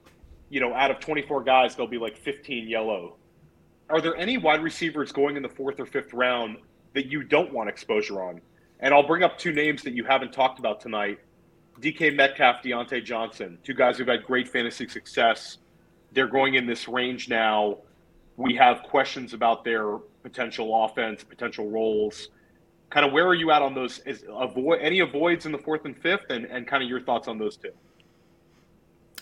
you 0.50 0.60
know, 0.60 0.74
out 0.74 0.90
of 0.90 1.00
24 1.00 1.44
guys, 1.44 1.76
there'll 1.76 1.90
be 1.90 2.00
like 2.00 2.18
15 2.18 2.68
yellow. 2.68 3.16
Are 3.90 4.02
there 4.02 4.16
any 4.16 4.38
wide 4.38 4.64
receivers 4.64 5.12
going 5.12 5.36
in 5.36 5.44
the 5.44 5.50
fourth 5.50 5.80
or 5.80 5.86
fifth 5.86 6.14
round 6.14 6.58
that 6.94 7.08
you 7.08 7.24
don't 7.24 7.54
want 7.54 7.70
exposure 7.70 8.22
on? 8.22 8.42
And 8.80 8.94
I'll 8.94 9.06
bring 9.06 9.24
up 9.24 9.38
two 9.38 9.52
names 9.52 9.84
that 9.84 9.94
you 9.94 10.04
haven't 10.04 10.34
talked 10.34 10.60
about 10.60 10.80
tonight 10.80 11.20
DK 11.82 12.14
Metcalf, 12.14 12.62
Diontae 12.62 13.04
Johnson, 13.06 13.58
two 13.64 13.74
guys 13.74 13.98
who've 13.98 14.08
had 14.08 14.26
great 14.26 14.50
fantasy 14.50 14.88
success. 14.88 15.60
They're 16.12 16.28
going 16.28 16.56
in 16.56 16.66
this 16.66 16.90
range 16.90 17.30
now. 17.30 17.78
We 18.36 18.56
have 18.56 18.84
questions 18.84 19.34
about 19.34 19.64
their 19.64 20.00
potential 20.24 20.86
offense, 20.86 21.24
potential 21.24 21.70
roles. 21.70 22.30
Kind 22.90 23.06
of 23.06 23.12
where 23.12 23.28
are 23.28 23.36
you 23.36 23.52
at 23.52 23.62
on 23.62 23.74
those? 23.76 24.00
Is 24.00 24.24
avoid 24.30 24.80
any 24.82 25.00
avoids 25.00 25.46
in 25.46 25.52
the 25.52 25.58
fourth 25.58 25.86
and 25.86 25.96
fifth, 25.96 26.30
and, 26.30 26.46
and 26.46 26.68
kind 26.68 26.82
of 26.84 26.90
your 26.90 27.02
thoughts 27.02 27.28
on 27.28 27.38
those 27.38 27.56
two? 27.56 27.72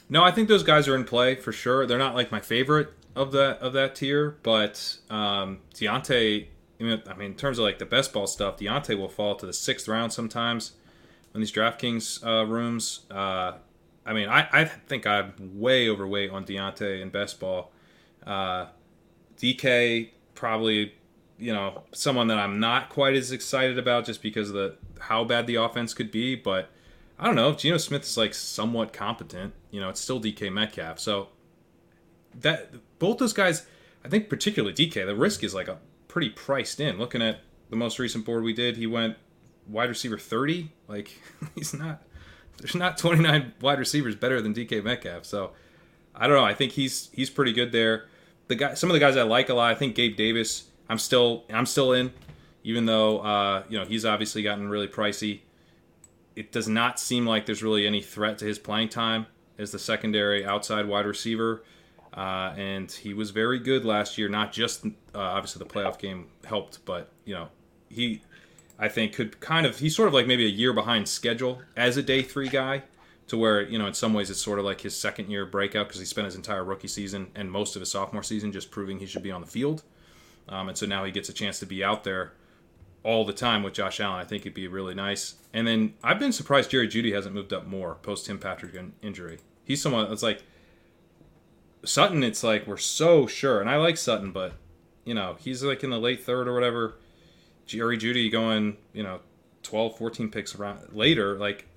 No, 0.09 0.23
I 0.23 0.31
think 0.31 0.47
those 0.47 0.63
guys 0.63 0.87
are 0.87 0.95
in 0.95 1.03
play 1.03 1.35
for 1.35 1.51
sure. 1.51 1.85
They're 1.85 1.97
not 1.97 2.15
like 2.15 2.31
my 2.31 2.39
favorite 2.39 2.93
of 3.15 3.31
that 3.33 3.59
of 3.59 3.73
that 3.73 3.95
tier, 3.95 4.37
but 4.43 4.97
um, 5.09 5.59
Diontae. 5.73 6.47
I 6.79 6.83
mean, 6.83 7.01
in 7.19 7.33
terms 7.33 7.57
of 7.57 7.63
like 7.63 7.79
the 7.79 7.87
best 7.87 8.13
ball 8.13 8.27
stuff, 8.27 8.57
Diontae 8.57 8.97
will 8.97 9.09
fall 9.09 9.35
to 9.35 9.47
the 9.47 9.53
sixth 9.53 9.87
round 9.87 10.13
sometimes 10.13 10.73
in 11.33 11.41
these 11.41 11.51
DraftKings 11.51 12.25
uh, 12.25 12.45
rooms. 12.45 13.01
Uh, 13.09 13.53
I 14.05 14.13
mean, 14.13 14.29
I, 14.29 14.47
I 14.53 14.65
think 14.65 15.07
I'm 15.07 15.33
way 15.55 15.89
overweight 15.89 16.29
on 16.29 16.45
Diontae 16.45 17.01
in 17.01 17.09
best 17.09 17.39
ball. 17.39 17.71
Uh, 18.25 18.67
DK 19.37 20.09
probably 20.37 20.93
you 21.37 21.53
know 21.53 21.83
someone 21.91 22.27
that 22.27 22.37
I'm 22.37 22.59
not 22.59 22.89
quite 22.89 23.15
as 23.15 23.31
excited 23.31 23.77
about 23.77 24.05
just 24.05 24.21
because 24.21 24.49
of 24.49 24.55
the 24.55 24.75
how 24.99 25.23
bad 25.23 25.47
the 25.47 25.55
offense 25.55 25.93
could 25.93 26.11
be. 26.11 26.35
But 26.35 26.69
I 27.19 27.25
don't 27.25 27.35
know 27.35 27.53
Geno 27.53 27.77
Smith 27.77 28.03
is 28.03 28.15
like 28.15 28.33
somewhat 28.33 28.93
competent. 28.93 29.53
You 29.71 29.81
know, 29.81 29.89
it's 29.89 29.99
still 29.99 30.21
DK 30.21 30.51
Metcalf. 30.53 30.99
So 30.99 31.29
that 32.39 32.71
both 32.99 33.17
those 33.17 33.33
guys, 33.33 33.65
I 34.05 34.09
think 34.09 34.29
particularly 34.29 34.73
DK, 34.73 35.05
the 35.05 35.15
risk 35.15 35.43
is 35.43 35.53
like 35.53 35.67
a 35.67 35.79
pretty 36.07 36.29
priced 36.29 36.79
in. 36.79 36.97
Looking 36.97 37.21
at 37.21 37.41
the 37.69 37.75
most 37.75 37.99
recent 37.99 38.25
board 38.25 38.43
we 38.43 38.53
did, 38.53 38.77
he 38.77 38.87
went 38.87 39.17
wide 39.67 39.89
receiver 39.89 40.17
30. 40.17 40.71
Like 40.87 41.11
he's 41.55 41.73
not. 41.73 42.03
There's 42.59 42.73
not 42.73 42.97
29 42.97 43.53
wide 43.61 43.77
receivers 43.77 44.15
better 44.15 44.41
than 44.41 44.53
DK 44.53 44.83
Metcalf. 44.83 45.25
So 45.25 45.51
I 46.15 46.25
don't 46.25 46.37
know. 46.37 46.45
I 46.45 46.55
think 46.55 46.71
he's 46.71 47.09
he's 47.13 47.29
pretty 47.29 47.53
good 47.53 47.71
there 47.71 48.05
the 48.47 48.55
guy, 48.55 48.73
some 48.73 48.89
of 48.89 48.93
the 48.93 48.99
guys 48.99 49.17
I 49.17 49.23
like 49.23 49.49
a 49.49 49.53
lot. 49.53 49.71
I 49.71 49.75
think 49.75 49.95
Gabe 49.95 50.15
Davis. 50.15 50.65
I'm 50.89 50.97
still 50.97 51.43
I'm 51.53 51.65
still 51.65 51.93
in, 51.93 52.13
even 52.63 52.85
though 52.85 53.19
uh, 53.19 53.63
you 53.69 53.77
know 53.77 53.85
he's 53.85 54.05
obviously 54.05 54.41
gotten 54.43 54.69
really 54.69 54.87
pricey. 54.87 55.41
It 56.35 56.51
does 56.51 56.67
not 56.67 56.99
seem 56.99 57.25
like 57.25 57.45
there's 57.45 57.63
really 57.63 57.87
any 57.87 58.01
threat 58.01 58.37
to 58.39 58.45
his 58.45 58.59
playing 58.59 58.89
time 58.89 59.25
as 59.57 59.71
the 59.71 59.79
secondary 59.79 60.45
outside 60.45 60.87
wide 60.87 61.05
receiver. 61.05 61.63
Uh, 62.13 62.53
and 62.57 62.91
he 62.91 63.13
was 63.13 63.31
very 63.31 63.59
good 63.59 63.85
last 63.85 64.17
year. 64.17 64.29
Not 64.29 64.51
just 64.51 64.85
uh, 64.85 64.91
obviously 65.13 65.59
the 65.59 65.71
playoff 65.71 65.99
game 65.99 66.27
helped, 66.45 66.83
but 66.85 67.11
you 67.25 67.33
know 67.33 67.49
he, 67.89 68.21
I 68.79 68.87
think, 68.87 69.13
could 69.13 69.39
kind 69.39 69.65
of 69.65 69.79
he's 69.79 69.95
sort 69.95 70.07
of 70.07 70.13
like 70.13 70.27
maybe 70.27 70.45
a 70.45 70.49
year 70.49 70.73
behind 70.73 71.07
schedule 71.07 71.61
as 71.75 71.97
a 71.97 72.03
day 72.03 72.21
three 72.21 72.49
guy 72.49 72.83
to 73.27 73.37
where 73.37 73.61
you 73.61 73.77
know 73.77 73.87
in 73.87 73.93
some 73.93 74.13
ways 74.13 74.29
it's 74.29 74.41
sort 74.41 74.59
of 74.59 74.65
like 74.65 74.81
his 74.81 74.95
second 74.95 75.29
year 75.29 75.45
breakout 75.45 75.87
because 75.87 75.99
he 75.99 76.05
spent 76.05 76.25
his 76.25 76.35
entire 76.35 76.63
rookie 76.63 76.87
season 76.87 77.27
and 77.35 77.51
most 77.51 77.75
of 77.75 77.81
his 77.81 77.91
sophomore 77.91 78.23
season 78.23 78.51
just 78.51 78.71
proving 78.71 78.99
he 78.99 79.05
should 79.05 79.23
be 79.23 79.31
on 79.31 79.41
the 79.41 79.47
field, 79.47 79.83
um, 80.49 80.69
and 80.69 80.77
so 80.77 80.85
now 80.85 81.03
he 81.03 81.11
gets 81.11 81.29
a 81.29 81.33
chance 81.33 81.59
to 81.59 81.65
be 81.65 81.83
out 81.83 82.03
there 82.03 82.33
all 83.03 83.23
the 83.23 83.33
time 83.33 83.63
with 83.63 83.73
Josh 83.73 83.99
Allen. 83.99 84.19
I 84.19 84.25
think 84.25 84.41
it'd 84.41 84.53
be 84.53 84.67
really 84.67 84.93
nice. 84.93 85.35
And 85.53 85.65
then 85.65 85.93
I've 86.03 86.19
been 86.19 86.33
surprised 86.33 86.71
Jerry 86.71 86.87
Jeudy 86.89 87.13
hasn't 87.13 87.33
moved 87.33 87.53
up 87.53 87.65
more 87.65 87.95
post 87.95 88.25
Tim 88.25 88.37
Patrick 88.37 88.75
injury. 89.01 89.39
He's 89.63 89.81
someone 89.81 90.09
that's 90.09 90.23
like 90.23 90.43
Sutton. 91.85 92.23
It's 92.23 92.43
like 92.43 92.67
we're 92.67 92.77
so 92.77 93.27
sure, 93.27 93.61
and 93.61 93.69
I 93.69 93.77
like 93.77 93.97
Sutton, 93.97 94.31
but 94.31 94.53
you 95.05 95.13
know 95.13 95.37
he's 95.39 95.63
like 95.63 95.83
in 95.83 95.89
the 95.89 95.99
late 95.99 96.23
third 96.23 96.47
or 96.47 96.53
whatever. 96.53 96.95
Jerry 97.65 97.97
Jeudy 97.97 98.31
going, 98.31 98.77
you 98.93 99.03
know, 99.03 99.19
12, 99.63 99.97
14 99.97 100.29
picks 100.29 100.55
around 100.55 100.79
later, 100.93 101.37
like 101.37 101.67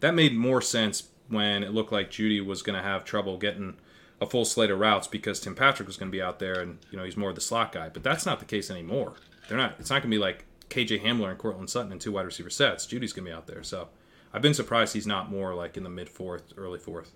that 0.00 0.14
made 0.14 0.34
more 0.34 0.60
sense 0.60 1.08
when 1.28 1.62
it 1.62 1.72
looked 1.72 1.92
like 1.92 2.10
Jeudy 2.10 2.44
was 2.44 2.62
going 2.62 2.76
to 2.76 2.82
have 2.82 3.04
trouble 3.04 3.36
getting 3.36 3.76
a 4.20 4.26
full 4.26 4.44
slate 4.44 4.70
of 4.70 4.78
routes 4.78 5.06
because 5.06 5.40
Tim 5.40 5.54
Patrick 5.54 5.86
was 5.86 5.96
going 5.96 6.10
to 6.10 6.16
be 6.16 6.22
out 6.22 6.38
there 6.38 6.60
and 6.60 6.78
you 6.90 6.96
know 6.96 7.04
he's 7.04 7.16
more 7.16 7.30
of 7.30 7.34
the 7.34 7.40
slot 7.40 7.72
guy. 7.72 7.88
But 7.88 8.02
that's 8.02 8.26
not 8.26 8.38
the 8.38 8.46
case 8.46 8.70
anymore. 8.70 9.14
They're 9.48 9.58
not. 9.58 9.76
It's 9.78 9.90
not 9.90 10.02
going 10.02 10.10
to 10.10 10.16
be 10.16 10.20
like 10.20 10.44
KJ 10.70 11.02
Hamler 11.02 11.30
and 11.30 11.38
Courtland 11.38 11.70
Sutton 11.70 11.92
in 11.92 11.98
two 11.98 12.12
wide 12.12 12.26
receiver 12.26 12.50
sets. 12.50 12.86
Jeudy's 12.86 13.12
going 13.12 13.24
to 13.24 13.30
be 13.30 13.36
out 13.36 13.46
there. 13.46 13.62
So 13.62 13.88
I've 14.32 14.42
been 14.42 14.54
surprised 14.54 14.94
he's 14.94 15.06
not 15.06 15.30
more 15.30 15.54
like 15.54 15.76
in 15.76 15.82
the 15.82 15.90
mid 15.90 16.08
fourth, 16.08 16.52
early 16.56 16.78
fourth. 16.78 17.12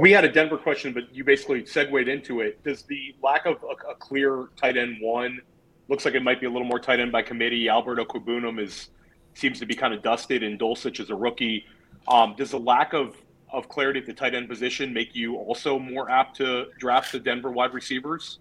We 0.00 0.10
had 0.10 0.24
a 0.24 0.32
Denver 0.32 0.58
question, 0.58 0.92
but 0.92 1.14
you 1.14 1.22
basically 1.22 1.64
segued 1.64 2.08
into 2.08 2.40
it. 2.40 2.62
Does 2.64 2.82
the 2.82 3.14
lack 3.22 3.46
of 3.46 3.62
a, 3.62 3.90
a 3.90 3.94
clear 3.94 4.48
tight 4.56 4.76
end 4.76 4.96
one 5.00 5.40
looks 5.86 6.04
like 6.04 6.14
it 6.14 6.22
might 6.22 6.40
be 6.40 6.46
a 6.46 6.50
little 6.50 6.66
more 6.66 6.80
tight 6.80 6.98
end 6.98 7.12
by 7.12 7.22
committee? 7.22 7.68
Albert 7.68 7.98
Okwuegbunam 8.00 8.60
is 8.60 8.90
seems 9.38 9.58
to 9.60 9.66
be 9.66 9.74
kind 9.74 9.94
of 9.94 10.02
dusted, 10.02 10.42
and 10.42 10.58
Dulcich 10.58 11.00
is 11.00 11.10
a 11.10 11.14
rookie. 11.14 11.64
Um, 12.08 12.34
does 12.36 12.50
the 12.50 12.58
lack 12.58 12.92
of 12.92 13.16
of 13.50 13.68
clarity 13.68 13.98
at 14.00 14.06
the 14.06 14.12
tight 14.12 14.34
end 14.34 14.48
position 14.48 14.92
make 14.92 15.14
you 15.14 15.36
also 15.36 15.78
more 15.78 16.10
apt 16.10 16.36
to 16.36 16.66
draft 16.78 17.12
the 17.12 17.18
Denver 17.18 17.50
wide 17.50 17.72
receivers? 17.72 18.40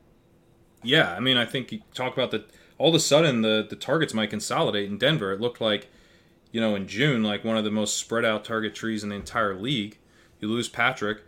Yeah, 0.84 1.14
I 1.14 1.20
mean, 1.20 1.38
I 1.38 1.46
think 1.46 1.72
you 1.72 1.80
talk 1.94 2.14
about 2.14 2.32
the 2.32 2.46
all 2.78 2.90
of 2.90 2.96
a 2.96 3.00
sudden 3.00 3.42
the 3.42 3.66
the 3.68 3.76
targets 3.76 4.14
might 4.14 4.30
consolidate 4.30 4.90
in 4.90 4.98
Denver. 4.98 5.32
It 5.32 5.40
looked 5.40 5.62
like, 5.62 5.90
you 6.52 6.60
know, 6.60 6.76
in 6.76 6.88
June, 6.88 7.24
like 7.24 7.44
one 7.44 7.58
of 7.58 7.64
the 7.64 7.72
most 7.72 7.98
spread 7.98 8.26
out 8.26 8.44
target 8.44 8.76
trees 8.76 9.04
in 9.04 9.10
the 9.10 9.16
entire 9.16 9.56
league. 9.56 9.98
You 10.40 10.48
lose 10.48 10.70
Patrick. 10.70 11.24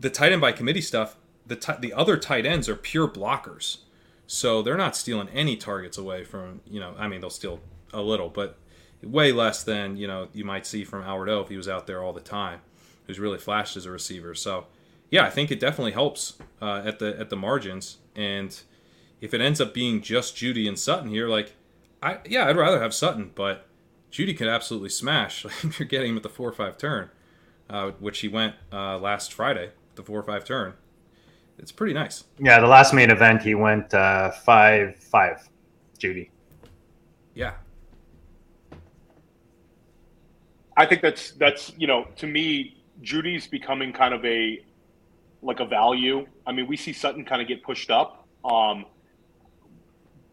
The 0.00 0.10
tight 0.10 0.32
end 0.32 0.40
by 0.40 0.52
committee 0.52 0.80
stuff. 0.80 1.16
The 1.46 1.56
t- 1.56 1.72
the 1.80 1.92
other 1.92 2.16
tight 2.16 2.44
ends 2.44 2.68
are 2.68 2.76
pure 2.76 3.08
blockers, 3.08 3.78
so 4.26 4.60
they're 4.60 4.76
not 4.76 4.96
stealing 4.96 5.28
any 5.30 5.56
targets 5.56 5.96
away 5.96 6.24
from 6.24 6.60
you 6.66 6.80
know. 6.80 6.94
I 6.98 7.08
mean, 7.08 7.20
they'll 7.20 7.30
steal 7.30 7.60
a 7.92 8.02
little, 8.02 8.28
but 8.28 8.58
way 9.02 9.32
less 9.32 9.62
than 9.62 9.96
you 9.96 10.06
know 10.06 10.28
you 10.32 10.44
might 10.44 10.66
see 10.66 10.84
from 10.84 11.02
Howard 11.02 11.28
O 11.28 11.40
if 11.40 11.48
he 11.48 11.56
was 11.56 11.68
out 11.68 11.86
there 11.86 12.02
all 12.02 12.12
the 12.12 12.20
time, 12.20 12.60
who's 13.06 13.18
really 13.18 13.38
flashed 13.38 13.76
as 13.76 13.86
a 13.86 13.90
receiver. 13.90 14.34
So 14.34 14.66
yeah, 15.10 15.24
I 15.24 15.30
think 15.30 15.50
it 15.50 15.60
definitely 15.60 15.92
helps 15.92 16.34
uh, 16.60 16.82
at 16.84 16.98
the 16.98 17.18
at 17.18 17.30
the 17.30 17.36
margins. 17.36 17.98
And 18.14 18.58
if 19.20 19.32
it 19.32 19.40
ends 19.40 19.60
up 19.60 19.72
being 19.72 20.02
just 20.02 20.36
Jeudy 20.36 20.68
and 20.68 20.78
Sutton 20.78 21.08
here, 21.08 21.28
like 21.28 21.54
I 22.02 22.18
yeah, 22.26 22.46
I'd 22.46 22.56
rather 22.56 22.80
have 22.80 22.94
Sutton, 22.94 23.32
but 23.34 23.66
Jeudy 24.10 24.36
could 24.36 24.48
absolutely 24.48 24.90
smash. 24.90 25.44
Like 25.64 25.78
you're 25.78 25.88
getting 25.88 26.10
him 26.10 26.16
at 26.16 26.22
the 26.22 26.28
four 26.28 26.48
or 26.48 26.52
five 26.52 26.76
turn, 26.76 27.10
uh, 27.70 27.92
which 27.98 28.20
he 28.20 28.28
went 28.28 28.54
uh, 28.72 28.98
last 28.98 29.32
Friday, 29.32 29.70
the 29.94 30.02
four 30.02 30.18
or 30.18 30.22
five 30.22 30.44
turn. 30.44 30.74
It's 31.58 31.72
pretty 31.72 31.94
nice. 31.94 32.24
Yeah, 32.38 32.60
the 32.60 32.68
last 32.68 32.94
main 32.94 33.10
event 33.10 33.42
he 33.42 33.54
went 33.54 33.92
uh, 33.92 34.30
five 34.30 34.96
five, 34.96 35.48
Jeudy. 35.98 36.30
Yeah, 37.34 37.54
I 40.78 40.86
think 40.86 41.02
that's 41.02 41.32
that's 41.32 41.72
you 41.76 41.88
know 41.88 42.06
to 42.16 42.26
me 42.28 42.76
Jeudy's 43.02 43.48
becoming 43.48 43.92
kind 43.92 44.14
of 44.14 44.24
a 44.24 44.64
like 45.42 45.58
a 45.58 45.64
value. 45.64 46.24
I 46.46 46.52
mean, 46.52 46.68
we 46.68 46.76
see 46.76 46.92
Sutton 46.92 47.24
kind 47.24 47.42
of 47.42 47.48
get 47.48 47.64
pushed 47.64 47.90
up. 47.90 48.26
Um, 48.44 48.86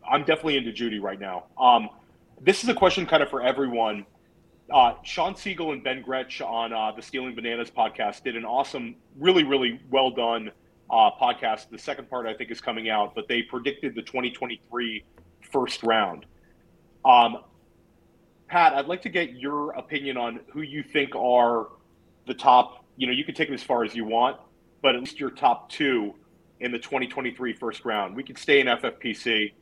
I'm 0.07 0.21
definitely 0.21 0.57
into 0.57 0.71
Jeudy 0.71 1.01
right 1.01 1.19
now. 1.19 1.45
Um, 1.59 1.89
this 2.39 2.63
is 2.63 2.69
a 2.69 2.75
question 2.75 3.07
kind 3.07 3.23
of 3.23 3.29
for 3.29 3.41
everyone. 3.41 4.05
Uh, 4.71 4.93
Shawn 5.03 5.33
Siegele 5.33 5.73
and 5.73 5.83
Ben 5.83 6.03
Gretch 6.03 6.41
on 6.41 6.73
uh, 6.73 6.91
the 6.91 7.01
Stealing 7.01 7.33
Bananas 7.33 7.71
podcast 7.71 8.23
did 8.23 8.35
an 8.35 8.45
awesome, 8.45 8.95
really, 9.17 9.43
really 9.43 9.79
well 9.89 10.11
done 10.11 10.51
uh, 10.91 11.09
podcast. 11.19 11.69
The 11.71 11.77
second 11.77 12.07
part, 12.07 12.27
I 12.27 12.35
think, 12.35 12.51
is 12.51 12.61
coming 12.61 12.89
out, 12.89 13.15
but 13.15 13.27
they 13.27 13.41
predicted 13.41 13.95
the 13.95 14.01
2023 14.03 15.03
first 15.51 15.81
round. 15.83 16.25
Um, 17.03 17.43
Pat, 18.47 18.73
I'd 18.73 18.87
like 18.87 19.01
to 19.03 19.09
get 19.09 19.33
your 19.33 19.71
opinion 19.71 20.17
on 20.17 20.39
who 20.51 20.61
you 20.61 20.83
think 20.83 21.15
are 21.15 21.67
the 22.27 22.33
top. 22.33 22.85
You 22.97 23.07
know, 23.07 23.13
you 23.13 23.23
can 23.23 23.35
take 23.35 23.49
it 23.49 23.53
as 23.53 23.63
far 23.63 23.83
as 23.83 23.95
you 23.95 24.05
want, 24.05 24.37
but 24.81 24.95
at 24.95 25.01
least 25.01 25.19
your 25.19 25.31
top 25.31 25.69
two 25.69 26.13
in 26.59 26.71
the 26.71 26.79
2023 26.79 27.53
first 27.53 27.85
round. 27.85 28.15
We 28.15 28.23
could 28.23 28.37
stay 28.37 28.59
in 28.59 28.67
FFPC. 28.67 29.53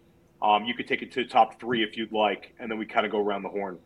Um, 0.42 0.66
you 0.66 0.74
could 0.74 0.88
take 0.88 1.02
it 1.02 1.12
to 1.14 1.24
the 1.24 1.30
top 1.30 1.60
three 1.60 1.84
if 1.84 1.96
you'd 1.96 2.12
like, 2.12 2.54
and 2.60 2.70
then 2.70 2.78
we 2.78 2.86
kind 2.86 3.06
of 3.06 3.12
go 3.12 3.20
around 3.20 3.44
the 3.44 3.50
horn. 3.50 3.80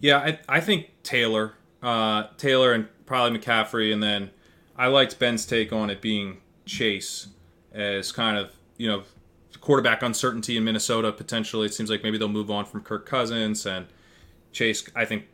Yeah, 0.00 0.18
I, 0.18 0.38
I 0.48 0.60
think 0.60 0.90
Taylor, 1.02 1.54
uh, 1.82 2.24
Taylor, 2.36 2.72
and 2.72 2.88
probably 3.06 3.38
McCaffrey, 3.38 3.92
and 3.92 4.02
then 4.02 4.30
I 4.76 4.88
liked 4.88 5.18
Ben's 5.18 5.46
take 5.46 5.72
on 5.72 5.88
it 5.88 6.02
being 6.02 6.38
Chase 6.66 7.28
as 7.72 8.12
kind 8.12 8.36
of 8.36 8.50
you 8.76 8.88
know 8.88 9.02
quarterback 9.64 10.02
uncertainty 10.02 10.58
in 10.58 10.64
Minnesota 10.64 11.10
potentially. 11.10 11.64
It 11.64 11.72
seems 11.72 11.88
like 11.88 12.02
maybe 12.02 12.18
they'll 12.18 12.28
move 12.28 12.50
on 12.50 12.66
from 12.66 12.82
Kirk 12.82 13.06
Cousins 13.06 13.64
and 13.64 13.86
Chase. 14.52 14.86
I 14.94 15.06
think 15.06 15.24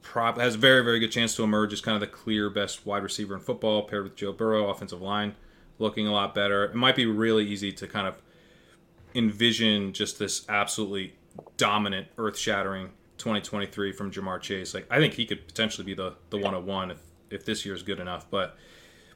prop 0.00 0.38
has 0.38 0.54
a 0.54 0.58
very 0.58 0.82
very 0.82 0.98
good 0.98 1.12
chance 1.12 1.36
to 1.36 1.42
emerge 1.42 1.74
as 1.74 1.82
kind 1.82 1.94
of 1.94 2.00
the 2.00 2.06
clear 2.06 2.48
best 2.48 2.86
wide 2.86 3.02
receiver 3.02 3.34
in 3.34 3.40
football 3.40 3.82
paired 3.82 4.04
with 4.04 4.16
Joe 4.16 4.32
Burrow, 4.32 4.70
offensive 4.70 5.02
line 5.02 5.34
looking 5.78 6.06
a 6.06 6.12
lot 6.12 6.34
better. 6.34 6.64
It 6.64 6.74
might 6.74 6.96
be 6.96 7.04
really 7.04 7.46
easy 7.46 7.70
to 7.72 7.86
kind 7.86 8.06
of 8.06 8.22
envision 9.14 9.92
just 9.92 10.18
this 10.18 10.48
absolutely 10.48 11.14
dominant, 11.58 12.08
earth 12.16 12.38
shattering 12.38 12.92
2023 13.18 13.92
from 13.92 14.10
Ja'Marr 14.10 14.40
Chase. 14.40 14.72
Like 14.72 14.86
I 14.90 14.96
think 15.00 15.12
he 15.12 15.26
could 15.26 15.46
potentially 15.46 15.84
be 15.84 15.92
the 15.92 16.14
the 16.30 16.38
101 16.38 16.92
if 16.92 17.02
if 17.28 17.44
this 17.44 17.66
year 17.66 17.74
is 17.74 17.82
good 17.82 18.00
enough. 18.00 18.30
But 18.30 18.56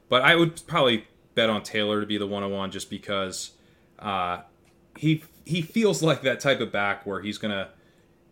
but 0.07 0.21
I 0.21 0.35
would 0.35 0.61
probably 0.67 1.07
bet 1.33 1.49
on 1.49 1.63
Taylor 1.63 1.99
to 1.99 2.05
be 2.05 2.19
the 2.19 2.27
101 2.27 2.69
just 2.69 2.91
because 2.91 3.53
uh, 3.97 4.41
he 4.97 5.23
he 5.45 5.61
feels 5.61 6.01
like 6.03 6.21
that 6.21 6.39
type 6.39 6.59
of 6.59 6.71
back 6.71 7.05
where 7.05 7.21
he's 7.21 7.37
gonna 7.37 7.69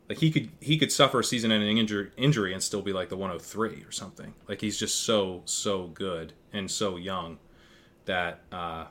like 0.08 0.18
he 0.18 0.32
could 0.32 0.50
he 0.60 0.78
could 0.78 0.92
suffer 0.92 1.20
a 1.20 1.24
season-ending 1.24 1.78
injury 1.78 2.12
injury 2.18 2.54
and 2.54 2.62
still 2.62 2.82
be 2.82 2.92
like 2.92 3.10
the 3.10 3.18
103 3.18 3.84
or 3.84 3.92
something. 3.92 4.34
Like 4.48 4.60
he's 4.62 4.78
just 4.78 5.04
so 5.04 5.44
so 5.46 5.88
good 5.88 6.34
and 6.52 6.70
so 6.70 6.98
young 6.98 7.38
that 8.06 8.42
uh, 8.52 8.86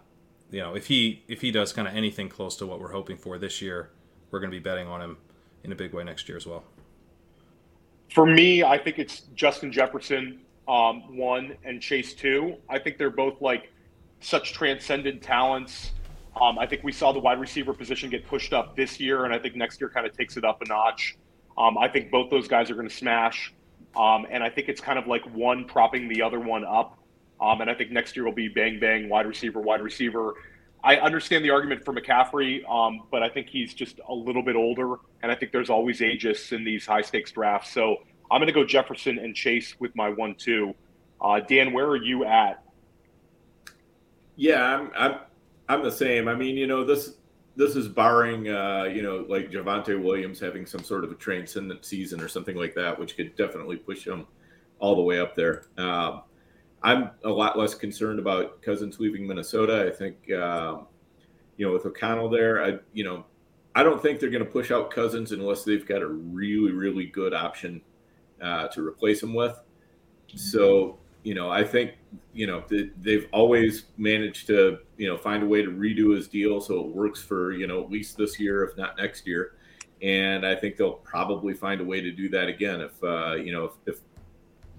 you 0.51 0.61
know 0.61 0.75
if 0.75 0.87
he 0.87 1.25
if 1.29 1.41
he 1.41 1.51
does 1.51 1.73
kind 1.73 1.89
of 1.89 1.95
anything 1.95 2.29
close 2.29 2.57
to 2.57 2.66
what 2.66 2.81
we're 2.81 2.93
hoping 2.93 3.16
for 3.16 3.37
this 3.39 3.61
year, 3.61 3.91
we're 4.31 4.39
going 4.39 4.51
to 4.51 4.57
be 4.57 4.62
betting 4.62 4.87
on 4.87 5.03
him 5.03 5.19
in 5.64 5.73
a 5.73 5.75
big 5.75 5.93
way 5.93 6.05
next 6.05 6.29
year 6.29 6.37
as 6.39 6.47
well. 6.47 6.64
For 8.14 8.25
me, 8.25 8.62
I 8.62 8.79
think 8.79 8.99
it's 8.99 9.23
Justin 9.35 9.71
Jefferson 9.71 10.41
um, 10.69 11.16
one 11.16 11.57
and 11.64 11.81
Chase 11.83 12.14
two. 12.14 12.57
I 12.69 12.79
think 12.79 12.97
they're 12.97 13.11
both 13.11 13.41
like 13.41 13.73
such 14.21 14.53
transcendent 14.53 15.23
talents. 15.23 15.93
Um, 16.41 16.59
I 16.59 16.66
think 16.66 16.84
we 16.84 16.93
saw 16.93 17.12
the 17.12 17.18
wide 17.18 17.41
receiver 17.41 17.72
position 17.72 18.11
get 18.11 18.26
pushed 18.26 18.53
up 18.53 18.76
this 18.76 19.01
year, 19.01 19.24
and 19.24 19.34
I 19.34 19.39
think 19.39 19.57
next 19.57 19.80
year 19.80 19.91
kind 19.91 20.07
of 20.07 20.16
takes 20.16 20.36
it 20.36 20.45
up 20.45 20.62
a 20.62 20.68
notch. 20.68 21.16
Um, 21.57 21.76
I 21.76 21.89
think 21.89 22.11
both 22.11 22.30
those 22.30 22.47
guys 22.47 22.70
are 22.70 22.74
going 22.74 22.89
to 22.89 22.95
smash, 22.95 23.53
um, 23.97 24.26
and 24.30 24.45
I 24.45 24.51
think 24.51 24.68
it's 24.68 24.80
kind 24.80 24.99
of 24.99 25.07
like 25.07 25.24
one 25.34 25.64
propping 25.64 26.09
the 26.09 26.22
other 26.22 26.39
one 26.39 26.64
up. 26.64 26.99
Um, 27.41 27.61
and 27.61 27.70
I 27.70 27.74
think 27.74 27.91
next 27.91 28.16
year 28.16 28.24
will 28.24 28.32
be 28.32 28.49
bang 28.49 28.78
bang 28.80 29.09
wide 29.09 29.26
receiver, 29.26 29.61
wide 29.61 29.80
receiver. 29.80 30.34
I 30.82 30.97
understand 30.97 31.45
the 31.45 31.51
argument 31.51 31.84
for 31.84 31.93
McCaffrey, 31.93 32.68
um, 32.68 33.03
but 33.11 33.22
I 33.22 33.28
think 33.28 33.49
he's 33.49 33.74
just 33.74 34.01
a 34.09 34.14
little 34.14 34.43
bit 34.43 34.55
older, 34.55 34.97
and 35.22 35.32
I 35.32 35.34
think 35.34 35.51
there's 35.51 35.70
always 35.70 36.03
ages 36.03 36.53
in 36.53 36.64
these 36.64 36.86
high 36.86 37.03
stakes 37.03 37.32
drafts. 37.32 37.72
So 37.72 37.97
I'm 38.30 38.41
going 38.41 38.47
to 38.47 38.53
go 38.53 38.64
Jefferson 38.64 39.18
and 39.18 39.34
Chase 39.34 39.74
with 39.80 39.95
my 39.97 40.09
one 40.11 40.36
two. 40.36 40.74
Uh, 41.20 41.41
Dan, 41.41 41.72
where 41.72 41.86
are 41.86 41.97
you 41.97 42.24
at? 42.24 42.62
Yeah, 44.36 44.62
I'm, 44.62 44.91
I'm 44.97 45.14
I'm 45.69 45.83
the 45.83 45.91
same. 45.91 46.29
I 46.29 46.35
mean, 46.35 46.57
you 46.57 46.66
know, 46.66 46.85
this 46.85 47.14
this 47.57 47.75
is 47.75 47.89
barring, 47.89 48.49
uh, 48.49 48.85
you 48.85 49.03
know, 49.03 49.27
like 49.29 49.51
Javonte 49.51 50.01
Williams 50.01 50.39
having 50.39 50.64
some 50.64 50.85
sort 50.85 51.03
of 51.03 51.11
a 51.11 51.16
transcendent 51.16 51.85
season 51.85 52.21
or 52.21 52.29
something 52.29 52.57
like 52.57 52.75
that, 52.77 52.99
which 52.99 53.16
could 53.16 53.35
definitely 53.35 53.77
push 53.77 54.07
him 54.07 54.27
all 54.79 54.95
the 54.95 55.03
way 55.03 55.19
up 55.19 55.35
there. 55.35 55.64
Um, 55.77 56.23
I'm 56.85 57.11
a 57.25 57.29
lot 57.29 57.59
less 57.59 57.75
concerned 57.75 58.21
about 58.21 58.62
Cousins 58.62 59.01
leaving 59.01 59.27
Minnesota. 59.27 59.85
I 59.87 59.91
think, 59.91 60.31
um, 60.33 60.87
you 61.57 61.66
know, 61.66 61.73
with 61.73 61.85
O'Connell 61.85 62.29
there, 62.29 62.62
I, 62.62 62.79
you 62.93 63.03
know, 63.03 63.25
I 63.75 63.83
don't 63.83 64.01
think 64.01 64.21
they're 64.21 64.31
going 64.31 64.45
to 64.45 64.51
push 64.51 64.71
out 64.71 64.93
Cousins 64.93 65.33
unless 65.33 65.64
they've 65.64 65.87
got 65.87 66.03
a 66.03 66.07
really, 66.07 66.71
really 66.71 67.07
good 67.07 67.35
option 67.35 67.81
uh, 68.41 68.69
to 68.69 68.87
replace 68.87 69.21
him 69.21 69.35
with. 69.35 69.61
So 70.37 70.99
you 71.23 71.35
know, 71.35 71.51
I 71.51 71.64
think 71.64 71.93
you 72.33 72.47
know 72.47 72.62
they've 72.69 73.29
always 73.33 73.87
managed 73.97 74.47
to 74.49 74.79
you 74.97 75.09
know 75.09 75.16
find 75.16 75.43
a 75.43 75.47
way 75.47 75.62
to 75.62 75.71
redo 75.71 76.14
his 76.14 76.29
deal 76.29 76.61
so 76.61 76.81
it 76.81 76.87
works 76.87 77.23
for 77.23 77.53
you 77.53 77.66
know 77.66 77.83
at 77.83 77.91
least 77.91 78.16
this 78.16 78.39
year, 78.39 78.64
if 78.64 78.77
not 78.77 78.97
next 78.97 79.27
year. 79.27 79.55
And 80.01 80.47
I 80.47 80.55
think 80.55 80.77
they'll 80.77 80.93
probably 80.93 81.55
find 81.55 81.81
a 81.81 81.85
way 81.85 82.01
to 82.01 82.12
do 82.12 82.28
that 82.28 82.49
again 82.49 82.81
if 82.81 83.03
uh, 83.03 83.35
you 83.35 83.53
know 83.53 83.65
if, 83.65 83.73
if 83.86 84.01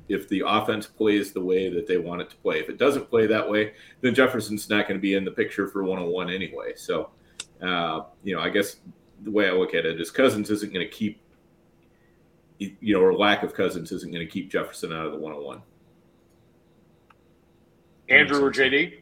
if 0.09 0.27
the 0.27 0.43
offense 0.45 0.87
plays 0.87 1.31
the 1.31 1.41
way 1.41 1.69
that 1.69 1.87
they 1.87 1.97
want 1.97 2.21
it 2.21 2.29
to 2.31 2.35
play. 2.37 2.59
If 2.59 2.67
it 2.67 2.77
doesn't 2.77 3.09
play 3.09 3.27
that 3.27 3.47
way, 3.47 3.73
then 4.01 4.15
Jefferson's 4.15 4.67
not 4.69 4.87
going 4.87 4.97
to 4.97 5.01
be 5.01 5.13
in 5.13 5.23
the 5.23 5.31
picture 5.31 5.67
for 5.67 5.83
101 5.83 6.31
anyway. 6.31 6.73
So, 6.75 7.11
uh, 7.61 8.01
you 8.23 8.35
know, 8.35 8.41
I 8.41 8.49
guess 8.49 8.77
the 9.21 9.31
way 9.31 9.47
I 9.47 9.51
look 9.51 9.75
at 9.75 9.85
it 9.85 10.01
is 10.01 10.09
Cousins 10.09 10.49
isn't 10.49 10.73
going 10.73 10.85
to 10.85 10.91
keep, 10.91 11.21
you 12.57 12.93
know, 12.93 13.01
or 13.01 13.13
lack 13.13 13.43
of 13.43 13.53
Cousins 13.53 13.91
isn't 13.91 14.11
going 14.11 14.25
to 14.25 14.31
keep 14.31 14.49
Jefferson 14.49 14.91
out 14.91 15.05
of 15.05 15.11
the 15.11 15.19
101. 15.19 15.61
Andrew 18.09 18.43
or 18.43 18.51
JD? 18.51 18.99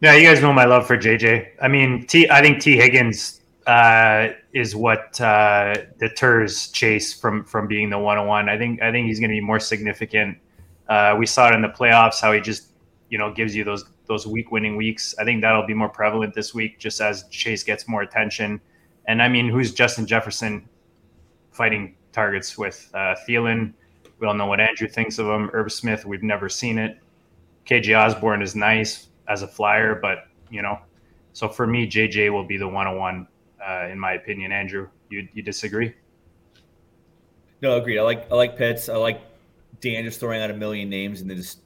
Yeah, 0.00 0.14
you 0.14 0.26
guys 0.26 0.40
know 0.40 0.52
my 0.52 0.64
love 0.64 0.86
for 0.86 0.96
JJ. 0.96 1.48
I 1.60 1.68
mean, 1.68 2.06
T. 2.06 2.30
I 2.30 2.40
think 2.40 2.60
T. 2.60 2.76
Higgins 2.76 3.40
uh, 3.66 4.28
is 4.52 4.76
what 4.76 5.20
uh, 5.20 5.74
deters 5.98 6.68
Chase 6.68 7.12
from 7.12 7.44
from 7.44 7.66
being 7.66 7.90
the 7.90 7.98
101. 7.98 8.48
I 8.48 8.56
think 8.56 8.80
I 8.80 8.92
think 8.92 9.08
he's 9.08 9.18
going 9.18 9.30
to 9.30 9.34
be 9.34 9.40
more 9.40 9.60
significant. 9.60 10.38
Uh, 10.88 11.16
we 11.18 11.26
saw 11.26 11.48
it 11.48 11.54
in 11.54 11.62
the 11.62 11.68
playoffs 11.68 12.20
how 12.20 12.32
he 12.32 12.40
just 12.40 12.68
you 13.10 13.18
know 13.18 13.32
gives 13.32 13.54
you 13.54 13.64
those 13.64 13.84
those 14.06 14.26
week 14.26 14.52
winning 14.52 14.76
weeks. 14.76 15.14
I 15.18 15.24
think 15.24 15.42
that'll 15.42 15.66
be 15.66 15.74
more 15.74 15.88
prevalent 15.88 16.32
this 16.34 16.54
week, 16.54 16.78
just 16.78 17.00
as 17.00 17.24
Chase 17.28 17.62
gets 17.62 17.88
more 17.88 18.02
attention. 18.02 18.60
And 19.06 19.22
I 19.22 19.28
mean, 19.28 19.48
who's 19.48 19.74
Justin 19.74 20.06
Jefferson 20.06 20.68
fighting 21.50 21.96
targets 22.12 22.56
with 22.56 22.88
uh, 22.94 23.16
Thielen? 23.26 23.74
We 24.18 24.26
all 24.26 24.34
know 24.34 24.46
what 24.46 24.60
Andrew 24.60 24.88
thinks 24.88 25.18
of 25.18 25.26
him. 25.26 25.50
Irv 25.52 25.72
Smith, 25.72 26.04
we've 26.04 26.22
never 26.22 26.48
seen 26.48 26.78
it. 26.78 26.98
KJ 27.68 27.98
Osborn 27.98 28.40
is 28.42 28.56
nice 28.56 29.08
as 29.28 29.42
a 29.42 29.48
flyer, 29.48 29.94
but 29.94 30.26
you 30.50 30.62
know, 30.62 30.78
so 31.34 31.48
for 31.48 31.66
me, 31.66 31.86
JJ 31.86 32.32
will 32.32 32.44
be 32.44 32.56
the 32.56 32.66
101 32.66 33.28
uh, 33.64 33.88
in 33.90 33.98
my 33.98 34.14
opinion. 34.14 34.52
Andrew, 34.52 34.88
you 35.10 35.28
you 35.34 35.42
disagree? 35.42 35.94
No, 37.60 37.76
agreed. 37.76 37.98
I 37.98 38.02
like 38.02 38.30
I 38.32 38.34
like 38.34 38.56
Pitts. 38.56 38.88
I 38.88 38.96
like 38.96 39.20
Dan 39.80 40.04
just 40.04 40.18
throwing 40.18 40.40
out 40.40 40.50
a 40.50 40.54
million 40.54 40.88
names 40.88 41.20
and 41.20 41.28
then 41.28 41.36
just 41.36 41.60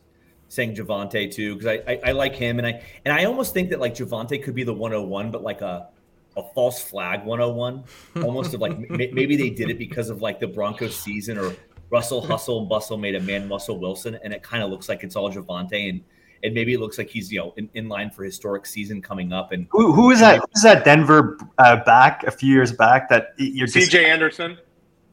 saying 0.49 0.75
Javonte 0.75 1.33
too 1.33 1.55
because 1.55 1.67
I, 1.67 1.93
I, 1.93 2.01
I 2.09 2.13
like 2.13 2.35
him 2.35 2.59
and 2.59 2.67
I 2.67 2.83
and 3.05 3.15
I 3.15 3.25
almost 3.25 3.55
think 3.55 3.71
that 3.71 3.81
like 3.81 3.95
Javonte 3.95 4.43
could 4.43 4.55
be 4.55 4.65
the 4.65 4.75
101, 4.75 5.31
but 5.31 5.43
like 5.43 5.61
a 5.61 5.89
a 6.37 6.43
false 6.55 6.83
flag 6.83 7.25
101, 7.25 7.85
almost 8.25 8.55
of 8.55 8.61
like 8.61 8.79
maybe 8.91 9.37
they 9.37 9.51
did 9.51 9.71
it 9.71 9.79
because 9.79 10.11
of 10.11 10.21
like 10.21 10.41
the 10.41 10.47
Broncos 10.49 10.99
season 10.99 11.39
or 11.39 11.55
Russell 11.93 12.23
Hustle 12.23 12.61
and 12.61 12.69
Bustle 12.69 12.97
made 12.97 13.15
a 13.15 13.21
man 13.21 13.49
Russell 13.49 13.79
Wilson, 13.79 14.19
and 14.25 14.33
it 14.33 14.43
kind 14.43 14.63
of 14.63 14.71
looks 14.71 14.89
like 14.89 15.05
it's 15.05 15.15
all 15.15 15.31
Javonte. 15.31 15.91
And 15.91 16.03
and 16.43 16.55
maybe 16.55 16.73
it 16.75 16.81
looks 16.81 16.99
like 16.99 17.09
he's 17.09 17.31
you 17.31 17.39
know 17.39 17.55
in, 17.57 17.69
in 17.75 17.89
line 17.89 18.11
for 18.11 18.25
historic 18.25 18.67
season 18.67 19.01
coming 19.03 19.33
up. 19.33 19.53
And 19.53 19.67
Who, 19.71 19.93
who 19.93 20.11
is 20.11 20.21
that? 20.21 20.41
Who's 20.53 20.63
that 20.63 20.85
Denver 20.85 21.39
uh, 21.59 21.85
back 21.85 22.25
a 22.25 22.31
few 22.31 22.53
years 22.53 22.73
back 22.73 23.09
that 23.11 23.35
you're 23.37 23.67
just 23.67 23.93
CJ 23.93 24.05
Anderson. 24.05 24.59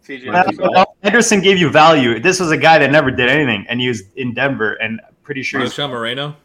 CJ 0.07 0.33
Anderson. 0.33 0.69
well, 0.73 0.95
Anderson 1.03 1.41
gave 1.41 1.57
you 1.57 1.69
value. 1.69 2.19
This 2.19 2.39
was 2.39 2.49
a 2.49 2.57
guy 2.57 2.79
that 2.79 2.89
never 2.91 3.11
did 3.11 3.29
anything, 3.29 3.65
and 3.69 3.79
he 3.79 3.89
was 3.89 4.03
in 4.15 4.33
Denver, 4.33 4.73
and 4.75 5.01
pretty 5.23 5.43
sure 5.43 5.59
he's 5.59 5.69
Marshall 5.69 5.89
Moreno. 5.89 6.35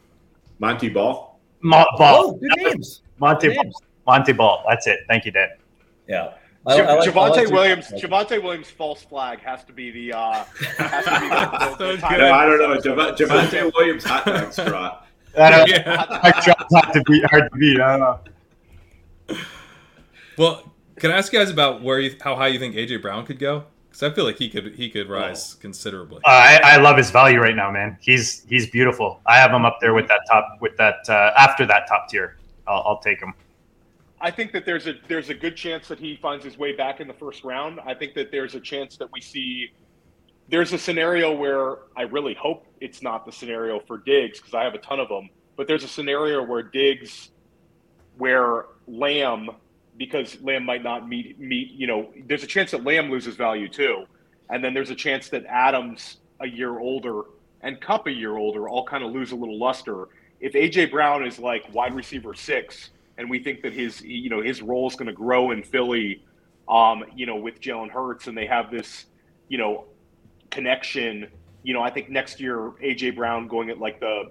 Montee 0.59 0.89
Ball. 0.89 1.39
Mo- 1.63 1.87
Ball. 1.97 2.17
oh, 2.17 2.33
good 2.33 2.53
names. 2.57 3.03
Montee 3.19 3.49
Good 3.49 3.55
Ball. 3.57 3.65
names. 3.65 3.77
Montee 4.07 4.33
Ball. 4.33 4.65
That's 4.69 4.87
it. 4.87 5.01
Thank 5.09 5.25
you, 5.25 5.31
Dan. 5.33 5.49
Yeah. 6.09 6.35
Ja- 6.67 6.73
I- 6.73 6.79
I 6.79 6.95
like- 6.95 7.09
I 7.09 7.11
Javonte 7.13 7.31
like 7.37 7.47
to- 7.49 7.53
Williams. 7.53 7.87
Javonte 7.93 8.43
Williams 8.43 8.71
false 8.71 9.03
flag 9.03 9.41
has 9.41 9.65
to 9.65 9.73
be 9.73 9.91
the 9.91 10.13
uh, 10.17 10.45
has 10.79 11.05
to 11.05 11.11
be 11.21 11.29
the, 11.29 11.77
the, 11.79 11.97
the 11.97 12.07
good. 12.09 12.19
No, 12.19 12.33
I 12.33 12.47
don't 12.47 12.59
know. 12.59 12.81
Jav- 12.81 13.17
Javonte 13.19 13.73
Williams 13.75 14.05
hot 14.05 14.25
dog 14.27 14.53
straw. 14.53 15.03
I 15.39 15.51
don't, 15.51 15.69
Yeah. 15.69 15.97
hard 16.07 16.93
to 16.95 17.03
beat. 17.07 17.25
Hard 17.27 17.51
to 17.53 17.59
beat. 17.59 17.81
I 17.81 17.97
don't 17.97 18.01
know. 19.29 19.39
Well, 20.39 20.73
can 20.97 21.11
I 21.11 21.17
ask 21.19 21.33
you 21.33 21.39
guys 21.39 21.51
about 21.51 21.83
where 21.83 22.01
you, 22.01 22.17
how 22.21 22.35
high 22.37 22.49
you 22.49 22.59
think 22.59 22.75
AJ 22.75 23.03
Brown 23.03 23.25
could 23.27 23.39
go? 23.39 23.65
Because 23.89 24.03
I 24.03 24.15
feel 24.15 24.25
like 24.25 24.39
he 24.39 24.49
could 24.49 24.75
he 24.75 24.91
could 24.91 25.09
rise 25.09 25.55
considerably. 25.55 26.19
Uh, 26.25 26.29
I, 26.31 26.61
I 26.65 26.77
love 26.79 26.97
his 26.97 27.11
value 27.11 27.39
right 27.41 27.55
now, 27.55 27.71
man. 27.71 27.97
He's 28.01 28.45
he's 28.49 28.69
beautiful. 28.69 29.21
I 29.27 29.37
have 29.39 29.53
him 29.53 29.65
up 29.65 29.79
there 29.81 29.95
with 29.95 30.09
that 30.09 30.21
top 30.29 30.59
with 30.61 30.77
that 30.79 31.09
uh, 31.09 31.33
after 31.37 31.65
that 31.67 31.87
top 31.89 32.09
tier. 32.09 32.37
I'll, 32.67 32.83
I'll 32.87 32.99
take 32.99 33.21
him. 33.21 33.35
I 34.25 34.31
think 34.31 34.53
that 34.53 34.65
there's 34.65 34.87
a 34.87 34.95
there's 35.07 35.29
a 35.29 35.35
good 35.35 35.55
chance 35.55 35.87
that 35.89 35.99
he 35.99 36.17
finds 36.17 36.47
his 36.47 36.57
way 36.57 36.75
back 36.75 36.99
in 36.99 37.07
the 37.07 37.13
first 37.13 37.45
round. 37.45 37.79
I 37.85 37.93
think 37.93 38.15
that 38.15 38.31
there's 38.31 38.55
a 38.55 38.61
chance 38.61 38.97
that 38.97 39.13
we 39.13 39.21
see 39.21 39.71
there's 40.49 40.73
a 40.73 40.79
scenario 40.79 41.31
where 41.31 41.81
I 41.95 42.03
really 42.05 42.33
hope 42.33 42.67
it's 42.81 43.03
not 43.03 43.27
the 43.27 43.33
scenario 43.33 43.81
for 43.81 43.99
Diggs 43.99 44.39
because 44.39 44.55
I 44.55 44.65
have 44.65 44.73
a 44.73 44.79
ton 44.79 44.99
of 44.99 45.11
them, 45.11 45.29
but 45.57 45.69
there's 45.69 45.85
a 45.85 45.89
scenario 45.89 46.43
where 46.43 46.63
Diggs 46.63 47.33
where 48.17 48.65
Lamb 48.89 49.51
because 49.99 50.41
Lamb 50.41 50.65
might 50.65 50.83
not 50.83 51.07
meet 51.07 51.39
meet, 51.39 51.73
you 51.73 51.87
know, 51.87 52.09
there's 52.27 52.45
a 52.45 52.47
chance 52.47 52.71
that 52.71 52.83
Lamb 52.83 53.11
loses 53.11 53.37
value 53.37 53.69
too. 53.69 54.07
And 54.49 54.65
then 54.65 54.73
there's 54.73 54.91
a 54.91 54.95
chance 54.95 55.29
that 55.29 55.45
Adams 55.45 56.17
a 56.41 56.49
year 56.49 56.79
older 56.79 57.25
and 57.61 57.79
Kupp 57.79 58.07
a 58.07 58.11
year 58.11 58.39
older 58.39 58.71
all 58.71 58.87
kind 58.87 59.05
of 59.05 59.13
lose 59.13 59.33
a 59.33 59.37
little 59.37 59.59
luster. 59.59 60.09
If 60.41 60.55
AJ 60.55 60.93
Brown 60.93 61.27
is 61.27 61.39
like 61.39 61.65
wide 61.75 61.95
receiver 61.95 62.33
6 62.33 62.91
and 63.19 63.31
we 63.31 63.39
think 63.39 63.63
that 63.63 63.73
his 63.73 64.01
you 64.03 64.31
know 64.31 64.43
his 64.43 64.63
role 64.63 64.89
is 64.89 64.97
going 64.97 65.07
to 65.07 65.13
grow 65.13 65.51
in 65.51 65.63
Philly, 65.63 66.25
um, 66.69 67.05
you 67.15 67.27
know, 67.27 67.37
with 67.37 67.61
Jalen 67.61 67.91
Hurts, 67.91 68.27
and 68.27 68.37
they 68.37 68.47
have 68.47 68.71
this, 68.71 69.07
you 69.49 69.59
know, 69.59 69.85
connection. 70.51 71.29
You 71.63 71.75
know, 71.75 71.83
I 71.83 71.91
think 71.91 72.11
next 72.11 72.41
year 72.41 72.73
AJ 72.83 73.17
Brown 73.17 73.49
going 73.49 73.71
at 73.71 73.79
like 73.79 74.01
the, 74.01 74.31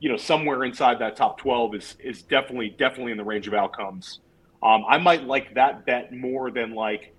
you 0.00 0.08
know, 0.08 0.16
somewhere 0.16 0.64
inside 0.64 0.98
that 0.98 1.16
top 1.16 1.38
twelve 1.38 1.74
is 1.74 1.96
is 2.02 2.22
definitely 2.22 2.70
definitely 2.70 3.12
in 3.12 3.18
the 3.18 3.24
range 3.24 3.46
of 3.46 3.54
outcomes. 3.54 4.20
Um, 4.62 4.84
I 4.88 4.98
might 4.98 5.24
like 5.24 5.54
that 5.54 5.86
bet 5.86 6.12
more 6.12 6.52
than 6.52 6.72
like, 6.72 7.16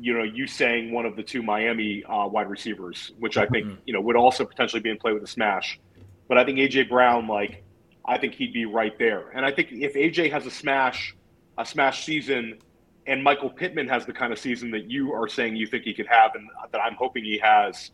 you 0.00 0.12
know, 0.12 0.24
you 0.24 0.48
saying 0.48 0.90
one 0.90 1.06
of 1.06 1.14
the 1.14 1.22
two 1.22 1.40
Miami 1.40 2.02
uh, 2.04 2.26
wide 2.26 2.50
receivers, 2.50 3.12
which 3.18 3.36
I 3.36 3.46
think 3.46 3.78
you 3.86 3.92
know 3.92 4.00
would 4.00 4.16
also 4.16 4.44
potentially 4.44 4.80
be 4.80 4.90
in 4.90 4.98
play 4.98 5.12
with 5.12 5.22
a 5.22 5.28
smash. 5.28 5.80
But 6.28 6.38
I 6.38 6.44
think 6.44 6.58
AJ 6.58 6.88
Brown 6.88 7.26
like 7.26 7.64
I 8.04 8.18
think 8.18 8.34
he'd 8.34 8.52
be 8.52 8.64
right 8.64 8.98
there. 8.98 9.30
And 9.30 9.44
I 9.44 9.50
think 9.50 9.68
if 9.72 9.94
AJ 9.94 10.32
has 10.32 10.46
a 10.46 10.50
smash, 10.50 11.14
a 11.58 11.66
smash 11.66 12.04
season, 12.04 12.58
and 13.06 13.22
Michael 13.22 13.50
Pittman 13.50 13.88
has 13.88 14.06
the 14.06 14.12
kind 14.12 14.32
of 14.32 14.38
season 14.38 14.70
that 14.70 14.90
you 14.90 15.12
are 15.12 15.28
saying 15.28 15.56
you 15.56 15.66
think 15.66 15.84
he 15.84 15.94
could 15.94 16.06
have, 16.06 16.34
and 16.34 16.48
that 16.72 16.78
I'm 16.78 16.94
hoping 16.94 17.24
he 17.24 17.38
has, 17.38 17.90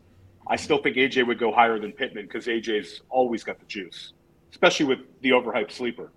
I 0.47 0.55
still 0.55 0.81
think 0.81 0.95
AJ 0.95 1.27
would 1.27 1.39
go 1.39 1.51
higher 1.51 1.79
than 1.79 1.91
Pittman 1.91 2.25
because 2.25 2.47
AJ's 2.47 3.01
always 3.09 3.43
got 3.43 3.59
the 3.59 3.65
juice, 3.65 4.13
especially 4.51 4.85
with 4.85 4.99
the 5.21 5.31
overhyped 5.31 5.71
sleeper. 5.71 6.11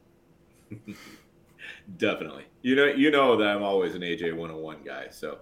Definitely. 1.96 2.44
You 2.62 2.76
know, 2.76 2.86
you 2.86 3.10
know 3.10 3.36
that 3.36 3.48
I'm 3.48 3.62
always 3.62 3.94
an 3.94 4.02
AJ 4.02 4.36
101 4.36 4.78
guy. 4.84 5.06
So, 5.10 5.38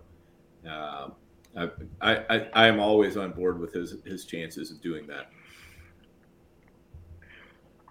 um, 0.66 1.12
I, 1.56 1.70
I, 2.00 2.16
I, 2.30 2.48
I 2.54 2.66
am 2.66 2.80
always 2.80 3.16
on 3.16 3.32
board 3.32 3.58
with 3.58 3.72
his 3.72 3.96
his 4.04 4.24
chances 4.24 4.70
of 4.70 4.80
doing 4.80 5.06
that. 5.06 5.30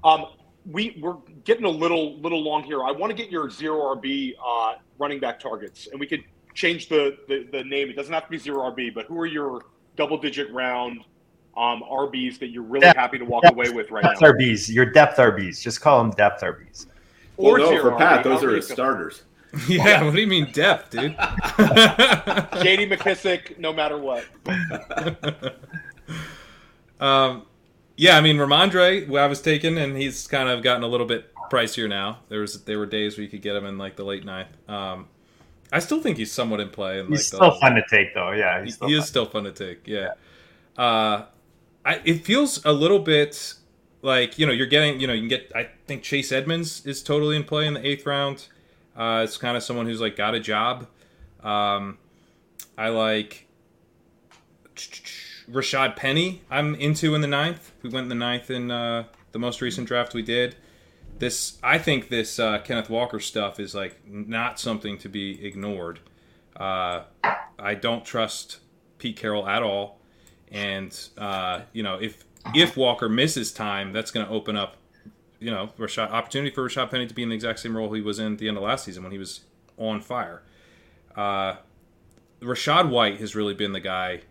Um, 0.04 0.28
we 0.72 0.98
we're 1.02 1.16
getting 1.44 1.66
a 1.66 1.70
little 1.70 2.18
little 2.20 2.42
long 2.44 2.64
here. 2.64 2.84
I 2.84 2.92
want 2.92 3.10
to 3.12 3.16
get 3.16 3.32
your 3.32 3.50
zero 3.50 3.96
RB 3.96 4.34
uh, 4.46 4.76
running 5.00 5.20
back 5.20 5.40
targets, 5.40 5.88
and 5.92 6.00
we 6.00 6.06
could 6.08 6.24
change 6.54 6.90
the, 6.90 7.18
the 7.28 7.48
the 7.52 7.64
name. 7.64 7.90
It 7.90 7.96
doesn't 7.96 8.14
have 8.14 8.24
to 8.26 8.30
be 8.30 8.38
zero 8.38 8.70
RB, 8.72 8.94
but 8.94 9.06
who 9.06 9.20
are 9.20 9.26
your 9.26 9.66
double 9.96 10.18
digit 10.18 10.52
round 10.52 11.02
um, 11.56 11.82
RBs 11.90 12.38
that 12.40 12.48
you're 12.50 12.64
really 12.64 12.86
Yeah. 12.86 12.94
happy 12.96 13.18
to 13.18 13.26
walk 13.26 13.44
Yeah. 13.44 13.52
away 13.52 13.70
with 13.70 13.90
right 13.92 14.04
Depth 14.04 14.22
now? 14.22 14.32
RBs. 14.32 14.70
Your 14.74 14.86
depth 14.86 15.18
RBs. 15.18 15.62
Just 15.62 15.82
call 15.82 16.04
them 16.04 16.12
depth 16.12 16.44
RBs. 16.44 16.86
Well, 17.38 17.54
Or 17.54 17.58
no, 17.60 17.70
zero 17.70 17.82
for 17.92 17.98
Pat, 17.98 18.20
RB, 18.20 18.24
those 18.24 18.44
are 18.44 18.50
you 18.52 18.56
his 18.58 18.68
feel. 18.68 18.76
starters. 18.76 19.24
yeah, 19.68 20.04
what 20.04 20.14
do 20.14 20.22
you 20.22 20.28
mean 20.28 20.52
depth, 20.52 20.92
dude? 20.92 21.16
JD 21.18 22.92
McKissick, 22.92 23.58
no 23.58 23.72
matter 23.74 23.98
what. 23.98 24.26
um, 27.00 27.44
yeah, 27.98 28.18
I 28.18 28.22
mean 28.22 28.38
Rhamondre, 28.38 29.20
I 29.20 29.28
was 29.28 29.42
taken, 29.42 29.78
and 29.78 29.98
he's 29.98 30.28
kind 30.28 30.48
of 30.48 30.64
gotten 30.64 30.84
a 30.84 30.88
little 30.88 31.08
bit 31.08 31.34
pricier 31.52 31.90
now. 31.90 32.20
There 32.30 32.40
was 32.40 32.64
there 32.64 32.80
were 32.80 32.86
days 32.86 33.18
where 33.18 33.24
you 33.24 33.30
could 33.30 33.42
get 33.42 33.56
him 33.56 33.66
in 33.66 33.78
like 33.78 33.96
the 33.96 34.04
late 34.06 34.24
ninth. 34.24 34.50
Um, 34.70 35.08
I 35.72 35.80
still 35.80 36.02
think 36.02 36.18
he's 36.18 36.32
somewhat 36.32 36.60
in 36.62 36.70
play. 36.70 37.00
In, 37.00 37.08
He's 37.08 37.34
like, 37.34 37.40
still 37.40 37.52
the, 37.52 37.60
fun 37.60 37.76
to 37.76 37.84
take, 37.90 38.14
though. 38.14 38.32
Yeah, 38.32 38.60
He, 38.60 38.66
he's 38.66 38.76
still 38.76 38.88
he 38.88 38.94
fun. 38.94 39.02
is 39.02 39.08
still 39.08 39.26
fun 39.26 39.44
to 39.44 39.52
take. 39.52 39.86
Yeah. 39.88 40.14
Uh, 40.78 41.26
I 41.84 42.02
it 42.06 42.26
feels 42.26 42.64
a 42.66 42.72
little 42.72 43.00
bit 43.00 43.54
like 44.02 44.38
you 44.38 44.46
know 44.46 44.54
you're 44.54 44.68
getting 44.68 45.00
you 45.00 45.08
know 45.08 45.14
you 45.14 45.22
can 45.22 45.30
get 45.30 45.52
I 45.56 45.70
think 45.88 46.04
Chase 46.04 46.32
Edmonds 46.32 46.86
is 46.86 47.02
totally 47.02 47.36
in 47.36 47.44
play 47.44 47.68
in 47.68 47.74
the 47.74 47.86
eighth 47.86 48.06
round. 48.06 48.48
Uh, 48.96 49.22
it's 49.24 49.38
kind 49.38 49.58
of 49.58 49.64
someone 49.64 49.86
who's 49.86 50.02
like 50.02 50.16
got 50.16 50.36
a 50.36 50.40
job. 50.40 50.88
Um, 51.44 51.98
I 52.78 52.90
like 52.90 53.48
Rashad 55.52 55.96
Penny. 55.96 56.42
I'm 56.50 56.76
into 56.76 57.16
in 57.16 57.22
the 57.22 57.28
ninth. 57.28 57.72
We 57.82 57.90
went 57.90 58.06
in 58.06 58.10
the 58.10 58.16
ninth 58.16 58.52
in 58.52 58.70
uh, 58.70 59.06
the 59.32 59.40
most 59.40 59.62
recent 59.62 59.88
draft 59.88 60.14
we 60.14 60.22
did. 60.22 60.56
This 61.20 61.58
I 61.64 61.78
think 61.78 62.10
this 62.10 62.38
uh, 62.40 62.60
Kenneth 62.60 62.90
Walker 62.90 63.20
stuff 63.20 63.60
is 63.60 63.74
like 63.74 64.00
not 64.08 64.60
something 64.60 64.98
to 65.00 65.10
be 65.10 65.44
ignored. 65.46 66.00
Uh, 66.56 67.04
I 67.58 67.76
don't 67.76 68.06
trust 68.06 68.60
Pete 69.00 69.16
Carroll 69.16 69.48
at 69.48 69.64
all, 69.64 70.00
and 70.52 70.98
uh, 71.18 71.62
you 71.74 71.82
know 71.82 71.96
if 71.96 72.24
if 72.54 72.78
Walker 72.78 73.10
misses 73.10 73.52
time, 73.52 73.94
that's 73.94 74.12
going 74.12 74.26
to 74.26 74.32
open 74.32 74.56
up 74.58 74.78
you 75.40 75.50
know 75.50 75.70
Rashad 75.80 76.12
opportunity 76.12 76.54
for 76.54 76.68
Rashad 76.68 76.92
Penny 76.92 77.08
to 77.08 77.14
be 77.14 77.24
in 77.24 77.30
the 77.30 77.36
exact 77.36 77.60
same 77.60 77.76
role 77.76 77.92
he 77.94 78.02
was 78.02 78.20
in 78.20 78.34
at 78.34 78.40
the 78.40 78.48
end 78.48 78.58
of 78.58 78.64
last 78.64 78.86
season 78.86 79.02
when 79.02 79.12
he 79.12 79.18
was 79.18 79.42
on 79.78 80.02
fire. 80.02 80.44
Uh, 81.16 81.56
Rachaad 82.42 82.90
White 82.90 83.20
has 83.20 83.36
really 83.36 83.56
been 83.56 83.72
the 83.72 83.80
guy 83.80 84.22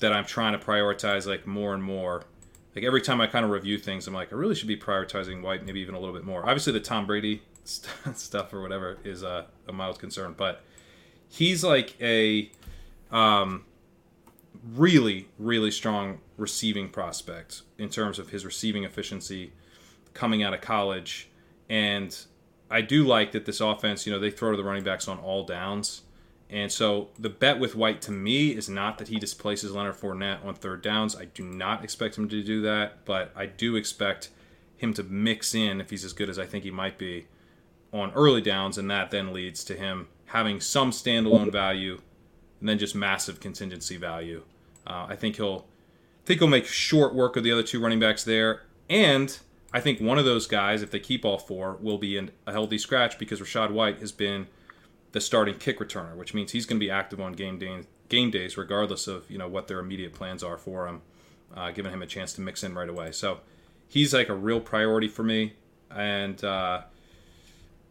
that 0.00 0.12
I'm 0.12 0.24
trying 0.24 0.58
to 0.58 0.58
prioritize 0.58 1.26
like 1.26 1.46
more 1.46 1.74
and 1.74 1.82
more. 1.82 2.24
Like 2.74 2.84
every 2.84 3.02
time 3.02 3.20
I 3.20 3.26
kind 3.26 3.44
of 3.44 3.50
review 3.50 3.78
things, 3.78 4.06
I'm 4.06 4.14
like, 4.14 4.32
I 4.32 4.36
really 4.36 4.54
should 4.54 4.68
be 4.68 4.76
prioritizing 4.76 5.42
White 5.42 5.64
maybe 5.64 5.80
even 5.80 5.94
a 5.94 6.00
little 6.00 6.14
bit 6.14 6.24
more. 6.24 6.42
Obviously, 6.42 6.72
the 6.72 6.80
Tom 6.80 7.06
Brady 7.06 7.42
st- 7.64 7.92
stuff 8.16 8.52
or 8.52 8.60
whatever 8.62 8.98
is 9.04 9.22
uh, 9.22 9.44
a 9.68 9.72
mild 9.72 9.98
concern, 9.98 10.34
but 10.36 10.62
he's 11.28 11.62
like 11.64 11.94
a 12.00 12.50
um, 13.10 13.64
really, 14.74 15.28
really 15.38 15.70
strong 15.70 16.18
receiving 16.36 16.88
prospect 16.88 17.62
in 17.78 17.88
terms 17.88 18.18
of 18.18 18.30
his 18.30 18.44
receiving 18.44 18.84
efficiency 18.84 19.52
coming 20.14 20.42
out 20.42 20.54
of 20.54 20.60
college. 20.60 21.28
And 21.68 22.16
I 22.70 22.80
do 22.80 23.04
like 23.04 23.32
that 23.32 23.46
this 23.46 23.60
offense, 23.60 24.06
you 24.06 24.12
know, 24.12 24.18
they 24.18 24.30
throw 24.30 24.50
to 24.50 24.56
the 24.56 24.64
running 24.64 24.84
backs 24.84 25.08
on 25.08 25.18
all 25.18 25.44
downs. 25.44 26.02
And 26.50 26.70
so 26.72 27.08
the 27.18 27.28
bet 27.28 27.60
with 27.60 27.76
White 27.76 28.02
to 28.02 28.12
me 28.12 28.50
is 28.50 28.68
not 28.68 28.98
that 28.98 29.08
he 29.08 29.18
displaces 29.20 29.72
Leonard 29.72 29.94
Fournette 29.94 30.44
on 30.44 30.54
third 30.54 30.82
downs. 30.82 31.14
I 31.14 31.26
do 31.26 31.44
not 31.44 31.84
expect 31.84 32.18
him 32.18 32.28
to 32.28 32.42
do 32.42 32.60
that, 32.62 33.04
but 33.04 33.32
I 33.36 33.46
do 33.46 33.76
expect 33.76 34.30
him 34.76 34.92
to 34.94 35.04
mix 35.04 35.54
in 35.54 35.80
if 35.80 35.90
he's 35.90 36.04
as 36.04 36.12
good 36.12 36.28
as 36.28 36.38
I 36.38 36.46
think 36.46 36.64
he 36.64 36.70
might 36.70 36.98
be 36.98 37.26
on 37.92 38.12
early 38.12 38.40
downs, 38.40 38.78
and 38.78 38.90
that 38.90 39.10
then 39.10 39.32
leads 39.32 39.62
to 39.64 39.74
him 39.74 40.08
having 40.26 40.60
some 40.60 40.90
standalone 40.90 41.52
value 41.52 42.00
and 42.60 42.68
then 42.68 42.78
just 42.78 42.94
massive 42.94 43.40
contingency 43.40 43.96
value. 43.96 44.42
Uh, 44.86 45.06
I 45.08 45.16
think 45.16 45.36
he'll 45.36 45.66
I 46.22 46.26
think 46.26 46.40
he'll 46.40 46.48
make 46.48 46.66
short 46.66 47.14
work 47.14 47.36
of 47.36 47.44
the 47.44 47.52
other 47.52 47.62
two 47.62 47.80
running 47.80 48.00
backs 48.00 48.24
there, 48.24 48.62
and 48.88 49.36
I 49.72 49.80
think 49.80 50.00
one 50.00 50.18
of 50.18 50.24
those 50.24 50.46
guys, 50.46 50.82
if 50.82 50.90
they 50.90 51.00
keep 51.00 51.24
all 51.24 51.38
four, 51.38 51.78
will 51.80 51.98
be 51.98 52.16
in 52.16 52.30
a 52.46 52.52
healthy 52.52 52.78
scratch 52.78 53.18
because 53.18 53.40
Rachaad 53.40 53.70
White 53.70 53.98
has 54.00 54.12
been 54.12 54.46
the 55.12 55.20
starting 55.20 55.56
kick 55.56 55.78
returner, 55.78 56.14
which 56.14 56.34
means 56.34 56.52
he's 56.52 56.66
going 56.66 56.78
to 56.78 56.84
be 56.84 56.90
active 56.90 57.20
on 57.20 57.32
game 57.32 57.58
day, 57.58 57.82
game 58.08 58.30
days, 58.30 58.56
regardless 58.56 59.06
of 59.06 59.30
you 59.30 59.38
know 59.38 59.48
what 59.48 59.68
their 59.68 59.78
immediate 59.78 60.14
plans 60.14 60.42
are 60.42 60.58
for 60.58 60.86
him, 60.86 61.02
uh, 61.54 61.70
giving 61.70 61.92
him 61.92 62.02
a 62.02 62.06
chance 62.06 62.32
to 62.34 62.40
mix 62.40 62.62
in 62.62 62.74
right 62.74 62.88
away. 62.88 63.12
So 63.12 63.40
he's 63.88 64.14
like 64.14 64.28
a 64.28 64.34
real 64.34 64.60
priority 64.60 65.08
for 65.08 65.22
me, 65.22 65.54
and 65.90 66.42
uh, 66.44 66.82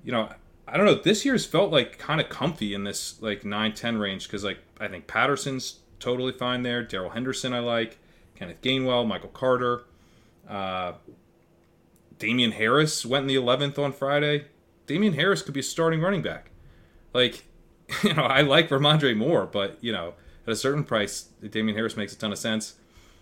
you 0.03 0.11
know 0.11 0.29
I 0.71 0.77
don't 0.77 0.85
know. 0.85 0.95
This 0.95 1.25
year's 1.25 1.45
felt 1.45 1.71
like 1.71 1.97
kind 1.97 2.21
of 2.21 2.29
comfy 2.29 2.73
in 2.73 2.83
this 2.83 3.21
like 3.21 3.41
9-10 3.41 3.99
range 3.99 4.27
because 4.27 4.43
like 4.43 4.59
I 4.79 4.87
think 4.87 5.07
Patterson's 5.07 5.79
totally 5.99 6.31
fine 6.31 6.63
there. 6.63 6.83
Darrell 6.83 7.09
Henderson 7.09 7.53
I 7.53 7.59
like, 7.59 7.97
Kenneth 8.35 8.61
Gainwell, 8.61 9.07
Michael 9.07 9.29
Carter. 9.29 9.83
Uh, 10.47 10.93
Damien 12.19 12.51
Harris 12.51 13.05
went 13.05 13.23
in 13.23 13.27
the 13.27 13.35
11th 13.35 13.79
on 13.79 13.93
Friday. 13.93 14.45
Damien 14.85 15.13
Harris 15.13 15.41
could 15.41 15.53
be 15.53 15.61
a 15.61 15.63
starting 15.63 16.01
running 16.01 16.21
back. 16.21 16.48
Like, 17.14 17.44
you 18.03 18.14
know, 18.14 18.23
I 18.23 18.41
like 18.41 18.69
Rhamondre 18.69 19.15
Moore, 19.15 19.45
but 19.45 19.77
you 19.81 19.91
know, 19.91 20.14
at 20.48 20.53
a 20.53 20.56
certain 20.56 20.84
price, 20.84 21.30
Damien 21.49 21.76
Harris 21.76 21.95
makes 21.98 22.14
a 22.14 22.18
ton 22.18 22.31
of 22.31 22.38
sense. 22.38 22.76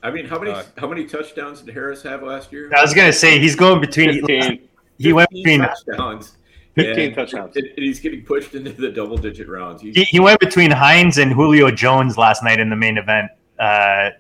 I 0.04 0.12
mean, 0.12 0.26
how 0.28 0.40
many 0.40 0.52
Uh, 0.52 0.64
how 0.78 0.88
many 0.88 1.06
touchdowns 1.06 1.62
did 1.62 1.74
Harris 1.74 2.04
have 2.04 2.22
last 2.24 2.52
year? 2.52 2.72
I 2.76 2.82
was 2.82 2.94
gonna 2.94 3.12
say 3.14 3.40
he's 3.40 3.56
going 3.56 3.82
between. 3.82 4.26
15, 4.26 4.68
He 5.00 5.14
went 5.14 5.30
between. 5.30 5.60
touchdowns. 5.62 6.38
15 6.76 7.00
And- 7.08 7.16
touchdowns. 7.16 7.56
And 7.56 7.68
he's 7.76 8.00
getting 8.00 8.24
pushed 8.24 8.54
into 8.56 8.72
the 8.72 8.90
double 8.92 9.18
digit 9.18 9.48
rounds. 9.48 9.82
He, 9.82 9.92
he 9.92 10.20
went 10.20 10.40
between 10.40 10.70
Hines 10.72 11.18
and 11.18 11.32
Julio 11.34 11.72
Jones 11.72 12.18
last 12.18 12.44
night 12.44 12.60
in 12.60 12.70
the 12.70 12.76
main 12.76 12.98
event. 12.98 13.30
Uh, 13.60 14.12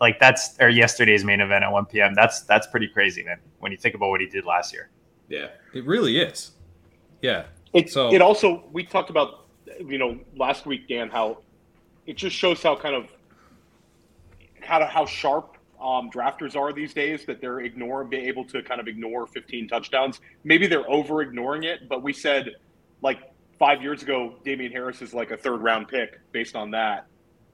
like 0.00 0.18
that's 0.20 0.58
or 0.60 0.68
yesterday's 0.68 1.24
main 1.24 1.40
event 1.40 1.64
at 1.64 1.72
1 1.72 1.86
p.m. 1.86 2.14
That's 2.14 2.42
that's 2.42 2.66
pretty 2.66 2.88
crazy, 2.88 3.22
man. 3.22 3.38
When 3.60 3.72
you 3.72 3.78
think 3.78 3.94
about 3.94 4.08
what 4.10 4.20
he 4.20 4.26
did 4.26 4.44
last 4.44 4.72
year. 4.72 4.90
yeah. 5.28 5.48
It 5.72 5.84
really 5.86 6.18
is. 6.18 6.50
Yeah. 7.22 7.44
It, 7.74 7.90
So- 7.90 8.12
it 8.12 8.22
also 8.22 8.64
we 8.72 8.84
talked 8.84 9.10
about 9.10 9.46
you 9.80 9.98
know 9.98 10.18
last 10.36 10.64
week 10.66 10.88
Dan 10.88 11.10
how 11.10 11.38
it 12.06 12.16
just 12.16 12.36
shows 12.36 12.62
how 12.62 12.76
kind 12.76 12.94
of 12.94 13.10
how 14.60 14.78
to, 14.78 14.86
how 14.86 15.04
sharp 15.04 15.58
um, 15.80 16.10
drafters 16.10 16.56
are 16.56 16.72
these 16.72 16.94
days 16.94 17.26
that 17.26 17.40
they're 17.40 17.60
ignoring 17.60 18.08
be 18.08 18.16
able 18.16 18.44
to 18.46 18.62
kind 18.62 18.80
of 18.80 18.88
ignore 18.88 19.26
15 19.26 19.68
touchdowns. 19.68 20.20
Maybe 20.42 20.66
they're 20.66 20.88
over 20.88 21.20
ignoring 21.20 21.64
it, 21.64 21.88
but 21.88 22.02
we 22.02 22.12
said 22.12 22.52
like 23.02 23.18
five 23.58 23.82
years 23.82 24.02
ago 24.02 24.36
Damien 24.44 24.72
Harris 24.72 25.02
is 25.02 25.12
like 25.12 25.30
a 25.30 25.36
third 25.36 25.60
round 25.60 25.88
pick 25.88 26.20
based 26.32 26.56
on 26.56 26.70
that, 26.70 27.06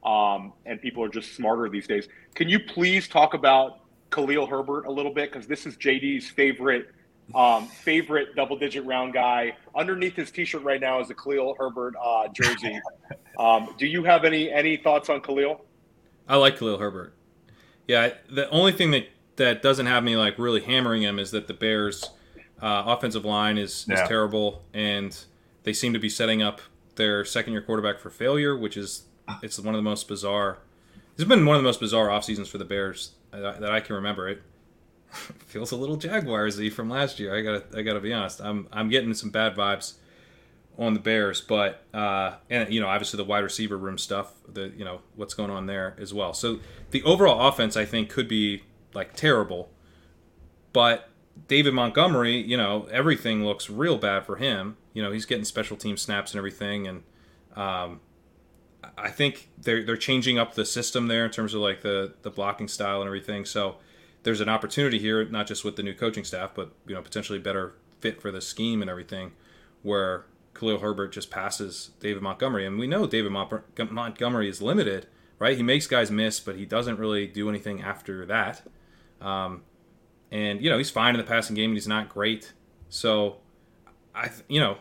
um, 0.05 0.53
and 0.67 0.81
people 0.81 1.03
are 1.03 1.09
just 1.09 1.35
smarter 1.35 1.69
these 1.69 1.87
days. 1.87 2.09
Can 2.35 2.49
you 2.49 2.61
please 2.61 3.09
talk 3.09 3.35
about 3.35 3.81
Khalil 4.11 4.47
Herbert 4.47 4.85
a 4.87 4.91
little 4.91 5.13
bit 5.13 5.33
because 5.33 5.49
this 5.49 5.67
is 5.67 5.77
JD's 5.77 6.29
favorite 6.29 6.91
um, 7.35 7.67
favorite 7.67 8.35
double 8.37 8.57
digit 8.57 8.85
round 8.85 9.13
guy. 9.13 9.57
Underneath 9.75 10.17
his 10.17 10.31
t 10.31 10.45
shirt 10.45 10.63
right 10.63 10.81
now 10.81 11.01
is 11.01 11.11
a 11.11 11.15
Khalil 11.15 11.55
Herbert 11.59 11.95
uh, 12.03 12.29
jersey. 12.29 12.81
um, 13.39 13.75
do 13.79 13.87
you 13.87 14.05
have 14.05 14.25
any 14.25 14.51
any 14.51 14.77
thoughts 14.77 15.09
on 15.09 15.21
Khalil? 15.21 15.65
I 16.29 16.37
like 16.37 16.59
Khalil 16.59 16.79
Herbert. 16.79 17.15
Yeah, 17.89 18.13
the 18.31 18.49
only 18.51 18.73
thing 18.73 18.93
that 18.93 19.09
that 19.37 19.63
doesn't 19.63 19.87
have 19.87 20.05
me 20.05 20.17
like 20.17 20.39
really 20.39 20.61
hammering 20.61 21.03
him 21.03 21.19
is 21.19 21.31
that 21.31 21.47
the 21.47 21.55
Bears' 21.55 22.05
uh, 22.61 22.85
offensive 22.87 23.25
line 23.25 23.59
is, 23.59 23.87
is 23.89 24.01
terrible, 24.07 24.63
and 24.75 25.25
they 25.63 25.73
seem 25.73 25.93
to 25.93 25.99
be 25.99 26.09
setting 26.09 26.43
up 26.43 26.61
their 26.97 27.25
second 27.25 27.53
year 27.53 27.63
quarterback 27.63 27.99
for 27.99 28.11
failure, 28.11 28.57
which 28.57 28.77
is 28.77 29.05
it's 29.43 29.59
one 29.59 29.75
of 29.75 29.79
the 29.79 29.83
most 29.83 30.09
bizarre. 30.09 30.59
It's 31.15 31.25
been 31.25 31.47
one 31.47 31.57
of 31.57 31.63
the 31.63 31.67
most 31.67 31.81
bizarre 31.81 32.11
off 32.11 32.25
seasons 32.25 32.49
for 32.49 32.59
the 32.59 32.65
Bears 32.65 33.13
that, 33.31 33.61
that 33.61 33.73
I 33.73 33.81
can 33.81 33.95
remember. 33.95 34.29
It 34.29 34.43
feels 35.47 35.73
a 35.73 35.77
little 35.77 35.97
Jaguarsy 35.97 36.73
from 36.73 36.89
last 36.89 37.19
year. 37.19 37.37
I 37.37 37.41
gotta 37.43 37.79
I 37.79 37.83
gotta 37.83 38.01
be 38.01 38.13
honest. 38.13 38.41
I'm 38.41 38.69
I'm 38.73 38.89
getting 38.89 39.15
some 39.15 39.31
bad 39.31 39.55
vibes 39.55 39.95
on 40.79 40.95
the 40.95 41.01
Bears, 41.01 41.41
but 41.41 41.85
uh, 41.93 42.35
and 42.49 42.73
you 42.73 42.81
know 42.81 42.89
obviously 42.89 43.17
the 43.17 43.25
wide 43.25 43.41
receiver 43.45 43.77
room 43.77 43.99
stuff, 43.99 44.33
the 44.49 44.73
you 44.77 44.85
know 44.85 45.01
what's 45.17 45.35
going 45.35 45.51
on 45.51 45.67
there 45.67 45.97
as 46.01 46.15
well. 46.15 46.33
So 46.33 46.61
the 46.91 47.03
overall 47.03 47.49
offense 47.49 47.77
I 47.77 47.85
think 47.85 48.09
could 48.09 48.29
be 48.29 48.65
like 48.95 49.15
terrible, 49.15 49.71
but 50.73 51.09
David 51.49 51.75
Montgomery, 51.75 52.37
you 52.41 52.57
know 52.57 52.89
everything 52.91 53.45
looks 53.45 53.69
real 53.69 53.99
bad 53.99 54.25
for 54.25 54.37
him. 54.37 54.77
You 54.93 55.03
know 55.03 55.11
he's 55.11 55.27
getting 55.27 55.45
special 55.45 55.77
team 55.77 55.97
snaps 55.97 56.33
and 56.33 56.39
everything, 56.39 56.87
and 56.87 57.03
um, 57.57 58.01
I 58.97 59.11
think 59.11 59.49
they're 59.59 59.85
they're 59.85 59.97
changing 59.97 60.39
up 60.39 60.55
the 60.55 60.65
system 60.65 61.09
there 61.09 61.25
in 61.25 61.31
terms 61.31 61.53
of 61.53 61.61
like 61.61 61.83
the 61.83 62.15
the 62.23 62.31
blocking 62.31 62.69
style 62.69 63.01
and 63.01 63.07
everything. 63.07 63.45
So 63.45 63.77
there's 64.23 64.41
an 64.41 64.49
opportunity 64.49 64.99
here, 64.99 65.25
not 65.25 65.47
just 65.47 65.65
with 65.65 65.77
the 65.77 65.83
new 65.83 65.95
coaching 65.95 66.25
staff, 66.25 66.51
but 66.55 66.73
you 66.87 66.95
know 66.95 67.03
potentially 67.03 67.39
better 67.39 67.75
fit 68.01 68.21
for 68.21 68.31
the 68.31 68.41
scheme 68.41 68.83
and 68.83 68.91
everything, 68.91 69.33
where 69.83 70.27
Khalil 70.55 70.79
Herbert 70.79 71.13
just 71.13 71.31
passes 71.31 71.91
David 72.01 72.23
Montgomery, 72.23 72.67
and 72.67 72.79
we 72.79 72.87
know 72.87 73.07
David 73.07 73.33
Mont- 73.33 73.91
Montgomery 73.91 74.49
is 74.49 74.61
limited, 74.61 75.07
right? 75.39 75.57
He 75.57 75.63
makes 75.63 75.87
guys 75.87 76.11
miss, 76.11 76.41
but 76.41 76.57
he 76.57 76.67
doesn't 76.67 76.99
really 76.99 77.27
do 77.27 77.49
anything 77.49 77.83
after 77.83 78.27
that. 78.27 78.63
Um, 79.21 79.63
and 80.31 80.63
you 80.63 80.71
know 80.71 80.79
he's 80.79 80.91
fine 80.91 81.15
in 81.15 81.19
the 81.19 81.27
passing 81.27 81.57
game, 81.57 81.71
and 81.71 81.77
he's 81.77 81.89
not 81.89 82.09
great. 82.09 82.53
So 82.89 83.39
I, 84.15 84.31
you 84.49 84.61
know, 84.61 84.79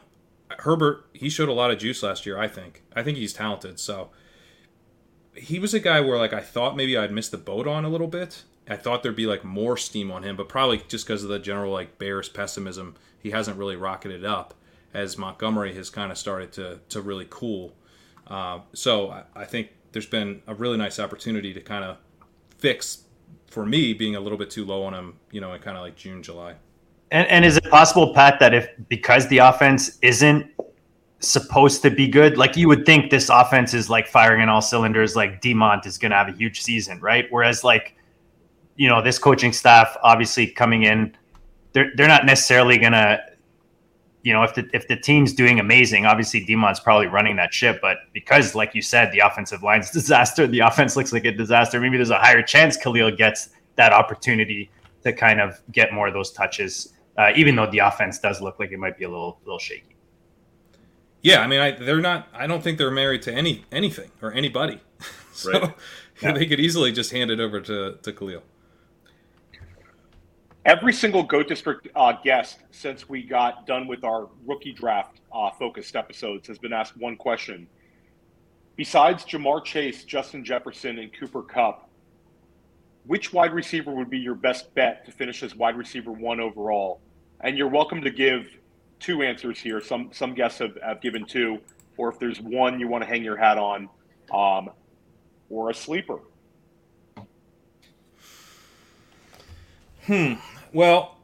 Herbert 0.60 1.06
he 1.14 1.30
showed 1.30 1.50
a 1.50 1.54
lot 1.54 1.72
of 1.72 1.78
juice 1.78 2.04
last 2.04 2.26
year. 2.26 2.38
I 2.38 2.48
think. 2.48 2.84
I 2.96 3.04
think 3.04 3.18
he's 3.18 3.34
talented. 3.34 3.80
So 3.80 4.10
he 5.34 5.60
was 5.60 5.74
a 5.74 5.80
guy 5.80 6.02
where 6.02 6.18
like 6.18 6.34
I 6.34 6.42
thought 6.42 6.76
maybe 6.76 6.98
I'd 6.98 7.12
missed 7.12 7.32
the 7.32 7.38
boat 7.38 7.68
on 7.68 7.86
a 7.86 7.90
little 7.90 8.08
bit. 8.08 8.44
I 8.70 8.76
thought 8.76 9.04
there'd 9.04 9.16
be 9.16 9.26
like 9.26 9.44
more 9.44 9.78
steam 9.78 10.12
on 10.12 10.24
him, 10.24 10.36
but 10.36 10.48
probably 10.48 10.82
just 10.88 11.06
because 11.06 11.24
of 11.24 11.30
the 11.30 11.40
general 11.40 11.74
like 11.74 11.98
Bears 11.98 12.30
pessimism, 12.30 12.96
he 13.20 13.32
hasn't 13.32 13.58
really 13.58 13.76
rocketed 13.76 14.24
up 14.24 14.54
as 14.94 15.18
Montgomery 15.18 15.74
has 15.76 15.90
kind 15.90 16.12
of 16.12 16.18
started 16.18 16.52
to 16.54 16.80
to 16.90 17.02
really 17.02 17.28
cool. 17.30 17.74
Uh, 18.28 18.60
so 18.74 19.10
I, 19.10 19.24
I 19.36 19.46
think 19.46 19.70
there's 19.92 20.06
been 20.06 20.42
a 20.48 20.54
really 20.54 20.78
nice 20.78 21.00
opportunity 21.00 21.54
to 21.54 21.62
kind 21.62 21.84
of 21.84 21.98
fix 22.58 23.06
for 23.48 23.66
me 23.66 23.94
being 23.94 24.16
a 24.16 24.20
little 24.20 24.38
bit 24.38 24.50
too 24.50 24.66
low 24.66 24.84
on 24.84 24.94
him, 24.94 25.16
you 25.32 25.42
know, 25.42 25.54
in 25.54 25.62
kind 25.62 25.76
of 25.76 25.84
like 25.84 25.96
June, 25.96 26.22
July. 26.22 26.54
And, 27.12 27.28
and 27.28 27.44
is 27.44 27.58
it 27.58 27.64
possible, 27.72 28.14
Pat, 28.14 28.40
that 28.40 28.54
if 28.54 28.70
because 28.88 29.28
the 29.30 29.40
offense 29.40 29.98
isn't 30.04 30.52
supposed 31.20 31.82
to 31.82 31.90
be 31.90 32.08
good, 32.08 32.38
like 32.38 32.56
you 32.56 32.68
would 32.68 32.86
think 32.86 33.10
this 33.10 33.30
offense 33.30 33.74
is 33.74 33.90
like 33.90 34.08
firing 34.08 34.42
on 34.42 34.50
all 34.50 34.62
cylinders, 34.62 35.16
like 35.16 35.42
Demont 35.42 35.88
is 35.88 35.98
going 35.98 36.12
to 36.12 36.18
have 36.18 36.30
a 36.30 36.34
huge 36.34 36.62
season, 36.62 37.00
right? 37.00 37.26
Whereas, 37.32 37.64
like, 37.64 37.96
you 38.80 38.88
know, 38.88 39.02
this 39.02 39.20
coaching 39.20 39.54
staff 39.54 39.96
obviously 40.02 40.48
coming 40.48 40.84
in, 40.84 41.16
they're 41.74 41.92
they're 41.96 42.08
not 42.08 42.26
necessarily 42.26 42.78
going 42.78 42.94
to, 42.94 43.20
you 44.24 44.34
know, 44.34 44.44
if 44.44 44.56
the 44.56 44.70
if 44.74 44.88
the 44.88 44.96
team's 44.96 45.34
doing 45.34 45.60
amazing, 45.60 46.06
obviously 46.06 46.46
Demont's 46.46 46.80
probably 46.80 47.08
running 47.08 47.36
that 47.36 47.54
ship, 47.54 47.80
but 47.82 47.98
because, 48.14 48.56
like 48.56 48.74
you 48.74 48.82
said, 48.82 49.12
the 49.12 49.20
offensive 49.20 49.62
line's 49.64 49.90
a 49.92 49.94
disaster, 50.02 50.48
the 50.48 50.60
offense 50.60 50.96
looks 50.96 51.14
like 51.14 51.26
a 51.26 51.32
disaster. 51.32 51.80
Maybe 51.80 51.98
there's 51.98 52.10
a 52.10 52.18
higher 52.18 52.42
chance 52.42 52.78
Khalil 52.78 53.12
gets 53.12 53.50
that 53.76 53.94
opportunity 53.94 54.72
to 55.04 55.14
kind 55.14 55.40
of 55.40 55.62
get 55.72 55.94
more 55.94 56.08
of 56.08 56.14
those 56.14 56.32
touches 56.32 56.94
uh, 57.20 57.34
even 57.36 57.56
though 57.56 57.70
the 57.70 57.80
offense 57.80 58.18
does 58.18 58.42
look 58.42 58.60
like 58.60 58.72
it 58.72 58.80
might 58.80 58.98
be 58.98 59.04
a 59.04 59.10
little 59.10 59.40
little 59.44 59.60
shaky. 59.60 59.96
Yeah, 61.22 61.42
I 61.42 61.48
mean, 61.48 61.60
I, 61.60 61.72
they're 61.72 62.00
not. 62.00 62.30
I 62.34 62.48
don't 62.48 62.64
think 62.64 62.78
they're 62.78 62.90
married 62.92 63.24
to 63.24 63.34
any 63.34 63.66
anything 63.74 64.10
or 64.22 64.32
anybody, 64.32 64.80
so 65.34 65.52
Right. 65.52 65.74
Yeah. 66.22 66.34
they 66.34 66.46
could 66.48 66.60
easily 66.60 66.92
just 66.92 67.12
hand 67.14 67.32
it 67.32 67.40
over 67.40 67.62
to 67.62 67.98
to 68.02 68.14
Khalil. 68.14 68.44
Every 70.66 70.92
single 70.92 71.24
Goat 71.24 71.48
District 71.48 71.88
uh, 71.96 72.14
guest 72.22 72.60
since 72.72 73.08
we 73.08 73.24
got 73.24 73.66
done 73.66 73.88
with 73.88 74.04
our 74.04 74.28
rookie 74.46 74.74
draft 74.74 75.22
uh, 75.32 75.52
focused 75.52 75.96
episodes 75.96 76.48
has 76.50 76.60
been 76.60 76.74
asked 76.74 76.98
one 76.98 77.16
question. 77.16 77.66
Besides 78.76 79.24
Ja'Marr 79.24 79.64
Chase, 79.64 80.04
Justin 80.04 80.44
Jefferson, 80.44 81.00
and 81.00 81.12
Cooper 81.14 81.44
Kupp, 81.44 81.90
which 83.06 83.32
wide 83.32 83.54
receiver 83.54 83.94
would 83.94 84.10
be 84.10 84.20
your 84.20 84.36
best 84.36 84.74
bet 84.76 85.06
to 85.06 85.12
finish 85.12 85.44
as 85.44 85.56
wide 85.56 85.78
receiver 85.78 86.12
one 86.12 86.42
overall? 86.42 87.00
And 87.40 87.58
you're 87.58 87.70
welcome 87.70 88.02
to 88.02 88.12
give 88.12 88.50
two 89.00 89.24
answers 89.24 89.60
here. 89.60 89.82
Some 89.82 90.10
some 90.12 90.34
guests 90.34 90.60
have, 90.60 90.78
have 90.84 91.00
given 91.00 91.26
two, 91.26 91.60
or 91.96 92.10
if 92.10 92.20
there's 92.20 92.42
one 92.42 92.82
you 92.82 92.90
want 92.90 93.02
to 93.04 93.10
hang 93.10 93.24
your 93.24 93.38
hat 93.38 93.58
on, 93.58 93.90
um, 94.32 94.70
or 95.50 95.70
a 95.70 95.74
sleeper. 95.74 96.20
Hmm. 100.10 100.34
Well, 100.74 101.18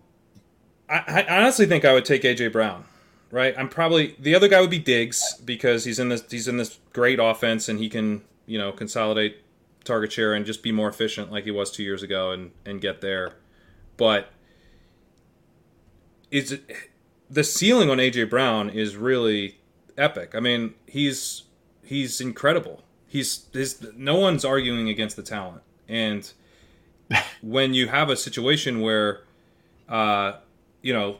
I, 0.87 1.25
I 1.27 1.41
honestly 1.41 1.65
think 1.65 1.85
I 1.85 1.93
would 1.93 2.05
take 2.05 2.21
AJ 2.21 2.51
Brown. 2.51 2.85
Right, 3.31 3.55
I'm 3.57 3.67
probably 3.67 4.15
the 4.19 4.35
other 4.35 4.47
guy 4.47 4.61
would 4.61 4.69
be 4.69 4.77
Diggs 4.77 5.41
because 5.43 5.83
he's 5.83 5.97
in 5.97 6.09
this 6.09 6.23
he's 6.29 6.47
in 6.47 6.57
this 6.57 6.77
great 6.93 7.19
offense 7.19 7.67
and 7.67 7.79
he 7.79 7.89
can 7.89 8.21
you 8.45 8.59
know 8.59 8.71
consolidate 8.71 9.39
target 9.83 10.11
share 10.11 10.35
and 10.35 10.45
just 10.45 10.61
be 10.61 10.71
more 10.71 10.87
efficient 10.87 11.31
like 11.31 11.45
he 11.45 11.51
was 11.51 11.71
two 11.71 11.81
years 11.81 12.03
ago 12.03 12.31
and 12.31 12.51
and 12.63 12.79
get 12.79 13.01
there. 13.01 13.33
But 13.97 14.29
is 16.29 16.51
it, 16.51 16.69
the 17.27 17.43
ceiling 17.43 17.89
on 17.89 17.97
AJ 17.97 18.29
Brown 18.29 18.69
is 18.69 18.95
really 18.95 19.59
epic. 19.97 20.35
I 20.35 20.39
mean, 20.39 20.75
he's 20.85 21.43
he's 21.83 22.21
incredible. 22.21 22.83
He's 23.07 23.47
his, 23.51 23.83
no 23.95 24.15
one's 24.17 24.45
arguing 24.45 24.89
against 24.89 25.15
the 25.15 25.23
talent. 25.23 25.63
And 25.89 26.31
when 27.41 27.73
you 27.73 27.87
have 27.87 28.09
a 28.09 28.15
situation 28.15 28.81
where 28.81 29.23
uh, 29.87 30.33
you 30.81 30.93
know 30.93 31.17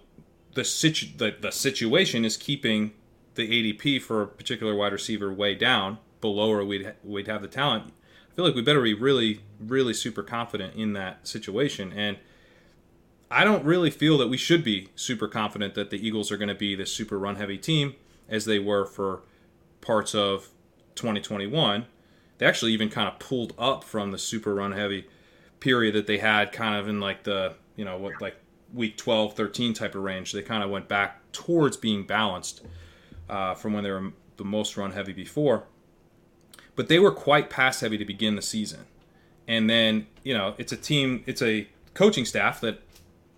the 0.54 0.64
situ- 0.64 1.16
the, 1.18 1.36
the 1.40 1.52
situation 1.52 2.26
is 2.26 2.38
keeping 2.38 2.94
the 3.36 3.48
ADP 3.48 4.02
for 4.02 4.22
a 4.22 4.28
particular 4.28 4.76
wide 4.76 4.94
receiver 4.94 5.32
way 5.34 5.54
down 5.56 6.00
below 6.22 6.50
where 6.50 6.66
we'd 6.66 6.94
we'd 7.04 7.28
have 7.28 7.42
the 7.42 7.48
talent. 7.48 7.92
I 8.32 8.36
feel 8.36 8.46
like 8.46 8.56
we 8.56 8.62
better 8.62 8.82
be 8.82 8.94
really 8.94 9.42
really 9.60 9.94
super 9.94 10.24
confident 10.24 10.76
in 10.76 10.94
that 10.94 11.28
situation 11.28 11.94
and 11.94 12.18
I 13.30 13.44
don't 13.44 13.66
really 13.66 13.90
feel 13.90 14.18
that 14.20 14.28
we 14.28 14.38
should 14.38 14.64
be 14.64 14.90
super 14.96 15.28
confident 15.28 15.74
that 15.76 15.90
the 15.90 16.06
Eagles 16.06 16.32
are 16.32 16.38
going 16.38 16.50
to 16.50 16.56
be 16.56 16.76
this 16.76 16.92
super 16.92 17.18
run 17.18 17.36
heavy 17.36 17.58
team 17.58 17.96
as 18.30 18.46
they 18.46 18.60
were 18.60 18.86
for 18.86 19.24
parts 19.82 20.14
of 20.14 20.50
2021. 20.96 21.86
They 22.38 22.46
actually 22.46 22.74
even 22.74 22.90
kind 22.90 23.08
of 23.08 23.20
pulled 23.20 23.54
up 23.58 23.84
from 23.84 24.12
the 24.12 24.18
super 24.18 24.54
run 24.56 24.74
heavy 24.74 25.08
period 25.60 25.96
that 25.96 26.08
they 26.08 26.18
had 26.18 26.52
kind 26.52 26.76
of 26.76 26.88
in 26.88 27.00
like 27.00 27.24
the, 27.24 27.56
you 27.76 27.86
know, 27.86 27.98
what 27.98 28.22
like 28.22 28.36
week 28.74 28.98
12, 28.98 29.34
13 29.34 29.74
type 29.74 29.96
of 29.96 30.04
range. 30.04 30.32
They 30.32 30.42
kind 30.42 30.64
of 30.64 30.70
went 30.70 30.88
back 30.88 31.20
towards 31.32 31.78
being 31.78 32.06
balanced 32.06 32.66
uh, 33.30 33.56
from 33.56 33.74
when 33.74 33.84
they 33.84 33.92
were 33.92 34.12
the 34.38 34.46
most 34.46 34.78
run 34.78 34.92
heavy 34.92 35.14
before. 35.14 35.66
But 36.76 36.90
they 36.90 37.00
were 37.00 37.12
quite 37.12 37.50
pass 37.50 37.80
heavy 37.80 37.98
to 37.98 38.06
begin 38.06 38.36
the 38.36 38.42
season. 38.42 38.82
And 39.48 39.70
then, 39.70 40.08
you 40.24 40.34
know, 40.34 40.56
it's 40.58 40.72
a 40.72 40.78
team, 40.78 41.24
it's 41.26 41.42
a 41.42 41.68
coaching 41.94 42.26
staff 42.26 42.60
that 42.62 42.82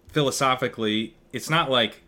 philosophically, 0.08 1.16
it's 1.34 1.50
not 1.50 1.70
like 1.70 2.02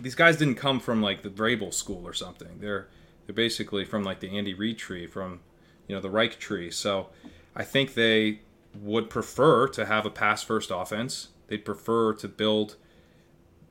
these 0.00 0.14
guys 0.14 0.36
didn't 0.36 0.56
come 0.56 0.80
from 0.80 1.00
like 1.00 1.22
the 1.22 1.30
Vrabel 1.30 1.72
school 1.72 2.06
or 2.06 2.12
something. 2.12 2.58
They're 2.60 2.88
they're 3.26 3.34
basically 3.34 3.84
from 3.84 4.04
like 4.04 4.20
the 4.20 4.36
Andy 4.36 4.54
Reid 4.54 4.78
tree, 4.78 5.06
from 5.06 5.40
you 5.88 5.94
know 5.94 6.00
the 6.00 6.10
Reich 6.10 6.38
tree. 6.38 6.70
So 6.70 7.08
I 7.54 7.64
think 7.64 7.94
they 7.94 8.40
would 8.80 9.10
prefer 9.10 9.68
to 9.68 9.86
have 9.86 10.06
a 10.06 10.10
pass 10.10 10.42
first 10.42 10.70
offense. 10.72 11.28
They'd 11.48 11.64
prefer 11.64 12.14
to 12.14 12.28
build 12.28 12.76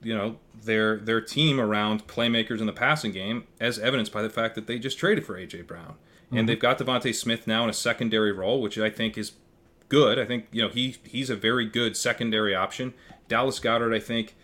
you 0.02 0.16
know 0.16 0.38
their 0.64 0.98
their 0.98 1.22
team 1.22 1.60
around 1.60 2.08
playmakers 2.08 2.60
in 2.60 2.66
the 2.66 2.74
passing 2.74 3.12
game, 3.12 3.46
as 3.60 3.80
evidenced 3.80 4.12
by 4.12 4.22
the 4.22 4.30
fact 4.30 4.56
that 4.56 4.68
they 4.68 4.78
just 4.78 4.98
traded 4.98 5.26
for 5.26 5.36
AJ 5.36 5.66
Brown, 5.66 5.96
mm-hmm. 6.26 6.38
and 6.38 6.50
they've 6.50 6.60
got 6.60 6.78
DeVonta 6.78 7.14
Smith 7.16 7.48
now 7.48 7.64
in 7.64 7.70
a 7.70 7.74
secondary 7.74 8.32
role, 8.32 8.62
which 8.62 8.78
I 8.78 8.90
think 8.90 9.18
is 9.18 9.34
good. 9.90 10.20
I 10.20 10.26
think 10.26 10.48
you 10.52 10.62
know 10.62 10.70
he 10.70 10.98
he's 11.04 11.30
a 11.30 11.36
very 11.36 11.66
good 11.66 11.98
secondary 11.98 12.54
option. 12.54 12.94
Dallas 13.28 13.60
Goedert, 13.60 13.96
I 13.96 14.00
think, 14.00 14.36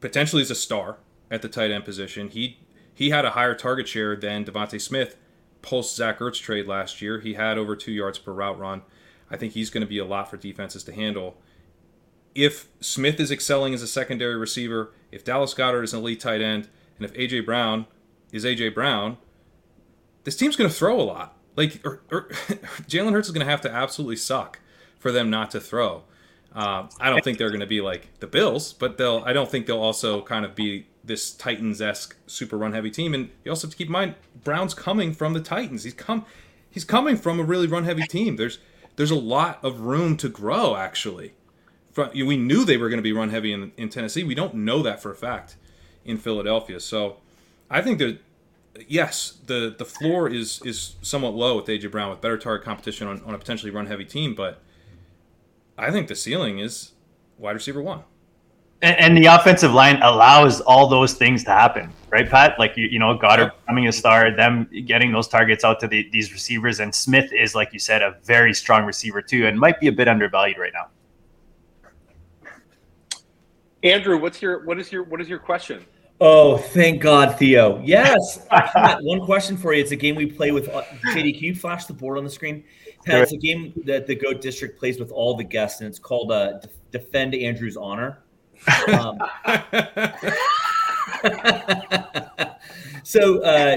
potentially 0.00 0.42
is 0.42 0.50
a 0.50 0.56
star 0.56 0.98
at 1.30 1.42
the 1.42 1.48
tight 1.48 1.70
end 1.70 1.84
position. 1.84 2.28
He 2.28 2.58
he 2.92 3.10
had 3.10 3.24
a 3.24 3.30
higher 3.30 3.54
target 3.54 3.88
share 3.88 4.16
than 4.16 4.44
DeVonta 4.44 4.80
Smith 4.80 5.16
post 5.62 5.96
Zach 5.96 6.18
Ertz 6.18 6.40
trade 6.40 6.66
last 6.66 7.02
year. 7.02 7.20
He 7.20 7.34
had 7.34 7.58
over 7.58 7.76
two 7.76 7.92
yards 7.92 8.18
per 8.18 8.32
route 8.32 8.58
run. 8.58 8.82
I 9.30 9.36
think 9.36 9.52
he's 9.52 9.70
going 9.70 9.82
to 9.82 9.86
be 9.86 9.98
a 9.98 10.04
lot 10.04 10.30
for 10.30 10.36
defenses 10.36 10.84
to 10.84 10.92
handle 10.92 11.36
if 12.36 12.68
Smith 12.80 13.18
is 13.18 13.32
excelling 13.32 13.72
as 13.72 13.80
a 13.80 13.86
secondary 13.88 14.36
receiver, 14.36 14.92
if 15.10 15.24
Dallas 15.24 15.54
Goedert 15.54 15.82
is 15.82 15.94
an 15.94 16.00
elite 16.00 16.20
tight 16.20 16.42
end, 16.42 16.68
and 16.98 17.06
if 17.06 17.14
AJ 17.14 17.46
Brown 17.46 17.86
is 18.30 18.44
AJ 18.44 18.74
Brown, 18.74 19.16
this 20.24 20.36
team's 20.36 20.54
going 20.54 20.68
to 20.68 20.76
throw 20.76 21.00
a 21.00 21.02
lot. 21.02 21.34
Like, 21.56 21.80
or, 21.84 22.02
or 22.12 22.28
Jalen 22.86 23.12
Hurts 23.12 23.28
is 23.28 23.32
going 23.32 23.44
to 23.44 23.50
have 23.50 23.62
to 23.62 23.70
absolutely 23.70 24.16
suck 24.16 24.60
for 24.98 25.10
them 25.10 25.30
not 25.30 25.50
to 25.52 25.60
throw. 25.60 26.02
Uh, 26.54 26.88
I 27.00 27.08
don't 27.08 27.24
think 27.24 27.38
they're 27.38 27.48
going 27.48 27.60
to 27.60 27.66
be 27.66 27.80
like 27.80 28.18
the 28.20 28.26
Bills, 28.26 28.74
but 28.74 28.98
they'll. 28.98 29.22
I 29.24 29.32
don't 29.32 29.50
think 29.50 29.66
they'll 29.66 29.80
also 29.80 30.22
kind 30.22 30.44
of 30.44 30.54
be 30.54 30.86
this 31.04 31.32
Titans 31.32 31.80
esque 31.80 32.16
super 32.26 32.58
run 32.58 32.72
heavy 32.72 32.90
team. 32.90 33.14
And 33.14 33.30
you 33.44 33.50
also 33.50 33.66
have 33.66 33.72
to 33.72 33.76
keep 33.76 33.88
in 33.88 33.92
mind 33.92 34.14
Brown's 34.42 34.74
coming 34.74 35.12
from 35.12 35.32
the 35.32 35.40
Titans. 35.40 35.84
He's 35.84 35.94
come, 35.94 36.24
he's 36.70 36.84
coming 36.84 37.16
from 37.16 37.40
a 37.40 37.42
really 37.42 37.66
run 37.66 37.84
heavy 37.84 38.02
team. 38.02 38.36
There's 38.36 38.58
there's 38.96 39.10
a 39.10 39.16
lot 39.16 39.62
of 39.62 39.80
room 39.80 40.16
to 40.16 40.28
grow 40.28 40.76
actually 40.76 41.32
we 41.96 42.36
knew 42.36 42.64
they 42.64 42.76
were 42.76 42.88
going 42.88 42.98
to 42.98 43.02
be 43.02 43.12
run 43.12 43.30
heavy 43.30 43.52
in, 43.52 43.72
in 43.76 43.88
Tennessee. 43.88 44.24
We 44.24 44.34
don't 44.34 44.54
know 44.54 44.82
that 44.82 45.02
for 45.02 45.10
a 45.10 45.14
fact 45.14 45.56
in 46.04 46.18
Philadelphia. 46.18 46.80
So 46.80 47.18
I 47.70 47.80
think 47.80 47.98
that 47.98 48.18
yes, 48.86 49.38
the 49.46 49.74
the 49.76 49.84
floor 49.84 50.28
is 50.28 50.60
is 50.64 50.96
somewhat 51.02 51.34
low 51.34 51.56
with 51.56 51.66
AJ 51.66 51.90
Brown 51.90 52.10
with 52.10 52.20
better 52.20 52.38
target 52.38 52.64
competition 52.64 53.06
on, 53.06 53.22
on 53.24 53.34
a 53.34 53.38
potentially 53.38 53.70
run 53.70 53.86
heavy 53.86 54.04
team, 54.04 54.34
but 54.34 54.60
I 55.78 55.90
think 55.90 56.08
the 56.08 56.14
ceiling 56.14 56.58
is 56.58 56.92
wide 57.38 57.52
receiver 57.52 57.82
one. 57.82 58.04
And, 58.82 58.96
and, 58.98 59.16
the 59.16 59.24
offensive 59.26 59.72
line 59.72 60.02
allows 60.02 60.60
all 60.60 60.86
those 60.86 61.14
things 61.14 61.42
to 61.44 61.50
happen, 61.50 61.90
right, 62.10 62.28
Pat? 62.28 62.58
Like 62.58 62.76
you, 62.76 62.86
you 62.86 62.98
know, 62.98 63.16
Goedert 63.16 63.52
becoming 63.60 63.88
a 63.88 63.92
star, 63.92 64.30
them 64.36 64.68
getting 64.84 65.12
those 65.12 65.28
targets 65.28 65.64
out 65.64 65.80
to 65.80 65.88
the, 65.88 66.08
these 66.12 66.30
receivers, 66.30 66.80
and 66.80 66.94
Smith 66.94 67.32
is, 67.32 67.54
like 67.54 67.72
you 67.72 67.78
said, 67.78 68.02
a 68.02 68.16
very 68.24 68.52
strong 68.52 68.84
receiver 68.84 69.22
too, 69.22 69.46
and 69.46 69.58
might 69.58 69.80
be 69.80 69.86
a 69.86 69.92
bit 69.92 70.08
undervalued 70.08 70.58
right 70.58 70.72
now. 70.74 70.88
Andrew, 73.82 74.18
what's 74.18 74.42
your 74.42 74.64
what 74.64 74.78
is 74.78 74.92
your 74.92 75.04
what 75.04 75.20
is 75.20 75.28
your 75.28 75.38
question? 75.38 75.84
Oh, 76.20 76.56
thank 76.56 77.02
God, 77.02 77.38
Theo. 77.38 77.80
Yes. 77.84 78.46
one 79.00 79.20
question 79.20 79.56
for 79.56 79.74
you. 79.74 79.82
It's 79.82 79.92
a 79.92 79.96
game 79.96 80.14
we 80.14 80.26
play 80.26 80.50
with. 80.50 80.68
Uh, 80.68 80.82
JD, 81.08 81.34
can 81.34 81.44
you 81.44 81.54
flash 81.54 81.84
the 81.84 81.92
board 81.92 82.16
on 82.16 82.24
the 82.24 82.30
screen? 82.30 82.64
Pat, 83.04 83.20
it's 83.20 83.32
a 83.32 83.36
game 83.36 83.72
that 83.84 84.06
the 84.06 84.14
Goat 84.14 84.40
District 84.40 84.78
plays 84.78 84.98
with 84.98 85.12
all 85.12 85.36
the 85.36 85.44
guests, 85.44 85.80
and 85.80 85.88
it's 85.88 85.98
called 85.98 86.32
uh, 86.32 86.58
Defend 86.90 87.34
Andrew's 87.34 87.76
Honor. 87.76 88.22
Um, 88.88 89.18
so 93.02 93.42
uh, 93.42 93.76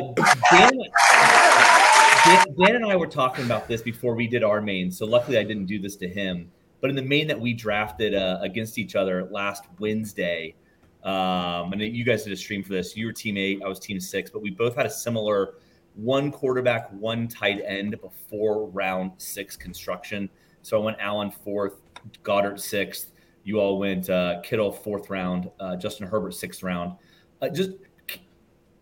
Dan, 0.52 0.72
Dan, 2.26 2.46
Dan 2.58 2.76
and 2.76 2.86
I 2.86 2.96
were 2.96 3.08
talking 3.08 3.46
about 3.46 3.68
this 3.68 3.82
before 3.82 4.16
we 4.16 4.28
did 4.28 4.44
our 4.44 4.62
main. 4.62 4.92
So 4.92 5.06
luckily, 5.06 5.38
I 5.38 5.44
didn't 5.44 5.66
do 5.66 5.80
this 5.80 5.96
to 5.98 6.08
him. 6.08 6.52
But 6.82 6.90
in 6.90 6.96
the 6.96 7.04
main 7.04 7.28
that 7.28 7.40
we 7.40 7.54
drafted 7.54 8.16
uh, 8.16 8.40
against 8.42 8.78
each 8.78 8.96
other 8.96 9.28
last 9.32 9.66
Wednesday, 9.80 10.56
um, 11.04 11.74
and 11.74 11.82
you 11.82 12.04
guys 12.04 12.24
did 12.24 12.34
a 12.34 12.38
stream 12.38 12.64
for 12.64 12.74
this. 12.74 12.96
You 12.96 13.06
were 13.06 13.14
team 13.14 13.38
eight, 13.38 13.62
I 13.64 13.68
was 13.68 13.80
team 13.80 14.00
six, 14.00 14.32
but 14.32 14.42
we 14.42 14.50
both 14.50 14.76
had 14.76 14.86
a 14.86 14.90
similar 14.90 15.56
one 15.96 16.32
quarterback, 16.32 16.90
one 16.92 17.28
tight 17.28 17.62
end 17.66 18.00
before 18.02 18.68
round 18.68 19.12
six 19.18 19.58
construction. 19.58 20.30
So 20.62 20.82
I 20.82 20.84
went 20.84 20.98
Allen 21.00 21.32
fourth, 21.32 21.82
Goedert 22.24 22.60
sixth. 22.60 23.12
You 23.50 23.60
all 23.60 23.80
went 23.80 24.12
uh, 24.12 24.42
Kittle 24.44 24.72
fourth 24.72 25.10
round, 25.10 25.50
uh, 25.60 25.76
Justin 25.76 26.06
Herbert 26.06 26.36
sixth 26.36 26.62
round. 26.62 26.96
Uh, 27.42 27.50
just 27.50 27.72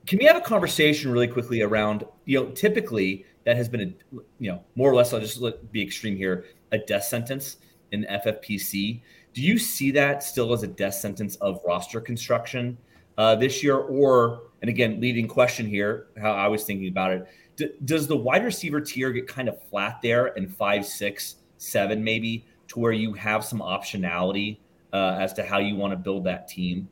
can 0.06 0.20
we 0.20 0.26
have 0.26 0.36
a 0.36 0.42
conversation 0.42 1.10
really 1.10 1.30
quickly 1.30 1.62
around 1.62 2.04
you 2.26 2.38
know 2.38 2.50
typically 2.52 3.26
that 3.46 3.56
has 3.56 3.70
been 3.70 3.82
a 3.82 4.16
you 4.40 4.52
know 4.52 4.62
more 4.76 4.92
or 4.92 4.94
less 4.94 5.14
I'll 5.14 5.22
just 5.22 5.42
be 5.72 5.82
extreme 5.82 6.18
here 6.18 6.48
a 6.74 6.78
death 6.80 7.06
sentence 7.06 7.58
in 7.94 8.06
FFPC. 8.10 9.00
Do 9.34 9.42
you 9.42 9.58
see 9.58 9.90
that 9.92 10.22
still 10.22 10.52
as 10.52 10.64
a 10.64 10.68
death 10.68 10.96
sentence 10.96 11.38
of 11.38 11.62
roster 11.66 12.02
construction 12.02 12.78
uh, 13.18 13.36
this 13.36 13.64
year? 13.64 13.78
Or, 13.78 14.42
and 14.62 14.70
again, 14.70 15.00
leading 15.00 15.30
question 15.30 15.66
here, 15.66 16.08
how 16.20 16.34
I 16.34 16.50
was 16.50 16.66
thinking 16.66 16.90
about 16.90 17.12
it, 17.58 17.86
does 17.86 18.06
the 18.06 18.18
wide 18.18 18.44
receiver 18.44 18.82
tier 18.82 19.12
get 19.12 19.28
kind 19.28 19.48
of 19.48 19.62
flat 19.70 20.02
there 20.02 20.28
in 20.28 20.50
five, 20.50 20.86
six, 20.86 21.36
seven, 21.58 22.04
maybe, 22.04 22.46
to 22.70 22.80
where 22.80 22.92
you 22.92 23.14
have 23.14 23.44
some 23.44 23.60
optionality 23.60 24.58
uh, 24.94 25.18
as 25.20 25.34
to 25.34 25.44
how 25.44 25.60
you 25.60 25.76
want 25.76 25.92
to 25.92 25.98
build 25.98 26.24
that 26.26 26.48
team? 26.48 26.88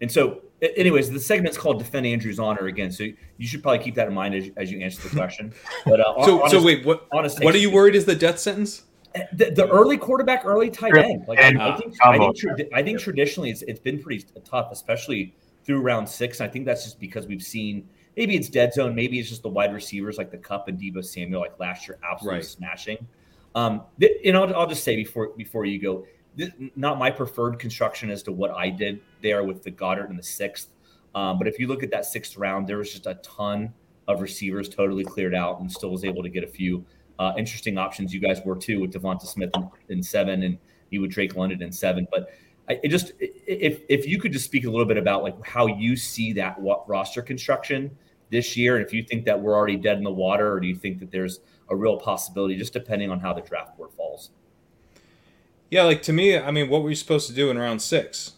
And 0.00 0.10
so, 0.10 0.42
anyways, 0.60 1.10
the 1.10 1.20
segment's 1.20 1.56
called 1.56 1.78
"Defend 1.78 2.06
Andrew's 2.06 2.38
Honor" 2.38 2.66
again, 2.66 2.90
so 2.90 3.04
you 3.38 3.46
should 3.46 3.62
probably 3.62 3.84
keep 3.84 3.94
that 3.94 4.08
in 4.08 4.14
mind 4.14 4.34
as, 4.34 4.50
as 4.56 4.70
you 4.70 4.80
answer 4.80 5.08
the 5.08 5.14
question. 5.16 5.52
But 5.84 6.00
uh, 6.00 6.24
so, 6.24 6.40
honest, 6.40 6.50
so 6.52 6.62
wait, 6.62 6.84
what? 6.84 7.06
Honest 7.12 7.42
what 7.42 7.54
are 7.54 7.58
you 7.58 7.70
worried 7.70 7.94
is 7.94 8.04
the 8.04 8.14
death 8.14 8.38
sentence? 8.38 8.84
the, 9.32 9.50
the, 9.50 9.68
early 9.68 9.96
quarterback, 9.96 10.44
early 10.44 10.70
tight 10.70 10.96
end. 10.96 11.24
Like 11.28 11.38
and, 11.38 11.60
I, 11.60 11.76
think, 11.76 11.94
I 12.02 12.18
think, 12.18 12.36
tra- 12.36 12.56
I 12.74 12.82
think 12.82 12.98
traditionally 12.98 13.50
it's, 13.50 13.62
it's 13.62 13.80
been 13.80 14.02
pretty 14.02 14.24
tough, 14.44 14.70
especially 14.72 15.34
through 15.64 15.80
round 15.80 16.08
six. 16.08 16.40
And 16.40 16.48
I 16.48 16.52
think 16.52 16.66
that's 16.66 16.84
just 16.84 16.98
because 16.98 17.26
we've 17.26 17.42
seen 17.42 17.88
maybe 18.16 18.36
it's 18.36 18.48
dead 18.48 18.74
zone, 18.74 18.94
maybe 18.94 19.18
it's 19.18 19.28
just 19.28 19.42
the 19.42 19.48
wide 19.48 19.72
receivers 19.72 20.18
like 20.18 20.30
the 20.30 20.38
Kupp 20.38 20.68
and 20.68 20.78
Deebo 20.78 21.04
Samuel, 21.04 21.40
like 21.40 21.58
last 21.58 21.86
year, 21.86 21.98
absolutely 22.08 22.38
right. 22.38 22.44
smashing. 22.44 23.06
Um, 23.54 23.82
th- 24.00 24.20
and 24.24 24.36
I'll, 24.36 24.54
I'll 24.54 24.66
just 24.66 24.84
say 24.84 24.96
before 24.96 25.30
before 25.36 25.64
you 25.64 25.80
go, 25.80 26.06
not 26.76 26.98
my 26.98 27.10
preferred 27.10 27.58
construction 27.58 28.10
as 28.10 28.22
to 28.24 28.32
what 28.32 28.50
I 28.50 28.70
did 28.70 29.00
there 29.22 29.44
with 29.44 29.62
the 29.62 29.70
Goedert 29.70 30.10
in 30.10 30.16
the 30.16 30.22
sixth. 30.22 30.68
Um, 31.14 31.38
but 31.38 31.46
if 31.46 31.58
you 31.58 31.68
look 31.68 31.82
at 31.82 31.90
that 31.90 32.04
sixth 32.06 32.36
round, 32.36 32.66
there 32.66 32.78
was 32.78 32.90
just 32.90 33.06
a 33.06 33.14
ton 33.16 33.72
of 34.08 34.20
receivers 34.20 34.68
totally 34.68 35.04
cleared 35.04 35.34
out 35.34 35.60
and 35.60 35.70
still 35.70 35.90
was 35.90 36.04
able 36.04 36.22
to 36.22 36.28
get 36.28 36.44
a 36.44 36.46
few 36.46 36.84
uh, 37.18 37.32
interesting 37.38 37.78
options 37.78 38.12
you 38.12 38.20
guys 38.20 38.40
were 38.44 38.56
too 38.56 38.80
with 38.80 38.92
DeVonta 38.92 39.22
Smith 39.22 39.50
in, 39.54 39.70
in, 39.88 40.02
seven 40.02 40.42
and 40.42 40.58
you 40.90 41.00
with 41.00 41.10
Drake 41.10 41.36
London 41.36 41.62
in 41.62 41.70
seven. 41.70 42.06
But 42.10 42.30
I, 42.68 42.80
it 42.82 42.88
just 42.88 43.12
if 43.20 43.82
if 43.88 44.06
you 44.06 44.18
could 44.18 44.32
just 44.32 44.44
speak 44.44 44.64
a 44.64 44.70
little 44.70 44.86
bit 44.86 44.96
about 44.96 45.22
like 45.22 45.46
how 45.46 45.66
you 45.66 45.96
see 45.96 46.32
that 46.34 46.56
roster 46.86 47.22
construction 47.22 47.96
this 48.30 48.56
year, 48.56 48.76
and 48.76 48.84
if 48.84 48.92
you 48.92 49.04
think 49.04 49.24
that 49.26 49.40
we're 49.40 49.54
already 49.54 49.76
dead 49.76 49.98
in 49.98 50.04
the 50.04 50.10
water, 50.10 50.52
or 50.52 50.60
do 50.60 50.66
you 50.66 50.74
think 50.74 50.98
that 50.98 51.10
there's 51.10 51.40
a 51.68 51.76
real 51.76 51.96
possibility, 51.96 52.56
just 52.56 52.72
depending 52.72 53.10
on 53.10 53.20
how 53.20 53.32
the 53.32 53.40
draft 53.40 53.76
board 53.76 53.90
falls. 53.92 54.30
Yeah, 55.70 55.84
like 55.84 56.02
to 56.02 56.12
me, 56.12 56.38
I 56.38 56.50
mean, 56.50 56.68
what 56.68 56.82
were 56.82 56.90
you 56.90 56.96
supposed 56.96 57.26
to 57.28 57.34
do 57.34 57.50
in 57.50 57.58
round 57.58 57.82
six? 57.82 58.32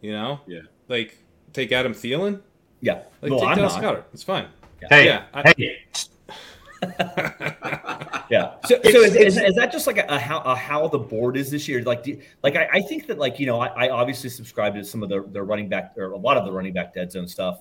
You 0.00 0.12
know, 0.12 0.40
yeah, 0.46 0.60
like 0.88 1.18
take 1.52 1.72
Adam 1.72 1.92
Thielen. 1.92 2.40
Yeah, 2.80 3.02
like 3.22 3.30
well, 3.30 3.40
take 3.40 3.56
Dallas 3.56 3.74
Goedert. 3.74 4.04
It's 4.12 4.22
fine. 4.22 4.46
Yeah. 4.82 4.88
Hey, 4.88 5.04
yeah, 5.04 5.24
I, 5.34 5.54
hey, 5.56 5.84
yeah. 8.30 8.54
So, 8.64 8.80
so 8.82 9.00
is, 9.00 9.14
is, 9.14 9.36
is, 9.36 9.54
that 9.54 9.70
just 9.70 9.86
like 9.86 9.98
a, 9.98 10.06
a, 10.08 10.18
how 10.18 10.40
a 10.40 10.54
how 10.54 10.88
the 10.88 10.98
board 10.98 11.36
is 11.36 11.50
this 11.50 11.68
year? 11.68 11.82
Like, 11.82 12.02
do, 12.02 12.18
like 12.42 12.56
I, 12.56 12.68
I, 12.72 12.80
think 12.80 13.06
that 13.08 13.18
like 13.18 13.38
you 13.38 13.46
know 13.46 13.60
I, 13.60 13.86
I, 13.86 13.90
obviously 13.90 14.30
subscribe 14.30 14.74
to 14.74 14.84
some 14.84 15.02
of 15.02 15.10
the, 15.10 15.22
the 15.30 15.42
running 15.42 15.68
back 15.68 15.92
or 15.98 16.12
a 16.12 16.16
lot 16.16 16.38
of 16.38 16.46
the 16.46 16.52
running 16.52 16.72
back 16.72 16.94
dead 16.94 17.12
zone 17.12 17.28
stuff, 17.28 17.60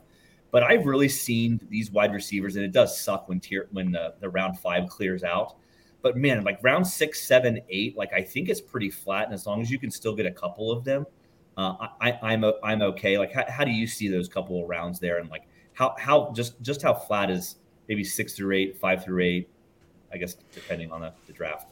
but 0.51 0.63
I've 0.63 0.85
really 0.85 1.09
seen 1.09 1.59
these 1.69 1.91
wide 1.91 2.13
receivers, 2.13 2.55
and 2.55 2.65
it 2.65 2.71
does 2.71 2.99
suck 2.99 3.30
when 3.30 3.39
tier 3.39 3.67
when 3.71 3.91
the, 3.91 4.13
the 4.19 4.30
round 4.30 4.59
five 4.59 4.88
clears 4.89 5.23
out. 5.23 5.55
But 6.01 6.15
man, 6.15 6.43
like 6.43 6.59
round 6.61 6.88
six, 6.88 7.21
seven, 7.21 7.59
eight, 7.69 7.97
like 7.97 8.13
I 8.13 8.21
think 8.21 8.49
it's 8.49 8.61
pretty 8.61 8.89
flat, 8.89 9.26
and 9.26 9.34
as 9.34 9.45
long 9.45 9.61
as 9.61 9.69
you 9.69 9.77
can 9.77 9.91
still 9.91 10.15
get 10.15 10.26
a 10.26 10.31
couple 10.31 10.71
of 10.71 10.84
them, 10.84 11.05
uh, 11.57 11.88
I, 11.99 12.17
I'm 12.21 12.45
I'm 12.63 12.81
okay. 12.81 13.17
Like, 13.17 13.34
how, 13.34 13.45
how 13.49 13.63
do 13.65 13.71
you 13.71 13.85
see 13.85 14.07
those 14.07 14.30
couple 14.30 14.61
of 14.61 14.69
rounds 14.69 14.99
there, 14.99 15.17
and 15.17 15.30
like 15.30 15.47
how 15.73 15.95
how 15.99 16.31
just 16.34 16.61
just 16.61 16.81
how 16.81 16.93
flat 16.93 17.30
is 17.30 17.57
maybe 17.89 18.03
six 18.03 18.34
through 18.34 18.55
eight, 18.55 18.77
five 18.77 19.03
through 19.03 19.23
eight, 19.23 19.49
I 20.13 20.17
guess, 20.17 20.35
depending 20.53 20.91
on 20.91 21.01
the, 21.01 21.13
the 21.27 21.34
draft. 21.34 21.71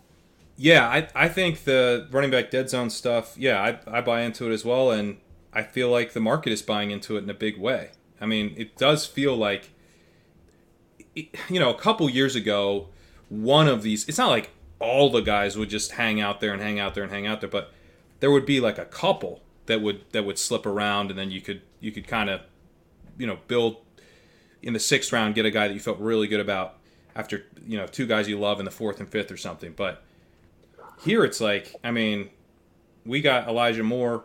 Yeah, 0.57 0.87
I, 0.89 1.07
I 1.13 1.29
think 1.29 1.63
the 1.65 2.07
running 2.11 2.31
back 2.31 2.49
dead 2.49 2.69
zone 2.69 2.89
stuff, 2.89 3.35
yeah, 3.37 3.61
I, 3.61 3.99
I 3.99 4.01
buy 4.01 4.21
into 4.21 4.49
it 4.49 4.53
as 4.53 4.65
well. 4.65 4.89
And 4.89 5.17
I 5.53 5.61
feel 5.61 5.89
like 5.89 6.13
the 6.13 6.19
market 6.19 6.51
is 6.51 6.63
buying 6.63 6.89
into 6.89 7.15
it 7.15 7.23
in 7.23 7.29
a 7.29 7.35
big 7.35 7.59
way. 7.59 7.91
I 8.19 8.25
mean, 8.25 8.53
it 8.57 8.77
does 8.77 9.05
feel 9.05 9.35
like, 9.35 9.71
you 11.15 11.59
know, 11.59 11.69
a 11.69 11.77
couple 11.77 12.09
years 12.09 12.35
ago, 12.35 12.89
one 13.29 13.67
of 13.67 13.83
these, 13.83 14.07
it's 14.07 14.17
not 14.17 14.29
like 14.29 14.51
all 14.79 15.09
the 15.09 15.21
guys 15.21 15.57
would 15.57 15.69
just 15.69 15.93
hang 15.93 16.21
out 16.21 16.39
there 16.39 16.53
and 16.53 16.61
hang 16.61 16.79
out 16.79 16.95
there 16.95 17.03
and 17.03 17.11
hang 17.11 17.27
out 17.27 17.41
there, 17.41 17.49
but 17.49 17.73
there 18.19 18.31
would 18.31 18.45
be 18.45 18.59
like 18.59 18.77
a 18.77 18.85
couple 18.85 19.41
that 19.65 19.81
would 19.81 20.01
that 20.11 20.25
would 20.25 20.39
slip 20.39 20.65
around, 20.65 21.09
and 21.09 21.19
then 21.19 21.29
you 21.31 21.41
could 21.41 21.61
you 21.79 21.91
could 21.91 22.07
kind 22.07 22.29
of, 22.29 22.41
you 23.17 23.27
know, 23.27 23.39
build 23.47 23.77
in 24.61 24.73
the 24.73 24.79
sixth 24.79 25.11
round, 25.13 25.35
get 25.35 25.45
a 25.45 25.51
guy 25.51 25.67
that 25.67 25.73
you 25.73 25.79
felt 25.79 25.99
really 25.99 26.27
good 26.27 26.39
about 26.39 26.77
after 27.15 27.45
you 27.65 27.77
know 27.77 27.85
two 27.85 28.07
guys 28.07 28.27
you 28.27 28.39
love 28.39 28.59
in 28.59 28.65
the 28.65 28.71
fourth 28.71 28.99
and 28.99 29.09
fifth 29.09 29.31
or 29.31 29.37
something. 29.37 29.73
But 29.75 30.03
here 31.03 31.23
it's 31.23 31.39
like, 31.39 31.75
I 31.83 31.91
mean, 31.91 32.29
we 33.05 33.21
got 33.21 33.47
Elijah 33.47 33.83
Moore 33.83 34.23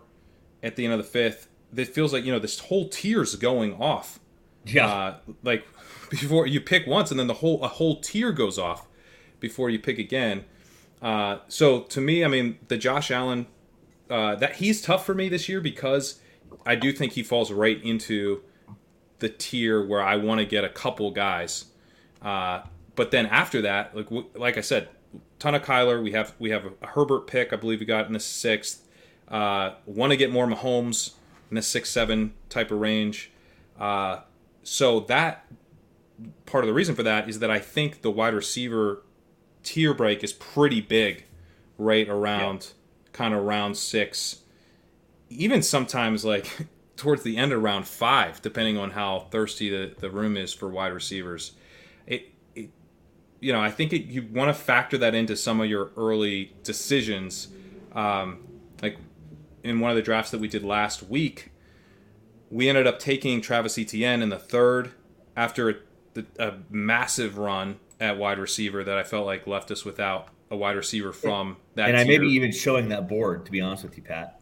at 0.63 0.77
the 0.77 0.85
end 0.85 0.95
of 0.95 0.99
the 0.99 1.05
fifth. 1.05 1.49
It 1.75 1.89
feels 1.89 2.13
like 2.13 2.25
you 2.25 2.33
know 2.33 2.39
this 2.39 2.59
whole 2.59 2.89
tier's 2.89 3.37
going 3.37 3.75
off. 3.75 4.19
Yeah. 4.65 4.87
Uh, 4.87 5.17
like 5.43 5.67
before 6.11 6.47
you 6.47 6.61
pick 6.61 6.87
once, 6.87 7.11
and 7.11 7.19
then 7.19 7.27
the 7.27 7.35
whole 7.35 7.63
a 7.63 7.69
whole 7.69 8.01
tier 8.01 8.33
goes 8.33 8.59
off 8.59 8.87
before 9.41 9.71
you 9.71 9.79
pick 9.79 9.99
again. 9.99 10.45
Uh, 11.01 11.39
so 11.49 11.81
to 11.81 12.01
me, 12.01 12.25
I 12.25 12.29
mean, 12.29 12.59
the 12.69 12.77
Josh 12.77 13.11
Allen 13.11 13.47
uh, 14.09 14.35
that 14.37 14.57
he's 14.57 14.83
tough 14.83 15.07
for 15.07 15.15
me 15.15 15.29
this 15.29 15.49
year 15.49 15.61
because 15.61 16.21
I 16.67 16.75
do 16.75 16.93
think 16.93 17.13
he 17.13 17.23
falls 17.23 17.51
right 17.51 17.83
into 17.83 18.43
the 19.19 19.29
tier 19.29 19.85
where 19.85 20.03
I 20.03 20.17
want 20.17 20.41
to 20.41 20.45
get 20.45 20.65
a 20.65 20.69
couple 20.69 21.11
guys. 21.11 21.67
Uh, 22.21 22.63
but 22.95 23.11
then 23.11 23.27
after 23.27 23.63
that, 23.63 23.97
like 23.97 24.09
like 24.35 24.59
I 24.59 24.61
said, 24.61 24.89
ton 25.39 25.55
of 25.55 25.63
Kyler. 25.63 26.03
We 26.03 26.13
have 26.13 26.35
we 26.39 26.51
have 26.51 26.67
a 26.83 26.87
Herbert 26.89 27.27
pick. 27.27 27.53
I 27.53 27.57
believe 27.57 27.81
we 27.81 27.87
got 27.87 28.07
in 28.07 28.13
the 28.13 28.21
sixth. 28.21 28.87
Uh, 29.29 29.73
want 29.87 30.11
to 30.11 30.17
get 30.17 30.31
more 30.31 30.47
Mahomes 30.47 31.13
in 31.53 31.57
the 31.57 31.63
six 31.63 31.91
seven 31.91 32.33
type 32.49 32.71
of 32.71 32.81
range. 32.81 33.31
Uh, 33.79 34.21
so 34.63 35.01
that 35.01 35.45
part 36.47 36.65
of 36.65 36.69
the 36.69 36.73
reason 36.73 36.95
for 36.95 37.03
that 37.03 37.29
is 37.29 37.41
that 37.41 37.51
I 37.51 37.59
think 37.59 38.01
the 38.01 38.11
wide 38.11 38.33
receiver 38.33 39.03
tier 39.63 39.93
break 39.93 40.25
is 40.25 40.33
pretty 40.33 40.81
big, 40.81 41.27
right 41.77 42.09
around 42.09 42.69
yeah. 42.69 43.11
kind 43.13 43.35
of 43.35 43.45
round 43.45 43.77
six. 43.77 44.45
Even 45.29 45.63
sometimes 45.63 46.25
like 46.25 46.69
towards 46.97 47.23
the 47.23 47.37
end 47.37 47.53
of 47.53 47.63
round 47.63 47.87
five, 47.87 48.41
depending 48.41 48.79
on 48.79 48.93
how 48.93 49.27
thirsty 49.31 49.69
the, 49.69 49.95
the 49.99 50.11
room 50.11 50.39
is 50.39 50.55
for 50.55 50.71
wide 50.71 50.95
receivers. 50.95 51.53
It, 52.07 52.33
it 52.55 52.71
you 53.41 53.53
know, 53.53 53.61
I 53.61 53.71
think 53.71 53.93
it, 53.93 54.05
you 54.05 54.27
want 54.33 54.49
to 54.49 54.55
factor 54.55 54.97
that 54.97 55.15
into 55.15 55.37
some 55.37 55.61
of 55.61 55.69
your 55.69 55.91
early 55.99 56.55
decisions. 56.63 57.49
Um, 57.93 58.49
like 58.81 58.97
in 59.63 59.81
one 59.81 59.91
of 59.91 59.97
the 59.97 60.03
drafts 60.03 60.31
that 60.31 60.41
we 60.41 60.49
did 60.49 60.65
last 60.65 61.03
week, 61.03 61.51
we 62.51 62.69
ended 62.69 62.87
up 62.87 62.99
taking 62.99 63.41
Travis 63.41 63.79
Etienne 63.79 64.23
in 64.23 64.29
the 64.29 64.39
third 64.39 64.93
after 65.37 65.83
a, 66.17 66.25
a 66.39 66.55
massive 66.71 67.39
run 67.39 67.79
at 68.01 68.19
wide 68.19 68.39
receiver 68.39 68.85
that 68.85 68.99
I 68.99 69.03
felt 69.03 69.27
like 69.27 69.47
left 69.47 69.71
us 69.71 69.85
without 69.85 70.29
a 70.51 70.57
wide 70.57 70.77
receiver 70.77 71.13
from 71.13 71.57
that. 71.77 71.89
And 71.89 71.97
I 71.97 72.05
may 72.05 72.19
be 72.19 72.29
even 72.29 72.53
showing 72.53 72.89
that 72.89 73.09
board, 73.09 73.47
to 73.47 73.53
be 73.53 73.61
honest 73.61 73.85
with 73.85 73.97
you, 73.97 74.03
Pat. 74.03 74.41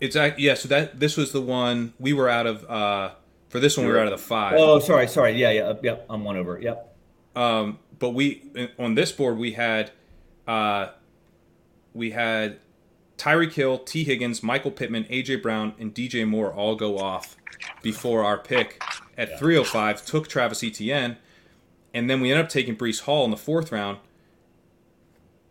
It's 0.00 0.16
yeah. 0.16 0.54
So 0.54 0.68
that 0.68 1.00
this 1.00 1.16
was 1.16 1.32
the 1.32 1.40
one 1.40 1.94
we 1.98 2.12
were 2.12 2.28
out 2.28 2.46
of. 2.46 2.64
uh 2.68 3.14
For 3.48 3.60
this 3.60 3.76
one, 3.78 3.86
we 3.86 3.92
were 3.92 4.00
out 4.00 4.12
of 4.12 4.18
the 4.18 4.18
five. 4.18 4.54
Oh, 4.58 4.80
sorry, 4.80 5.06
sorry. 5.06 5.32
Yeah, 5.32 5.50
yeah, 5.50 5.72
yep. 5.82 6.06
I'm 6.10 6.24
one 6.24 6.36
over. 6.36 6.60
Yep. 6.60 6.96
Um, 7.36 7.78
but 7.98 8.10
we 8.10 8.42
on 8.78 8.96
this 8.96 9.12
board 9.12 9.38
we 9.38 9.52
had, 9.52 9.92
uh, 10.46 10.88
we 11.94 12.10
had 12.10 12.58
Tyreek 13.18 13.52
Hill, 13.52 13.78
T. 13.78 14.04
Higgins, 14.04 14.42
Michael 14.42 14.70
Pittman, 14.70 15.04
AJ 15.04 15.42
Brown, 15.42 15.74
and 15.78 15.94
DJ 15.94 16.26
Moore 16.26 16.52
all 16.52 16.74
go 16.74 16.98
off 16.98 17.36
before 17.82 18.24
our 18.24 18.38
pick 18.38 18.82
at 19.16 19.30
yeah. 19.30 19.38
305. 19.38 20.04
Took 20.04 20.28
Travis 20.28 20.62
Etienne, 20.62 21.16
and 21.92 22.10
then 22.10 22.20
we 22.20 22.30
end 22.30 22.40
up 22.40 22.48
taking 22.48 22.76
Breece 22.76 23.02
Hall 23.02 23.24
in 23.24 23.30
the 23.30 23.36
fourth 23.36 23.70
round. 23.72 23.98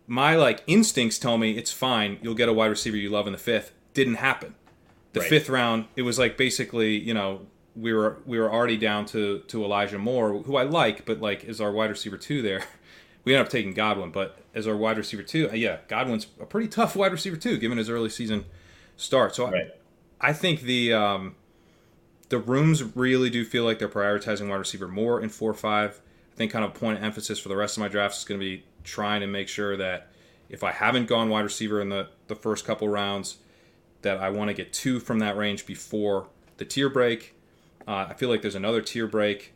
My 0.06 0.36
like 0.36 0.62
instincts 0.66 1.18
tell 1.18 1.38
me 1.38 1.56
it's 1.56 1.72
fine. 1.72 2.18
You'll 2.22 2.34
get 2.34 2.48
a 2.48 2.52
wide 2.52 2.66
receiver 2.66 2.96
you 2.96 3.08
love 3.08 3.26
in 3.26 3.32
the 3.32 3.38
fifth. 3.38 3.72
Didn't 3.94 4.16
happen. 4.16 4.54
The 5.14 5.20
right. 5.20 5.28
fifth 5.28 5.48
round, 5.48 5.86
it 5.96 6.02
was 6.02 6.18
like 6.18 6.36
basically, 6.36 6.98
you 6.98 7.14
know, 7.14 7.46
we 7.76 7.92
were 7.92 8.18
we 8.26 8.38
were 8.38 8.52
already 8.52 8.76
down 8.76 9.06
to 9.06 9.40
to 9.48 9.64
Elijah 9.64 9.98
Moore, 9.98 10.42
who 10.42 10.56
I 10.56 10.64
like, 10.64 11.04
but 11.06 11.20
like 11.20 11.44
is 11.44 11.60
our 11.60 11.72
wide 11.72 11.90
receiver 11.90 12.18
two 12.18 12.42
there. 12.42 12.64
We 13.24 13.34
ended 13.34 13.46
up 13.46 13.52
taking 13.52 13.72
Godwin, 13.72 14.10
but 14.10 14.38
as 14.54 14.66
our 14.68 14.76
wide 14.76 14.98
receiver 14.98 15.22
two, 15.22 15.50
uh, 15.50 15.54
yeah, 15.54 15.78
Godwin's 15.88 16.26
a 16.40 16.46
pretty 16.46 16.68
tough 16.68 16.94
wide 16.94 17.12
receiver 17.12 17.36
too, 17.36 17.58
given 17.58 17.78
his 17.78 17.88
early 17.88 18.10
season 18.10 18.44
start. 18.96 19.34
So 19.34 19.50
right. 19.50 19.70
I, 20.20 20.30
I 20.30 20.32
think 20.32 20.62
the 20.62 20.92
um, 20.92 21.36
the 22.28 22.38
rooms 22.38 22.82
really 22.96 23.30
do 23.30 23.44
feel 23.44 23.64
like 23.64 23.78
they're 23.78 23.88
prioritizing 23.88 24.48
wide 24.48 24.56
receiver 24.56 24.88
more 24.88 25.20
in 25.20 25.28
four 25.28 25.50
or 25.50 25.54
five. 25.54 26.00
I 26.32 26.36
think 26.36 26.52
kind 26.52 26.64
of 26.64 26.74
point 26.74 26.98
of 26.98 27.04
emphasis 27.04 27.38
for 27.38 27.48
the 27.48 27.56
rest 27.56 27.76
of 27.76 27.80
my 27.80 27.88
drafts 27.88 28.18
is 28.18 28.24
going 28.24 28.40
to 28.40 28.44
be 28.44 28.64
trying 28.82 29.20
to 29.20 29.26
make 29.26 29.48
sure 29.48 29.76
that 29.76 30.10
if 30.48 30.64
I 30.64 30.72
haven't 30.72 31.06
gone 31.06 31.28
wide 31.28 31.42
receiver 31.44 31.80
in 31.80 31.88
the, 31.88 32.08
the 32.26 32.34
first 32.34 32.64
couple 32.64 32.88
rounds, 32.88 33.38
that 34.02 34.18
I 34.18 34.30
want 34.30 34.48
to 34.48 34.54
get 34.54 34.72
two 34.72 35.00
from 35.00 35.18
that 35.18 35.36
range 35.36 35.66
before 35.66 36.28
the 36.58 36.64
tier 36.64 36.88
break. 36.88 37.34
Uh, 37.86 38.06
I 38.08 38.14
feel 38.14 38.28
like 38.28 38.42
there's 38.42 38.54
another 38.54 38.80
tier 38.80 39.06
break 39.06 39.52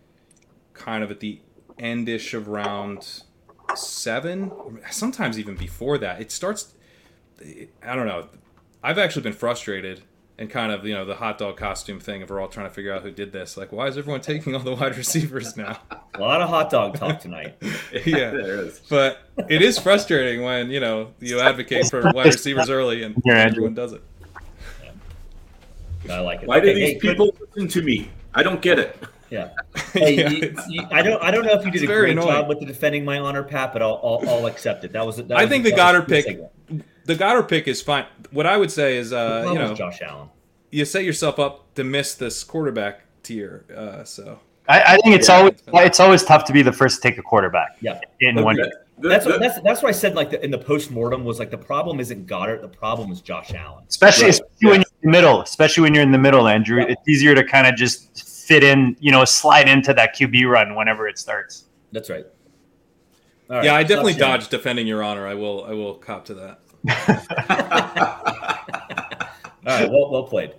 kind 0.73 1.05
of 1.05 1.11
at 1.11 1.20
the 1.20 1.40
endish 1.78 2.35
of 2.35 2.49
round 2.49 3.23
seven, 3.77 4.51
sometimes 4.90 5.39
even 5.39 5.57
before 5.57 5.99
that. 5.99 6.20
It 6.20 6.31
starts, 6.31 6.74
I 7.82 7.95
don't 7.95 8.07
know. 8.07 8.28
I've 8.82 8.99
actually 8.99 9.23
been 9.23 9.32
frustrated 9.32 10.03
and 10.39 10.49
kind 10.49 10.70
of 10.70 10.86
you 10.86 10.95
know 10.95 11.05
the 11.05 11.16
hot 11.16 11.36
dog 11.36 11.57
costume 11.57 11.99
thing 11.99 12.23
if 12.23 12.31
we're 12.31 12.40
all 12.40 12.49
trying 12.49 12.69
to 12.69 12.73
figure 12.73 12.95
out 12.95 13.03
who 13.03 13.11
did 13.11 13.32
this. 13.32 13.57
Like 13.57 13.73
why 13.73 13.89
is 13.89 13.99
everyone 13.99 14.20
taking 14.20 14.55
all 14.55 14.62
the 14.62 14.74
wide 14.74 14.97
receivers 14.97 15.57
now? 15.57 15.78
A 16.15 16.20
lot 16.20 16.40
of 16.40 16.49
hot 16.49 16.70
dog 16.70 16.95
talk 16.97 17.20
tonight. 17.20 17.57
Yeah. 18.05 18.31
There 18.39 18.65
is. 18.65 18.81
But 18.89 19.19
it 19.49 19.62
is 19.62 19.78
frustrating 19.78 20.43
when 20.43 20.70
you 20.70 20.78
know 20.78 21.12
you 21.20 21.40
advocate 21.40 21.89
for 21.90 22.03
wide 22.12 22.27
receivers 22.27 22.70
early 22.70 23.03
and 23.03 23.20
yeah, 23.24 23.39
everyone 23.39 23.74
does 23.74 23.93
it. 23.93 24.03
Yeah. 26.05 26.16
i 26.16 26.20
like 26.20 26.43
it. 26.43 26.49
Why 26.49 26.59
okay, 26.59 26.66
do 26.66 26.74
these 26.74 26.93
hey, 26.93 26.99
people 26.99 27.32
could... 27.32 27.49
listen 27.57 27.69
to 27.69 27.82
me? 27.82 28.11
I 28.35 28.43
don't 28.43 28.62
get 28.62 28.78
it 28.78 28.97
yeah. 29.31 29.51
Hey, 29.93 30.17
yeah, 30.17 30.31
you, 30.31 30.57
you, 30.69 30.87
I 30.91 31.03
don't. 31.03 31.23
I 31.23 31.31
don't 31.31 31.45
know 31.45 31.53
if 31.53 31.65
you 31.65 31.71
did 31.71 31.83
a 31.83 31.87
great 31.87 32.13
annoying. 32.13 32.29
job 32.29 32.49
with 32.49 32.61
the 32.61 32.67
defending 32.67 33.05
my 33.05 33.19
honor, 33.19 33.43
Pat, 33.43 33.73
but 33.73 33.83
I'll, 33.83 34.01
I'll, 34.03 34.29
I'll 34.29 34.47
accept 34.47 34.85
it. 34.85 34.93
That 34.93 35.05
was. 35.05 35.17
That 35.17 35.33
I 35.33 35.43
was, 35.43 35.51
think 35.51 35.65
the 35.65 35.73
Goedert 35.73 36.09
pick. 36.09 36.41
The 37.05 37.15
Goedert 37.15 37.49
pick 37.49 37.69
is 37.69 37.83
fine. 37.83 38.07
What 38.31 38.47
I 38.47 38.57
would 38.57 38.71
say 38.71 38.97
is, 38.97 39.13
uh, 39.13 39.47
you 39.49 39.55
know, 39.55 39.75
Josh 39.75 40.01
Allen. 40.03 40.29
You 40.71 40.85
set 40.85 41.05
yourself 41.05 41.39
up 41.39 41.75
to 41.75 41.85
miss 41.85 42.15
this 42.15 42.45
quarterback 42.45 43.01
tier. 43.23 43.65
Uh, 43.75 44.05
so 44.05 44.39
I, 44.69 44.83
I, 44.83 44.97
think 44.99 45.17
it's 45.17 45.29
yeah, 45.29 45.37
always 45.37 45.55
it's 45.67 46.01
always 46.01 46.25
tough 46.25 46.45
to 46.45 46.53
be 46.53 46.63
the 46.63 46.73
first 46.73 47.03
to 47.03 47.09
take 47.09 47.19
a 47.19 47.23
quarterback. 47.23 47.77
Yeah. 47.81 48.01
In 48.21 48.43
one. 48.45 48.59
that's 48.99 49.25
what, 49.25 49.41
that's 49.41 49.61
that's 49.63 49.83
what 49.83 49.89
I 49.89 49.93
said. 49.93 50.15
Like 50.15 50.31
the, 50.31 50.45
in 50.45 50.51
the 50.51 50.59
post 50.59 50.91
mortem 50.91 51.25
was 51.25 51.39
like 51.39 51.51
the 51.51 51.59
problem 51.59 52.01
isn't 52.01 52.27
Goedert, 52.27 52.61
The 52.61 52.69
problem 52.69 53.11
is 53.11 53.23
Josh 53.23 53.55
Allen. 53.55 53.85
Especially, 53.89 54.25
right. 54.25 54.31
especially 54.31 54.57
yeah. 54.61 54.71
when 54.71 54.81
you're 54.81 54.89
in 55.03 55.11
the 55.11 55.11
middle. 55.11 55.41
Especially 55.41 55.83
when 55.83 55.95
you're 55.95 56.03
in 56.03 56.13
the 56.13 56.19
middle, 56.19 56.47
Andrew. 56.47 56.81
Yeah. 56.81 56.89
It's 56.89 57.09
easier 57.09 57.35
to 57.35 57.45
kind 57.45 57.67
of 57.67 57.77
just 57.77 58.28
fit 58.49 58.65
in, 58.65 58.97
you 58.99 59.12
know, 59.12 59.27
slide 59.27 59.69
into 59.69 59.93
that 59.93 60.16
QB 60.16 60.51
run 60.51 60.75
whenever 60.75 61.07
it 61.07 61.19
starts. 61.19 61.66
That's 61.93 62.09
right. 62.09 62.25
right. 63.49 63.62
Yeah, 63.62 63.75
I 63.75 63.83
definitely 63.83 64.15
dodged 64.15 64.51
defending 64.51 64.87
your 64.87 65.03
honor. 65.03 65.27
I 65.27 65.35
will. 65.35 65.65
I 65.65 65.73
will 65.73 65.95
cop 65.95 66.25
to 66.27 66.35
that. 66.35 66.61
All 69.66 69.79
right. 69.79 69.91
Well, 69.91 70.11
well 70.11 70.25
played. 70.25 70.55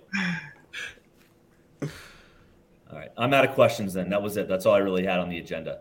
All 1.82 1.88
right. 2.92 3.10
I'm 3.18 3.34
out 3.34 3.44
of 3.44 3.54
questions. 3.54 3.92
Then 3.92 4.08
that 4.10 4.22
was 4.22 4.36
it. 4.36 4.48
That's 4.48 4.66
all 4.66 4.74
I 4.74 4.78
really 4.78 5.04
had 5.04 5.18
on 5.18 5.28
the 5.28 5.38
agenda. 5.38 5.80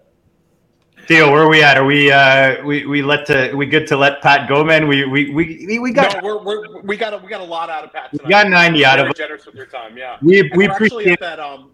Theo, 1.08 1.32
where 1.32 1.44
are 1.44 1.50
we 1.50 1.62
at? 1.62 1.78
Are 1.78 1.86
we 1.86 2.12
uh 2.12 2.64
we 2.64 2.86
we 2.86 3.02
let 3.02 3.26
to 3.28 3.54
we 3.54 3.66
good 3.66 3.88
to 3.88 3.98
let 3.98 4.22
Pat 4.22 4.50
go, 4.50 4.64
man? 4.64 4.88
We 4.88 5.06
we 5.06 5.32
we 5.32 5.80
we 5.80 5.92
got 5.92 6.22
no, 6.22 6.24
we're, 6.24 6.44
we're, 6.44 6.82
we 6.82 6.98
got 6.98 7.14
a, 7.14 7.18
we 7.18 7.30
got 7.30 7.42
a 7.42 7.44
lot 7.44 7.70
out 7.70 7.84
of 7.84 7.94
Pat. 7.94 8.12
Tonight. 8.12 8.26
We 8.26 8.30
got 8.30 8.50
ninety 8.50 8.86
out 8.86 9.00
of 9.00 9.16
generous 9.16 9.46
with 9.46 9.56
your 9.56 9.66
time, 9.66 9.98
yeah. 9.98 10.18
We 10.22 10.52
we 10.56 10.66
appreciate 10.66 11.20
that. 11.20 11.40
Um, 11.40 11.72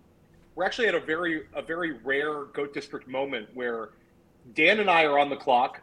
we're 0.56 0.64
actually 0.64 0.88
at 0.88 0.96
a 0.96 1.00
very 1.00 1.44
a 1.54 1.62
very 1.62 1.94
rare 2.04 2.46
goat 2.46 2.74
district 2.74 3.08
moment 3.08 3.50
where 3.54 3.90
Dan 4.54 4.80
and 4.80 4.90
I 4.90 5.06
are 5.06 5.20
on 5.20 5.30
the 5.30 5.36
clock 5.36 5.82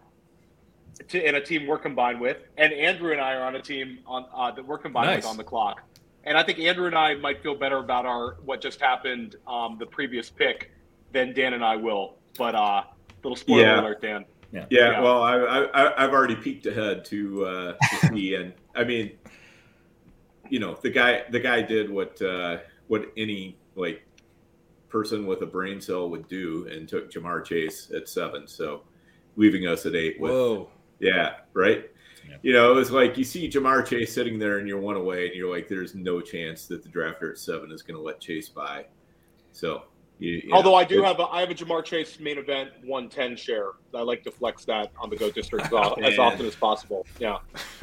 to, 1.09 1.28
in 1.28 1.35
a 1.35 1.40
team 1.40 1.66
we're 1.66 1.78
combined 1.78 2.20
with, 2.20 2.39
and 2.57 2.73
Andrew 2.73 3.12
and 3.12 3.20
I 3.20 3.35
are 3.35 3.43
on 3.43 3.57
a 3.57 3.62
team 3.62 4.01
on 4.07 4.27
uh, 4.35 4.51
that 4.53 4.66
we're 4.66 4.78
combined 4.78 5.07
nice. 5.07 5.16
with 5.19 5.27
on 5.27 5.36
the 5.36 5.44
clock. 5.44 5.82
And 6.24 6.39
I 6.39 6.43
think 6.43 6.61
Andrew 6.61 6.86
and 6.86 6.94
I 6.94 7.15
might 7.15 7.43
feel 7.43 7.57
better 7.57 7.78
about 7.78 8.07
our 8.07 8.36
what 8.44 8.61
just 8.61 8.81
happened, 8.81 9.36
um, 9.47 9.77
the 9.78 9.86
previous 9.86 10.31
pick, 10.31 10.70
than 11.12 11.35
Dan 11.35 11.55
and 11.55 11.65
I 11.65 11.77
will. 11.77 12.16
But 12.39 12.55
uh, 12.55 12.85
little 13.23 13.36
spoiler 13.36 13.62
yeah. 13.62 13.81
alert, 13.81 14.01
Dan. 14.01 14.24
Yeah. 14.53 14.66
yeah, 14.70 14.90
yeah. 14.90 15.01
Well, 15.01 15.23
I, 15.23 15.36
I, 15.36 16.05
I've 16.05 16.12
already 16.12 16.36
peeked 16.36 16.66
ahead 16.66 17.05
to, 17.07 17.47
uh, 17.47 17.73
to 17.73 18.07
see, 18.12 18.35
and 18.35 18.53
I 18.74 18.85
mean, 18.85 19.12
you 20.49 20.61
know, 20.61 20.78
the 20.81 20.90
guy 20.90 21.24
the 21.31 21.40
guy 21.40 21.62
did 21.62 21.90
what 21.90 22.20
uh, 22.23 22.59
what 22.86 23.11
any 23.16 23.57
like 23.74 24.03
person 24.93 25.27
with 25.27 25.43
a 25.43 25.47
brain 25.47 25.81
cell 25.81 26.09
would 26.10 26.28
do 26.28 26.69
and 26.70 26.89
took 26.89 27.10
Ja'Marr 27.10 27.44
Chase 27.44 27.90
at 27.97 28.09
seven. 28.09 28.47
So 28.47 28.82
leaving 29.36 29.66
us 29.66 29.86
at 29.86 29.97
eight 29.97 30.20
with 30.20 30.31
Whoa. 30.31 30.69
yeah, 31.01 31.36
right. 31.55 31.86
You 32.43 32.52
know, 32.52 32.70
it 32.70 32.74
was 32.74 32.90
like 32.90 33.19
you 33.19 33.24
see 33.24 33.48
Ja'Marr 33.48 33.85
Chase 33.85 34.12
sitting 34.12 34.39
there 34.39 34.59
and 34.59 34.69
you're 34.69 34.81
one 34.81 34.97
away, 34.97 35.27
and 35.27 35.35
you're 35.35 35.51
like, 35.51 35.69
there's 35.69 35.94
no 35.94 36.20
chance 36.20 36.66
that 36.66 36.82
the 36.82 36.89
drafter 36.89 37.31
at 37.31 37.39
seven 37.39 37.73
is 37.73 37.82
going 37.82 37.97
to 37.97 38.02
let 38.02 38.20
Chase 38.20 38.48
by. 38.48 38.86
So, 39.51 39.82
you, 40.19 40.43
you 40.45 40.51
Although 40.53 40.71
know, 40.71 40.75
I 40.77 40.85
do 40.85 41.03
have 41.03 41.19
a, 41.19 41.25
I 41.25 41.41
have 41.41 41.51
a 41.51 41.55
Ja'Marr 41.55 41.85
Chase 41.85 42.21
main 42.21 42.39
event 42.39 42.71
110 42.85 43.37
share. 43.37 43.71
I 43.95 44.03
like 44.03 44.23
to 44.25 44.31
flex 44.31 44.65
that 44.67 44.93
on 45.01 45.11
the 45.11 45.17
Go 45.17 45.31
District 45.31 45.67
as, 45.67 45.73
al- 45.73 45.95
oh, 45.99 46.03
as 46.03 46.19
often 46.19 46.47
as 46.47 46.55
possible. 46.55 47.07
Yeah. 47.19 47.39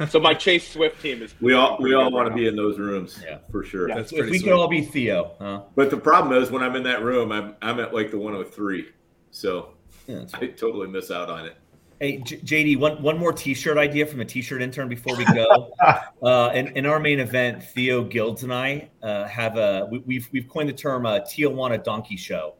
So 0.08 0.18
my 0.20 0.34
Chase 0.34 0.66
Swift 0.72 1.00
team 1.02 1.22
is. 1.22 1.34
we 1.40 1.52
all 1.54 1.76
we 1.80 1.94
all 1.94 2.10
want 2.10 2.28
right 2.28 2.34
to 2.36 2.40
be 2.42 2.48
in 2.48 2.56
those 2.56 2.78
rooms, 2.78 3.20
Yeah. 3.24 3.38
for 3.50 3.62
sure. 3.62 3.88
Yeah. 3.88 3.96
That's 3.96 4.12
If 4.12 4.26
we 4.26 4.38
sweet. 4.38 4.44
could 4.44 4.52
all 4.52 4.68
be 4.68 4.82
Theo, 4.82 5.32
huh? 5.38 5.62
But 5.74 5.90
the 5.90 5.96
problem 5.98 6.40
is 6.42 6.50
when 6.50 6.62
I'm 6.62 6.76
in 6.76 6.82
that 6.84 7.02
room, 7.02 7.30
I'm 7.32 7.56
I'm 7.62 7.78
at 7.80 7.92
like 7.94 8.10
the 8.10 8.18
103, 8.18 8.88
so 9.30 9.74
Yeah, 10.06 10.20
that's 10.20 10.34
I 10.34 10.46
totally 10.48 10.88
miss 10.88 11.10
out 11.10 11.28
on 11.28 11.44
it. 11.46 11.56
Hey, 12.00 12.18
JD, 12.20 12.78
one 12.78 13.02
one 13.02 13.18
more 13.18 13.30
T-shirt 13.30 13.76
idea 13.76 14.06
from 14.06 14.20
a 14.20 14.24
T-shirt 14.24 14.62
intern 14.62 14.88
before 14.88 15.14
we 15.18 15.24
go. 15.26 15.70
uh, 16.22 16.50
in, 16.54 16.68
in 16.68 16.86
our 16.86 16.98
main 16.98 17.20
event, 17.20 17.62
Theo 17.62 18.02
Guilds 18.04 18.42
and 18.42 18.54
I 18.54 18.88
uh, 19.02 19.26
have 19.26 19.58
a 19.58 19.86
we, 19.90 19.98
we've 20.06 20.26
we've 20.32 20.48
coined 20.48 20.70
the 20.70 20.72
term 20.72 21.04
uh, 21.04 21.20
Tijuana 21.20 21.84
Donkey 21.84 22.16
Show 22.16 22.54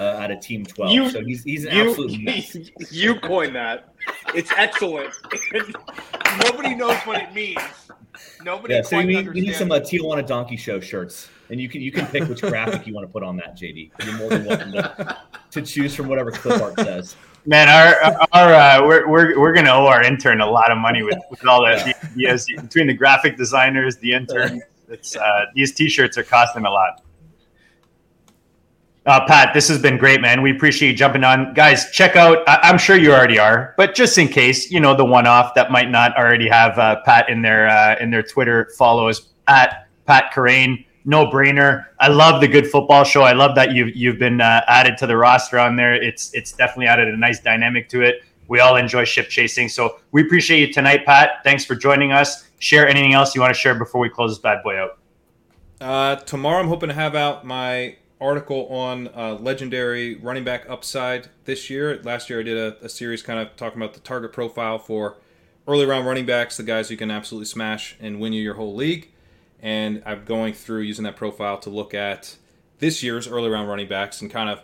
uh, 0.00 0.02
out 0.02 0.32
of 0.32 0.40
Team 0.40 0.66
Twelve. 0.66 0.90
You- 0.90 1.08
so 1.08 1.24
he's 1.24 1.44
he's 1.44 1.66
an 1.66 1.76
You, 1.76 1.90
absolute 1.90 2.20
mess. 2.24 2.56
you 2.90 3.14
coined 3.20 3.54
that. 3.54 3.94
It's 4.34 4.50
excellent. 4.56 5.14
Nobody 6.44 6.74
knows 6.74 6.96
what 7.02 7.22
it 7.22 7.32
means. 7.32 7.60
Nobody 8.42 8.74
Yeah, 8.74 8.82
so 8.82 8.98
we 8.98 9.04
need, 9.04 9.32
we 9.32 9.40
need 9.42 9.54
some 9.54 9.70
uh. 9.70 9.78
Tijuana 9.78 10.26
Donkey 10.26 10.56
Show 10.56 10.80
shirts, 10.80 11.28
and 11.48 11.60
you 11.60 11.68
can 11.68 11.80
you 11.80 11.92
can 11.92 12.06
pick 12.06 12.28
which 12.28 12.40
graphic 12.40 12.88
you 12.88 12.94
want 12.94 13.06
to 13.06 13.12
put 13.12 13.22
on 13.22 13.36
that, 13.36 13.56
JD. 13.56 13.92
You're 14.04 14.16
more 14.16 14.30
than 14.30 14.46
welcome 14.46 14.72
to, 14.72 15.16
to 15.52 15.62
choose 15.62 15.94
from 15.94 16.08
whatever 16.08 16.32
clip 16.32 16.60
art 16.60 16.74
says. 16.74 17.14
Man, 17.46 17.68
our 17.68 18.26
our 18.32 18.52
uh, 18.54 18.86
we're, 18.86 19.08
we're 19.08 19.40
we're 19.40 19.52
gonna 19.54 19.70
owe 19.70 19.86
our 19.86 20.02
intern 20.02 20.40
a 20.40 20.50
lot 20.50 20.70
of 20.70 20.78
money 20.78 21.02
with, 21.02 21.18
with 21.30 21.44
all 21.46 21.64
that 21.64 21.94
ideas 22.12 22.46
between 22.46 22.86
the 22.86 22.94
graphic 22.94 23.36
designers, 23.36 23.96
the 23.96 24.12
intern. 24.12 24.62
It's 24.88 25.16
uh, 25.16 25.46
these 25.54 25.72
T-shirts 25.72 26.18
are 26.18 26.22
costing 26.22 26.64
a 26.66 26.70
lot. 26.70 27.02
Uh, 29.06 29.24
Pat, 29.26 29.54
this 29.54 29.66
has 29.68 29.80
been 29.80 29.96
great, 29.96 30.20
man. 30.20 30.42
We 30.42 30.50
appreciate 30.50 30.90
you 30.90 30.94
jumping 30.94 31.24
on, 31.24 31.54
guys. 31.54 31.90
Check 31.90 32.16
out. 32.16 32.46
I- 32.46 32.60
I'm 32.62 32.76
sure 32.76 32.96
you 32.96 33.12
already 33.12 33.38
are, 33.38 33.74
but 33.78 33.94
just 33.94 34.18
in 34.18 34.28
case, 34.28 34.70
you 34.70 34.78
know, 34.78 34.94
the 34.94 35.04
one-off 35.06 35.54
that 35.54 35.70
might 35.70 35.90
not 35.90 36.14
already 36.18 36.48
have 36.48 36.78
uh, 36.78 37.00
Pat 37.06 37.30
in 37.30 37.40
their 37.40 37.68
uh, 37.68 37.96
in 38.00 38.10
their 38.10 38.22
Twitter 38.22 38.70
follows 38.76 39.30
at 39.48 39.88
Pat 40.06 40.32
Kerrane. 40.34 40.84
No 41.10 41.26
brainer. 41.26 41.86
I 41.98 42.06
love 42.06 42.40
the 42.40 42.46
good 42.46 42.68
football 42.68 43.02
show. 43.02 43.22
I 43.22 43.32
love 43.32 43.56
that 43.56 43.74
you've 43.74 43.96
you've 43.96 44.20
been 44.20 44.40
uh, 44.40 44.60
added 44.68 44.96
to 44.98 45.08
the 45.08 45.16
roster 45.16 45.58
on 45.58 45.74
there. 45.74 45.92
It's 45.92 46.32
it's 46.34 46.52
definitely 46.52 46.86
added 46.86 47.08
a 47.08 47.16
nice 47.16 47.40
dynamic 47.40 47.88
to 47.88 48.02
it. 48.02 48.22
We 48.46 48.60
all 48.60 48.76
enjoy 48.76 49.02
ship 49.02 49.28
chasing, 49.28 49.68
so 49.68 49.98
we 50.12 50.22
appreciate 50.22 50.60
you 50.60 50.72
tonight, 50.72 51.04
Pat. 51.04 51.42
Thanks 51.42 51.64
for 51.64 51.74
joining 51.74 52.12
us. 52.12 52.48
Share 52.60 52.86
anything 52.86 53.12
else 53.12 53.34
you 53.34 53.40
want 53.40 53.52
to 53.52 53.58
share 53.58 53.74
before 53.74 54.00
we 54.00 54.08
close 54.08 54.30
this 54.30 54.38
bad 54.38 54.62
boy 54.62 54.76
out. 54.76 54.98
Uh, 55.80 56.14
tomorrow, 56.14 56.60
I'm 56.60 56.68
hoping 56.68 56.90
to 56.90 56.94
have 56.94 57.16
out 57.16 57.44
my 57.44 57.96
article 58.20 58.68
on 58.68 59.08
uh, 59.08 59.34
legendary 59.40 60.14
running 60.14 60.44
back 60.44 60.70
upside 60.70 61.28
this 61.44 61.68
year. 61.68 62.00
Last 62.04 62.30
year, 62.30 62.38
I 62.38 62.44
did 62.44 62.56
a, 62.56 62.84
a 62.84 62.88
series 62.88 63.20
kind 63.20 63.40
of 63.40 63.56
talking 63.56 63.82
about 63.82 63.94
the 63.94 64.00
target 64.00 64.32
profile 64.32 64.78
for 64.78 65.16
early 65.66 65.86
round 65.86 66.06
running 66.06 66.26
backs, 66.26 66.56
the 66.56 66.62
guys 66.62 66.88
who 66.88 66.96
can 66.96 67.10
absolutely 67.10 67.46
smash 67.46 67.96
and 67.98 68.20
win 68.20 68.32
you 68.32 68.42
your 68.42 68.54
whole 68.54 68.76
league. 68.76 69.09
And 69.62 70.02
I'm 70.06 70.24
going 70.24 70.54
through 70.54 70.82
using 70.82 71.04
that 71.04 71.16
profile 71.16 71.58
to 71.58 71.70
look 71.70 71.92
at 71.94 72.36
this 72.78 73.02
year's 73.02 73.28
early 73.28 73.50
round 73.50 73.68
running 73.68 73.88
backs 73.88 74.22
and 74.22 74.30
kind 74.30 74.48
of 74.48 74.62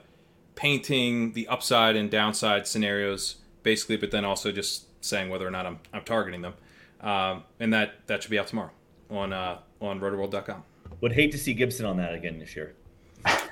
painting 0.54 1.32
the 1.32 1.46
upside 1.48 1.96
and 1.96 2.10
downside 2.10 2.66
scenarios, 2.66 3.36
basically, 3.62 3.96
but 3.96 4.10
then 4.10 4.24
also 4.24 4.50
just 4.52 4.86
saying 5.04 5.28
whether 5.28 5.46
or 5.46 5.50
not 5.50 5.66
I'm, 5.66 5.78
I'm 5.92 6.02
targeting 6.02 6.42
them. 6.42 6.54
Um, 7.00 7.44
and 7.60 7.72
that, 7.74 8.06
that 8.06 8.22
should 8.22 8.30
be 8.30 8.38
out 8.38 8.46
tomorrow 8.46 8.70
on 9.10 9.32
uh, 9.32 9.58
on 9.80 10.00
rotoworld.com. 10.00 10.62
Would 11.00 11.12
hate 11.12 11.32
to 11.32 11.38
see 11.38 11.54
Gibson 11.54 11.86
on 11.86 11.98
that 11.98 12.14
again 12.14 12.38
this 12.38 12.56
year. 12.56 12.74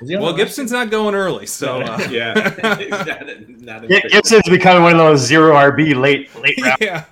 Is 0.01 0.09
he 0.09 0.17
on 0.17 0.23
Well, 0.23 0.35
Gibson's 0.35 0.73
not 0.73 0.91
going 0.91 1.15
early, 1.15 1.47
so 1.47 1.83
uh, 1.83 1.99
Yeah, 2.11 2.33
not, 2.63 3.49
not 3.83 3.91
Yeah, 3.91 4.01
Gibson's 4.09 4.49
becoming 4.49 4.83
one 4.83 4.93
of 4.93 4.99
those 4.99 5.21
zero 5.21 5.55
RB 5.55 5.95
late 5.95 6.35
late 6.41 6.61
round 6.63 6.79
yeah, 6.81 7.05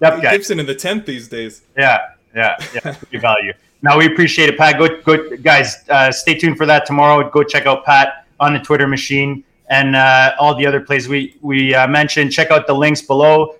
depth. 0.00 0.22
Gibson 0.22 0.60
in 0.60 0.66
the 0.66 0.74
tenth 0.74 1.06
these 1.06 1.28
days. 1.28 1.62
Yeah, 1.76 1.98
yeah, 2.34 2.56
yeah. 2.74 2.96
Good 3.10 3.20
value. 3.20 3.52
Now 3.84 3.98
we 3.98 4.06
appreciate 4.06 4.48
it, 4.48 4.56
Pat. 4.56 4.78
Go, 4.78 5.02
go, 5.02 5.36
guys. 5.36 5.86
Uh, 5.90 6.10
stay 6.10 6.38
tuned 6.38 6.56
for 6.56 6.64
that 6.64 6.86
tomorrow. 6.86 7.28
Go 7.28 7.42
check 7.42 7.66
out 7.66 7.84
Pat 7.84 8.26
on 8.40 8.54
the 8.54 8.58
Twitter 8.58 8.88
machine 8.88 9.44
and 9.68 9.94
uh, 9.94 10.34
all 10.40 10.54
the 10.54 10.64
other 10.64 10.80
plays 10.80 11.06
we 11.06 11.36
we 11.42 11.74
uh, 11.74 11.86
mentioned. 11.86 12.32
Check 12.32 12.50
out 12.50 12.66
the 12.66 12.72
links 12.72 13.02
below. 13.02 13.56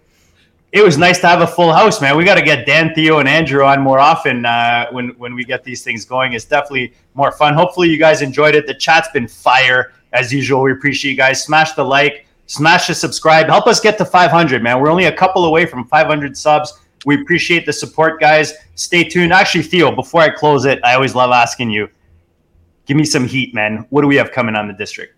It 0.73 0.83
was 0.83 0.97
nice 0.97 1.21
to 1.21 1.27
have 1.27 1.43
a 1.43 1.47
full 1.47 1.75
house, 1.75 2.01
man. 2.01 2.17
We 2.17 2.25
got 2.25 2.37
to 2.37 2.43
get 2.43 2.65
Dan, 2.65 2.95
Theo, 2.95 3.19
and 3.19 3.29
Andrew 3.29 3.65
on 3.65 3.83
more 3.83 3.99
often 3.99 4.47
uh, 4.47 4.87
when 4.93 5.11
when 5.19 5.35
we 5.35 5.45
get 5.45 5.63
these 5.63 5.85
things 5.85 6.07
going. 6.07 6.33
It's 6.33 6.47
definitely 6.47 6.95
more 7.13 7.31
fun. 7.31 7.53
Hopefully, 7.53 7.91
you 7.91 7.99
guys 7.99 8.23
enjoyed 8.23 8.55
it. 8.55 8.67
The 8.67 8.73
chat's 8.73 9.09
been 9.11 9.29
fire 9.29 9.93
as 10.15 10.33
usual. 10.33 10.63
We 10.63 10.73
appreciate 10.73 11.11
you 11.11 11.19
guys. 11.19 11.45
Smash 11.45 11.73
the 11.73 11.85
like, 11.85 12.27
smash 12.47 12.87
the 12.87 12.95
subscribe. 12.95 13.49
Help 13.49 13.67
us 13.67 13.79
get 13.79 13.99
to 13.99 14.07
500, 14.07 14.63
man. 14.63 14.81
We're 14.81 14.91
only 14.91 15.05
a 15.05 15.15
couple 15.15 15.45
away 15.45 15.67
from 15.67 15.87
500 15.87 16.35
subs. 16.35 16.81
We 17.05 17.21
appreciate 17.21 17.67
the 17.67 17.73
support, 17.73 18.21
guys. 18.21 18.55
Stay 18.75 19.05
tuned. 19.05 19.33
Actually, 19.33 19.63
Theo, 19.63 19.95
before 19.95 20.23
I 20.23 20.31
close 20.31 20.65
it, 20.65 20.81
I 20.85 20.95
always 20.95 21.15
love 21.15 21.31
asking 21.31 21.71
you. 21.71 21.89
Give 22.87 22.97
me 22.97 23.05
some 23.05 23.27
heat, 23.27 23.55
man. 23.55 23.87
What 23.91 24.03
do 24.03 24.09
we 24.09 24.17
have 24.17 24.33
coming 24.33 24.55
on 24.55 24.69
the 24.69 24.75
district? 24.75 25.17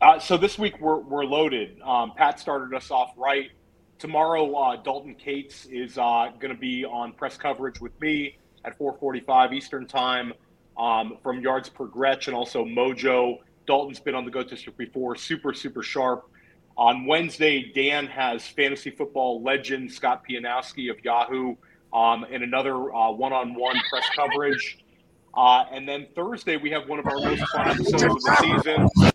Uh, 0.00 0.18
so 0.18 0.36
this 0.36 0.58
week 0.58 0.80
we're, 0.80 0.98
we're 0.98 1.24
loaded. 1.24 1.80
Um, 1.82 2.12
Pat 2.14 2.38
started 2.38 2.74
us 2.76 2.90
off 2.90 3.12
right. 3.16 3.50
Tomorrow, 3.98 4.52
uh, 4.54 4.76
Dalton 4.76 5.14
Kates 5.14 5.66
is 5.66 5.96
uh, 5.98 6.30
going 6.38 6.52
to 6.52 6.60
be 6.60 6.84
on 6.84 7.12
press 7.12 7.36
coverage 7.36 7.80
with 7.80 7.98
me 8.00 8.36
at 8.64 8.78
4:45 8.78 9.54
Eastern 9.54 9.86
Time 9.86 10.32
um, 10.76 11.16
from 11.22 11.40
Yards 11.40 11.68
Per 11.68 11.86
Gretch 11.86 12.26
and 12.26 12.36
also 12.36 12.64
Mojo. 12.64 13.38
Dalton's 13.66 14.00
been 14.00 14.14
on 14.14 14.24
the 14.24 14.30
GOAT 14.30 14.50
District 14.50 14.76
before. 14.76 15.16
Super 15.16 15.54
super 15.54 15.82
sharp. 15.82 16.28
On 16.76 17.06
Wednesday, 17.06 17.70
Dan 17.72 18.06
has 18.08 18.46
fantasy 18.46 18.90
football 18.90 19.42
legend 19.42 19.92
Scott 19.92 20.24
Pianowski 20.28 20.90
of 20.90 21.02
Yahoo 21.04 21.54
um, 21.92 22.24
and 22.30 22.42
another 22.42 22.92
uh, 22.94 23.12
one-on-one 23.12 23.76
press 23.88 24.04
coverage. 24.16 24.78
Uh, 25.36 25.64
and 25.70 25.88
then 25.88 26.06
Thursday, 26.14 26.56
we 26.56 26.70
have 26.70 26.88
one 26.88 26.98
of 26.98 27.06
our 27.06 27.18
most 27.20 27.46
fun 27.52 27.68
episodes 27.68 28.02
of 28.02 28.20
the 28.22 28.36
season 28.40 29.12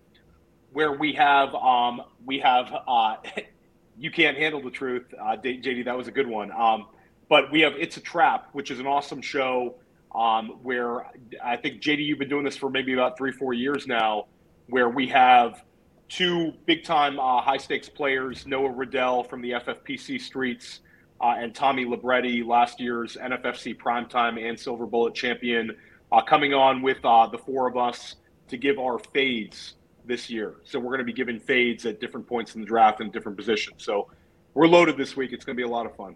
where 0.71 0.93
we 0.93 1.13
have 1.13 1.53
um, 1.55 2.01
we 2.25 2.39
have 2.39 2.73
uh, 2.87 3.15
you 3.97 4.11
can't 4.11 4.37
handle 4.37 4.61
the 4.61 4.71
truth, 4.71 5.13
uh, 5.19 5.35
JD. 5.35 5.85
That 5.85 5.97
was 5.97 6.07
a 6.07 6.11
good 6.11 6.27
one. 6.27 6.51
Um, 6.51 6.87
but 7.29 7.51
we 7.51 7.61
have 7.61 7.73
it's 7.73 7.97
a 7.97 8.01
trap, 8.01 8.49
which 8.53 8.71
is 8.71 8.79
an 8.79 8.87
awesome 8.87 9.21
show 9.21 9.75
um, 10.15 10.59
where 10.63 11.05
I 11.43 11.57
think 11.57 11.81
JD, 11.81 12.05
you've 12.05 12.19
been 12.19 12.29
doing 12.29 12.45
this 12.45 12.57
for 12.57 12.69
maybe 12.69 12.93
about 12.93 13.17
three 13.17 13.31
four 13.31 13.53
years 13.53 13.87
now, 13.87 14.27
where 14.67 14.89
we 14.89 15.07
have 15.07 15.61
two 16.09 16.53
big 16.65 16.83
time 16.83 17.19
uh, 17.19 17.41
high 17.41 17.57
stakes 17.57 17.87
players, 17.87 18.45
Noah 18.45 18.71
Riddell 18.71 19.23
from 19.23 19.41
the 19.41 19.51
FFPC 19.51 20.19
streets. 20.19 20.81
Uh, 21.21 21.35
and 21.37 21.53
Tommy 21.53 21.83
Libretti, 21.83 22.43
last 22.43 22.79
year's 22.79 23.17
NFFC 23.17 23.77
primetime 23.77 24.41
and 24.41 24.57
Silver 24.57 24.85
Bullet 24.85 25.13
champion, 25.13 25.75
uh, 26.13 26.21
coming 26.21 26.53
on 26.53 26.81
with 26.81 27.03
uh, 27.03 27.27
the 27.27 27.37
four 27.37 27.67
of 27.67 27.75
us 27.75 28.15
to 28.47 28.55
give 28.55 28.79
our 28.79 28.97
fades 28.97 29.75
this 30.05 30.29
year. 30.29 30.55
So 30.63 30.79
we're 30.79 30.91
going 30.91 30.99
to 30.99 31.03
be 31.03 31.13
giving 31.13 31.37
fades 31.37 31.85
at 31.85 31.99
different 31.99 32.25
points 32.25 32.55
in 32.55 32.61
the 32.61 32.67
draft 32.67 33.01
and 33.01 33.11
different 33.11 33.37
positions. 33.37 33.83
So 33.83 34.09
we're 34.53 34.67
loaded 34.67 34.95
this 34.95 35.17
week. 35.17 35.33
It's 35.33 35.43
going 35.43 35.57
to 35.57 35.61
be 35.61 35.67
a 35.67 35.71
lot 35.71 35.85
of 35.85 35.95
fun. 35.95 36.15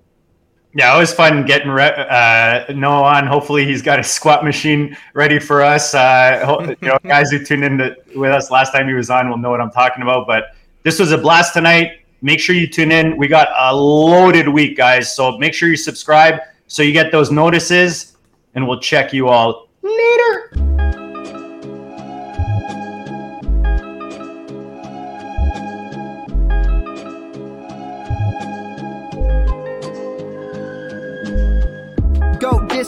Yeah, 0.75 0.95
it 0.95 0.99
was 0.99 1.13
fun 1.13 1.45
getting 1.45 1.69
re- 1.69 2.07
uh, 2.09 2.71
Noah 2.73 3.03
on. 3.03 3.27
Hopefully, 3.27 3.63
he's 3.63 3.83
got 3.83 3.99
a 3.99 4.03
squat 4.03 4.43
machine 4.43 4.97
ready 5.13 5.37
for 5.37 5.61
us. 5.61 5.93
Uh, 5.93 6.75
you 6.81 6.87
know, 6.87 6.97
guys 7.03 7.29
who 7.29 7.43
tuned 7.43 7.63
in 7.63 7.77
to, 7.77 7.95
with 8.15 8.31
us 8.31 8.49
last 8.49 8.71
time 8.71 8.87
he 8.87 8.93
was 8.93 9.09
on 9.11 9.29
will 9.29 9.37
know 9.37 9.51
what 9.51 9.61
I'm 9.61 9.71
talking 9.71 10.01
about. 10.01 10.25
But 10.25 10.55
this 10.81 10.99
was 10.99 11.11
a 11.11 11.17
blast 11.17 11.53
tonight. 11.53 11.99
Make 12.23 12.39
sure 12.39 12.55
you 12.55 12.67
tune 12.67 12.91
in. 12.91 13.17
We 13.17 13.27
got 13.27 13.49
a 13.55 13.75
loaded 13.75 14.47
week, 14.47 14.75
guys. 14.75 15.15
So 15.15 15.37
make 15.37 15.53
sure 15.53 15.69
you 15.69 15.77
subscribe 15.77 16.39
so 16.67 16.81
you 16.81 16.91
get 16.91 17.11
those 17.11 17.29
notices, 17.29 18.17
and 18.55 18.67
we'll 18.67 18.79
check 18.79 19.13
you 19.13 19.27
all 19.27 19.67
later. 19.83 20.62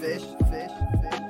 Fish, 0.00 0.22
fish, 0.22 0.70
fish. 1.02 1.20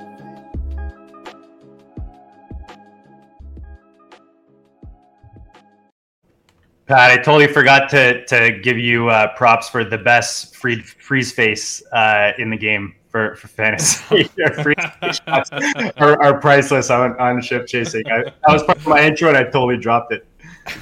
Pat, 6.85 7.11
I 7.11 7.17
totally 7.17 7.47
forgot 7.47 7.89
to 7.89 8.25
to 8.25 8.59
give 8.63 8.77
you 8.77 9.09
uh, 9.09 9.35
props 9.35 9.69
for 9.69 9.83
the 9.83 9.97
best 9.97 10.55
free, 10.55 10.81
freeze 10.81 11.31
face 11.31 11.83
uh, 11.93 12.31
in 12.37 12.49
the 12.49 12.57
game 12.57 12.95
for, 13.09 13.35
for 13.35 13.47
fantasy. 13.47 14.23
freeze 14.61 14.75
shots 15.01 15.49
are, 15.97 16.21
are 16.21 16.39
priceless 16.39 16.89
on, 16.89 17.19
on 17.19 17.41
ship 17.41 17.65
chasing. 17.65 18.03
I, 18.07 18.23
that 18.23 18.33
was 18.47 18.63
part 18.63 18.77
of 18.77 18.87
my 18.87 19.01
intro, 19.01 19.29
and 19.29 19.37
I 19.37 19.43
totally 19.43 19.77
dropped 19.77 20.13
it. 20.13 20.27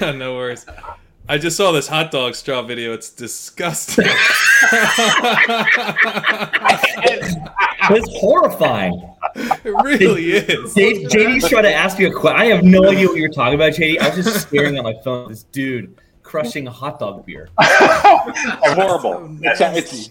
no 0.00 0.34
worries. 0.34 0.66
I 1.28 1.38
just 1.38 1.56
saw 1.56 1.72
this 1.72 1.88
hot 1.88 2.10
dog 2.10 2.34
straw 2.34 2.62
video. 2.62 2.92
It's 2.94 3.10
disgusting. 3.10 4.06
It's 7.90 8.20
horrifying. 8.20 9.14
it 9.34 9.64
really 9.82 10.32
is. 10.32 10.74
J- 10.74 11.04
JD's 11.04 11.48
trying 11.48 11.62
to 11.62 11.72
ask 11.72 11.98
you 11.98 12.08
a 12.08 12.12
question. 12.12 12.40
I 12.40 12.46
have 12.46 12.64
no 12.64 12.84
idea 12.84 13.06
what 13.06 13.16
you're 13.16 13.30
talking 13.30 13.54
about, 13.54 13.72
JD. 13.72 14.00
I 14.00 14.14
was 14.14 14.24
just 14.26 14.48
staring 14.48 14.76
at 14.76 14.84
my 14.84 14.94
phone. 15.04 15.28
This 15.28 15.44
dude 15.44 15.98
crushing 16.22 16.66
a 16.66 16.70
hot 16.70 16.98
dog 16.98 17.24
beer. 17.24 17.48
Oh, 17.60 18.74
horrible. 18.74 19.38
It's, 19.42 19.60
it's 19.60 20.10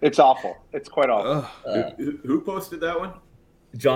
it's 0.00 0.18
awful. 0.18 0.56
It's 0.72 0.88
quite 0.88 1.10
awful. 1.10 1.48
Ugh. 1.66 1.66
Uh, 1.66 1.90
who, 1.96 2.18
who 2.24 2.40
posted 2.40 2.80
that 2.80 2.98
one? 2.98 3.12
John 3.76 3.94